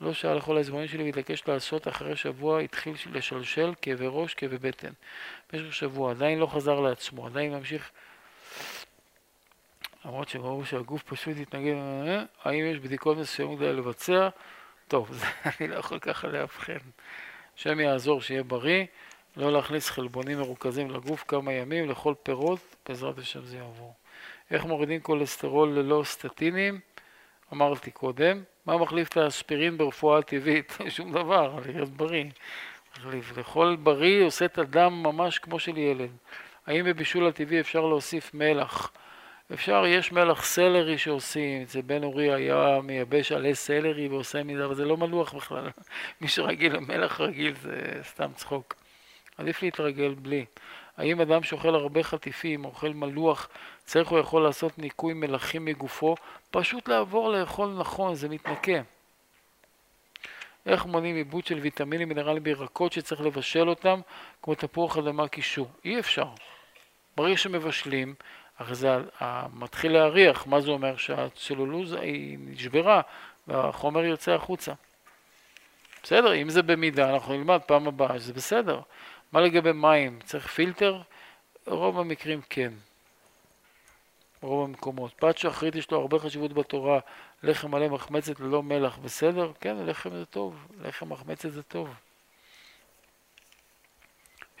לא 0.00 0.12
שאל 0.12 0.34
לכל 0.34 0.56
ההזמנים 0.56 0.88
שלי 0.88 1.04
והתעקש 1.04 1.48
לעשות 1.48 1.88
אחרי 1.88 2.16
שבוע 2.16 2.60
התחיל 2.60 2.94
לשלשל 3.12 3.72
כאבי 3.82 4.06
ראש, 4.08 4.34
כאבי 4.34 4.58
בטן. 4.58 4.92
במשך 5.52 5.74
שבוע 5.74 6.10
עדיין 6.10 6.38
לא 6.38 6.46
חזר 6.46 6.80
לעצמו, 6.80 7.26
עדיין 7.26 7.54
ממשיך 7.54 7.90
למרות 10.04 10.28
שברור 10.28 10.64
שהגוף 10.64 11.02
פשוט 11.02 11.36
יתנגד, 11.36 11.74
האם 12.44 12.64
יש 12.64 12.78
בדיקות 12.78 13.18
מסוימות 13.18 13.58
כדי 13.58 13.72
לבצע? 13.72 14.28
טוב, 14.88 15.10
אני 15.60 15.68
לא 15.68 15.74
יכול 15.74 15.98
ככה 15.98 16.28
לאבחן. 16.28 16.78
השם 17.56 17.80
יעזור 17.80 18.20
שיהיה 18.22 18.42
בריא, 18.42 18.84
לא 19.36 19.52
להכניס 19.52 19.90
חלבונים 19.90 20.38
מרוכזים 20.38 20.90
לגוף 20.90 21.24
כמה 21.28 21.52
ימים, 21.52 21.88
לאכול 21.88 22.14
פירות, 22.22 22.76
בעזרת 22.88 23.18
השם 23.18 23.44
זה 23.44 23.56
יעבור. 23.56 23.94
איך 24.50 24.64
מורידים 24.64 25.00
כולסטרול 25.00 25.68
ללא 25.68 26.02
סטטינים? 26.04 26.80
אמרתי 27.52 27.90
קודם. 27.90 28.42
מה 28.66 28.76
מחליף 28.76 29.08
את 29.08 29.16
האספירין 29.16 29.78
ברפואה 29.78 30.18
הטבעית? 30.18 30.78
שום 30.88 31.12
דבר, 31.12 31.58
להיות 31.66 31.88
בריא. 31.88 32.24
מחליף. 32.98 33.36
לאכול 33.36 33.76
בריא 33.76 34.24
עושה 34.24 34.44
את 34.44 34.58
הדם 34.58 35.02
ממש 35.02 35.38
כמו 35.38 35.58
של 35.58 35.78
ילד. 35.78 36.10
האם 36.66 36.84
בבישול 36.84 37.26
הטבעי 37.26 37.60
אפשר 37.60 37.80
להוסיף 37.80 38.34
מלח? 38.34 38.92
אפשר, 39.54 39.86
יש 39.86 40.12
מלח 40.12 40.44
סלרי 40.44 40.98
שעושים, 40.98 41.62
אצל 41.62 41.80
בן 41.80 42.04
אורי 42.04 42.32
היה 42.32 42.80
מייבש 42.82 43.32
עלי 43.32 43.54
סלרי 43.54 44.08
ועושה 44.08 44.42
מזה, 44.42 44.64
אבל 44.64 44.74
זה 44.74 44.84
לא 44.84 44.96
מלוח 44.96 45.34
בכלל. 45.34 45.70
מי 46.20 46.28
שרגיל 46.28 46.76
למלח 46.76 47.20
רגיל 47.20 47.54
זה 47.54 48.00
סתם 48.02 48.30
צחוק. 48.34 48.74
עדיף 49.38 49.62
להתרגל 49.62 50.14
בלי. 50.14 50.44
האם 50.96 51.20
אדם 51.20 51.42
שאוכל 51.42 51.74
הרבה 51.74 52.02
חטיפים, 52.02 52.64
אוכל 52.64 52.88
מלוח, 52.88 53.48
צריך 53.84 54.12
או 54.12 54.18
יכול 54.18 54.42
לעשות 54.42 54.78
ניקוי 54.78 55.14
מלחים 55.14 55.64
מגופו? 55.64 56.14
פשוט 56.50 56.88
לעבור 56.88 57.32
לאכול 57.32 57.76
נכון, 57.78 58.14
זה 58.14 58.28
מתנקה. 58.28 58.80
איך 60.66 60.86
מונעים 60.86 61.16
עיבוד 61.16 61.46
של 61.46 61.58
ויטמינים 61.58 62.08
מינרלים 62.08 62.42
בירקות 62.42 62.92
שצריך 62.92 63.20
לבשל 63.20 63.68
אותם, 63.68 64.00
כמו 64.42 64.54
תפוח 64.54 64.98
אדמה 64.98 65.28
קישור? 65.28 65.68
אי 65.84 65.98
אפשר. 65.98 66.28
ברגע 67.16 67.36
שמבשלים, 67.36 68.14
אחרי 68.56 68.74
זה 68.74 68.96
מתחיל 69.52 69.92
להריח, 69.92 70.46
מה 70.46 70.60
זה 70.60 70.70
אומר? 70.70 70.96
שהצלולוזה 70.96 72.00
היא 72.00 72.38
נשברה 72.40 73.00
והחומר 73.46 74.04
יוצא 74.04 74.32
החוצה. 74.32 74.72
בסדר, 76.02 76.34
אם 76.34 76.50
זה 76.50 76.62
במידה, 76.62 77.10
אנחנו 77.14 77.34
נלמד 77.34 77.60
פעם 77.66 77.88
הבאה 77.88 78.18
שזה 78.18 78.32
בסדר. 78.32 78.80
מה 79.32 79.40
לגבי 79.40 79.72
מים? 79.72 80.18
צריך 80.24 80.46
פילטר? 80.46 81.02
רוב 81.66 81.98
המקרים 81.98 82.40
כן. 82.50 82.72
רוב 84.42 84.64
המקומות. 84.64 85.12
פת 85.16 85.38
שחרית 85.38 85.74
יש 85.74 85.90
לו 85.90 86.00
הרבה 86.00 86.18
חשיבות 86.18 86.52
בתורה, 86.52 86.98
לחם 87.42 87.70
מלא 87.70 87.88
מחמצת 87.88 88.40
ללא 88.40 88.62
מלח, 88.62 88.96
בסדר? 88.96 89.52
כן, 89.60 89.76
לחם 89.86 90.10
זה 90.10 90.24
טוב, 90.24 90.66
לחם 90.80 91.08
מחמצת 91.08 91.50
זה 91.50 91.62
טוב. 91.62 91.94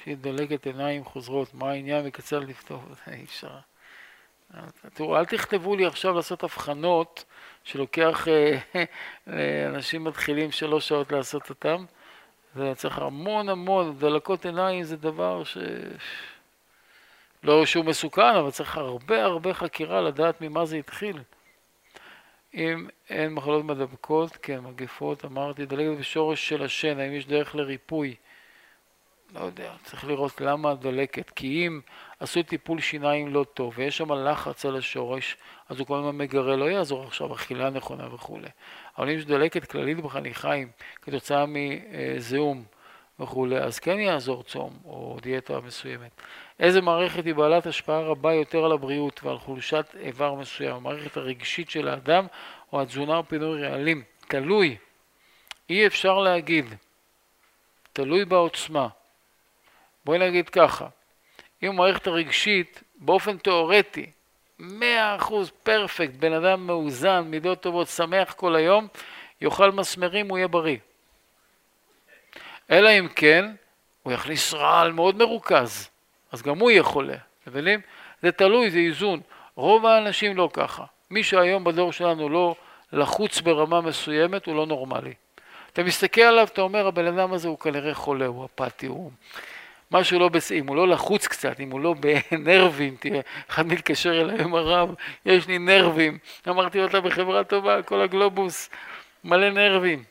שהיא 0.04 0.16
דולקת 0.16 0.66
עיניים 0.66 1.04
חוזרות, 1.04 1.54
מה 1.54 1.70
העניין 1.70 2.06
מקצר 2.06 2.38
לכתוב? 2.38 2.94
אי 3.12 3.24
אפשר. 3.24 3.58
תראו, 4.94 5.16
אל 5.16 5.24
תכתבו 5.24 5.76
לי 5.76 5.86
עכשיו 5.86 6.14
לעשות 6.14 6.42
הבחנות 6.42 7.24
שלוקח 7.64 8.28
אה, 8.28 8.58
לאנשים 9.26 10.04
מתחילים 10.04 10.50
שלוש 10.50 10.88
שעות 10.88 11.12
לעשות 11.12 11.50
אותם. 11.50 11.84
זה 12.54 12.72
צריך 12.76 12.98
המון 12.98 13.48
המון, 13.48 13.98
דלקות 13.98 14.46
עיניים 14.46 14.84
זה 14.84 14.96
דבר 14.96 15.44
ש... 15.44 15.58
לא 17.42 17.66
שהוא 17.66 17.84
מסוכן, 17.84 18.34
אבל 18.34 18.50
צריך 18.50 18.76
הרבה 18.76 19.24
הרבה 19.24 19.54
חקירה 19.54 20.00
לדעת 20.00 20.40
ממה 20.40 20.64
זה 20.64 20.76
התחיל. 20.76 21.18
אם 22.54 22.88
אין 23.10 23.34
מחלות 23.34 23.64
מדבקות, 23.64 24.36
כן, 24.42 24.60
מגפות, 24.60 25.24
אמרתי, 25.24 25.66
דלקת 25.66 25.98
בשורש 25.98 26.48
של 26.48 26.62
השן, 26.62 26.98
האם 26.98 27.12
יש 27.12 27.26
דרך 27.26 27.54
לריפוי? 27.54 28.14
לא 29.34 29.40
יודע, 29.40 29.72
צריך 29.84 30.04
לראות 30.04 30.40
למה 30.40 30.70
הדלקת, 30.70 31.30
כי 31.30 31.66
אם 31.66 31.80
עשו 32.20 32.42
טיפול 32.42 32.80
שיניים 32.80 33.34
לא 33.34 33.44
טוב 33.54 33.74
ויש 33.76 33.96
שם 33.96 34.12
לחץ 34.12 34.66
על 34.66 34.76
השורש, 34.76 35.36
אז 35.68 35.78
הוא 35.78 35.86
כל 35.86 35.98
הזמן 35.98 36.16
מגרה, 36.16 36.56
לא 36.56 36.64
יעזור 36.64 37.04
עכשיו 37.04 37.34
אכילה 37.34 37.70
נכונה 37.70 38.14
וכולי. 38.14 38.48
אבל 38.98 39.10
אם 39.10 39.18
יש 39.18 39.24
דלקת 39.24 39.64
כללית 39.64 40.00
בחניכיים 40.00 40.70
כתוצאה 41.02 41.44
מזיהום 41.48 42.64
וכולי, 43.20 43.58
אז 43.58 43.78
כן 43.78 44.00
יעזור 44.00 44.42
צום 44.42 44.78
או 44.84 45.18
דיאטה 45.22 45.60
מסוימת. 45.60 46.10
איזה 46.60 46.80
מערכת 46.80 47.24
היא 47.24 47.34
בעלת 47.34 47.66
השפעה 47.66 48.00
רבה 48.00 48.34
יותר 48.34 48.64
על 48.64 48.72
הבריאות 48.72 49.20
ועל 49.24 49.38
חולשת 49.38 49.86
איבר 50.00 50.34
מסוים, 50.34 50.76
המערכת 50.76 51.16
הרגשית 51.16 51.70
של 51.70 51.88
האדם 51.88 52.26
או 52.72 52.82
התזונה 52.82 53.16
או 53.16 53.28
פינוי 53.28 53.62
רעלים? 53.62 54.02
תלוי. 54.28 54.76
אי 55.70 55.86
אפשר 55.86 56.18
להגיד. 56.18 56.74
תלוי 57.92 58.24
בעוצמה. 58.24 58.88
בואי 60.04 60.18
נגיד 60.18 60.48
ככה, 60.48 60.86
אם 61.62 61.68
המערכת 61.68 62.06
הרגשית 62.06 62.82
באופן 62.96 63.36
תיאורטי, 63.38 64.10
100% 64.60 64.64
פרפקט, 65.62 66.14
בן 66.14 66.32
אדם 66.32 66.66
מאוזן, 66.66 67.20
מידות 67.20 67.60
טובות, 67.60 67.88
שמח 67.88 68.32
כל 68.32 68.56
היום, 68.56 68.88
יאכל 69.40 69.72
מסמרים, 69.72 70.28
הוא 70.28 70.38
יהיה 70.38 70.48
בריא. 70.48 70.78
אלא 72.70 72.88
אם 72.88 73.08
כן, 73.16 73.54
הוא 74.02 74.12
יכניס 74.12 74.54
רעל 74.54 74.92
מאוד 74.92 75.16
מרוכז, 75.16 75.88
אז 76.32 76.42
גם 76.42 76.58
הוא 76.58 76.70
יהיה 76.70 76.82
חולה, 76.82 77.16
מבינים? 77.46 77.80
זה 78.22 78.32
תלוי, 78.32 78.70
זה 78.70 78.78
איזון. 78.78 79.20
רוב 79.54 79.86
האנשים 79.86 80.36
לא 80.36 80.48
ככה. 80.52 80.84
מי 81.10 81.22
שהיום 81.22 81.64
בדור 81.64 81.92
שלנו 81.92 82.28
לא 82.28 82.54
לחוץ 82.92 83.40
ברמה 83.40 83.80
מסוימת, 83.80 84.46
הוא 84.46 84.56
לא 84.56 84.66
נורמלי. 84.66 85.14
אתה 85.72 85.82
מסתכל 85.82 86.20
עליו, 86.20 86.46
אתה 86.52 86.60
אומר, 86.60 86.86
הבן 86.86 87.06
אדם 87.06 87.32
הזה 87.32 87.48
הוא 87.48 87.58
כנראה 87.58 87.94
חולה, 87.94 88.26
הוא 88.26 88.44
אפאתי, 88.44 88.86
הוא... 88.86 89.10
משהו 89.90 90.18
לא 90.18 90.28
בסדר, 90.28 90.58
אם 90.58 90.66
הוא 90.66 90.76
לא 90.76 90.88
לחוץ 90.88 91.26
קצת, 91.26 91.60
אם 91.60 91.70
הוא 91.70 91.80
לא 91.80 91.94
בנרבים, 92.00 92.96
תראה, 93.00 93.20
אחד 93.50 93.66
מתקשר 93.66 94.20
אליי 94.20 94.42
עם 94.42 94.54
הרב, 94.54 94.94
יש 95.26 95.48
לי 95.48 95.58
נרבים, 95.58 96.18
אמרתי 96.48 96.78
לו, 96.78 96.86
אתה 96.86 97.00
בחברה 97.00 97.44
טובה, 97.44 97.82
כל 97.82 98.00
הגלובוס 98.00 98.70
מלא 99.24 99.50
נרבים. 99.50 100.04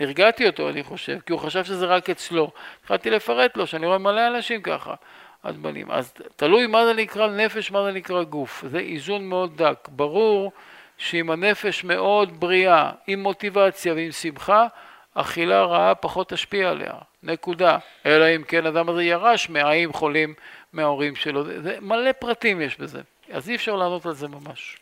הרגעתי 0.00 0.46
אותו, 0.46 0.68
אני 0.68 0.82
חושב, 0.82 1.18
כי 1.26 1.32
הוא 1.32 1.40
חשב 1.40 1.64
שזה 1.64 1.86
רק 1.86 2.10
אצלו. 2.10 2.50
התחלתי 2.80 3.10
לפרט 3.10 3.56
לו, 3.56 3.66
שאני 3.66 3.86
רואה 3.86 3.98
מלא 3.98 4.28
אנשים 4.28 4.62
ככה. 4.62 4.94
אז 5.42 5.56
בנים. 5.56 5.90
אז 5.90 6.14
תלוי 6.36 6.66
מה 6.66 6.86
זה 6.86 6.94
נקרא 6.94 7.26
נפש, 7.26 7.70
מה 7.70 7.84
זה 7.84 7.92
נקרא 7.92 8.22
גוף. 8.22 8.64
זה 8.70 8.78
איזון 8.78 9.26
מאוד 9.26 9.62
דק. 9.62 9.88
ברור 9.92 10.52
שאם 10.98 11.30
הנפש 11.30 11.84
מאוד 11.84 12.40
בריאה, 12.40 12.90
עם 13.06 13.22
מוטיבציה 13.22 13.94
ועם 13.94 14.12
שמחה, 14.12 14.66
אכילה 15.14 15.64
רעה 15.64 15.94
פחות 15.94 16.28
תשפיע 16.28 16.70
עליה. 16.70 16.92
נקודה. 17.22 17.78
אלא 18.06 18.24
אם 18.36 18.42
כן 18.42 18.66
אדם 18.66 18.88
הזה 18.88 19.02
ירש 19.02 19.50
מהאיים 19.50 19.92
חולים 19.92 20.34
מההורים 20.72 21.16
שלו. 21.16 21.44
זה 21.62 21.78
מלא 21.80 22.12
פרטים 22.12 22.60
יש 22.60 22.76
בזה. 22.76 23.00
אז 23.30 23.48
אי 23.48 23.54
אפשר 23.54 23.76
לענות 23.76 24.06
על 24.06 24.14
זה 24.14 24.28
ממש. 24.28 24.76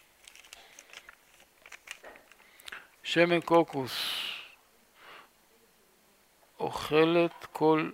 שמן 3.02 3.40
קוקוס 3.40 3.92
אוכלת 6.60 7.46
כל 7.52 7.90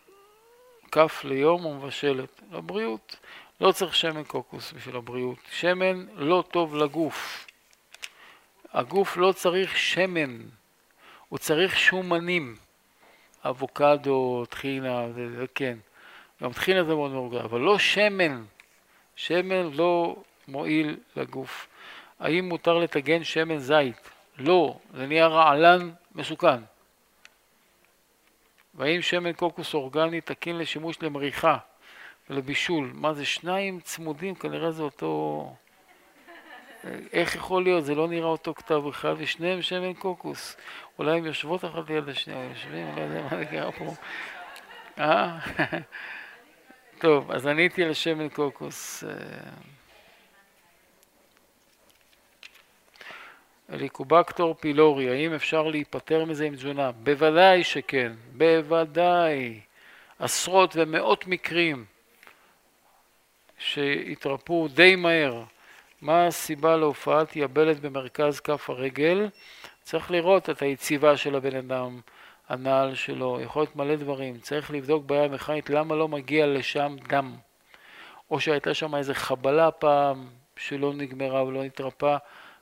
כף 0.92 1.24
ליום 1.24 1.66
ומבשלת. 1.66 2.42
לבריאות. 2.52 3.16
לא 3.60 3.72
צריך 3.72 3.94
שמן 3.94 4.24
קוקוס 4.24 4.72
בשביל 4.72 4.96
הבריאות. 4.96 5.38
שמן 5.50 6.06
לא 6.14 6.44
טוב 6.50 6.76
לגוף. 6.76 7.46
הגוף 8.72 9.16
לא 9.16 9.32
צריך 9.32 9.78
שמן, 9.78 10.38
הוא 11.28 11.38
צריך 11.38 11.78
שומנים. 11.78 12.56
אבוקדו, 13.44 14.44
טחינה, 14.50 15.12
זה, 15.12 15.36
זה 15.36 15.44
כן. 15.54 15.78
גם 16.42 16.52
טחינה 16.52 16.84
זה 16.84 16.94
מאוד 16.94 17.10
מאוד 17.10 17.34
אבל 17.34 17.60
לא 17.60 17.78
שמן. 17.78 18.44
שמן 19.16 19.70
לא 19.72 20.16
מועיל 20.48 20.96
לגוף. 21.16 21.68
האם 22.20 22.48
מותר 22.48 22.78
לטגן 22.78 23.24
שמן 23.24 23.58
זית? 23.58 24.10
לא, 24.38 24.78
זה 24.94 25.06
נהיה 25.06 25.26
רעלן 25.26 25.90
מסוכן. 26.14 26.60
והאם 28.74 29.02
שמן 29.02 29.32
קוקוס 29.32 29.74
אורגני 29.74 30.20
תקין 30.20 30.58
לשימוש 30.58 31.02
למריחה 31.02 31.58
ולבישול? 32.30 32.90
מה 32.94 33.14
זה 33.14 33.24
שניים 33.24 33.80
צמודים? 33.80 34.34
כנראה 34.34 34.70
זה 34.70 34.82
אותו... 34.82 35.54
איך 37.12 37.34
יכול 37.34 37.62
להיות? 37.62 37.84
זה 37.84 37.94
לא 37.94 38.08
נראה 38.08 38.26
אותו 38.26 38.54
כתב 38.54 38.82
אחד, 38.90 39.14
ושניהם 39.18 39.62
שמן 39.62 39.94
קוקוס. 39.94 40.56
אולי 40.98 41.18
הם 41.18 41.26
יושבות 41.26 41.64
אחת 41.64 41.90
ליד 41.90 42.08
השנייה, 42.08 42.44
יושבים, 42.44 42.96
לא 42.96 43.00
יודע 43.00 43.22
מה 43.22 43.40
נקרא 43.40 43.70
פה. 43.70 43.94
אה? 44.98 45.38
טוב, 47.02 47.32
אז 47.32 47.46
עניתי 47.46 47.84
על 47.84 47.92
שמן 47.92 48.28
קוקוס. 48.28 49.04
אליקובקטור 53.72 54.54
פילורי, 54.54 55.10
האם 55.10 55.34
אפשר 55.34 55.62
להיפטר 55.62 56.24
מזה 56.24 56.44
עם 56.44 56.54
תזונה? 56.54 56.92
בוודאי 56.92 57.64
שכן, 57.64 58.12
בוודאי. 58.32 59.60
עשרות 60.18 60.76
ומאות 60.76 61.26
מקרים 61.26 61.84
שהתרפאו 63.58 64.68
די 64.68 64.96
מהר. 64.96 65.42
מה 66.02 66.26
הסיבה 66.26 66.76
להופעת 66.76 67.36
יבלת 67.36 67.80
במרכז 67.80 68.40
כף 68.40 68.70
הרגל? 68.70 69.28
צריך 69.82 70.10
לראות 70.10 70.50
את 70.50 70.62
היציבה 70.62 71.16
של 71.16 71.34
הבן 71.34 71.56
אדם, 71.56 72.00
הנעל 72.48 72.94
שלו, 72.94 73.40
יכול 73.40 73.62
להיות 73.62 73.76
מלא 73.76 73.96
דברים. 73.96 74.38
צריך 74.38 74.70
לבדוק 74.70 75.04
בעיה 75.04 75.28
מכנית 75.28 75.70
למה 75.70 75.94
לא 75.94 76.08
מגיע 76.08 76.46
לשם 76.46 76.96
דם. 77.08 77.36
או 78.30 78.40
שהייתה 78.40 78.74
שם 78.74 78.94
איזה 78.94 79.14
חבלה 79.14 79.70
פעם 79.70 80.26
שלא 80.56 80.92
נגמרה 80.94 81.44
ולא 81.44 81.64
נתרפאה. 81.64 82.16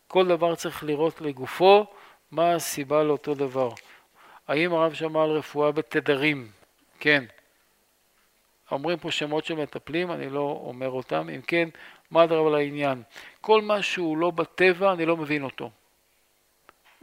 כל 0.08 0.26
דבר 0.26 0.54
צריך 0.54 0.84
לראות 0.84 1.20
לגופו 1.20 1.86
מה 2.30 2.52
הסיבה 2.52 3.02
לאותו 3.02 3.34
דבר. 3.34 3.70
האם 4.48 4.72
הרב 4.74 4.92
שמע 4.94 5.22
על 5.22 5.30
רפואה 5.30 5.72
בתדרים? 5.72 6.48
כן. 7.00 7.24
אומרים 8.70 8.98
פה 8.98 9.10
שמות 9.10 9.44
של 9.44 9.54
מטפלים, 9.54 10.12
אני 10.12 10.30
לא 10.30 10.62
אומר 10.66 10.90
אותם. 10.90 11.28
אם 11.34 11.40
כן, 11.40 11.68
מה 12.10 12.22
הדבר 12.22 12.46
על 12.46 12.54
העניין? 12.54 13.02
כל 13.40 13.62
מה 13.62 13.82
שהוא 13.82 14.16
לא 14.18 14.30
בטבע, 14.30 14.92
אני 14.92 15.06
לא 15.06 15.16
מבין 15.16 15.42
אותו. 15.42 15.70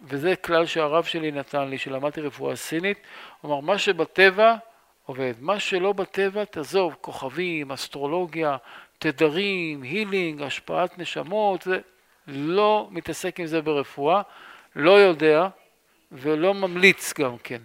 וזה 0.03 0.35
כלל 0.35 0.65
שהרב 0.65 1.03
שלי 1.03 1.31
נתן 1.31 1.67
לי, 1.67 1.77
שלמדתי 1.77 2.21
רפואה 2.21 2.55
סינית, 2.55 2.97
הוא 3.41 3.51
אמר, 3.51 3.59
מה 3.59 3.77
שבטבע 3.77 4.55
עובד, 5.05 5.33
מה 5.39 5.59
שלא 5.59 5.93
בטבע, 5.93 6.45
תעזוב, 6.45 6.95
כוכבים, 7.01 7.71
אסטרולוגיה, 7.71 8.57
תדרים, 8.99 9.81
הילינג, 9.81 10.41
השפעת 10.41 10.99
נשמות, 10.99 11.61
זה 11.61 11.79
לא 12.27 12.87
מתעסק 12.91 13.39
עם 13.39 13.45
זה 13.45 13.61
ברפואה, 13.61 14.21
לא 14.75 14.91
יודע 14.91 15.47
ולא 16.11 16.53
ממליץ 16.53 17.13
גם 17.13 17.37
כן. 17.37 17.61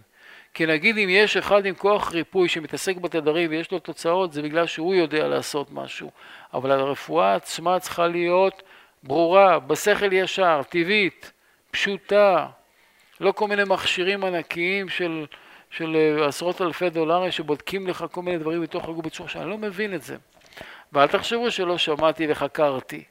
כי 0.54 0.66
נגיד 0.66 0.98
אם 0.98 1.08
יש 1.08 1.36
אחד 1.36 1.66
עם 1.66 1.74
כוח 1.74 2.12
ריפוי 2.12 2.48
שמתעסק 2.48 2.96
בתדרים 2.96 3.50
ויש 3.50 3.72
לו 3.72 3.78
תוצאות, 3.78 4.32
זה 4.32 4.42
בגלל 4.42 4.66
שהוא 4.66 4.94
יודע 4.94 5.28
לעשות 5.28 5.72
משהו. 5.72 6.10
אבל 6.54 6.70
הרפואה 6.70 7.34
עצמה 7.34 7.80
צריכה 7.80 8.06
להיות 8.06 8.62
ברורה, 9.02 9.58
בשכל 9.58 10.12
ישר, 10.12 10.60
טבעית, 10.68 11.32
פשוטה. 11.70 12.46
לא 13.20 13.32
כל 13.32 13.48
מיני 13.48 13.62
מכשירים 13.66 14.24
ענקיים 14.24 14.88
של, 14.88 15.26
של 15.70 15.96
עשרות 16.28 16.60
אלפי 16.60 16.90
דולרים 16.90 17.30
שבודקים 17.30 17.86
לך 17.86 18.04
כל 18.10 18.22
מיני 18.22 18.38
דברים 18.38 18.62
בתוך 18.62 18.84
הגוף 18.88 19.04
בצורה 19.04 19.28
שאני 19.28 19.50
לא 19.50 19.58
מבין 19.58 19.94
את 19.94 20.02
זה. 20.02 20.16
ואל 20.92 21.06
תחשבו 21.06 21.50
שלא 21.50 21.78
שמעתי 21.78 22.26
וחקרתי. 22.30 23.04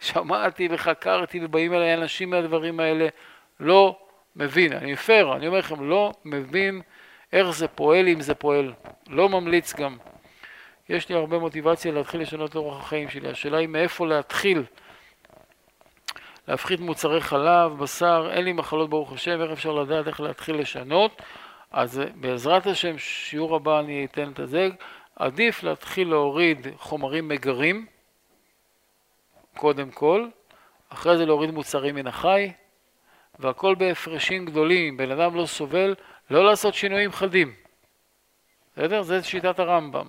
שמעתי 0.00 0.68
וחקרתי 0.70 1.40
ובאים 1.44 1.74
אליי 1.74 1.94
אנשים 1.94 2.30
מהדברים 2.30 2.80
האלה, 2.80 3.08
לא 3.60 3.98
מבין, 4.36 4.72
אני 4.72 4.92
מפר, 4.92 5.36
אני 5.36 5.46
אומר 5.46 5.58
לכם, 5.58 5.90
לא 5.90 6.12
מבין 6.24 6.80
איך 7.32 7.50
זה 7.50 7.68
פועל, 7.68 8.08
אם 8.08 8.20
זה 8.20 8.34
פועל. 8.34 8.72
לא 9.08 9.28
ממליץ 9.28 9.74
גם. 9.74 9.96
יש 10.88 11.08
לי 11.08 11.14
הרבה 11.14 11.38
מוטיבציה 11.38 11.92
להתחיל 11.92 12.20
לשנות 12.20 12.50
את 12.50 12.56
אורח 12.56 12.80
החיים 12.80 13.08
שלי. 13.08 13.28
השאלה 13.28 13.58
היא 13.58 13.68
מאיפה 13.68 14.06
להתחיל. 14.06 14.62
להפחית 16.48 16.80
מוצרי 16.80 17.20
חלב, 17.20 17.78
בשר, 17.78 18.28
אין 18.32 18.44
לי 18.44 18.52
מחלות 18.52 18.90
ברוך 18.90 19.12
השם, 19.12 19.42
איך 19.42 19.50
אפשר 19.50 19.72
לדעת 19.72 20.06
איך 20.06 20.20
להתחיל 20.20 20.56
לשנות? 20.56 21.22
אז 21.70 22.02
בעזרת 22.14 22.66
השם, 22.66 22.98
שיעור 22.98 23.56
הבא 23.56 23.80
אני 23.80 24.04
אתן 24.04 24.30
את 24.30 24.48
זה. 24.48 24.68
עדיף 25.16 25.62
להתחיל 25.62 26.08
להוריד 26.08 26.66
חומרים 26.76 27.28
מגרים, 27.28 27.86
קודם 29.56 29.90
כל, 29.90 30.28
אחרי 30.88 31.16
זה 31.16 31.26
להוריד 31.26 31.50
מוצרים 31.50 31.94
מן 31.94 32.06
החי, 32.06 32.52
והכל 33.38 33.74
בהפרשים 33.74 34.44
גדולים. 34.44 34.96
בן 34.96 35.10
אדם 35.10 35.34
לא 35.34 35.46
סובל, 35.46 35.94
לא 36.30 36.44
לעשות 36.44 36.74
שינויים 36.74 37.12
חדים. 37.12 37.52
בסדר? 38.72 39.02
זו 39.02 39.14
שיטת 39.22 39.58
הרמב"ם. 39.58 40.06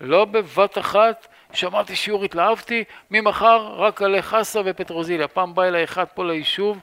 לא 0.00 0.24
בבת 0.24 0.78
אחת, 0.78 1.26
שמעתי 1.52 1.96
שיעור, 1.96 2.24
התלהבתי, 2.24 2.84
ממחר 3.10 3.74
רק 3.76 4.02
עלי 4.02 4.22
חסה 4.22 4.60
ופטרוזיליה. 4.64 5.28
פעם 5.28 5.54
בא 5.54 5.62
אליי 5.62 5.84
אחד 5.84 6.04
פה 6.14 6.24
ליישוב, 6.24 6.78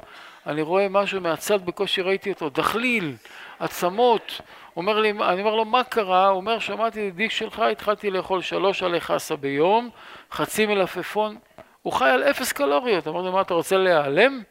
אני 0.48 0.61
רואה 0.61 0.90
משהו 0.90 1.22
מהצד, 1.22 1.66
בקושי 1.66 2.02
ראיתי 2.02 2.32
אותו, 2.32 2.49
דחליל, 2.49 3.16
עצמות. 3.60 4.41
אומר 4.76 4.99
לי, 4.99 5.11
אני 5.11 5.41
אומר 5.41 5.56
לו, 5.56 5.66
מה 5.66 5.84
קרה? 5.84 6.28
הוא 6.28 6.38
אומר, 6.38 6.60
שמעתי 6.60 7.07
את 7.07 7.16
דיק 7.16 7.32
שלך, 7.32 7.60
התחלתי 7.60 8.11
לאכול 8.11 8.41
שלוש 8.41 8.84
עלי 8.84 9.02
חסה 9.02 9.36
ביום, 9.36 9.90
חצי 10.32 10.66
מלפפון. 10.66 11.38
הוא 11.82 11.94
חי 11.94 12.10
על 12.10 12.24
אפס 12.24 12.52
קלוריות. 12.52 13.07
אמרתי 13.07 13.26
לו, 13.26 13.32
מה, 13.32 13.41
אתה 13.41 13.53
רוצה 13.53 13.78
להיעלם? 13.78 14.41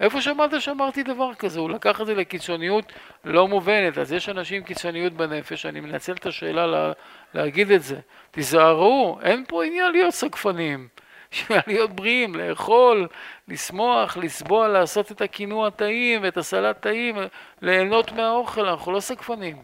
איפה 0.00 0.20
שמעת 0.20 0.60
שאמרתי 0.60 1.02
דבר 1.02 1.34
כזה? 1.34 1.60
הוא 1.60 1.70
לקח 1.70 2.00
את 2.00 2.06
זה 2.06 2.14
לקיצוניות 2.14 2.92
לא 3.24 3.48
מובנת. 3.48 3.98
אז 3.98 4.12
יש 4.12 4.28
אנשים 4.28 4.56
עם 4.56 4.62
קיצוניות 4.62 5.12
בנפש, 5.12 5.66
אני 5.66 5.80
מנצל 5.80 6.12
את 6.12 6.26
השאלה 6.26 6.66
לה, 6.66 6.92
להגיד 7.34 7.70
את 7.70 7.82
זה. 7.82 8.00
תיזהרו, 8.30 9.18
אין 9.22 9.44
פה 9.48 9.64
עניין 9.64 9.92
להיות 9.92 10.14
סגפנים. 10.14 10.88
להיות 11.66 11.90
בריאים, 11.90 12.34
לאכול, 12.34 13.08
לשמוח, 13.48 14.16
לסבוע, 14.16 14.68
לעשות 14.68 15.12
את 15.12 15.20
הקינוע 15.20 15.70
טעים, 15.70 16.26
את 16.26 16.36
הסלט 16.36 16.80
טעים, 16.80 17.16
ליהנות 17.62 18.12
מהאוכל, 18.12 18.68
אנחנו 18.68 18.92
לא 18.92 19.00
סגפנים. 19.00 19.62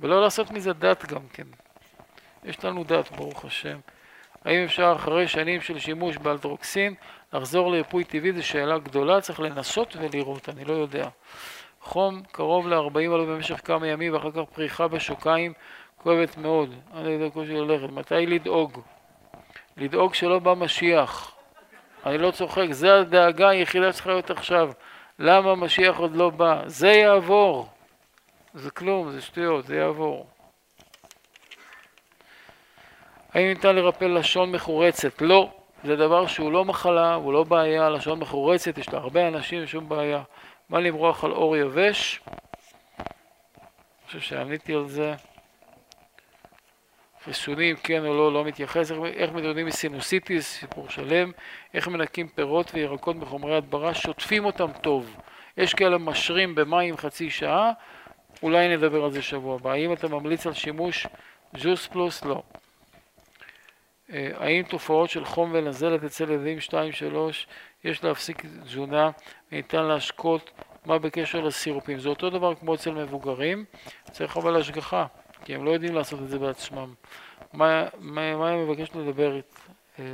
ולא 0.00 0.22
לעשות 0.22 0.50
מזה 0.50 0.72
דת 0.72 1.06
גם 1.06 1.28
כן. 1.32 1.46
יש 2.44 2.64
לנו 2.64 2.84
דת, 2.84 3.10
ברוך 3.10 3.44
השם. 3.44 3.78
האם 4.44 4.64
אפשר 4.64 4.92
אחרי 4.96 5.28
שנים 5.28 5.60
של 5.60 5.78
שימוש 5.78 6.16
באלטרוקסין 6.16 6.94
לחזור 7.32 7.70
לריפוי 7.70 8.04
טבעי 8.04 8.32
זו 8.32 8.46
שאלה 8.46 8.78
גדולה, 8.78 9.20
צריך 9.20 9.40
לנסות 9.40 9.96
ולראות, 10.00 10.48
אני 10.48 10.64
לא 10.64 10.72
יודע. 10.72 11.08
חום 11.80 12.22
קרוב 12.32 12.68
ל-40 12.68 12.98
עלו 12.98 13.26
במשך 13.26 13.60
כמה 13.64 13.86
ימים 13.88 14.14
ואחר 14.14 14.30
כך 14.30 14.40
פריחה 14.52 14.88
בשוקיים 14.88 15.52
כואבת 15.96 16.36
מאוד. 16.36 16.74
אני 16.94 17.04
לא 17.04 17.10
יודע 17.10 17.30
קושי 17.30 17.52
ללכת. 17.52 17.92
מתי 17.92 18.26
לדאוג? 18.26 18.80
לדאוג 19.76 20.14
שלא 20.14 20.38
בא 20.38 20.54
משיח. 20.54 21.34
אני 22.06 22.18
לא 22.18 22.30
צוחק, 22.30 22.66
זו 22.70 22.88
הדאגה 22.88 23.48
היחידה 23.48 23.92
שצריכה 23.92 24.10
להיות 24.10 24.30
עכשיו. 24.30 24.72
למה 25.18 25.54
משיח 25.54 25.96
עוד 25.96 26.16
לא 26.16 26.30
בא? 26.30 26.62
זה 26.66 26.88
יעבור. 26.88 27.68
זה 28.54 28.70
כלום, 28.70 29.10
זה 29.10 29.20
שטויות, 29.20 29.66
זה 29.66 29.76
יעבור. 29.76 30.26
האם 33.34 33.46
ניתן 33.46 33.76
לרפא 33.76 34.04
לשון 34.04 34.52
מחורצת? 34.52 35.22
לא. 35.22 35.59
זה 35.84 35.96
דבר 35.96 36.26
שהוא 36.26 36.52
לא 36.52 36.64
מחלה, 36.64 37.14
הוא 37.14 37.32
לא 37.32 37.44
בעיה, 37.44 37.90
לשון 37.90 38.18
מחורצת, 38.18 38.78
יש 38.78 38.92
לה 38.92 38.98
הרבה 38.98 39.28
אנשים, 39.28 39.66
שום 39.66 39.88
בעיה. 39.88 40.22
מה 40.68 40.80
למרוח 40.80 41.24
על 41.24 41.32
אור 41.32 41.56
יבש? 41.56 42.20
אני 42.98 44.06
חושב 44.06 44.20
שעניתי 44.20 44.74
על 44.74 44.88
זה. 44.88 45.14
חיסונים, 47.24 47.76
כן 47.76 48.06
או 48.06 48.14
לא, 48.14 48.32
לא 48.32 48.44
מתייחס. 48.44 48.90
איך, 48.92 49.00
איך 49.14 49.32
מתמודדים 49.32 49.66
מסינוסיטיס, 49.66 50.58
סיפור 50.58 50.88
שלם. 50.88 51.32
איך 51.74 51.88
מנקים 51.88 52.28
פירות 52.28 52.70
וירקות 52.74 53.16
מחומרי 53.16 53.56
הדברה, 53.56 53.94
שוטפים 53.94 54.44
אותם 54.44 54.72
טוב. 54.80 55.16
יש 55.56 55.74
כאלה 55.74 55.98
משרים 55.98 56.54
במים 56.54 56.96
חצי 56.96 57.30
שעה, 57.30 57.72
אולי 58.42 58.76
נדבר 58.76 59.04
על 59.04 59.10
זה 59.10 59.22
שבוע 59.22 59.54
הבא. 59.54 59.70
האם 59.70 59.92
אתה 59.92 60.08
ממליץ 60.08 60.46
על 60.46 60.52
שימוש 60.52 61.06
ג'וס 61.54 61.86
פלוס? 61.86 62.24
לא. 62.24 62.42
אה, 64.12 64.30
האם 64.34 64.62
תופעות 64.62 65.10
של 65.10 65.24
חום 65.24 65.50
ונזלת 65.54 66.04
אצל 66.04 66.30
ילדים 66.30 66.58
2-3 66.58 66.72
יש 67.84 68.04
להפסיק 68.04 68.46
תזונה 68.64 69.10
וניתן 69.52 69.82
להשקות 69.82 70.50
מה 70.84 70.98
בקשר 70.98 71.40
לסירופים? 71.40 71.98
זה 71.98 72.08
אותו 72.08 72.30
דבר 72.30 72.54
כמו 72.54 72.74
אצל 72.74 72.90
מבוגרים, 72.90 73.64
צריך 74.10 74.36
אבל 74.36 74.56
השגחה, 74.56 75.06
כי 75.44 75.54
הם 75.54 75.64
לא 75.64 75.70
יודעים 75.70 75.94
לעשות 75.94 76.20
את 76.20 76.28
זה 76.28 76.38
בעצמם. 76.38 76.94
מה, 77.52 77.86
מה, 77.98 78.36
מה 78.36 78.50
אני 78.50 78.64
מבקש 78.64 78.90
לדבר 78.94 79.36
איתך? 79.36 79.68
אה, 79.98 80.04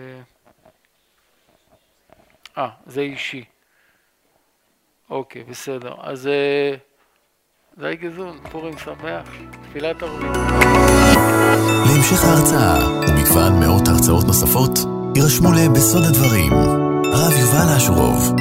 אה, 2.58 2.68
זה 2.86 3.00
אישי. 3.00 3.44
אוקיי, 5.10 5.44
בסדר. 5.44 5.94
אז 6.00 6.26
אה, 6.26 6.74
די 7.80 7.96
גזון, 7.96 8.38
פורים 8.50 8.78
שמח, 8.78 9.28
תפילת 9.62 10.02
ערבית. 10.02 10.36
להמשך 11.86 12.24
ההרצאה 12.24 13.00
ומגוון 13.08 13.60
מאות 13.60 13.88
הרצאות 13.88 14.24
נוספות, 14.26 14.78
יירשמו 15.16 15.48
לבסוד 15.52 16.02
הדברים, 16.04 16.52
הרב 17.12 17.32
יובל 17.40 17.76
אשורוב. 17.76 18.34